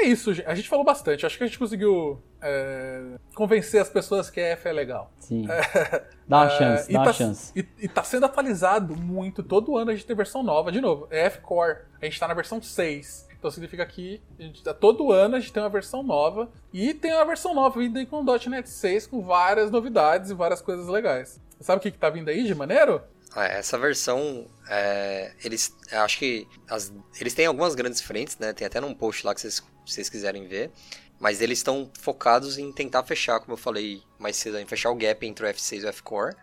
Isso, 0.06 0.30
a 0.46 0.54
gente 0.54 0.68
falou 0.68 0.84
bastante. 0.84 1.26
Acho 1.26 1.36
que 1.36 1.44
a 1.44 1.46
gente 1.46 1.58
conseguiu 1.58 2.22
é, 2.40 3.18
convencer 3.34 3.80
as 3.80 3.88
pessoas 3.88 4.30
que 4.30 4.40
a 4.40 4.48
F 4.48 4.68
é 4.68 4.72
legal. 4.72 5.12
Sim. 5.18 5.46
É, 5.50 6.04
dá 6.26 6.42
uma 6.42 6.48
chance, 6.50 6.92
dá 6.92 6.98
uma 6.98 7.04
tá, 7.06 7.12
chance. 7.12 7.52
E, 7.54 7.66
e 7.78 7.88
tá 7.88 8.02
sendo 8.02 8.26
atualizado 8.26 8.96
muito. 8.96 9.42
Todo 9.42 9.76
ano 9.76 9.90
a 9.90 9.94
gente 9.94 10.06
tem 10.06 10.16
versão 10.16 10.42
nova. 10.42 10.72
De 10.72 10.80
novo, 10.80 11.06
é 11.10 11.26
F 11.26 11.40
Core. 11.40 11.78
A 12.00 12.04
gente 12.04 12.18
tá 12.18 12.28
na 12.28 12.34
versão 12.34 12.60
6. 12.60 13.26
Então 13.38 13.50
significa 13.50 13.84
que 13.86 14.20
a 14.38 14.42
gente, 14.42 14.62
tá, 14.62 14.74
todo 14.74 15.12
ano 15.12 15.36
a 15.36 15.40
gente 15.40 15.52
tem 15.52 15.62
uma 15.62 15.68
versão 15.68 16.02
nova. 16.02 16.50
E 16.72 16.94
tem 16.94 17.12
uma 17.12 17.24
versão 17.24 17.54
nova 17.54 17.78
vindo 17.78 17.98
aí 17.98 18.06
com 18.06 18.22
o 18.22 18.48
.NET 18.48 18.68
6 18.68 19.06
com 19.06 19.22
várias 19.22 19.70
novidades 19.70 20.30
e 20.30 20.34
várias 20.34 20.60
coisas 20.60 20.88
legais. 20.88 21.40
Sabe 21.60 21.78
o 21.78 21.80
que, 21.80 21.90
que 21.90 21.98
tá 21.98 22.10
vindo 22.10 22.28
aí 22.28 22.44
de 22.44 22.54
maneiro? 22.54 23.02
É, 23.36 23.58
essa 23.58 23.76
versão, 23.76 24.46
é, 24.68 25.32
eles, 25.44 25.76
acho 25.92 26.18
que 26.18 26.48
as, 26.68 26.92
eles 27.20 27.34
têm 27.34 27.46
algumas 27.46 27.74
grandes 27.74 28.00
frentes, 28.00 28.38
né? 28.38 28.52
Tem 28.52 28.66
até 28.66 28.80
num 28.80 28.94
post 28.94 29.26
lá 29.26 29.34
que 29.34 29.40
vocês, 29.42 29.62
vocês 29.92 30.08
quiserem 30.08 30.46
ver. 30.46 30.70
Mas 31.18 31.40
eles 31.40 31.58
estão 31.58 31.90
focados 31.98 32.58
em 32.58 32.70
tentar 32.72 33.02
fechar, 33.02 33.40
como 33.40 33.54
eu 33.54 33.56
falei 33.56 34.02
mais 34.18 34.36
cedo, 34.36 34.58
em 34.58 34.66
fechar 34.66 34.90
o 34.90 34.94
gap 34.94 35.26
entre 35.26 35.46
o 35.46 35.48
F6 35.48 35.82
e 35.82 35.84
o 35.86 35.88
F-Core. 35.88 36.34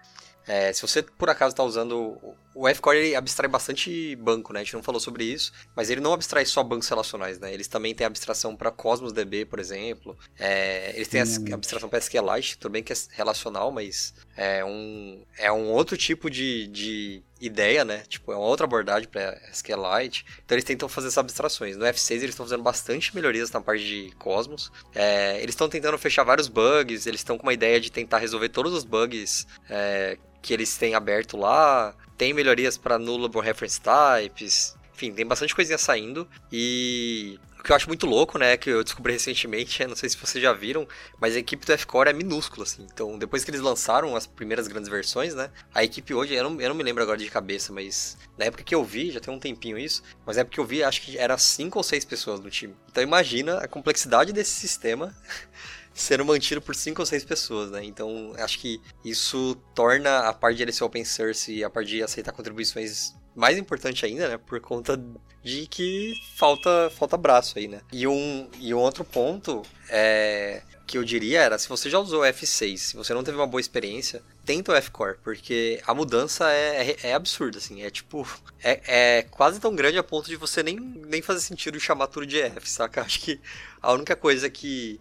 É, 0.48 0.74
se 0.74 0.82
você 0.82 1.02
por 1.02 1.30
acaso 1.30 1.54
está 1.54 1.64
usando 1.64 2.18
o 2.56 2.68
F-Core 2.68 2.98
ele 2.98 3.16
abstrai 3.16 3.50
bastante 3.50 4.16
banco, 4.16 4.54
né? 4.54 4.62
A 4.62 4.64
gente 4.64 4.74
não 4.74 4.84
falou 4.84 5.00
sobre 5.00 5.24
isso, 5.24 5.52
mas 5.76 5.90
ele 5.90 6.02
não 6.02 6.14
abstrai 6.14 6.46
só 6.46 6.64
bancos 6.64 6.88
relacionais, 6.88 7.40
né? 7.40 7.54
Eles 7.54 7.68
também 7.68 7.94
têm 7.96 8.06
abstração 8.06 8.56
para 8.56 8.72
Cosmos 8.72 9.14
DB, 9.14 9.46
por 9.46 9.60
exemplo. 9.60 10.18
É, 10.38 10.94
eles 10.96 11.08
têm 11.08 11.22
a 11.22 11.56
abstração 11.56 11.90
para 11.90 12.00
SQLite, 12.00 12.58
tudo 12.58 12.72
bem 12.72 12.84
que 12.84 12.94
é 12.94 12.96
relacional, 13.12 13.72
mas 13.72 14.14
é 14.36 14.64
um, 14.64 15.24
é 15.38 15.52
um 15.52 15.72
outro 15.72 15.98
tipo 15.98 16.30
de, 16.30 16.68
de 16.68 17.24
ideia, 17.40 17.84
né? 17.84 18.04
Tipo, 18.08 18.32
é 18.32 18.36
uma 18.36 18.46
outra 18.46 18.66
abordagem 18.66 19.08
para 19.10 19.40
SQLite. 19.52 20.26
Então 20.44 20.56
eles 20.56 20.64
tentam 20.64 20.88
fazer 20.88 21.08
essas 21.08 21.18
abstrações. 21.18 21.76
No 21.76 21.86
F6 21.86 22.12
eles 22.18 22.30
estão 22.30 22.46
fazendo 22.46 22.64
bastante 22.64 23.14
melhorias 23.16 23.52
na 23.52 23.62
parte 23.62 23.84
de 23.84 24.12
Cosmos. 24.18 24.72
É, 24.94 25.38
eles 25.42 25.54
estão 25.54 25.68
tentando 25.68 25.98
fechar 25.98 26.24
vários 26.24 26.48
bugs, 26.48 27.06
eles 27.06 27.20
estão 27.20 27.38
com 27.38 27.44
uma 27.44 27.54
ideia 27.54 27.80
de 27.80 27.92
tentar 27.92 28.20
resolver 28.20 28.50
todos 28.50 28.74
os 28.74 28.84
bugs 28.84 29.46
é, 29.70 30.18
que 30.42 30.54
eles 30.54 30.78
têm 30.78 30.96
aberto 30.96 31.38
lá. 31.38 31.96
Tem 32.24 32.32
melhorias 32.32 32.78
para 32.78 32.98
nullable 32.98 33.42
reference 33.42 33.82
types. 33.82 34.78
Enfim, 34.96 35.12
tem 35.12 35.26
bastante 35.26 35.54
coisinha 35.54 35.78
saindo. 35.78 36.26
E 36.50 37.38
o 37.60 37.64
que 37.64 37.70
eu 37.70 37.76
acho 37.76 37.90
muito 37.90 38.06
louco, 38.06 38.38
né, 38.38 38.56
que 38.56 38.70
eu 38.70 38.82
descobri 38.82 39.12
recentemente, 39.12 39.84
não 39.86 39.94
sei 39.94 40.08
se 40.08 40.16
vocês 40.16 40.42
já 40.42 40.54
viram, 40.54 40.88
mas 41.20 41.36
a 41.36 41.40
equipe 41.40 41.66
do 41.66 41.74
F-Core 41.74 42.12
é 42.12 42.14
minúscula, 42.14 42.64
assim. 42.64 42.88
Então, 42.90 43.18
depois 43.18 43.44
que 43.44 43.52
eles 43.52 43.60
lançaram 43.60 44.16
as 44.16 44.26
primeiras 44.26 44.70
grandes 44.70 44.90
versões, 44.90 45.36
né, 45.36 45.52
a 45.76 45.84
equipe 45.84 46.14
hoje, 46.14 46.34
eu 46.34 46.50
não, 46.50 46.62
eu 46.62 46.70
não 46.70 46.76
me 46.78 46.84
lembro 46.84 47.04
agora 47.04 47.18
de 47.18 47.30
cabeça, 47.30 47.74
mas 47.74 48.18
na 48.38 48.46
época 48.46 48.64
que 48.64 48.74
eu 48.74 48.86
vi, 48.86 49.12
já 49.12 49.20
tem 49.20 49.34
um 49.34 49.38
tempinho 49.38 49.78
isso, 49.78 50.02
mas 50.26 50.38
na 50.38 50.44
época 50.44 50.54
que 50.54 50.62
eu 50.62 50.66
vi, 50.66 50.82
acho 50.82 51.02
que 51.02 51.18
era 51.18 51.38
cinco 51.38 51.78
ou 51.78 51.84
seis 51.84 52.06
pessoas 52.06 52.40
no 52.40 52.50
time. 52.50 52.74
Então, 52.90 53.04
imagina 53.04 53.58
a 53.58 53.68
complexidade 53.68 54.32
desse 54.32 54.52
sistema 54.52 55.14
sendo 55.94 56.26
mantido 56.26 56.62
por 56.62 56.76
cinco 56.76 57.02
ou 57.02 57.06
seis 57.06 57.24
pessoas, 57.24 57.72
né? 57.72 57.84
Então, 57.84 58.34
acho 58.38 58.60
que 58.60 58.82
isso 59.04 59.56
torna 59.76 60.28
a 60.28 60.34
parte 60.34 60.66
de 60.66 60.72
ser 60.72 60.84
open 60.84 61.06
source 61.06 61.54
e 61.54 61.64
a 61.64 61.70
parte 61.70 61.90
de 61.90 62.04
aceitar 62.04 62.32
contribuições 62.32 63.14
mais 63.36 63.58
importante 63.58 64.06
ainda, 64.06 64.28
né? 64.28 64.38
Por 64.38 64.60
conta 64.60 65.02
de 65.44 65.68
que 65.68 66.14
falta, 66.36 66.92
falta 66.96 67.18
braço 67.18 67.58
aí, 67.58 67.68
né? 67.68 67.82
E 67.92 68.08
um, 68.08 68.50
e 68.60 68.74
um 68.74 68.80
outro 68.80 69.04
ponto 69.04 69.62
é 69.90 70.62
que 70.86 70.98
eu 70.98 71.04
diria 71.04 71.42
era, 71.42 71.58
se 71.58 71.68
você 71.70 71.90
já 71.90 71.98
usou 71.98 72.22
o 72.22 72.26
F6, 72.26 72.78
se 72.78 72.96
você 72.96 73.14
não 73.14 73.24
teve 73.24 73.38
uma 73.38 73.48
boa 73.48 73.62
experiência, 73.62 74.22
tenta 74.46 74.72
o 74.72 74.76
F-Core, 74.76 75.18
porque 75.24 75.82
a 75.88 75.94
mudança 75.94 76.52
é, 76.52 76.92
é, 76.92 76.98
é, 77.04 77.14
absurda, 77.14 77.58
assim, 77.58 77.82
é 77.82 77.90
tipo, 77.90 78.28
é, 78.62 78.82
é 78.86 79.22
quase 79.24 79.60
tão 79.60 79.74
grande 79.74 79.98
a 79.98 80.04
ponto 80.04 80.30
de 80.30 80.36
você 80.36 80.62
nem, 80.62 80.76
nem 80.78 81.22
fazer 81.22 81.40
sentido 81.40 81.80
chamar 81.80 82.08
tudo 82.08 82.26
de 82.26 82.40
F, 82.40 82.70
saca? 82.70 83.02
Acho 83.02 83.22
que 83.22 83.40
a 83.82 83.94
única 83.94 84.16
coisa 84.16 84.50
que 84.50 85.00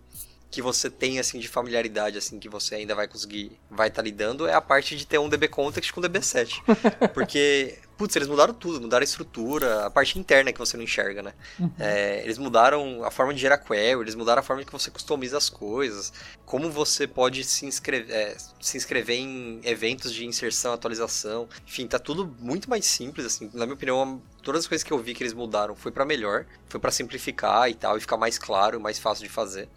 que 0.52 0.60
você 0.60 0.90
tem 0.90 1.18
assim 1.18 1.38
de 1.38 1.48
familiaridade 1.48 2.18
assim 2.18 2.38
que 2.38 2.48
você 2.48 2.74
ainda 2.74 2.94
vai 2.94 3.08
conseguir 3.08 3.58
vai 3.70 3.88
estar 3.88 4.02
tá 4.02 4.04
lidando 4.04 4.46
é 4.46 4.52
a 4.52 4.60
parte 4.60 4.94
de 4.94 5.06
ter 5.06 5.18
um 5.18 5.28
DB 5.28 5.48
context 5.48 5.92
com 5.92 6.00
DB7. 6.00 6.62
Porque 7.14 7.78
putz, 7.96 8.16
eles 8.16 8.26
mudaram 8.26 8.52
tudo, 8.52 8.80
mudaram 8.80 9.02
a 9.02 9.04
estrutura, 9.04 9.86
a 9.86 9.90
parte 9.90 10.18
interna 10.18 10.52
que 10.52 10.58
você 10.58 10.76
não 10.76 10.82
enxerga, 10.82 11.22
né? 11.22 11.32
Uhum. 11.58 11.70
É, 11.78 12.20
eles 12.24 12.36
mudaram 12.36 13.04
a 13.04 13.10
forma 13.12 13.32
de 13.32 13.40
gerar 13.40 13.58
query, 13.58 14.00
eles 14.00 14.16
mudaram 14.16 14.40
a 14.40 14.42
forma 14.42 14.64
que 14.64 14.72
você 14.72 14.90
customiza 14.90 15.38
as 15.38 15.48
coisas, 15.48 16.12
como 16.44 16.68
você 16.68 17.06
pode 17.06 17.44
se 17.44 17.64
inscrever, 17.64 18.14
é, 18.14 18.36
se 18.60 18.76
inscrever 18.76 19.20
em 19.20 19.60
eventos 19.62 20.12
de 20.12 20.26
inserção, 20.26 20.72
atualização, 20.72 21.48
enfim, 21.64 21.86
tá 21.86 21.98
tudo 21.98 22.34
muito 22.40 22.68
mais 22.68 22.84
simples, 22.86 23.24
assim, 23.24 23.48
na 23.54 23.66
minha 23.66 23.74
opinião, 23.74 24.20
todas 24.42 24.62
as 24.62 24.66
coisas 24.66 24.82
que 24.82 24.92
eu 24.92 24.98
vi 24.98 25.14
que 25.14 25.22
eles 25.22 25.32
mudaram 25.32 25.76
foi 25.76 25.92
para 25.92 26.04
melhor, 26.04 26.44
foi 26.68 26.80
para 26.80 26.90
simplificar 26.90 27.70
e 27.70 27.74
tal, 27.74 27.96
e 27.96 28.00
ficar 28.00 28.16
mais 28.16 28.36
claro, 28.36 28.80
mais 28.80 28.98
fácil 28.98 29.24
de 29.24 29.30
fazer. 29.30 29.68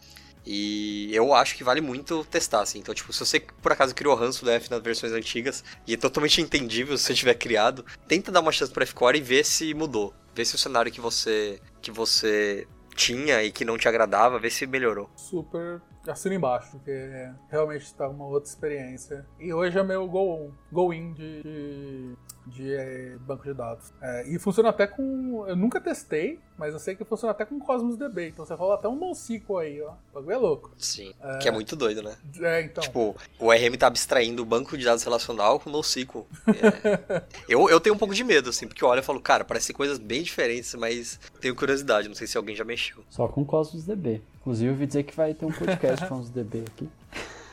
E 0.45 1.09
eu 1.13 1.33
acho 1.33 1.55
que 1.55 1.63
vale 1.63 1.81
muito 1.81 2.23
testar, 2.25 2.61
assim. 2.61 2.79
Então, 2.79 2.93
tipo, 2.93 3.11
se 3.11 3.19
você 3.19 3.39
por 3.39 3.71
acaso 3.71 3.95
criou 3.95 4.15
ranço 4.15 4.45
do 4.45 4.51
F 4.51 4.69
nas 4.69 4.81
versões 4.81 5.11
antigas, 5.11 5.63
e 5.87 5.93
é 5.93 5.97
totalmente 5.97 6.41
entendível 6.41 6.97
se 6.97 7.05
você 7.05 7.13
tiver 7.13 7.35
criado, 7.35 7.85
tenta 8.07 8.31
dar 8.31 8.41
uma 8.41 8.51
chance 8.51 8.71
pro 8.71 8.83
F-Core 8.83 9.17
e 9.17 9.21
ver 9.21 9.43
se 9.43 9.73
mudou. 9.73 10.13
Ver 10.33 10.45
se 10.45 10.55
o 10.55 10.57
cenário 10.57 10.91
que 10.91 11.01
você, 11.01 11.59
que 11.81 11.91
você 11.91 12.67
tinha 12.95 13.43
e 13.43 13.51
que 13.51 13.65
não 13.65 13.77
te 13.77 13.87
agradava, 13.87 14.39
ver 14.39 14.51
se 14.51 14.67
melhorou. 14.67 15.09
Super 15.15 15.81
assino 16.07 16.35
embaixo, 16.35 16.69
porque 16.71 17.31
realmente 17.49 17.83
está 17.83 18.07
uma 18.07 18.25
outra 18.27 18.47
experiência. 18.47 19.25
E 19.39 19.51
hoje 19.51 19.79
é 19.79 19.83
meu 19.83 20.07
go-in 20.07 20.51
go 20.71 20.93
de, 21.15 21.41
de 21.41 22.15
de 22.45 22.73
é, 22.73 23.17
banco 23.19 23.43
de 23.43 23.53
dados. 23.53 23.93
É, 24.01 24.27
e 24.27 24.39
funciona 24.39 24.69
até 24.69 24.85
com. 24.87 25.45
Eu 25.47 25.55
nunca 25.55 25.81
testei, 25.81 26.39
mas 26.57 26.73
eu 26.73 26.79
sei 26.79 26.95
que 26.95 27.03
funciona 27.03 27.31
até 27.31 27.43
com 27.45 27.59
Cosmos 27.59 27.97
DB. 27.97 28.29
Então 28.29 28.45
você 28.45 28.53
rola 28.53 28.75
até 28.75 28.87
um 28.87 28.95
NoSQL 28.95 29.57
aí, 29.57 29.81
ó. 29.81 29.91
O 29.91 30.15
bagulho 30.15 30.33
é 30.33 30.37
louco. 30.37 30.71
Sim. 30.77 31.13
É... 31.21 31.37
Que 31.39 31.47
é 31.47 31.51
muito 31.51 31.75
doido, 31.75 32.01
né? 32.01 32.15
É, 32.41 32.61
então. 32.61 32.81
Tipo, 32.81 33.15
o 33.39 33.51
RM 33.51 33.77
tá 33.77 33.87
abstraindo 33.87 34.41
o 34.41 34.45
banco 34.45 34.77
de 34.77 34.85
dados 34.85 35.03
relacional 35.03 35.59
com 35.59 35.69
NoSQL. 35.69 36.25
É... 36.47 37.21
eu, 37.49 37.69
eu 37.69 37.79
tenho 37.79 37.95
um 37.95 37.97
pouco 37.97 38.13
de 38.13 38.23
medo, 38.23 38.49
assim, 38.49 38.67
porque 38.67 38.83
eu 38.83 38.87
olho 38.87 38.99
e 38.99 39.03
falo, 39.03 39.19
cara, 39.19 39.43
parece 39.43 39.73
coisas 39.73 39.97
bem 39.97 40.23
diferentes, 40.23 40.73
mas 40.75 41.19
tenho 41.41 41.55
curiosidade. 41.55 42.07
Não 42.07 42.15
sei 42.15 42.27
se 42.27 42.37
alguém 42.37 42.55
já 42.55 42.63
mexeu. 42.63 43.03
Só 43.09 43.27
com 43.27 43.43
Cosmos 43.43 43.83
DB. 43.85 44.21
Inclusive, 44.41 44.67
eu 44.67 44.73
ouvi 44.73 44.87
dizer 44.87 45.03
que 45.03 45.15
vai 45.15 45.33
ter 45.33 45.45
um 45.45 45.51
podcast 45.51 46.07
Cosmos 46.07 46.29
DB 46.29 46.63
aqui. 46.67 46.89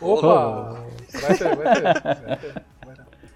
Opa! 0.00 0.84
Vai 1.12 1.38
ter, 1.38 1.56
vai 1.56 1.74
ter. 1.74 1.82
Vai 1.82 2.38
ter. 2.38 2.62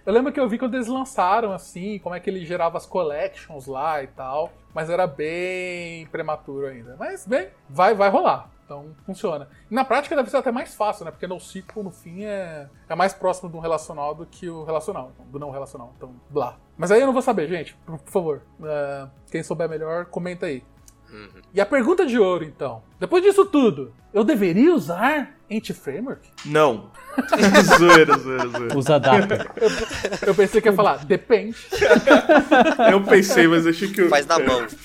Eu 0.06 0.12
lembro 0.12 0.32
que 0.32 0.38
eu 0.38 0.48
vi 0.48 0.56
quando 0.56 0.74
eles 0.76 0.86
lançaram, 0.86 1.50
assim, 1.50 1.98
como 1.98 2.14
é 2.14 2.20
que 2.20 2.30
ele 2.30 2.46
gerava 2.46 2.78
as 2.78 2.86
collections 2.86 3.66
lá 3.66 4.04
e 4.04 4.06
tal. 4.06 4.52
Mas 4.72 4.88
era 4.88 5.04
bem 5.04 6.06
prematuro 6.06 6.68
ainda. 6.68 6.94
Mas, 6.96 7.26
bem, 7.26 7.48
vai, 7.68 7.92
vai 7.92 8.08
rolar. 8.08 8.48
Então, 8.64 8.94
funciona. 9.04 9.48
E 9.68 9.74
na 9.74 9.84
prática 9.84 10.14
deve 10.14 10.30
ser 10.30 10.36
até 10.36 10.52
mais 10.52 10.74
fácil, 10.76 11.04
né? 11.04 11.10
Porque 11.10 11.26
NoSQL, 11.26 11.82
no 11.82 11.90
fim, 11.90 12.24
é, 12.24 12.68
é 12.88 12.94
mais 12.94 13.14
próximo 13.14 13.48
do 13.48 13.58
relacional 13.58 14.14
do 14.14 14.26
que 14.26 14.48
o 14.48 14.62
relacional. 14.62 15.10
Então, 15.12 15.26
do 15.26 15.38
não 15.40 15.50
relacional. 15.50 15.92
Então, 15.96 16.14
blá. 16.30 16.56
Mas 16.76 16.92
aí 16.92 17.00
eu 17.00 17.06
não 17.06 17.12
vou 17.12 17.22
saber, 17.22 17.48
gente. 17.48 17.74
Por, 17.84 17.98
por 17.98 18.10
favor. 18.10 18.42
Uh, 18.60 19.10
quem 19.30 19.42
souber 19.42 19.68
melhor, 19.68 20.06
comenta 20.06 20.46
aí. 20.46 20.62
Uhum. 21.10 21.42
E 21.54 21.60
a 21.60 21.66
pergunta 21.66 22.04
de 22.06 22.18
ouro, 22.18 22.44
então. 22.44 22.82
Depois 22.98 23.22
disso 23.22 23.46
tudo, 23.46 23.92
eu 24.12 24.24
deveria 24.24 24.74
usar 24.74 25.35
Anti-Framework? 25.50 26.28
Não. 26.44 26.90
zoeira, 27.78 28.18
zoeira, 28.18 28.48
zoeira. 28.48 28.78
Usa 28.78 28.98
data. 28.98 29.52
Eu, 29.56 29.70
eu, 30.28 30.34
pensei 30.34 30.60
que 30.60 30.68
ia 30.68 30.72
falar, 30.72 31.04
depende. 31.04 31.56
eu 32.90 33.02
pensei, 33.04 33.46
mas 33.46 33.66
achei 33.66 33.88
que... 33.88 34.02
Eu... 34.02 34.08
Faz 34.08 34.26
na 34.26 34.38
mão. 34.38 34.66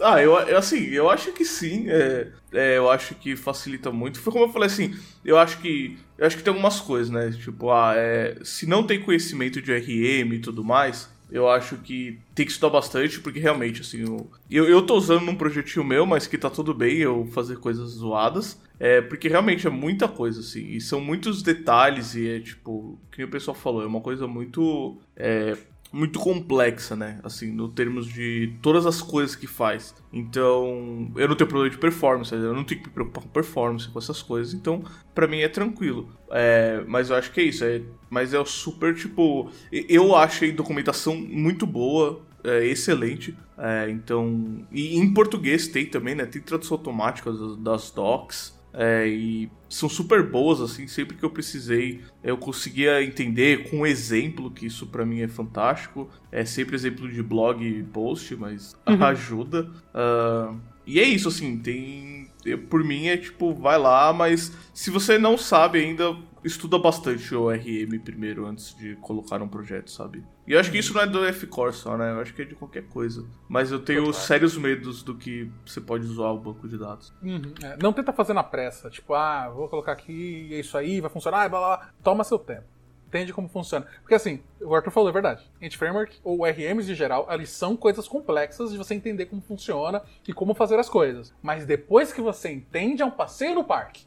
Ah, 0.00 0.20
eu, 0.20 0.34
eu, 0.40 0.58
assim, 0.58 0.86
eu 0.88 1.08
acho 1.08 1.32
que 1.32 1.44
sim. 1.44 1.88
É, 1.88 2.28
é, 2.52 2.76
eu 2.76 2.90
acho 2.90 3.14
que 3.14 3.36
facilita 3.36 3.92
muito. 3.92 4.20
Foi 4.20 4.32
como 4.32 4.46
eu 4.46 4.52
falei 4.52 4.66
assim, 4.66 4.94
eu 5.24 5.38
acho 5.38 5.58
que. 5.58 5.96
Eu 6.18 6.26
acho 6.26 6.36
que 6.36 6.42
tem 6.42 6.50
algumas 6.50 6.80
coisas, 6.80 7.10
né? 7.10 7.30
Tipo, 7.30 7.70
ah, 7.70 7.94
é, 7.96 8.38
se 8.42 8.66
não 8.66 8.84
tem 8.84 9.00
conhecimento 9.00 9.62
de 9.62 9.72
RM 9.72 10.34
e 10.34 10.38
tudo 10.40 10.64
mais, 10.64 11.08
eu 11.34 11.48
acho 11.48 11.78
que 11.78 12.20
tem 12.32 12.46
que 12.46 12.52
estudar 12.52 12.70
bastante, 12.70 13.20
porque 13.20 13.40
realmente, 13.40 13.80
assim, 13.80 14.04
eu, 14.48 14.68
eu, 14.68 14.86
tô 14.86 14.94
usando 14.94 15.24
num 15.24 15.34
projetinho 15.34 15.84
meu, 15.84 16.06
mas 16.06 16.28
que 16.28 16.38
tá 16.38 16.48
tudo 16.48 16.72
bem 16.72 16.98
eu 16.98 17.26
fazer 17.32 17.58
coisas 17.58 17.90
zoadas. 17.90 18.62
É, 18.78 19.00
porque 19.00 19.28
realmente 19.28 19.66
é 19.66 19.70
muita 19.70 20.06
coisa, 20.06 20.38
assim, 20.38 20.64
e 20.68 20.80
são 20.80 21.00
muitos 21.00 21.42
detalhes, 21.42 22.14
e 22.14 22.28
é 22.28 22.38
tipo, 22.38 22.96
que 23.10 23.24
o 23.24 23.28
pessoal 23.28 23.54
falou, 23.54 23.82
é 23.82 23.86
uma 23.86 24.00
coisa 24.00 24.28
muito. 24.28 24.96
É, 25.16 25.56
muito 25.94 26.18
complexa, 26.18 26.96
né? 26.96 27.20
Assim, 27.22 27.52
no 27.52 27.68
termos 27.68 28.06
de 28.06 28.52
todas 28.60 28.84
as 28.84 29.00
coisas 29.00 29.36
que 29.36 29.46
faz. 29.46 29.94
Então, 30.12 31.10
eu 31.14 31.28
não 31.28 31.36
tenho 31.36 31.48
problema 31.48 31.70
de 31.70 31.78
performance, 31.78 32.34
eu 32.34 32.52
não 32.52 32.64
tenho 32.64 32.80
que 32.80 32.88
me 32.88 32.92
preocupar 32.92 33.22
com 33.22 33.30
performance, 33.30 33.88
com 33.88 33.98
essas 33.98 34.20
coisas. 34.20 34.52
Então, 34.52 34.82
para 35.14 35.28
mim 35.28 35.38
é 35.38 35.48
tranquilo. 35.48 36.08
É, 36.30 36.82
mas 36.88 37.10
eu 37.10 37.16
acho 37.16 37.30
que 37.30 37.40
é 37.40 37.44
isso. 37.44 37.64
É, 37.64 37.80
mas 38.10 38.34
é 38.34 38.44
super, 38.44 38.92
tipo... 38.94 39.48
Eu 39.70 40.16
achei 40.16 40.50
documentação 40.50 41.16
muito 41.16 41.64
boa, 41.64 42.20
é, 42.42 42.66
excelente. 42.66 43.36
É, 43.56 43.88
então... 43.88 44.66
E 44.72 44.96
em 44.96 45.14
português 45.14 45.68
tem 45.68 45.86
também, 45.86 46.16
né? 46.16 46.26
Tem 46.26 46.42
tradução 46.42 46.76
automática 46.76 47.32
das, 47.32 47.56
das 47.58 47.90
docs. 47.92 48.53
É, 48.76 49.06
e 49.06 49.48
são 49.68 49.88
super 49.88 50.28
boas, 50.28 50.60
assim, 50.60 50.86
sempre 50.86 51.16
que 51.16 51.24
eu 51.24 51.30
precisei 51.30 52.02
eu 52.24 52.38
conseguia 52.38 53.04
entender 53.04 53.68
com 53.68 53.86
exemplo, 53.86 54.50
que 54.50 54.64
isso 54.64 54.86
para 54.86 55.04
mim 55.04 55.20
é 55.20 55.28
fantástico. 55.28 56.08
É 56.32 56.44
sempre 56.46 56.74
exemplo 56.74 57.06
de 57.06 57.22
blog 57.22 57.62
e 57.62 57.82
post, 57.82 58.34
mas 58.34 58.74
uhum. 58.88 59.04
ajuda. 59.04 59.70
Uh, 59.94 60.58
e 60.86 60.98
é 60.98 61.04
isso, 61.04 61.28
assim, 61.28 61.58
tem. 61.58 62.30
Por 62.70 62.82
mim 62.82 63.08
é 63.08 63.16
tipo, 63.18 63.54
vai 63.54 63.78
lá, 63.78 64.10
mas 64.12 64.52
se 64.72 64.90
você 64.90 65.18
não 65.18 65.36
sabe 65.36 65.78
ainda, 65.78 66.16
estuda 66.44 66.78
bastante 66.78 67.34
o 67.34 67.50
RM 67.50 67.98
primeiro 68.04 68.46
antes 68.46 68.76
de 68.76 68.94
colocar 68.96 69.40
um 69.42 69.48
projeto, 69.48 69.90
sabe? 69.90 70.24
E 70.46 70.52
eu 70.52 70.60
acho 70.60 70.70
que 70.70 70.78
isso 70.78 70.92
não 70.92 71.00
é 71.00 71.06
do 71.06 71.24
F-Core 71.24 71.72
só, 71.72 71.96
né? 71.96 72.12
Eu 72.12 72.20
acho 72.20 72.34
que 72.34 72.42
é 72.42 72.44
de 72.44 72.54
qualquer 72.54 72.84
coisa. 72.88 73.26
Mas 73.48 73.72
eu 73.72 73.80
tenho 73.80 74.04
Total. 74.04 74.20
sérios 74.20 74.56
medos 74.56 75.02
do 75.02 75.14
que 75.14 75.50
você 75.64 75.80
pode 75.80 76.04
usar 76.04 76.28
o 76.30 76.38
banco 76.38 76.68
de 76.68 76.76
dados. 76.76 77.12
Uhum. 77.22 77.54
É, 77.62 77.76
não 77.82 77.92
tenta 77.92 78.12
fazer 78.12 78.34
na 78.34 78.42
pressa. 78.42 78.90
Tipo, 78.90 79.14
ah, 79.14 79.48
vou 79.48 79.68
colocar 79.68 79.92
aqui, 79.92 80.50
é 80.52 80.60
isso 80.60 80.76
aí, 80.76 81.00
vai 81.00 81.10
funcionar, 81.10 81.48
blá 81.48 81.58
blá. 81.58 81.90
Toma 82.02 82.22
seu 82.24 82.38
tempo. 82.38 82.74
Entende 83.08 83.32
como 83.32 83.48
funciona. 83.48 83.86
Porque 84.00 84.14
assim, 84.14 84.42
o 84.60 84.74
Arthur 84.74 84.90
falou, 84.90 85.08
é 85.08 85.12
verdade. 85.12 85.48
Anti-framework, 85.62 86.18
ou 86.24 86.44
RMs 86.44 86.90
em 86.90 86.94
geral, 86.96 87.26
eles 87.30 87.48
são 87.48 87.76
coisas 87.76 88.08
complexas 88.08 88.72
de 88.72 88.76
você 88.76 88.92
entender 88.92 89.26
como 89.26 89.40
funciona 89.40 90.02
e 90.26 90.32
como 90.32 90.52
fazer 90.52 90.78
as 90.80 90.88
coisas. 90.88 91.32
Mas 91.40 91.64
depois 91.64 92.12
que 92.12 92.20
você 92.20 92.50
entende, 92.50 93.02
é 93.02 93.04
um 93.04 93.12
passeio 93.12 93.54
no 93.54 93.62
parque. 93.62 94.04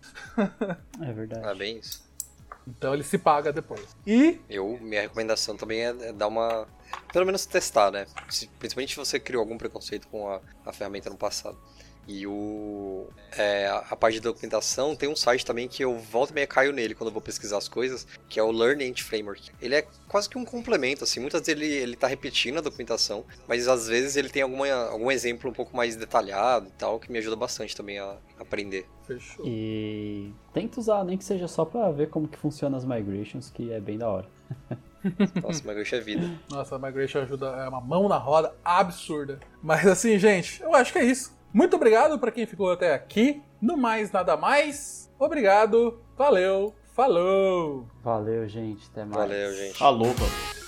é 1.02 1.14
verdade. 1.14 1.42
Parabéns. 1.42 2.07
Então 2.68 2.94
ele 2.94 3.04
se 3.04 3.18
paga 3.18 3.52
depois. 3.54 3.96
E 4.06 4.40
Eu, 4.50 4.78
minha 4.82 5.02
recomendação 5.02 5.56
também 5.56 5.80
é, 5.82 5.96
é 6.10 6.14
dar 6.14 6.28
uma. 6.28 6.68
Pelo 7.14 7.26
menos 7.26 7.46
testar, 7.46 7.92
né? 7.92 8.06
Se- 8.30 8.48
principalmente 8.60 8.92
se 8.92 8.98
você 9.00 9.20
criou 9.20 9.42
algum 9.42 9.58
preconceito 9.58 10.08
com 10.10 10.30
a, 10.30 10.42
a 10.66 10.74
ferramenta 10.74 11.10
no 11.10 11.18
passado. 11.18 11.58
E 12.08 12.26
o. 12.26 13.08
é, 13.38 13.68
a, 13.68 13.96
parte 13.96 14.16
de 14.16 14.22
documentação 14.22 14.96
tem 14.96 15.10
um 15.10 15.16
site 15.16 15.46
também 15.46 15.68
que 15.68 15.84
eu 15.84 15.98
volto 15.98 16.32
e 16.32 16.34
meia 16.34 16.48
caio 16.48 16.72
nele 16.72 16.96
quando 16.96 17.10
eu 17.10 17.14
vou 17.14 17.22
pesquisar 17.22 17.58
as 17.58 17.68
coisas, 17.68 18.08
que 18.30 18.40
é 18.40 18.44
o 18.44 18.50
Learn 18.50 18.84
Ant 18.88 19.04
Framework. 19.04 19.52
Ele 19.62 19.76
é 19.76 19.86
quase 20.08 20.30
que 20.30 20.38
um 20.38 20.46
complemento, 20.46 21.04
assim. 21.04 21.20
Muitas 21.20 21.42
vezes 21.42 21.62
ele, 21.62 21.68
ele 21.70 21.96
tá 21.98 22.08
repetindo 22.08 22.60
a 22.60 22.62
documentação, 22.62 23.26
mas 23.46 23.68
às 23.68 23.88
vezes 23.88 24.16
ele 24.16 24.30
tem 24.30 24.42
alguma, 24.42 24.72
algum 24.72 25.12
exemplo 25.12 25.50
um 25.50 25.54
pouco 25.54 25.76
mais 25.76 25.98
detalhado 25.98 26.68
e 26.68 26.72
tal, 26.72 26.98
que 26.98 27.12
me 27.12 27.18
ajuda 27.18 27.36
bastante 27.36 27.76
também 27.76 28.00
a 28.00 28.16
aprender. 28.40 28.86
fechou. 29.06 29.46
E 29.46 30.32
tenta 30.54 30.80
usar, 30.80 31.04
nem 31.04 31.18
que 31.18 31.26
seja 31.26 31.48
só 31.48 31.66
pra 31.66 31.92
ver 31.92 32.10
como 32.10 32.28
que 32.28 32.38
funciona 32.38 32.78
as 32.78 32.86
migrations, 32.86 33.50
que 33.50 33.72
é 33.74 33.82
bem 33.82 33.98
da 33.98 34.08
hora. 34.08 34.28
Nossa, 35.42 35.62
mas 35.66 35.94
é 35.94 36.00
vida. 36.00 36.30
Nossa, 36.50 36.76
a 36.76 36.80
Migration 36.80 37.20
ajuda, 37.20 37.48
é 37.48 37.70
uma 37.70 37.82
mão 37.82 38.10
na 38.10 38.18
roda 38.18 38.54
absurda. 38.64 39.40
Mas 39.62 39.86
assim, 39.86 40.18
gente, 40.18 40.62
eu 40.62 40.74
acho 40.74 40.92
que 40.92 41.00
é 41.00 41.06
isso. 41.06 41.37
Muito 41.54 41.76
obrigado 41.76 42.20
pra 42.20 42.32
quem 42.32 42.46
ficou 42.46 42.72
até 42.72 42.94
aqui. 42.94 43.42
No 43.62 43.78
mais, 43.78 44.12
nada 44.12 44.38
mais. 44.38 45.12
Obrigado, 45.20 46.00
valeu, 46.16 46.76
falou! 46.94 47.88
Valeu, 48.04 48.48
gente. 48.48 48.88
Até 48.92 49.04
mais. 49.06 49.18
Valeu, 49.18 49.54
gente. 49.54 49.84
Alô, 49.84 50.06
mano. 50.06 50.67